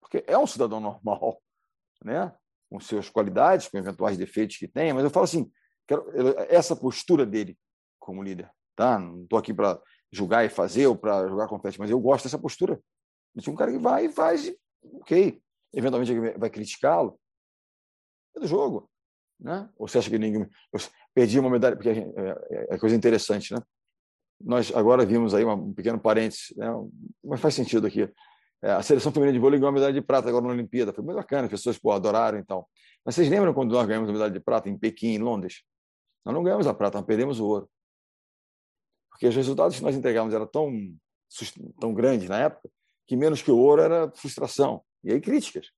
Porque 0.00 0.24
é 0.26 0.36
um 0.36 0.46
cidadão 0.46 0.80
normal, 0.80 1.40
né? 2.04 2.34
com 2.72 2.80
suas 2.80 3.10
qualidades, 3.10 3.68
com 3.68 3.76
eventuais 3.76 4.16
defeitos 4.16 4.56
que 4.56 4.66
tem, 4.66 4.94
mas 4.94 5.04
eu 5.04 5.10
falo 5.10 5.24
assim, 5.24 5.52
quero 5.86 6.06
essa 6.48 6.74
postura 6.74 7.26
dele 7.26 7.58
como 7.98 8.22
líder. 8.22 8.50
Tá? 8.74 8.98
Não 8.98 9.24
estou 9.24 9.38
aqui 9.38 9.52
para 9.52 9.78
julgar 10.10 10.44
e 10.44 10.48
fazer 10.48 10.86
ou 10.86 10.96
para 10.96 11.28
jogar 11.28 11.48
confete, 11.48 11.78
mas 11.78 11.90
eu 11.90 12.00
gosto 12.00 12.24
dessa 12.24 12.38
postura. 12.38 12.80
De 13.34 13.48
um 13.50 13.54
cara 13.54 13.70
que 13.70 13.78
vai 13.78 14.06
e 14.06 14.12
faz, 14.12 14.50
ok. 14.82 15.40
Eventualmente 15.74 16.38
vai 16.38 16.50
criticá-lo, 16.50 17.18
é 18.36 18.40
do 18.40 18.46
jogo. 18.46 18.90
Né? 19.38 19.68
Ou 19.76 19.88
você 19.88 19.98
acha 19.98 20.08
que 20.08 20.18
ninguém. 20.18 20.48
Eu 20.72 20.80
perdi 21.14 21.38
uma 21.38 21.50
medalha, 21.50 21.76
porque 21.76 21.90
é, 21.90 21.98
é, 21.98 22.74
é 22.74 22.78
coisa 22.78 22.94
interessante, 22.94 23.54
né? 23.54 23.60
Nós 24.42 24.74
agora 24.74 25.04
vimos 25.06 25.34
aí 25.34 25.44
um 25.44 25.72
pequeno 25.72 25.98
parênteses, 25.98 26.52
né? 26.56 26.68
mas 27.24 27.40
faz 27.40 27.54
sentido 27.54 27.86
aqui. 27.86 28.10
É, 28.62 28.72
a 28.72 28.82
seleção 28.82 29.12
feminina 29.12 29.32
de 29.32 29.38
vôlei 29.38 29.58
ganhou 29.58 29.70
uma 29.70 29.74
medalha 29.74 29.92
de 29.92 30.00
prata 30.00 30.28
agora 30.28 30.44
na 30.44 30.52
Olimpíada. 30.52 30.92
Foi 30.92 31.02
muito 31.02 31.16
bacana, 31.16 31.44
as 31.44 31.50
pessoas 31.50 31.78
pô, 31.78 31.90
adoraram 31.90 32.38
e 32.38 32.44
tal. 32.44 32.68
Mas 33.04 33.14
vocês 33.14 33.28
lembram 33.28 33.52
quando 33.52 33.72
nós 33.72 33.86
ganhamos 33.86 34.08
a 34.08 34.12
medalha 34.12 34.32
de 34.32 34.40
prata 34.40 34.68
em 34.68 34.78
Pequim, 34.78 35.14
em 35.14 35.18
Londres? 35.18 35.62
Nós 36.24 36.34
não 36.34 36.42
ganhamos 36.42 36.66
a 36.66 36.74
prata, 36.74 36.98
nós 36.98 37.06
perdemos 37.06 37.40
o 37.40 37.46
ouro. 37.46 37.68
Porque 39.10 39.26
os 39.26 39.34
resultados 39.34 39.76
que 39.76 39.82
nós 39.82 39.96
entregávamos 39.96 40.34
eram 40.34 40.46
tão, 40.46 40.72
tão 41.80 41.92
grandes 41.92 42.28
na 42.28 42.38
época 42.38 42.70
que 43.06 43.16
menos 43.16 43.42
que 43.42 43.50
o 43.50 43.58
ouro 43.58 43.82
era 43.82 44.10
frustração. 44.12 44.82
E 45.02 45.12
aí 45.12 45.20
críticas. 45.20 45.70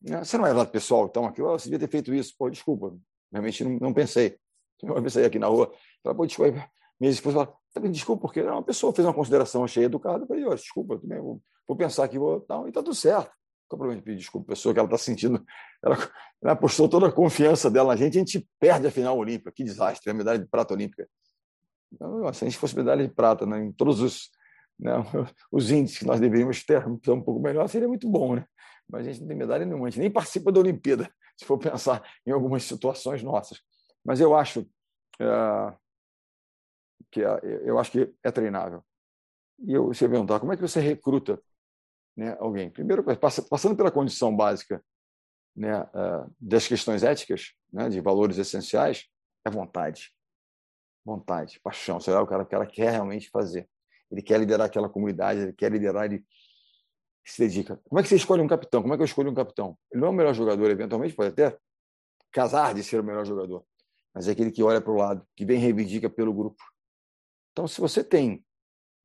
Né? 0.00 0.24
Você 0.24 0.38
não 0.38 0.46
é 0.46 0.52
lado 0.52 0.70
pessoal, 0.70 1.06
então, 1.06 1.26
aqui, 1.26 1.42
oh, 1.42 1.58
você 1.58 1.68
devia 1.68 1.86
ter 1.86 1.90
feito 1.90 2.14
isso. 2.14 2.34
Pô, 2.38 2.48
desculpa, 2.48 2.96
realmente 3.32 3.64
não, 3.64 3.72
não 3.78 3.92
pensei. 3.92 4.38
Eu 4.80 5.02
pensei 5.02 5.24
aqui 5.24 5.38
na 5.38 5.48
rua, 5.48 5.72
falei, 6.02 6.16
pô, 6.16 6.26
desculpa. 6.26 6.70
Minha 7.00 7.12
esposa 7.12 7.44
fala, 7.44 7.56
tá 7.72 7.80
desculpa, 7.80 8.22
porque 8.22 8.42
uma 8.42 8.62
pessoa 8.62 8.92
fez 8.92 9.06
uma 9.06 9.14
consideração, 9.14 9.64
achei 9.64 9.84
educada, 9.84 10.24
eu 10.24 10.26
falei, 10.26 10.44
oh, 10.44 10.54
desculpa, 10.54 10.98
também 10.98 11.20
vou, 11.20 11.40
vou 11.66 11.76
pensar 11.76 12.08
que 12.08 12.18
vou, 12.18 12.40
tal, 12.40 12.68
e 12.68 12.72
tá 12.72 12.82
tudo 12.82 12.94
certo. 12.94 13.30
Qual 13.68 13.76
o 13.76 13.78
problema 13.78 14.00
de 14.00 14.04
pedir 14.04 14.18
desculpa? 14.18 14.48
Pessoa 14.48 14.72
que 14.72 14.80
ela 14.80 14.86
está 14.86 14.96
sentindo, 14.96 15.44
ela, 15.84 15.96
ela 16.42 16.52
apostou 16.52 16.88
toda 16.88 17.08
a 17.08 17.12
confiança 17.12 17.70
dela 17.70 17.88
na 17.88 17.96
gente, 17.96 18.16
a 18.16 18.20
gente 18.20 18.48
perde 18.58 18.86
a 18.86 18.90
final 18.90 19.16
olímpica. 19.16 19.52
Que 19.52 19.62
desastre, 19.62 20.10
a 20.10 20.14
medalha 20.14 20.38
de 20.38 20.46
prata 20.46 20.72
olímpica. 20.72 21.06
Então, 21.92 22.32
se 22.32 22.44
a 22.44 22.48
gente 22.48 22.58
fosse 22.58 22.74
medalha 22.74 23.06
de 23.06 23.12
prata 23.12 23.44
né, 23.44 23.62
em 23.62 23.72
todos 23.72 24.00
os, 24.00 24.30
né, 24.78 24.92
os 25.52 25.70
índices 25.70 25.98
que 25.98 26.06
nós 26.06 26.18
deveríamos 26.18 26.64
ter, 26.64 26.86
um 26.86 27.20
pouco 27.20 27.40
melhor, 27.40 27.68
seria 27.68 27.88
muito 27.88 28.08
bom, 28.08 28.36
né? 28.36 28.46
mas 28.90 29.06
a 29.06 29.10
gente 29.10 29.20
não 29.20 29.28
tem 29.28 29.36
medalha 29.36 29.66
nenhuma, 29.66 29.86
a 29.86 29.90
gente 29.90 30.00
nem 30.00 30.10
participa 30.10 30.50
da 30.50 30.60
Olimpíada, 30.60 31.12
se 31.36 31.44
for 31.44 31.58
pensar 31.58 32.02
em 32.26 32.30
algumas 32.30 32.64
situações 32.64 33.22
nossas. 33.22 33.60
Mas 34.04 34.20
eu 34.20 34.34
acho 34.34 34.66
é, 35.20 35.74
que 37.18 37.24
é, 37.24 37.62
eu 37.68 37.78
acho 37.78 37.90
que 37.90 38.14
é 38.22 38.30
treinável. 38.30 38.84
E 39.60 39.72
eu, 39.72 39.86
você 39.86 40.08
perguntar 40.08 40.38
como 40.40 40.52
é 40.52 40.56
que 40.56 40.62
você 40.62 40.80
recruta 40.80 41.40
né, 42.16 42.36
alguém? 42.38 42.70
Primeiro, 42.70 43.02
passando 43.50 43.76
pela 43.76 43.90
condição 43.90 44.34
básica 44.34 44.82
né, 45.56 45.82
uh, 45.82 46.32
das 46.40 46.66
questões 46.66 47.02
éticas, 47.02 47.52
né, 47.72 47.88
de 47.88 48.00
valores 48.00 48.38
essenciais, 48.38 49.08
é 49.44 49.50
vontade. 49.50 50.12
Vontade, 51.04 51.58
paixão. 51.60 51.98
Será 51.98 52.22
o 52.22 52.26
cara, 52.26 52.42
o 52.42 52.46
cara 52.46 52.66
quer 52.66 52.92
realmente 52.92 53.30
fazer. 53.30 53.68
Ele 54.10 54.22
quer 54.22 54.38
liderar 54.38 54.66
aquela 54.66 54.88
comunidade, 54.88 55.40
ele 55.40 55.52
quer 55.52 55.72
liderar, 55.72 56.04
ele 56.04 56.24
se 57.24 57.42
dedica. 57.42 57.80
Como 57.88 57.98
é 57.98 58.02
que 58.02 58.08
você 58.08 58.16
escolhe 58.16 58.42
um 58.42 58.46
capitão? 58.46 58.80
Como 58.80 58.94
é 58.94 58.96
que 58.96 59.02
eu 59.02 59.06
escolho 59.06 59.30
um 59.30 59.34
capitão? 59.34 59.76
Ele 59.90 60.00
não 60.00 60.08
é 60.08 60.10
o 60.10 60.14
melhor 60.14 60.34
jogador, 60.34 60.70
eventualmente 60.70 61.14
pode 61.14 61.30
até 61.30 61.56
casar 62.30 62.74
de 62.74 62.82
ser 62.82 63.00
o 63.00 63.04
melhor 63.04 63.26
jogador, 63.26 63.64
mas 64.14 64.28
é 64.28 64.32
aquele 64.32 64.50
que 64.50 64.62
olha 64.62 64.80
para 64.80 64.92
o 64.92 64.96
lado, 64.96 65.26
que 65.34 65.44
vem 65.44 65.58
reivindica 65.58 66.08
pelo 66.08 66.32
grupo. 66.32 66.62
Então, 67.52 67.66
se 67.66 67.80
você 67.80 68.02
tem 68.04 68.44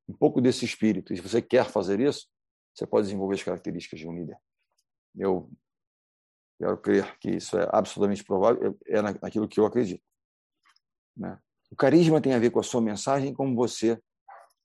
um 0.07 0.13
pouco 0.13 0.41
desse 0.41 0.65
espírito 0.65 1.13
e 1.13 1.19
você 1.19 1.41
quer 1.41 1.65
fazer 1.65 1.99
isso, 1.99 2.27
você 2.73 2.85
pode 2.85 3.07
desenvolver 3.07 3.35
as 3.35 3.43
características 3.43 3.99
de 3.99 4.07
um 4.07 4.15
líder. 4.15 4.37
Eu 5.15 5.49
quero 6.59 6.77
crer 6.77 7.17
que 7.19 7.31
isso 7.31 7.57
é 7.57 7.67
absolutamente 7.71 8.23
provável, 8.23 8.77
é 8.85 9.01
naquilo 9.01 9.47
que 9.47 9.59
eu 9.59 9.65
acredito. 9.65 10.03
Né? 11.15 11.39
O 11.71 11.75
carisma 11.75 12.21
tem 12.21 12.33
a 12.33 12.39
ver 12.39 12.51
com 12.51 12.59
a 12.59 12.63
sua 12.63 12.81
mensagem, 12.81 13.33
como 13.33 13.55
você. 13.55 14.01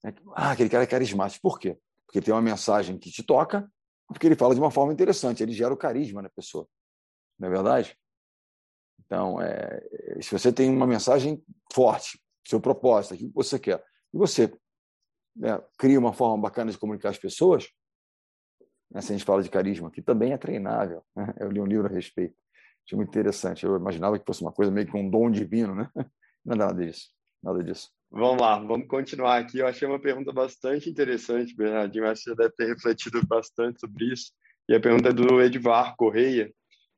Né? 0.03 0.15
Ah, 0.35 0.53
aquele 0.53 0.71
cara 0.71 0.85
é 0.85 0.87
carismático. 0.87 1.43
Por 1.43 1.59
quê? 1.59 1.79
porque 2.09 2.23
tem 2.23 2.33
uma 2.33 2.41
mensagem 2.41 2.99
que 2.99 3.11
te 3.11 3.23
toca, 3.23 3.71
porque 4.07 4.27
ele 4.27 4.35
fala 4.35 4.55
de 4.55 4.61
uma 4.61 4.71
forma 4.71 4.93
interessante, 4.93 5.43
ele 5.43 5.53
gera 5.53 5.73
o 5.73 5.77
carisma 5.77 6.23
na 6.23 6.31
pessoa. 6.31 6.67
não 7.39 7.49
é 7.49 7.51
verdade? 7.51 7.97
Então, 9.05 9.41
é, 9.41 9.87
se 10.21 10.33
você 10.33 10.51
tem 10.51 10.71
uma 10.71 10.87
mensagem 10.87 11.43
forte, 11.71 12.19
seu 12.49 12.61
propósito, 12.61 13.15
aquilo 13.15 13.31
que 13.31 13.37
você 13.37 13.59
quer, 13.59 13.85
e 14.13 14.17
você 14.17 14.53
né, 15.37 15.61
cria 15.79 15.99
uma 15.99 16.15
forma 16.15 16.43
bacana 16.43 16.71
de 16.71 16.79
comunicar 16.79 17.11
as 17.11 17.19
pessoas, 17.19 17.69
né, 18.91 19.03
se 19.03 19.13
a 19.13 19.17
gente 19.17 19.25
fala 19.25 19.43
de 19.43 19.51
carisma, 19.51 19.91
que 19.91 20.01
também 20.01 20.33
é 20.33 20.39
treinável. 20.39 21.03
Né? 21.15 21.35
Eu 21.39 21.51
li 21.51 21.61
um 21.61 21.67
livro 21.67 21.87
a 21.87 21.91
respeito, 21.91 22.35
achei 22.87 22.97
muito 22.97 23.11
interessante. 23.11 23.67
Eu 23.67 23.77
imaginava 23.77 24.19
que 24.19 24.25
fosse 24.25 24.41
uma 24.41 24.53
coisa 24.53 24.73
meio 24.73 24.87
que 24.87 24.97
um 24.97 25.11
dom 25.11 25.31
divino, 25.31 25.75
né? 25.75 25.91
Não 26.45 26.55
é 26.55 26.57
nada 26.57 26.85
disso, 26.85 27.09
nada 27.43 27.63
disso. 27.63 27.91
Vamos 28.11 28.41
lá, 28.41 28.59
vamos 28.59 28.89
continuar 28.89 29.37
aqui. 29.37 29.59
Eu 29.59 29.67
achei 29.67 29.87
uma 29.87 30.01
pergunta 30.01 30.33
bastante 30.33 30.89
interessante, 30.89 31.55
Bernardinho. 31.55 32.07
Acho 32.07 32.25
que 32.25 32.31
você 32.31 32.37
deve 32.37 32.55
ter 32.55 32.67
refletido 32.69 33.27
bastante 33.27 33.81
sobre 33.81 34.07
isso. 34.07 34.33
E 34.67 34.75
a 34.75 34.81
pergunta 34.81 35.11
é 35.11 35.13
do 35.13 35.43
Edvar 35.43 35.95
Correia. 35.95 36.51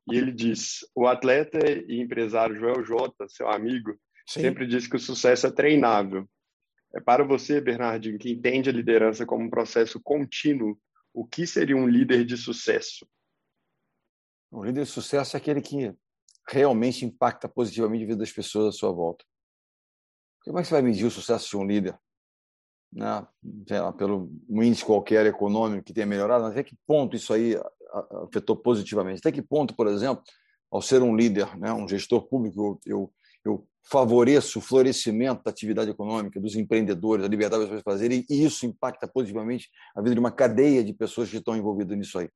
E 0.09 0.16
ele 0.16 0.30
diz: 0.30 0.78
O 0.94 1.09
atleta 1.09 1.59
e 1.68 2.01
empresário 2.01 2.55
Joel 2.55 2.84
Jota, 2.84 3.26
seu 3.28 3.48
amigo, 3.48 3.92
Sim. 4.31 4.43
sempre 4.43 4.64
diz 4.64 4.87
que 4.87 4.95
o 4.95 5.01
sucesso 5.01 5.49
é 5.49 5.51
treinável. 5.51 6.24
É 6.95 7.01
para 7.01 7.24
você, 7.24 7.61
Bernardinho, 7.61 8.16
que 8.16 8.31
entende 8.31 8.70
a 8.70 8.72
liderança 8.72 9.26
como 9.26 9.45
um 9.45 9.51
processo 9.51 10.01
contínuo, 10.01 10.78
o 11.12 11.26
que 11.26 11.45
seria 11.49 11.76
um 11.76 11.89
líder 11.89 12.24
de 12.24 12.37
sucesso? 12.37 13.05
Um 14.53 14.62
líder 14.64 14.85
de 14.85 14.91
sucesso 14.91 15.37
é 15.37 15.39
aquele 15.39 15.61
que 15.61 15.93
realmente 16.49 17.05
impacta 17.05 17.49
positivamente 17.49 18.05
a 18.05 18.07
vida 18.07 18.18
das 18.20 18.31
pessoas 18.31 18.68
à 18.68 18.78
sua 18.78 18.93
volta. 18.93 19.24
Como 20.45 20.61
é 20.61 20.62
que 20.62 20.68
você 20.68 20.74
vai 20.74 20.83
medir 20.83 21.07
o 21.07 21.11
sucesso 21.11 21.51
de 21.51 21.57
um 21.57 21.66
líder? 21.66 21.99
Né? 22.93 23.26
Lá, 23.68 23.93
pelo 23.93 24.31
um 24.49 24.62
índice 24.62 24.85
qualquer 24.85 25.26
econômico 25.26 25.83
que 25.83 25.93
tenha 25.93 26.07
melhorado, 26.07 26.45
até 26.45 26.62
que 26.62 26.76
ponto 26.87 27.16
isso 27.16 27.33
aí 27.33 27.57
afetou 28.24 28.55
positivamente? 28.57 29.18
Até 29.18 29.33
que 29.33 29.43
ponto, 29.43 29.74
por 29.74 29.89
exemplo, 29.89 30.22
ao 30.70 30.81
ser 30.81 31.03
um 31.03 31.16
líder, 31.16 31.59
né, 31.59 31.72
um 31.72 31.89
gestor 31.89 32.28
público, 32.28 32.81
eu, 32.87 32.99
eu 32.99 33.12
favoreço 33.82 34.59
o 34.59 34.62
florescimento 34.62 35.43
da 35.43 35.51
atividade 35.51 35.91
econômica, 35.91 36.41
dos 36.41 36.55
empreendedores, 36.55 37.24
a 37.24 37.28
liberdade 37.28 37.62
das 37.62 37.70
pessoas 37.70 37.82
fazerem, 37.82 38.24
e 38.28 38.45
isso 38.45 38.66
impacta 38.66 39.09
positivamente 39.09 39.68
a 39.97 40.01
vida 40.01 40.14
de 40.14 40.20
uma 40.20 40.30
cadeia 40.30 40.84
de 40.84 40.93
pessoas 40.93 41.30
que 41.30 41.36
estão 41.36 41.57
envolvidas 41.57 41.97
nisso 41.97 42.18
aí. 42.18 42.28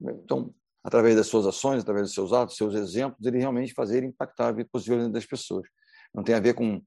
Então, 0.00 0.54
através 0.84 1.16
das 1.16 1.26
suas 1.26 1.46
ações, 1.46 1.82
através 1.82 2.06
dos 2.06 2.14
seus 2.14 2.32
atos, 2.32 2.56
seus 2.56 2.74
exemplos, 2.74 3.26
ele 3.26 3.38
realmente 3.38 3.74
fazer 3.74 4.04
impactar 4.04 4.48
a 4.48 4.52
vida 4.52 4.68
positivamente 4.70 5.12
das 5.12 5.26
pessoas. 5.26 5.66
Não 6.14 6.22
tem 6.22 6.34
a 6.34 6.40
ver 6.40 6.54
com 6.54 6.80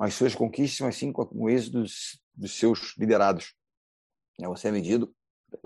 as 0.00 0.14
suas 0.14 0.34
conquistas, 0.34 0.80
mas 0.80 0.96
sim 0.96 1.12
com 1.12 1.28
o 1.32 1.50
êxito 1.50 1.80
dos, 1.80 2.20
dos 2.34 2.56
seus 2.56 2.96
liderados. 2.96 3.54
Você 4.40 4.68
é 4.68 4.72
medido. 4.72 5.12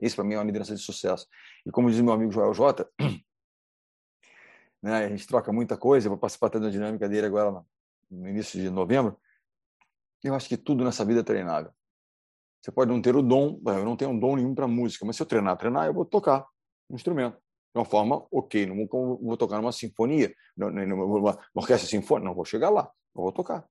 Isso, 0.00 0.16
para 0.16 0.24
mim, 0.24 0.34
é 0.34 0.38
uma 0.38 0.44
liderança 0.44 0.74
de 0.74 0.80
sucesso. 0.80 1.26
E 1.66 1.70
como 1.70 1.90
diz 1.90 2.00
meu 2.00 2.12
amigo 2.12 2.32
Joel 2.32 2.54
Jota, 2.54 2.88
né, 4.82 5.04
a 5.04 5.08
gente 5.08 5.26
troca 5.26 5.52
muita 5.52 5.76
coisa, 5.76 6.06
eu 6.06 6.10
vou 6.10 6.18
participar 6.18 6.48
da 6.48 6.70
dinâmica 6.70 7.08
dele 7.08 7.26
agora 7.26 7.64
no 8.10 8.28
início 8.28 8.60
de 8.60 8.68
novembro. 8.68 9.16
Eu 10.22 10.34
acho 10.34 10.48
que 10.48 10.56
tudo 10.56 10.84
nessa 10.84 11.04
vida 11.04 11.20
é 11.20 11.22
treinável. 11.24 11.72
Você 12.60 12.70
pode 12.70 12.90
não 12.90 13.02
ter 13.02 13.16
o 13.16 13.22
dom, 13.22 13.60
eu 13.66 13.84
não 13.84 13.96
tenho 13.96 14.12
um 14.12 14.18
dom 14.18 14.36
nenhum 14.36 14.54
para 14.54 14.68
música, 14.68 15.04
mas 15.04 15.16
se 15.16 15.22
eu 15.22 15.26
treinar, 15.26 15.56
treinar, 15.56 15.86
eu 15.86 15.94
vou 15.94 16.04
tocar 16.04 16.46
um 16.88 16.94
instrumento. 16.94 17.36
De 17.36 17.78
uma 17.78 17.84
forma, 17.84 18.26
ok, 18.30 18.66
não 18.66 18.86
vou, 18.86 19.18
vou 19.18 19.36
tocar 19.36 19.56
numa 19.56 19.72
sinfonia, 19.72 20.32
numa 20.56 21.38
orquestra 21.54 21.88
sinfônica, 21.88 22.26
não 22.26 22.34
vou 22.34 22.44
chegar 22.44 22.70
lá, 22.70 22.90
eu 23.14 23.22
vou 23.22 23.32
tocar 23.32 23.66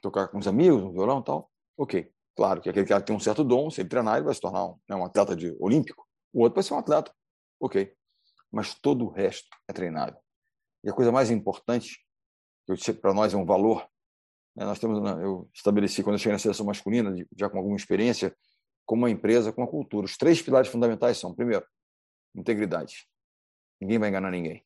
tocar 0.00 0.28
com 0.28 0.38
os 0.38 0.46
amigos, 0.46 0.82
um 0.82 0.92
violão 0.92 1.22
tal, 1.22 1.50
ok. 1.76 2.10
Claro 2.36 2.60
que 2.60 2.68
aquele 2.68 2.86
cara 2.86 3.02
tem 3.02 3.16
um 3.16 3.20
certo 3.20 3.42
dom, 3.42 3.70
se 3.70 3.80
ele 3.80 3.88
treinar, 3.88 4.16
ele 4.16 4.26
vai 4.26 4.34
se 4.34 4.40
tornar 4.40 4.66
um, 4.66 4.78
né, 4.88 4.94
um 4.94 5.04
atleta 5.04 5.34
de 5.34 5.56
olímpico. 5.58 6.06
O 6.32 6.42
outro 6.42 6.56
vai 6.56 6.62
ser 6.62 6.74
um 6.74 6.78
atleta, 6.78 7.12
ok. 7.58 7.92
Mas 8.50 8.74
todo 8.74 9.06
o 9.06 9.10
resto 9.10 9.48
é 9.66 9.72
treinável. 9.72 10.18
E 10.86 10.88
a 10.88 10.92
coisa 10.92 11.10
mais 11.10 11.32
importante, 11.32 11.98
que 12.64 12.92
para 12.92 13.12
nós 13.12 13.34
é 13.34 13.36
um 13.36 13.44
valor, 13.44 13.84
né, 14.54 14.64
nós 14.64 14.78
temos, 14.78 14.98
eu 15.20 15.50
estabeleci 15.52 16.00
quando 16.00 16.14
eu 16.14 16.18
cheguei 16.20 16.34
na 16.34 16.38
seleção 16.38 16.64
masculina, 16.64 17.12
já 17.36 17.50
com 17.50 17.58
alguma 17.58 17.76
experiência, 17.76 18.32
como 18.86 19.02
uma 19.02 19.10
empresa, 19.10 19.52
com 19.52 19.62
uma 19.62 19.68
cultura. 19.68 20.04
Os 20.04 20.16
três 20.16 20.40
pilares 20.40 20.70
fundamentais 20.70 21.18
são, 21.18 21.34
primeiro, 21.34 21.66
integridade. 22.36 23.08
Ninguém 23.80 23.98
vai 23.98 24.10
enganar 24.10 24.30
ninguém. 24.30 24.64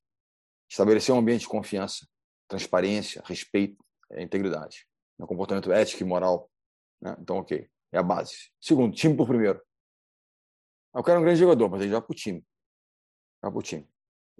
Estabelecer 0.71 1.15
um 1.15 1.19
ambiente 1.19 1.41
de 1.41 1.49
confiança, 1.49 2.07
transparência, 2.47 3.23
respeito, 3.25 3.83
é 4.11 4.23
integridade 4.23 4.87
no 5.19 5.27
comportamento 5.27 5.73
ético 5.73 6.03
e 6.03 6.07
moral. 6.07 6.51
Né? 7.01 7.17
Então, 7.19 7.39
ok, 7.39 7.67
é 7.93 7.99
a 7.99 8.03
base. 8.03 8.53
Segundo, 8.61 8.95
time 8.95 9.17
por 9.17 9.27
primeiro. 9.27 9.59
Eu 10.95 11.03
quero 11.03 11.19
um 11.19 11.23
grande 11.23 11.41
jogador, 11.41 11.71
mas 11.71 11.81
ele 11.81 11.91
já 11.91 12.01
para 12.03 12.13
o 12.13 12.15
time. 12.15 12.45
Já 13.43 13.51
para 13.51 13.59
o 13.59 13.63
time. 13.63 13.89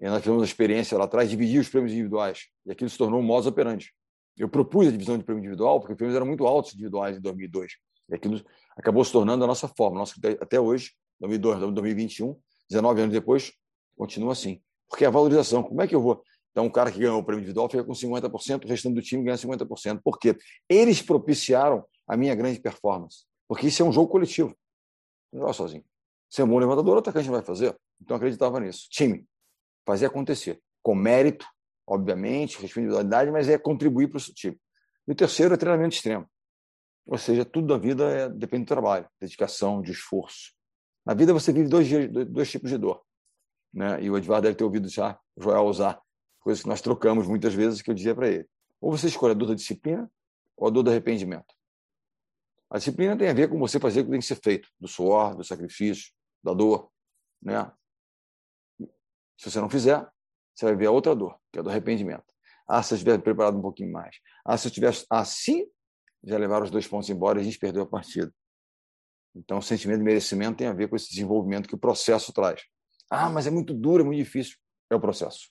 E 0.01 0.09
nós 0.09 0.21
tivemos 0.21 0.41
a 0.41 0.45
experiência 0.45 0.97
lá 0.97 1.05
atrás 1.05 1.29
dividir 1.29 1.59
os 1.59 1.69
prêmios 1.69 1.93
individuais. 1.93 2.47
E 2.65 2.71
aquilo 2.71 2.89
se 2.89 2.97
tornou 2.97 3.19
um 3.19 3.23
modus 3.23 3.47
operandi. 3.47 3.93
Eu 4.37 4.49
propus 4.49 4.87
a 4.87 4.91
divisão 4.91 5.17
de 5.17 5.23
prêmio 5.23 5.41
individual, 5.41 5.79
porque 5.79 5.93
os 5.93 5.97
prêmios 5.97 6.15
eram 6.15 6.25
muito 6.25 6.45
altos 6.47 6.73
individuais 6.73 7.17
em 7.17 7.21
2002. 7.21 7.73
E 8.09 8.15
aquilo 8.15 8.43
acabou 8.75 9.05
se 9.05 9.11
tornando 9.11 9.43
a 9.43 9.47
nossa 9.47 9.67
forma. 9.67 9.99
Nossa, 9.99 10.15
até 10.39 10.59
hoje, 10.59 10.91
2002, 11.19 11.59
2021, 11.59 12.35
19 12.69 13.01
anos 13.01 13.13
depois, 13.13 13.53
continua 13.95 14.31
assim. 14.31 14.59
Porque 14.89 15.05
é 15.05 15.07
a 15.07 15.11
valorização. 15.11 15.61
Como 15.61 15.81
é 15.81 15.87
que 15.87 15.93
eu 15.93 16.01
vou 16.01 16.23
então, 16.51 16.65
o 16.65 16.71
cara 16.71 16.91
que 16.91 16.99
ganhou 16.99 17.17
o 17.17 17.23
prêmio 17.23 17.41
individual 17.41 17.69
fica 17.69 17.83
com 17.83 17.93
50%, 17.93 18.65
o 18.65 18.67
restante 18.67 18.93
do 18.93 19.01
time 19.01 19.23
ganha 19.23 19.37
50%. 19.37 20.01
Por 20.03 20.19
quê? 20.19 20.37
Eles 20.69 21.01
propiciaram 21.01 21.85
a 22.07 22.17
minha 22.17 22.35
grande 22.35 22.59
performance. 22.59 23.25
Porque 23.47 23.67
isso 23.67 23.81
é 23.81 23.85
um 23.85 23.91
jogo 23.91 24.09
coletivo. 24.09 24.55
Não 25.31 25.41
joga 25.41 25.53
sozinho. 25.53 25.85
Ser 26.29 26.41
é 26.41 26.45
um 26.45 26.49
bom 26.49 26.59
levantador, 26.59 26.95
o 26.95 26.99
atacante 26.99 27.27
não 27.27 27.35
vai 27.35 27.43
fazer. 27.43 27.75
Então, 28.01 28.17
acreditava 28.17 28.59
nisso. 28.59 28.87
Time. 28.89 29.25
Fazer 29.85 30.07
acontecer. 30.07 30.61
Com 30.81 30.95
mérito, 30.95 31.45
obviamente, 31.85 32.59
responsabilidade, 32.61 33.31
mas 33.31 33.49
é 33.49 33.57
contribuir 33.57 34.07
para 34.07 34.17
o 34.17 34.19
seu 34.19 34.33
time. 34.33 34.59
E 35.07 35.11
o 35.11 35.15
terceiro 35.15 35.53
é 35.53 35.57
treinamento 35.57 35.95
extremo. 35.95 36.29
Ou 37.05 37.17
seja, 37.17 37.43
tudo 37.43 37.67
da 37.67 37.77
vida 37.77 38.09
é, 38.09 38.29
depende 38.29 38.65
do 38.65 38.67
trabalho, 38.67 39.09
dedicação, 39.19 39.81
de 39.81 39.91
esforço. 39.91 40.53
Na 41.05 41.13
vida 41.13 41.33
você 41.33 41.51
vive 41.51 41.67
dois, 41.67 41.87
dois 42.29 42.49
tipos 42.49 42.69
de 42.69 42.77
dor. 42.77 43.01
Né? 43.73 44.03
E 44.03 44.09
o 44.09 44.17
Edvar 44.17 44.41
deve 44.41 44.55
ter 44.55 44.63
ouvido 44.63 44.87
já 44.87 45.19
Joel 45.37 45.65
usar 45.65 45.99
coisas 46.39 46.61
que 46.61 46.69
nós 46.69 46.81
trocamos 46.81 47.27
muitas 47.27 47.53
vezes, 47.53 47.81
que 47.81 47.89
eu 47.89 47.95
dizia 47.95 48.13
para 48.13 48.27
ele. 48.27 48.47
Ou 48.79 48.91
você 48.91 49.07
escolhe 49.07 49.31
a 49.31 49.35
dor 49.35 49.49
da 49.49 49.55
disciplina 49.55 50.09
ou 50.55 50.67
a 50.67 50.71
dor 50.71 50.83
do 50.83 50.89
arrependimento. 50.89 51.53
A 52.69 52.77
disciplina 52.77 53.17
tem 53.17 53.29
a 53.29 53.33
ver 53.33 53.49
com 53.49 53.59
você 53.59 53.79
fazer 53.79 54.01
o 54.01 54.05
que 54.05 54.11
tem 54.11 54.19
que 54.19 54.25
ser 54.25 54.39
feito, 54.41 54.69
do 54.79 54.87
suor, 54.87 55.35
do 55.35 55.43
sacrifício, 55.43 56.11
da 56.43 56.53
dor. 56.53 56.89
Né? 57.41 57.71
Se 59.41 59.49
você 59.49 59.59
não 59.59 59.67
fizer, 59.67 60.07
você 60.53 60.65
vai 60.65 60.75
ver 60.75 60.85
a 60.85 60.91
outra 60.91 61.15
dor, 61.15 61.35
que 61.51 61.57
é 61.57 61.63
do 61.63 61.69
arrependimento. 61.71 62.23
Ah, 62.67 62.83
se 62.83 62.93
eu 62.93 62.97
tivesse 62.99 63.23
preparado 63.23 63.57
um 63.57 63.61
pouquinho 63.61 63.91
mais. 63.91 64.17
Ah, 64.45 64.55
se 64.55 64.67
eu 64.67 64.71
tivesse 64.71 65.03
assim, 65.09 65.65
já 66.23 66.37
levaram 66.37 66.63
os 66.63 66.69
dois 66.69 66.87
pontos 66.87 67.09
embora 67.09 67.39
e 67.39 67.41
a 67.41 67.43
gente 67.43 67.57
perdeu 67.57 67.81
a 67.81 67.85
partida. 67.87 68.31
Então, 69.35 69.57
o 69.57 69.61
sentimento 69.61 69.97
de 69.97 70.03
merecimento 70.03 70.57
tem 70.57 70.67
a 70.67 70.73
ver 70.73 70.87
com 70.87 70.95
esse 70.95 71.09
desenvolvimento 71.09 71.67
que 71.67 71.73
o 71.73 71.77
processo 71.79 72.31
traz. 72.31 72.61
Ah, 73.09 73.31
mas 73.31 73.47
é 73.47 73.49
muito 73.49 73.73
duro, 73.73 74.03
é 74.03 74.05
muito 74.05 74.19
difícil. 74.19 74.57
É 74.91 74.95
o 74.95 75.01
processo. 75.01 75.49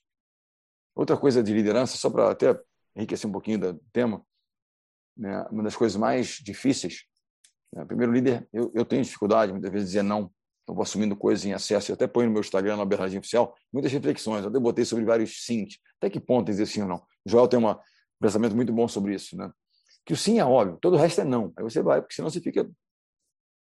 Outra 0.95 1.17
coisa 1.17 1.43
de 1.43 1.53
liderança, 1.53 1.97
só 1.97 2.09
para 2.09 2.31
até 2.31 2.57
enriquecer 2.95 3.29
um 3.29 3.33
pouquinho 3.33 3.59
do 3.59 3.75
tema, 3.93 4.25
né, 5.17 5.49
uma 5.51 5.65
das 5.65 5.75
coisas 5.75 5.97
mais 5.97 6.39
difíceis, 6.41 7.07
né, 7.73 7.85
primeiro 7.85 8.13
líder, 8.13 8.49
eu, 8.53 8.71
eu 8.73 8.85
tenho 8.85 9.03
dificuldade 9.03 9.51
muitas 9.51 9.73
vezes 9.73 9.89
de 9.89 9.95
dizer 9.95 10.05
não, 10.05 10.33
eu 10.71 10.75
vou 10.75 10.83
assumindo 10.83 11.17
coisas 11.17 11.45
em 11.45 11.51
excesso, 11.51 11.91
eu 11.91 11.95
até 11.95 12.07
ponho 12.07 12.27
no 12.27 12.33
meu 12.33 12.41
Instagram, 12.41 12.77
na 12.77 12.85
Bernardinho 12.85 13.21
Oficial, 13.21 13.55
muitas 13.73 13.93
reflexões, 13.93 14.43
eu 14.43 14.51
até 14.51 14.59
botei 14.59 14.85
sobre 14.85 15.05
vários 15.05 15.45
sims, 15.45 15.79
até 15.99 16.09
que 16.09 16.21
ponto 16.21 16.47
dizer 16.47 16.67
sim 16.67 16.83
ou 16.83 16.89
não. 16.89 16.97
O 17.25 17.29
Joel 17.31 17.49
tem 17.49 17.59
uma, 17.59 17.75
um 17.75 18.21
pensamento 18.21 18.55
muito 18.55 18.73
bom 18.73 18.87
sobre 18.87 19.15
isso, 19.15 19.37
né? 19.37 19.53
que 20.05 20.13
o 20.13 20.17
sim 20.17 20.39
é 20.39 20.45
óbvio, 20.45 20.79
todo 20.81 20.95
o 20.95 20.97
resto 20.97 21.21
é 21.21 21.25
não, 21.25 21.53
aí 21.57 21.63
você 21.63 21.83
vai, 21.83 22.01
porque 22.01 22.15
senão 22.15 22.31
você 22.31 22.41
fica... 22.41 22.69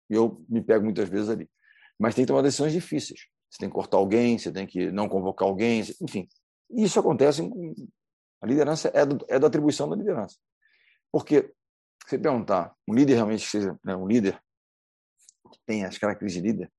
Eu 0.10 0.44
me 0.50 0.62
pego 0.62 0.84
muitas 0.84 1.08
vezes 1.08 1.30
ali. 1.30 1.48
Mas 2.00 2.16
tem 2.16 2.24
que 2.24 2.28
tomar 2.28 2.42
decisões 2.42 2.74
difíceis. 2.74 3.28
Você 3.50 3.60
tem 3.60 3.70
que 3.70 3.76
cortar 3.76 3.98
alguém, 3.98 4.38
você 4.38 4.52
tem 4.52 4.66
que 4.66 4.92
não 4.92 5.08
convocar 5.08 5.48
alguém, 5.48 5.84
enfim, 6.02 6.28
isso 6.70 7.00
acontece, 7.00 7.42
a 8.42 8.48
liderança 8.48 8.92
é, 8.94 9.06
do, 9.06 9.26
é 9.28 9.40
da 9.40 9.48
atribuição 9.48 9.90
da 9.90 9.96
liderança. 9.96 10.38
Porque, 11.12 11.54
se 12.04 12.12
você 12.12 12.18
perguntar, 12.20 12.76
um 12.88 12.94
líder 12.94 13.16
realmente 13.16 13.48
seja 13.48 13.78
né, 13.84 13.96
um 13.96 14.08
líder, 14.08 14.40
que 15.52 15.60
tem 15.66 15.84
as 15.84 15.98
características 15.98 16.44
de 16.44 16.52
líder, 16.52 16.72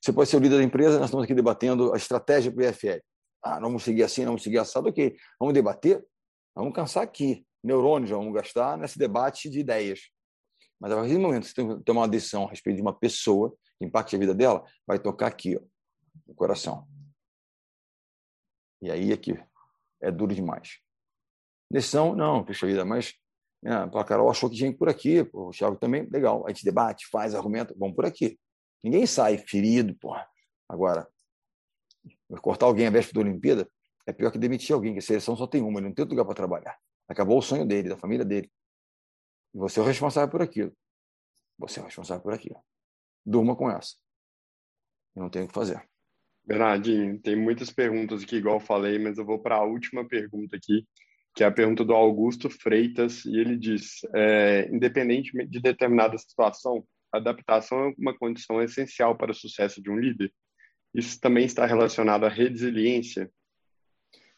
você 0.00 0.12
pode 0.12 0.28
ser 0.28 0.36
o 0.36 0.40
líder 0.40 0.58
da 0.58 0.62
empresa, 0.62 0.98
nós 0.98 1.06
estamos 1.06 1.24
aqui 1.24 1.34
debatendo 1.34 1.92
a 1.92 1.96
estratégia 1.96 2.52
para 2.52 2.64
o 2.64 2.68
IFL. 2.68 3.00
Ah, 3.42 3.60
vamos 3.60 3.82
seguir 3.82 4.02
assim, 4.02 4.24
vamos 4.24 4.42
seguir 4.42 4.58
assado, 4.58 4.88
ok. 4.88 5.16
Vamos 5.38 5.54
debater? 5.54 6.04
Vamos 6.54 6.74
cansar 6.74 7.02
aqui. 7.02 7.46
Neurônios 7.62 8.10
vamos 8.10 8.32
gastar 8.32 8.76
nesse 8.78 8.98
debate 8.98 9.48
de 9.48 9.60
ideias. 9.60 10.10
Mas 10.80 10.92
a 10.92 10.96
partir 10.96 11.14
do 11.14 11.20
momento 11.20 11.42
que 11.44 11.48
você 11.48 11.54
tem 11.54 11.78
que 11.78 11.84
tomar 11.84 12.02
uma 12.02 12.08
decisão 12.08 12.46
a 12.46 12.50
respeito 12.50 12.76
de 12.76 12.82
uma 12.82 12.92
pessoa 12.92 13.56
que 13.78 13.86
impacte 13.86 14.14
a 14.16 14.18
vida 14.18 14.34
dela, 14.34 14.64
vai 14.86 14.98
tocar 14.98 15.26
aqui, 15.26 15.56
ó, 15.56 15.60
no 16.26 16.34
coração. 16.34 16.86
E 18.82 18.90
aí 18.90 19.12
é 19.12 19.16
que 19.16 19.38
é 20.02 20.10
duro 20.10 20.34
demais. 20.34 20.78
Decisão, 21.70 22.14
não, 22.14 22.44
puxa 22.44 22.66
vida, 22.66 22.84
mas 22.84 23.14
né, 23.62 23.74
a 23.74 24.04
Carol 24.04 24.30
achou 24.30 24.50
que 24.50 24.56
tinha 24.56 24.68
que 24.68 24.76
ir 24.76 24.78
por 24.78 24.88
aqui, 24.88 25.28
o 25.32 25.50
Thiago 25.50 25.76
também, 25.76 26.06
legal. 26.10 26.44
A 26.46 26.50
gente 26.50 26.64
debate, 26.64 27.08
faz, 27.10 27.34
argumenta, 27.34 27.74
vamos 27.78 27.96
por 27.96 28.04
aqui. 28.04 28.38
Ninguém 28.84 29.06
sai 29.06 29.38
ferido, 29.38 29.94
porra. 29.96 30.28
Agora, 30.68 31.08
cortar 32.42 32.66
alguém 32.66 32.86
a 32.86 32.90
véspera 32.90 33.14
da 33.14 33.30
Olimpíada, 33.30 33.70
é 34.06 34.12
pior 34.12 34.30
que 34.30 34.38
demitir 34.38 34.74
alguém, 34.74 34.92
que 34.92 34.98
a 34.98 35.02
seleção 35.02 35.34
só 35.34 35.46
tem 35.46 35.62
uma, 35.62 35.80
ele 35.80 35.88
não 35.88 35.94
tem 35.94 36.02
outro 36.02 36.14
lugar 36.14 36.26
para 36.26 36.34
trabalhar. 36.34 36.78
Acabou 37.08 37.38
o 37.38 37.42
sonho 37.42 37.66
dele, 37.66 37.88
da 37.88 37.96
família 37.96 38.26
dele. 38.26 38.52
E 39.54 39.58
você 39.58 39.80
é 39.80 39.82
o 39.82 39.86
responsável 39.86 40.30
por 40.30 40.42
aquilo. 40.42 40.76
Você 41.58 41.80
é 41.80 41.82
o 41.82 41.86
responsável 41.86 42.22
por 42.22 42.34
aquilo. 42.34 42.62
Durma 43.24 43.56
com 43.56 43.70
essa. 43.70 43.94
Eu 45.16 45.22
não 45.22 45.30
tenho 45.30 45.46
o 45.46 45.48
que 45.48 45.54
fazer. 45.54 45.82
Bernardinho, 46.44 47.18
tem 47.22 47.36
muitas 47.36 47.72
perguntas 47.72 48.22
aqui, 48.22 48.36
igual 48.36 48.56
eu 48.56 48.60
falei, 48.60 48.98
mas 48.98 49.16
eu 49.16 49.24
vou 49.24 49.38
para 49.38 49.56
a 49.56 49.64
última 49.64 50.06
pergunta 50.06 50.56
aqui, 50.56 50.86
que 51.34 51.42
é 51.42 51.46
a 51.46 51.52
pergunta 51.52 51.82
do 51.82 51.94
Augusto 51.94 52.50
Freitas, 52.50 53.24
e 53.24 53.38
ele 53.38 53.56
diz: 53.56 54.00
é, 54.14 54.68
independente 54.70 55.32
de 55.46 55.58
determinada 55.58 56.18
situação, 56.18 56.86
adaptação 57.16 57.88
é 57.88 57.94
uma 57.98 58.16
condição 58.16 58.62
essencial 58.62 59.16
para 59.16 59.32
o 59.32 59.34
sucesso 59.34 59.82
de 59.82 59.90
um 59.90 59.98
líder. 59.98 60.32
Isso 60.94 61.18
também 61.20 61.44
está 61.44 61.66
relacionado 61.66 62.24
à 62.24 62.28
resiliência. 62.28 63.30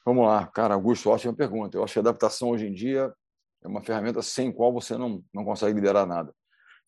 Vamos 0.05 0.27
lá, 0.27 0.47
cara, 0.47 0.75
Augusto, 0.75 1.11
ótima 1.11 1.35
pergunta. 1.35 1.77
Eu 1.77 1.85
acho 1.85 1.93
que 1.93 1.99
a 1.99 2.03
adaptação 2.03 2.51
hoje 2.51 2.67
em 2.67 2.73
dia 2.73 3.13
é 3.63 3.69
uma 3.69 3.83
ferramenta 3.83 4.23
sem 4.23 4.53
qual 4.53 4.73
você 4.73 4.97
não, 4.97 5.23
não 5.35 5.45
consegue 5.45 5.75
liderar 5.75 6.07
nada. 6.07 6.33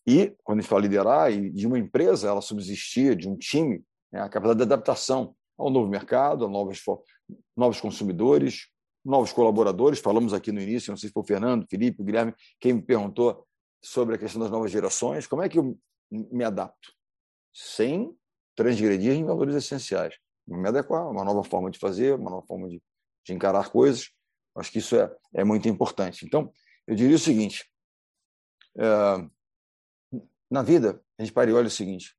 E, 0.06 0.34
quando 0.42 0.58
a 0.58 0.62
gente 0.62 0.70
fala 0.70 0.82
liderar, 0.82 1.32
e 1.32 1.50
de 1.50 1.66
uma 1.66 1.78
empresa, 1.78 2.28
ela 2.28 2.40
subsistir, 2.40 3.16
de 3.16 3.28
um 3.28 3.36
time, 3.36 3.82
né, 4.10 4.20
a 4.20 4.28
capacidade 4.28 4.58
de 4.58 4.62
adaptação 4.62 5.34
ao 5.58 5.68
novo 5.68 5.88
mercado, 5.88 6.46
a 6.46 6.48
novos, 6.48 6.82
novos 7.56 7.80
consumidores, 7.80 8.68
novos 9.04 9.32
colaboradores. 9.32 9.98
Falamos 9.98 10.32
aqui 10.32 10.52
no 10.52 10.60
início, 10.60 10.90
não 10.90 10.96
sei 10.96 11.08
se 11.08 11.12
foi 11.12 11.22
o 11.22 11.26
Fernando, 11.26 11.66
Felipe, 11.68 12.00
o 12.00 12.04
Guilherme, 12.04 12.32
quem 12.60 12.74
me 12.74 12.82
perguntou 12.82 13.44
sobre 13.82 14.14
a 14.14 14.18
questão 14.18 14.40
das 14.40 14.50
novas 14.50 14.70
gerações. 14.70 15.26
Como 15.26 15.42
é 15.42 15.48
que 15.48 15.58
eu 15.58 15.78
me 16.10 16.44
adapto? 16.44 16.92
Sem 17.52 18.16
transgredir 18.54 19.12
em 19.12 19.24
valores 19.24 19.54
essenciais. 19.54 20.16
Me 20.46 20.68
adequar, 20.68 21.08
uma 21.08 21.24
nova 21.24 21.44
forma 21.44 21.70
de 21.70 21.78
fazer, 21.78 22.14
uma 22.14 22.30
nova 22.30 22.46
forma 22.46 22.68
de, 22.68 22.82
de 23.24 23.32
encarar 23.32 23.70
coisas. 23.70 24.10
Acho 24.56 24.72
que 24.72 24.78
isso 24.78 24.96
é, 24.96 25.14
é 25.34 25.44
muito 25.44 25.68
importante. 25.68 26.24
Então, 26.24 26.50
eu 26.86 26.94
diria 26.94 27.16
o 27.16 27.18
seguinte: 27.18 27.70
é, 28.78 29.28
na 30.50 30.62
vida, 30.62 31.02
a 31.18 31.22
gente 31.22 31.32
para 31.32 31.50
e 31.50 31.54
olha 31.54 31.66
o 31.66 31.70
seguinte: 31.70 32.16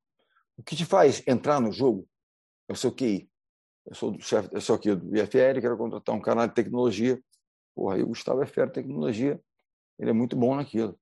o 0.58 0.64
que 0.64 0.76
te 0.76 0.86
faz 0.86 1.24
entrar 1.28 1.60
no 1.60 1.72
jogo 1.72 2.08
é 2.68 2.74
o 2.74 2.76
seu 2.76 2.92
QI. 2.92 3.30
Eu 3.86 3.96
sou 3.96 4.12
do 4.12 4.22
chefe, 4.22 4.50
eu 4.52 4.62
sou 4.62 4.76
aqui 4.76 4.94
do 4.94 5.18
IFR, 5.18 5.60
quero 5.60 5.78
contratar 5.78 6.14
um 6.14 6.22
canal 6.22 6.48
de 6.48 6.54
tecnologia. 6.54 7.20
Porra, 7.74 7.96
aí 7.96 8.04
o 8.04 8.08
Gustavo 8.08 8.44
é 8.44 8.46
fera 8.46 8.70
tecnologia, 8.70 9.42
ele 9.98 10.10
é 10.10 10.14
muito 10.14 10.36
bom 10.36 10.56
naquilo. 10.56 10.99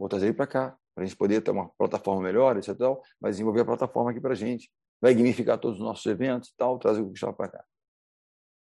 Vou 0.00 0.08
trazer 0.08 0.28
ele 0.28 0.34
para 0.34 0.46
cá, 0.46 0.78
para 0.94 1.04
a 1.04 1.06
gente 1.06 1.14
poder 1.14 1.42
ter 1.42 1.50
uma 1.50 1.68
plataforma 1.68 2.22
melhor, 2.22 2.56
etc. 2.56 2.74
Tal, 2.74 3.02
mas 3.20 3.36
desenvolver 3.36 3.60
a 3.60 3.64
plataforma 3.66 4.10
aqui 4.10 4.20
para 4.20 4.32
a 4.32 4.34
gente. 4.34 4.72
Vai 4.98 5.14
gamificar 5.14 5.58
todos 5.58 5.78
os 5.78 5.84
nossos 5.84 6.06
eventos 6.06 6.48
e 6.48 6.56
tal, 6.56 6.78
trazer 6.78 7.02
o 7.02 7.06
Gustavo 7.10 7.36
para 7.36 7.50
cá. 7.50 7.64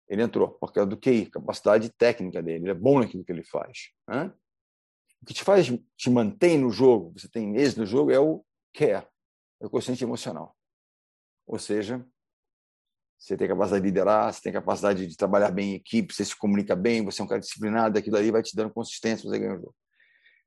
Ele 0.07 0.23
entrou 0.23 0.49
por 0.49 0.71
causa 0.71 0.89
do 0.89 0.97
QI, 0.97 1.25
capacidade 1.25 1.89
técnica 1.89 2.41
dele. 2.41 2.63
Ele 2.63 2.71
é 2.71 2.73
bom 2.73 2.99
naquilo 2.99 3.25
que 3.25 3.33
ele 3.33 3.43
faz. 3.43 3.89
Né? 4.07 4.33
O 5.21 5.25
que 5.25 5.33
te 5.33 5.43
faz, 5.43 5.67
te 5.97 6.09
mantém 6.09 6.57
no 6.57 6.69
jogo, 6.69 7.11
você 7.17 7.27
tem 7.27 7.57
êxito 7.57 7.81
no 7.81 7.85
jogo, 7.85 8.11
é 8.11 8.19
o 8.19 8.45
care, 8.73 9.05
é 9.61 9.65
o 9.65 9.69
consciente 9.69 10.05
emocional. 10.05 10.55
Ou 11.45 11.59
seja, 11.59 12.05
você 13.17 13.35
tem 13.35 13.47
capacidade 13.47 13.81
de 13.81 13.89
liderar, 13.89 14.31
você 14.31 14.41
tem 14.41 14.53
capacidade 14.53 15.05
de 15.05 15.17
trabalhar 15.17 15.51
bem 15.51 15.71
em 15.71 15.75
equipe, 15.75 16.13
você 16.13 16.23
se 16.23 16.35
comunica 16.35 16.77
bem, 16.77 17.03
você 17.03 17.21
é 17.21 17.25
um 17.25 17.27
cara 17.27 17.41
disciplinado, 17.41 17.99
aquilo 17.99 18.15
ali 18.15 18.31
vai 18.31 18.41
te 18.41 18.55
dando 18.55 18.73
consistência, 18.73 19.29
você 19.29 19.37
ganha 19.37 19.55
o 19.55 19.57
jogo. 19.57 19.75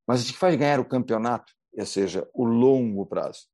Mas 0.08 0.22
o 0.22 0.32
que 0.32 0.38
faz 0.38 0.56
ganhar 0.56 0.80
o 0.80 0.84
campeonato, 0.86 1.52
ou 1.76 1.84
seja, 1.84 2.26
o 2.32 2.46
longo 2.46 3.04
prazo, 3.04 3.46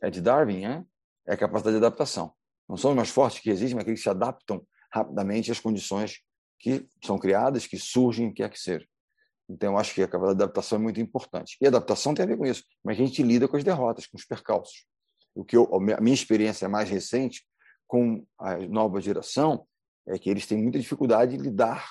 é 0.00 0.08
de 0.08 0.20
Darwin, 0.20 0.60
né? 0.60 0.86
é 1.26 1.34
a 1.34 1.36
capacidade 1.36 1.76
de 1.76 1.84
adaptação. 1.84 2.32
Não 2.68 2.76
são 2.76 2.90
os 2.92 2.96
mais 2.96 3.10
fortes 3.10 3.40
que 3.40 3.50
existem, 3.50 3.74
mas 3.74 3.82
aqueles 3.82 3.98
que 4.00 4.04
se 4.04 4.10
adaptam 4.10 4.64
rapidamente 4.92 5.50
às 5.50 5.58
condições 5.58 6.20
que 6.60 6.88
são 7.04 7.18
criadas, 7.18 7.66
que 7.66 7.76
surgem, 7.76 8.32
quer 8.32 8.48
que 8.48 8.58
seja. 8.58 8.86
Então, 9.48 9.72
eu 9.72 9.78
acho 9.78 9.92
que 9.92 10.02
a 10.02 10.06
capacidade 10.06 10.38
de 10.38 10.44
adaptação 10.44 10.78
é 10.78 10.82
muito 10.82 11.00
importante. 11.00 11.56
E 11.60 11.66
adaptação 11.66 12.14
tem 12.14 12.22
a 12.24 12.28
ver 12.28 12.38
com 12.38 12.46
isso. 12.46 12.64
Como 12.80 12.92
é 12.92 12.96
que 12.96 13.02
a 13.02 13.06
gente 13.06 13.22
lida 13.22 13.48
com 13.48 13.56
as 13.56 13.64
derrotas, 13.64 14.06
com 14.06 14.16
os 14.16 14.24
percalços. 14.24 14.86
O 15.34 15.44
que 15.44 15.56
eu, 15.56 15.68
a 15.74 16.00
minha 16.00 16.14
experiência 16.14 16.68
mais 16.68 16.88
recente 16.88 17.44
com 17.86 18.24
a 18.38 18.56
nova 18.58 19.00
geração 19.00 19.66
é 20.06 20.18
que 20.18 20.30
eles 20.30 20.46
têm 20.46 20.62
muita 20.62 20.78
dificuldade 20.78 21.36
de 21.36 21.42
lidar 21.42 21.84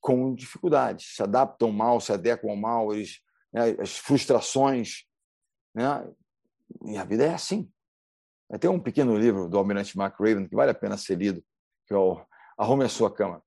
com 0.00 0.34
dificuldades. 0.34 1.16
Se 1.16 1.22
adaptam 1.22 1.70
mal, 1.72 2.00
se 2.00 2.12
adequam 2.12 2.56
mal, 2.56 2.92
eles, 2.92 3.20
né, 3.52 3.76
as 3.80 3.96
frustrações. 3.96 5.04
Né? 5.74 6.08
E 6.86 6.96
a 6.96 7.04
vida 7.04 7.24
é 7.24 7.34
assim. 7.34 7.70
Tem 8.60 8.70
um 8.70 8.80
pequeno 8.80 9.16
livro 9.16 9.48
do 9.48 9.58
Almirante 9.58 9.96
Mark 9.96 10.18
Raven 10.18 10.48
que 10.48 10.54
vale 10.54 10.70
a 10.70 10.74
pena 10.74 10.96
ser 10.96 11.16
lido, 11.16 11.44
que 11.86 11.92
é 11.92 11.96
o 11.96 12.18
Arrume 12.56 12.84
a 12.84 12.88
Sua 12.88 13.12
Cama. 13.12 13.42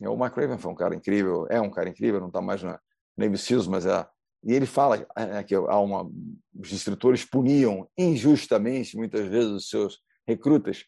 O 0.00 0.16
Mark 0.16 0.36
Raven 0.36 0.58
foi 0.58 0.70
um 0.70 0.74
cara 0.74 0.94
incrível, 0.94 1.46
é 1.50 1.60
um 1.60 1.70
cara 1.70 1.88
incrível, 1.88 2.20
não 2.20 2.28
está 2.28 2.40
mais 2.40 2.62
na 2.62 2.78
Seals, 3.36 3.66
mas 3.66 3.86
é. 3.86 4.06
E 4.44 4.52
ele 4.52 4.66
fala 4.66 5.06
é, 5.16 5.42
que 5.42 5.54
há 5.54 5.78
uma, 5.78 6.08
os 6.54 6.72
instrutores 6.72 7.24
puniam 7.24 7.88
injustamente, 7.96 8.96
muitas 8.96 9.26
vezes, 9.26 9.50
os 9.50 9.68
seus 9.68 9.98
recrutas. 10.26 10.84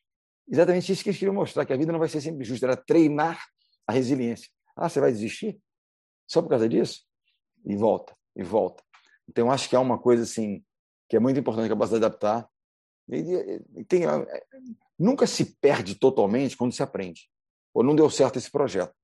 Exatamente 0.48 0.92
isso 0.92 1.02
que 1.02 1.08
eles 1.08 1.18
queriam 1.18 1.34
mostrar, 1.34 1.64
que 1.64 1.72
a 1.72 1.76
vida 1.76 1.90
não 1.90 1.98
vai 1.98 2.08
ser 2.08 2.20
sempre 2.20 2.44
justa, 2.44 2.66
era 2.66 2.76
treinar 2.76 3.42
a 3.86 3.92
resiliência. 3.92 4.50
Ah, 4.76 4.88
você 4.88 5.00
vai 5.00 5.10
desistir? 5.10 5.58
Só 6.26 6.42
por 6.42 6.48
causa 6.48 6.68
disso? 6.68 7.02
E 7.64 7.74
volta, 7.74 8.14
e 8.36 8.42
volta. 8.42 8.84
Então, 9.28 9.50
acho 9.50 9.68
que 9.68 9.74
há 9.74 9.80
uma 9.80 9.98
coisa 9.98 10.22
assim 10.22 10.62
que 11.08 11.16
é 11.16 11.20
muito 11.20 11.38
importante, 11.38 11.66
a 11.66 11.68
capacidade 11.68 12.00
de 12.00 12.06
adaptar. 12.06 12.48
E, 13.08 13.84
tem, 13.84 14.06
é, 14.06 14.42
nunca 14.98 15.26
se 15.26 15.56
perde 15.60 15.94
totalmente 15.94 16.56
quando 16.56 16.72
se 16.72 16.82
aprende. 16.82 17.30
Ou 17.72 17.82
não 17.82 17.94
deu 17.94 18.10
certo 18.10 18.38
esse 18.38 18.50
projeto. 18.50 18.94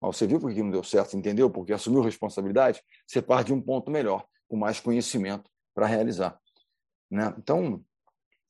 Mas 0.00 0.16
você 0.16 0.26
viu 0.26 0.40
por 0.40 0.52
que 0.52 0.62
não 0.62 0.70
deu 0.70 0.82
certo, 0.82 1.16
entendeu? 1.16 1.50
Porque 1.50 1.72
assumiu 1.72 2.00
responsabilidade, 2.02 2.82
você 3.06 3.20
parte 3.22 3.48
de 3.48 3.54
um 3.54 3.60
ponto 3.60 3.90
melhor, 3.90 4.26
com 4.48 4.56
mais 4.56 4.80
conhecimento 4.80 5.50
para 5.74 5.86
realizar. 5.86 6.38
Né? 7.10 7.34
Então, 7.38 7.82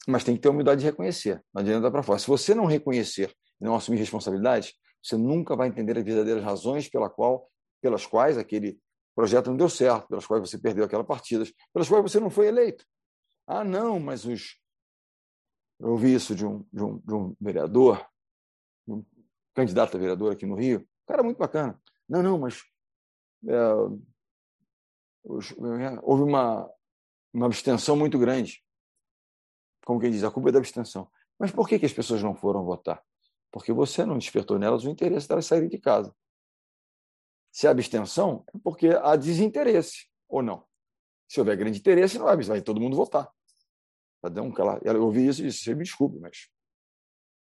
mas 0.06 0.22
tem 0.22 0.34
que 0.34 0.42
ter 0.42 0.48
humildade 0.48 0.80
de 0.80 0.86
reconhecer, 0.86 1.42
não 1.52 1.62
adianta 1.62 1.90
para 1.90 2.02
fora. 2.02 2.18
Se 2.18 2.26
você 2.26 2.54
não 2.54 2.66
reconhecer 2.66 3.34
e 3.60 3.64
não 3.64 3.74
assumir 3.74 3.98
responsabilidade, 3.98 4.74
você 5.04 5.18
nunca 5.18 5.54
vai 5.54 5.68
entender 5.68 5.98
as 5.98 6.04
verdadeiras 6.04 6.42
razões 6.42 6.88
pela 6.88 7.10
qual, 7.10 7.50
pelas 7.82 8.06
quais 8.06 8.38
aquele 8.38 8.80
projeto 9.14 9.48
não 9.48 9.56
deu 9.56 9.68
certo, 9.68 10.08
pelas 10.08 10.26
quais 10.26 10.40
você 10.40 10.56
perdeu 10.56 10.82
aquela 10.82 11.04
partida, 11.04 11.44
pelas 11.74 11.86
quais 11.86 12.02
você 12.02 12.18
não 12.18 12.30
foi 12.30 12.46
eleito. 12.46 12.86
Ah, 13.46 13.62
não, 13.62 14.00
mas 14.00 14.24
os. 14.24 14.58
Eu 15.78 15.90
ouvi 15.90 16.14
isso 16.14 16.34
de 16.34 16.46
um, 16.46 16.64
de 16.72 16.82
um, 16.82 16.98
de 16.98 17.14
um 17.14 17.36
vereador, 17.38 18.06
um 18.88 19.04
candidato 19.54 19.96
a 19.96 20.00
vereador 20.00 20.32
aqui 20.32 20.46
no 20.46 20.54
Rio, 20.54 20.80
um 20.80 21.06
cara 21.06 21.22
muito 21.22 21.36
bacana. 21.36 21.78
Não, 22.08 22.22
não, 22.22 22.38
mas 22.38 22.62
é, 23.46 23.72
houve 25.22 26.22
uma, 26.22 26.70
uma 27.32 27.46
abstenção 27.46 27.94
muito 27.94 28.18
grande. 28.18 28.64
Como 29.84 30.00
quem 30.00 30.10
diz, 30.10 30.24
a 30.24 30.30
culpa 30.30 30.48
é 30.48 30.52
da 30.52 30.58
abstenção. 30.58 31.10
Mas 31.38 31.50
por 31.50 31.68
que, 31.68 31.78
que 31.78 31.84
as 31.84 31.92
pessoas 31.92 32.22
não 32.22 32.34
foram 32.34 32.64
votar? 32.64 33.04
Porque 33.54 33.72
você 33.72 34.04
não 34.04 34.18
despertou 34.18 34.58
nelas 34.58 34.82
o 34.82 34.90
interesse 34.90 35.28
delas 35.28 35.46
saírem 35.46 35.68
de 35.68 35.78
casa. 35.78 36.12
Se 37.52 37.68
há 37.68 37.70
abstenção, 37.70 38.44
é 38.52 38.58
porque 38.58 38.88
há 38.88 39.14
desinteresse, 39.14 40.08
ou 40.28 40.42
não. 40.42 40.66
Se 41.28 41.38
houver 41.38 41.56
grande 41.56 41.78
interesse, 41.78 42.18
não 42.18 42.24
vai, 42.24 42.36
vai 42.36 42.60
todo 42.60 42.80
mundo 42.80 42.96
votar. 42.96 43.32
Eu 44.82 45.04
ouvi 45.04 45.28
isso 45.28 45.40
e 45.40 45.44
disse, 45.46 45.62
você 45.62 45.72
me 45.72 45.84
desculpe, 45.84 46.18
mas 46.18 46.48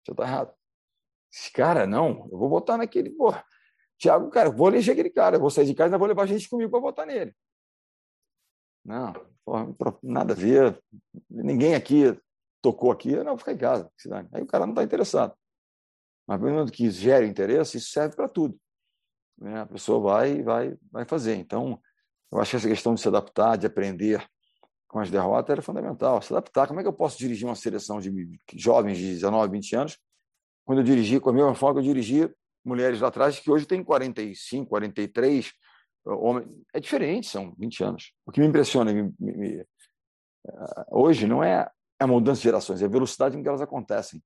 você 0.04 0.10
está 0.10 0.24
errado. 0.24 0.52
Esse 1.32 1.52
cara, 1.52 1.86
não, 1.86 2.28
eu 2.32 2.40
vou 2.40 2.50
votar 2.50 2.76
naquele. 2.76 3.12
Porra, 3.12 3.46
Tiago, 4.00 4.32
cara, 4.32 4.50
vou 4.50 4.68
eleger 4.68 4.94
aquele 4.94 5.12
cara, 5.12 5.36
eu 5.36 5.40
vou 5.40 5.52
sair 5.52 5.68
de 5.68 5.76
casa 5.76 5.96
e 5.96 6.00
vou 6.00 6.08
levar 6.08 6.26
gente 6.26 6.50
comigo 6.50 6.72
para 6.72 6.80
votar 6.80 7.06
nele. 7.06 7.36
Não, 8.84 9.14
porra, 9.46 9.76
nada 10.02 10.34
a 10.34 10.36
ver. 10.36 10.84
Ninguém 11.30 11.76
aqui 11.76 12.20
tocou 12.64 12.92
aqui, 12.92 13.16
não, 13.24 13.38
ficar 13.38 13.54
em 13.54 13.58
casa. 13.60 13.92
Aí 14.34 14.42
o 14.42 14.48
cara 14.48 14.66
não 14.66 14.74
está 14.74 14.84
interessado. 14.84 15.38
Mas 16.30 16.40
pelo 16.40 16.66
que 16.68 16.92
gera 16.92 17.26
interesse, 17.26 17.78
isso 17.78 17.90
serve 17.90 18.16
para 18.16 18.30
tudo. 18.30 18.56
Né? 19.36 19.62
A 19.62 19.66
pessoa 19.66 20.00
vai, 20.00 20.44
vai, 20.44 20.78
vai 20.92 21.04
fazer. 21.04 21.34
Então, 21.36 21.82
eu 22.32 22.40
acho 22.40 22.52
que 22.52 22.58
essa 22.58 22.68
questão 22.68 22.94
de 22.94 23.02
se 23.02 23.08
adaptar, 23.08 23.58
de 23.58 23.66
aprender 23.66 24.24
com 24.88 25.00
as 25.00 25.10
derrotas 25.10 25.50
era 25.50 25.62
fundamental. 25.64 26.22
Se 26.22 26.32
adaptar. 26.32 26.68
Como 26.68 26.80
é 26.80 26.84
que 26.84 26.88
eu 26.88 26.94
posso 26.94 27.18
dirigir 27.18 27.48
uma 27.48 27.56
seleção 27.56 28.00
de 28.00 28.12
jovens 28.54 29.00
de 29.00 29.08
19, 29.08 29.52
20 29.54 29.76
anos 29.76 29.98
quando 30.70 30.82
eu 30.82 30.86
dirigi 30.86 31.20
com 31.20 31.32
a 31.32 31.34
mesma 31.34 31.56
forma 31.56 31.82
que 31.82 31.88
eu 31.88 31.94
dirigi 31.96 32.32
mulheres 32.64 33.02
lá 33.02 33.08
atrás, 33.08 33.40
que 33.40 33.50
hoje 33.50 33.66
tem 33.66 33.84
45, 33.84 34.70
43 34.70 35.52
homens. 36.06 36.48
É 36.72 36.80
diferente, 36.80 37.28
são 37.28 37.56
20 37.58 37.84
anos. 37.84 38.14
O 38.24 38.32
que 38.32 38.40
me 38.40 38.46
impressiona 38.46 38.94
me, 38.94 39.12
me, 39.20 39.66
hoje 40.92 41.26
não 41.26 41.44
é 41.44 41.68
a 41.98 42.06
mudança 42.06 42.42
de 42.42 42.44
gerações, 42.44 42.84
é 42.84 42.86
a 42.86 42.88
velocidade 42.88 43.36
com 43.36 43.42
que 43.42 43.50
elas 43.50 43.64
acontecem. 43.64 44.22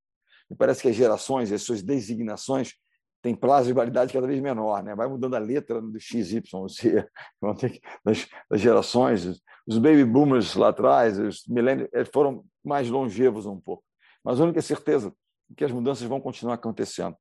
Parece 0.56 0.82
que 0.82 0.88
as 0.88 0.96
gerações, 0.96 1.52
as 1.52 1.62
suas 1.62 1.82
designações, 1.82 2.74
têm 3.22 3.34
prazo 3.34 3.68
de 3.68 3.72
validade 3.72 4.12
cada 4.12 4.26
vez 4.26 4.40
menor, 4.40 4.82
né? 4.82 4.94
Vai 4.94 5.08
mudando 5.08 5.34
a 5.34 5.38
letra 5.38 5.80
do 5.80 5.98
X, 5.98 6.32
Y, 6.32 6.68
Z, 6.68 7.08
das, 8.04 8.28
das 8.50 8.60
gerações. 8.60 9.40
Os 9.66 9.78
baby 9.78 10.04
boomers 10.04 10.54
lá 10.54 10.68
atrás, 10.68 11.18
os 11.18 11.46
milênios, 11.48 11.88
foram 12.12 12.44
mais 12.62 12.90
longevos 12.90 13.46
um 13.46 13.58
pouco. 13.58 13.82
Mas 14.22 14.40
a 14.40 14.44
única 14.44 14.60
certeza 14.60 15.12
que 15.56 15.64
as 15.64 15.72
mudanças 15.72 16.06
vão 16.06 16.20
continuar 16.20 16.54
acontecendo. 16.54 17.16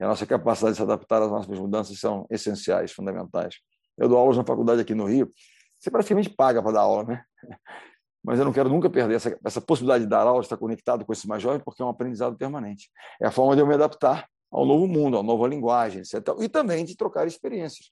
E 0.00 0.04
a 0.04 0.08
nossa 0.08 0.26
capacidade 0.26 0.72
de 0.72 0.76
se 0.78 0.82
adaptar 0.82 1.22
às 1.22 1.30
nossas 1.30 1.58
mudanças 1.58 1.98
são 2.00 2.26
essenciais, 2.30 2.90
fundamentais. 2.90 3.56
Eu 3.96 4.08
dou 4.08 4.18
aulas 4.18 4.36
na 4.36 4.44
faculdade 4.44 4.80
aqui 4.80 4.94
no 4.94 5.04
Rio. 5.04 5.32
Você 5.78 5.90
praticamente 5.90 6.30
paga 6.30 6.60
para 6.60 6.72
dar 6.72 6.80
aula, 6.80 7.04
né? 7.04 7.24
Mas 8.24 8.38
eu 8.38 8.44
não 8.46 8.52
quero 8.52 8.70
nunca 8.70 8.88
perder 8.88 9.16
essa, 9.16 9.38
essa 9.44 9.60
possibilidade 9.60 10.04
de 10.04 10.10
dar 10.10 10.22
aula, 10.22 10.40
de 10.40 10.46
estar 10.46 10.56
conectado 10.56 11.04
com 11.04 11.12
esse 11.12 11.28
mais 11.28 11.42
jovem, 11.42 11.60
porque 11.60 11.82
é 11.82 11.84
um 11.84 11.90
aprendizado 11.90 12.36
permanente. 12.36 12.90
É 13.20 13.26
a 13.26 13.30
forma 13.30 13.54
de 13.54 13.60
eu 13.60 13.66
me 13.66 13.74
adaptar 13.74 14.26
ao 14.50 14.64
novo 14.64 14.86
mundo, 14.86 15.18
à 15.18 15.22
nova 15.22 15.46
linguagem, 15.46 16.00
etc. 16.00 16.20
E 16.40 16.48
também 16.48 16.86
de 16.86 16.96
trocar 16.96 17.26
experiências, 17.26 17.90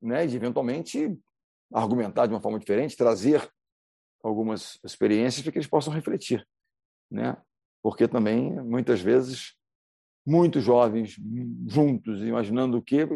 né? 0.00 0.26
de 0.26 0.36
eventualmente 0.36 1.18
argumentar 1.72 2.26
de 2.26 2.34
uma 2.34 2.40
forma 2.40 2.58
diferente, 2.58 2.96
trazer 2.96 3.50
algumas 4.22 4.78
experiências 4.84 5.42
para 5.42 5.50
que 5.50 5.58
eles 5.58 5.68
possam 5.68 5.92
refletir. 5.92 6.46
Né? 7.10 7.36
Porque 7.82 8.06
também, 8.06 8.52
muitas 8.62 9.00
vezes, 9.00 9.56
muitos 10.24 10.62
jovens 10.62 11.16
juntos, 11.66 12.20
imaginando 12.20 12.78
o 12.78 12.82
quê? 12.82 13.08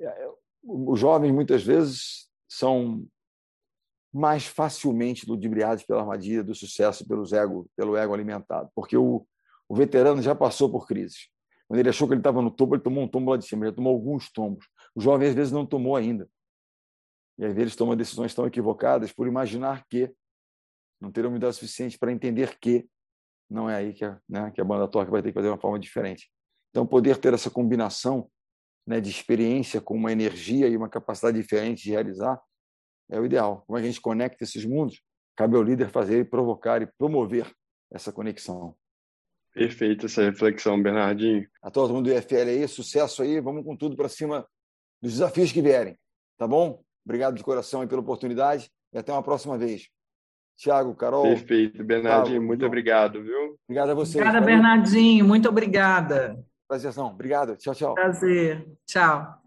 É, 0.00 0.30
os 0.62 1.00
jovens, 1.00 1.32
muitas 1.32 1.64
vezes, 1.64 2.28
são 2.48 3.04
mais 4.14 4.46
facilmente 4.46 5.28
ludibriados 5.28 5.82
pela 5.82 6.00
armadilha 6.00 6.44
do 6.44 6.54
sucesso 6.54 7.06
pelos 7.06 7.32
ego, 7.32 7.68
pelo 7.76 7.96
ego 7.96 8.14
alimentado, 8.14 8.70
porque 8.72 8.96
o, 8.96 9.26
o 9.68 9.74
veterano 9.74 10.22
já 10.22 10.36
passou 10.36 10.70
por 10.70 10.86
crises. 10.86 11.28
Quando 11.66 11.80
ele 11.80 11.88
achou 11.88 12.06
que 12.06 12.14
ele 12.14 12.20
estava 12.20 12.40
no 12.40 12.50
topo, 12.50 12.76
ele 12.76 12.82
tomou 12.82 13.02
um 13.02 13.08
tombo 13.08 13.32
lá 13.32 13.36
de 13.36 13.44
cima, 13.44 13.66
ele 13.66 13.74
tomou 13.74 13.92
alguns 13.92 14.30
tombos. 14.30 14.66
O 14.94 15.00
jovem, 15.00 15.28
às 15.28 15.34
vezes, 15.34 15.52
não 15.52 15.66
tomou 15.66 15.96
ainda. 15.96 16.28
E 17.36 17.44
às 17.44 17.52
vezes 17.52 17.74
toma 17.74 17.96
decisões 17.96 18.32
tão 18.32 18.46
equivocadas 18.46 19.12
por 19.12 19.26
imaginar 19.26 19.84
que 19.88 20.14
não 21.00 21.10
ter 21.10 21.26
humildade 21.26 21.56
suficiente 21.56 21.98
para 21.98 22.12
entender 22.12 22.56
que 22.60 22.88
não 23.50 23.68
é 23.68 23.74
aí 23.74 23.92
que 23.92 24.04
a, 24.04 24.20
né, 24.28 24.52
que 24.52 24.60
a 24.60 24.64
banda 24.64 24.86
toca 24.86 25.10
vai 25.10 25.22
ter 25.22 25.30
que 25.30 25.34
fazer 25.34 25.48
de 25.48 25.52
uma 25.52 25.60
forma 25.60 25.80
diferente. 25.80 26.30
Então, 26.70 26.86
poder 26.86 27.16
ter 27.16 27.34
essa 27.34 27.50
combinação 27.50 28.30
né, 28.86 29.00
de 29.00 29.10
experiência 29.10 29.80
com 29.80 29.96
uma 29.96 30.12
energia 30.12 30.68
e 30.68 30.76
uma 30.76 30.88
capacidade 30.88 31.36
diferente 31.36 31.82
de 31.82 31.90
realizar 31.90 32.40
é 33.10 33.18
o 33.18 33.24
ideal. 33.24 33.64
Como 33.66 33.78
a 33.78 33.82
gente 33.82 34.00
conecta 34.00 34.44
esses 34.44 34.64
mundos, 34.64 35.00
cabe 35.36 35.56
ao 35.56 35.62
líder 35.62 35.90
fazer 35.90 36.20
e 36.20 36.24
provocar 36.24 36.82
e 36.82 36.86
promover 36.98 37.50
essa 37.92 38.12
conexão. 38.12 38.74
Perfeita 39.52 40.06
essa 40.06 40.22
reflexão, 40.22 40.82
Bernardinho. 40.82 41.46
A 41.62 41.70
todo 41.70 41.94
mundo 41.94 42.10
do 42.10 42.16
IFL 42.16 42.48
aí, 42.48 42.68
sucesso 42.68 43.22
aí, 43.22 43.40
vamos 43.40 43.64
com 43.64 43.76
tudo 43.76 43.96
para 43.96 44.08
cima 44.08 44.46
dos 45.00 45.12
desafios 45.12 45.52
que 45.52 45.62
vierem, 45.62 45.96
tá 46.36 46.46
bom? 46.46 46.82
Obrigado 47.04 47.36
de 47.36 47.44
coração 47.44 47.80
aí 47.80 47.86
pela 47.86 48.00
oportunidade 48.00 48.68
e 48.92 48.98
até 48.98 49.12
uma 49.12 49.22
próxima 49.22 49.56
vez. 49.56 49.88
Tiago, 50.56 50.94
Carol. 50.94 51.22
Perfeito, 51.22 51.84
Bernardinho, 51.84 52.42
muito 52.42 52.64
obrigado, 52.66 53.22
viu? 53.22 53.58
Obrigado 53.68 53.90
a 53.90 53.94
você. 53.94 54.18
Obrigada, 54.18 54.44
Bernardinho, 54.44 55.24
muito 55.24 55.48
obrigada. 55.48 56.44
Prazerzão, 56.66 57.08
obrigado. 57.08 57.56
Tchau, 57.56 57.74
tchau. 57.74 57.94
Prazer. 57.94 58.66
Tchau. 58.86 59.43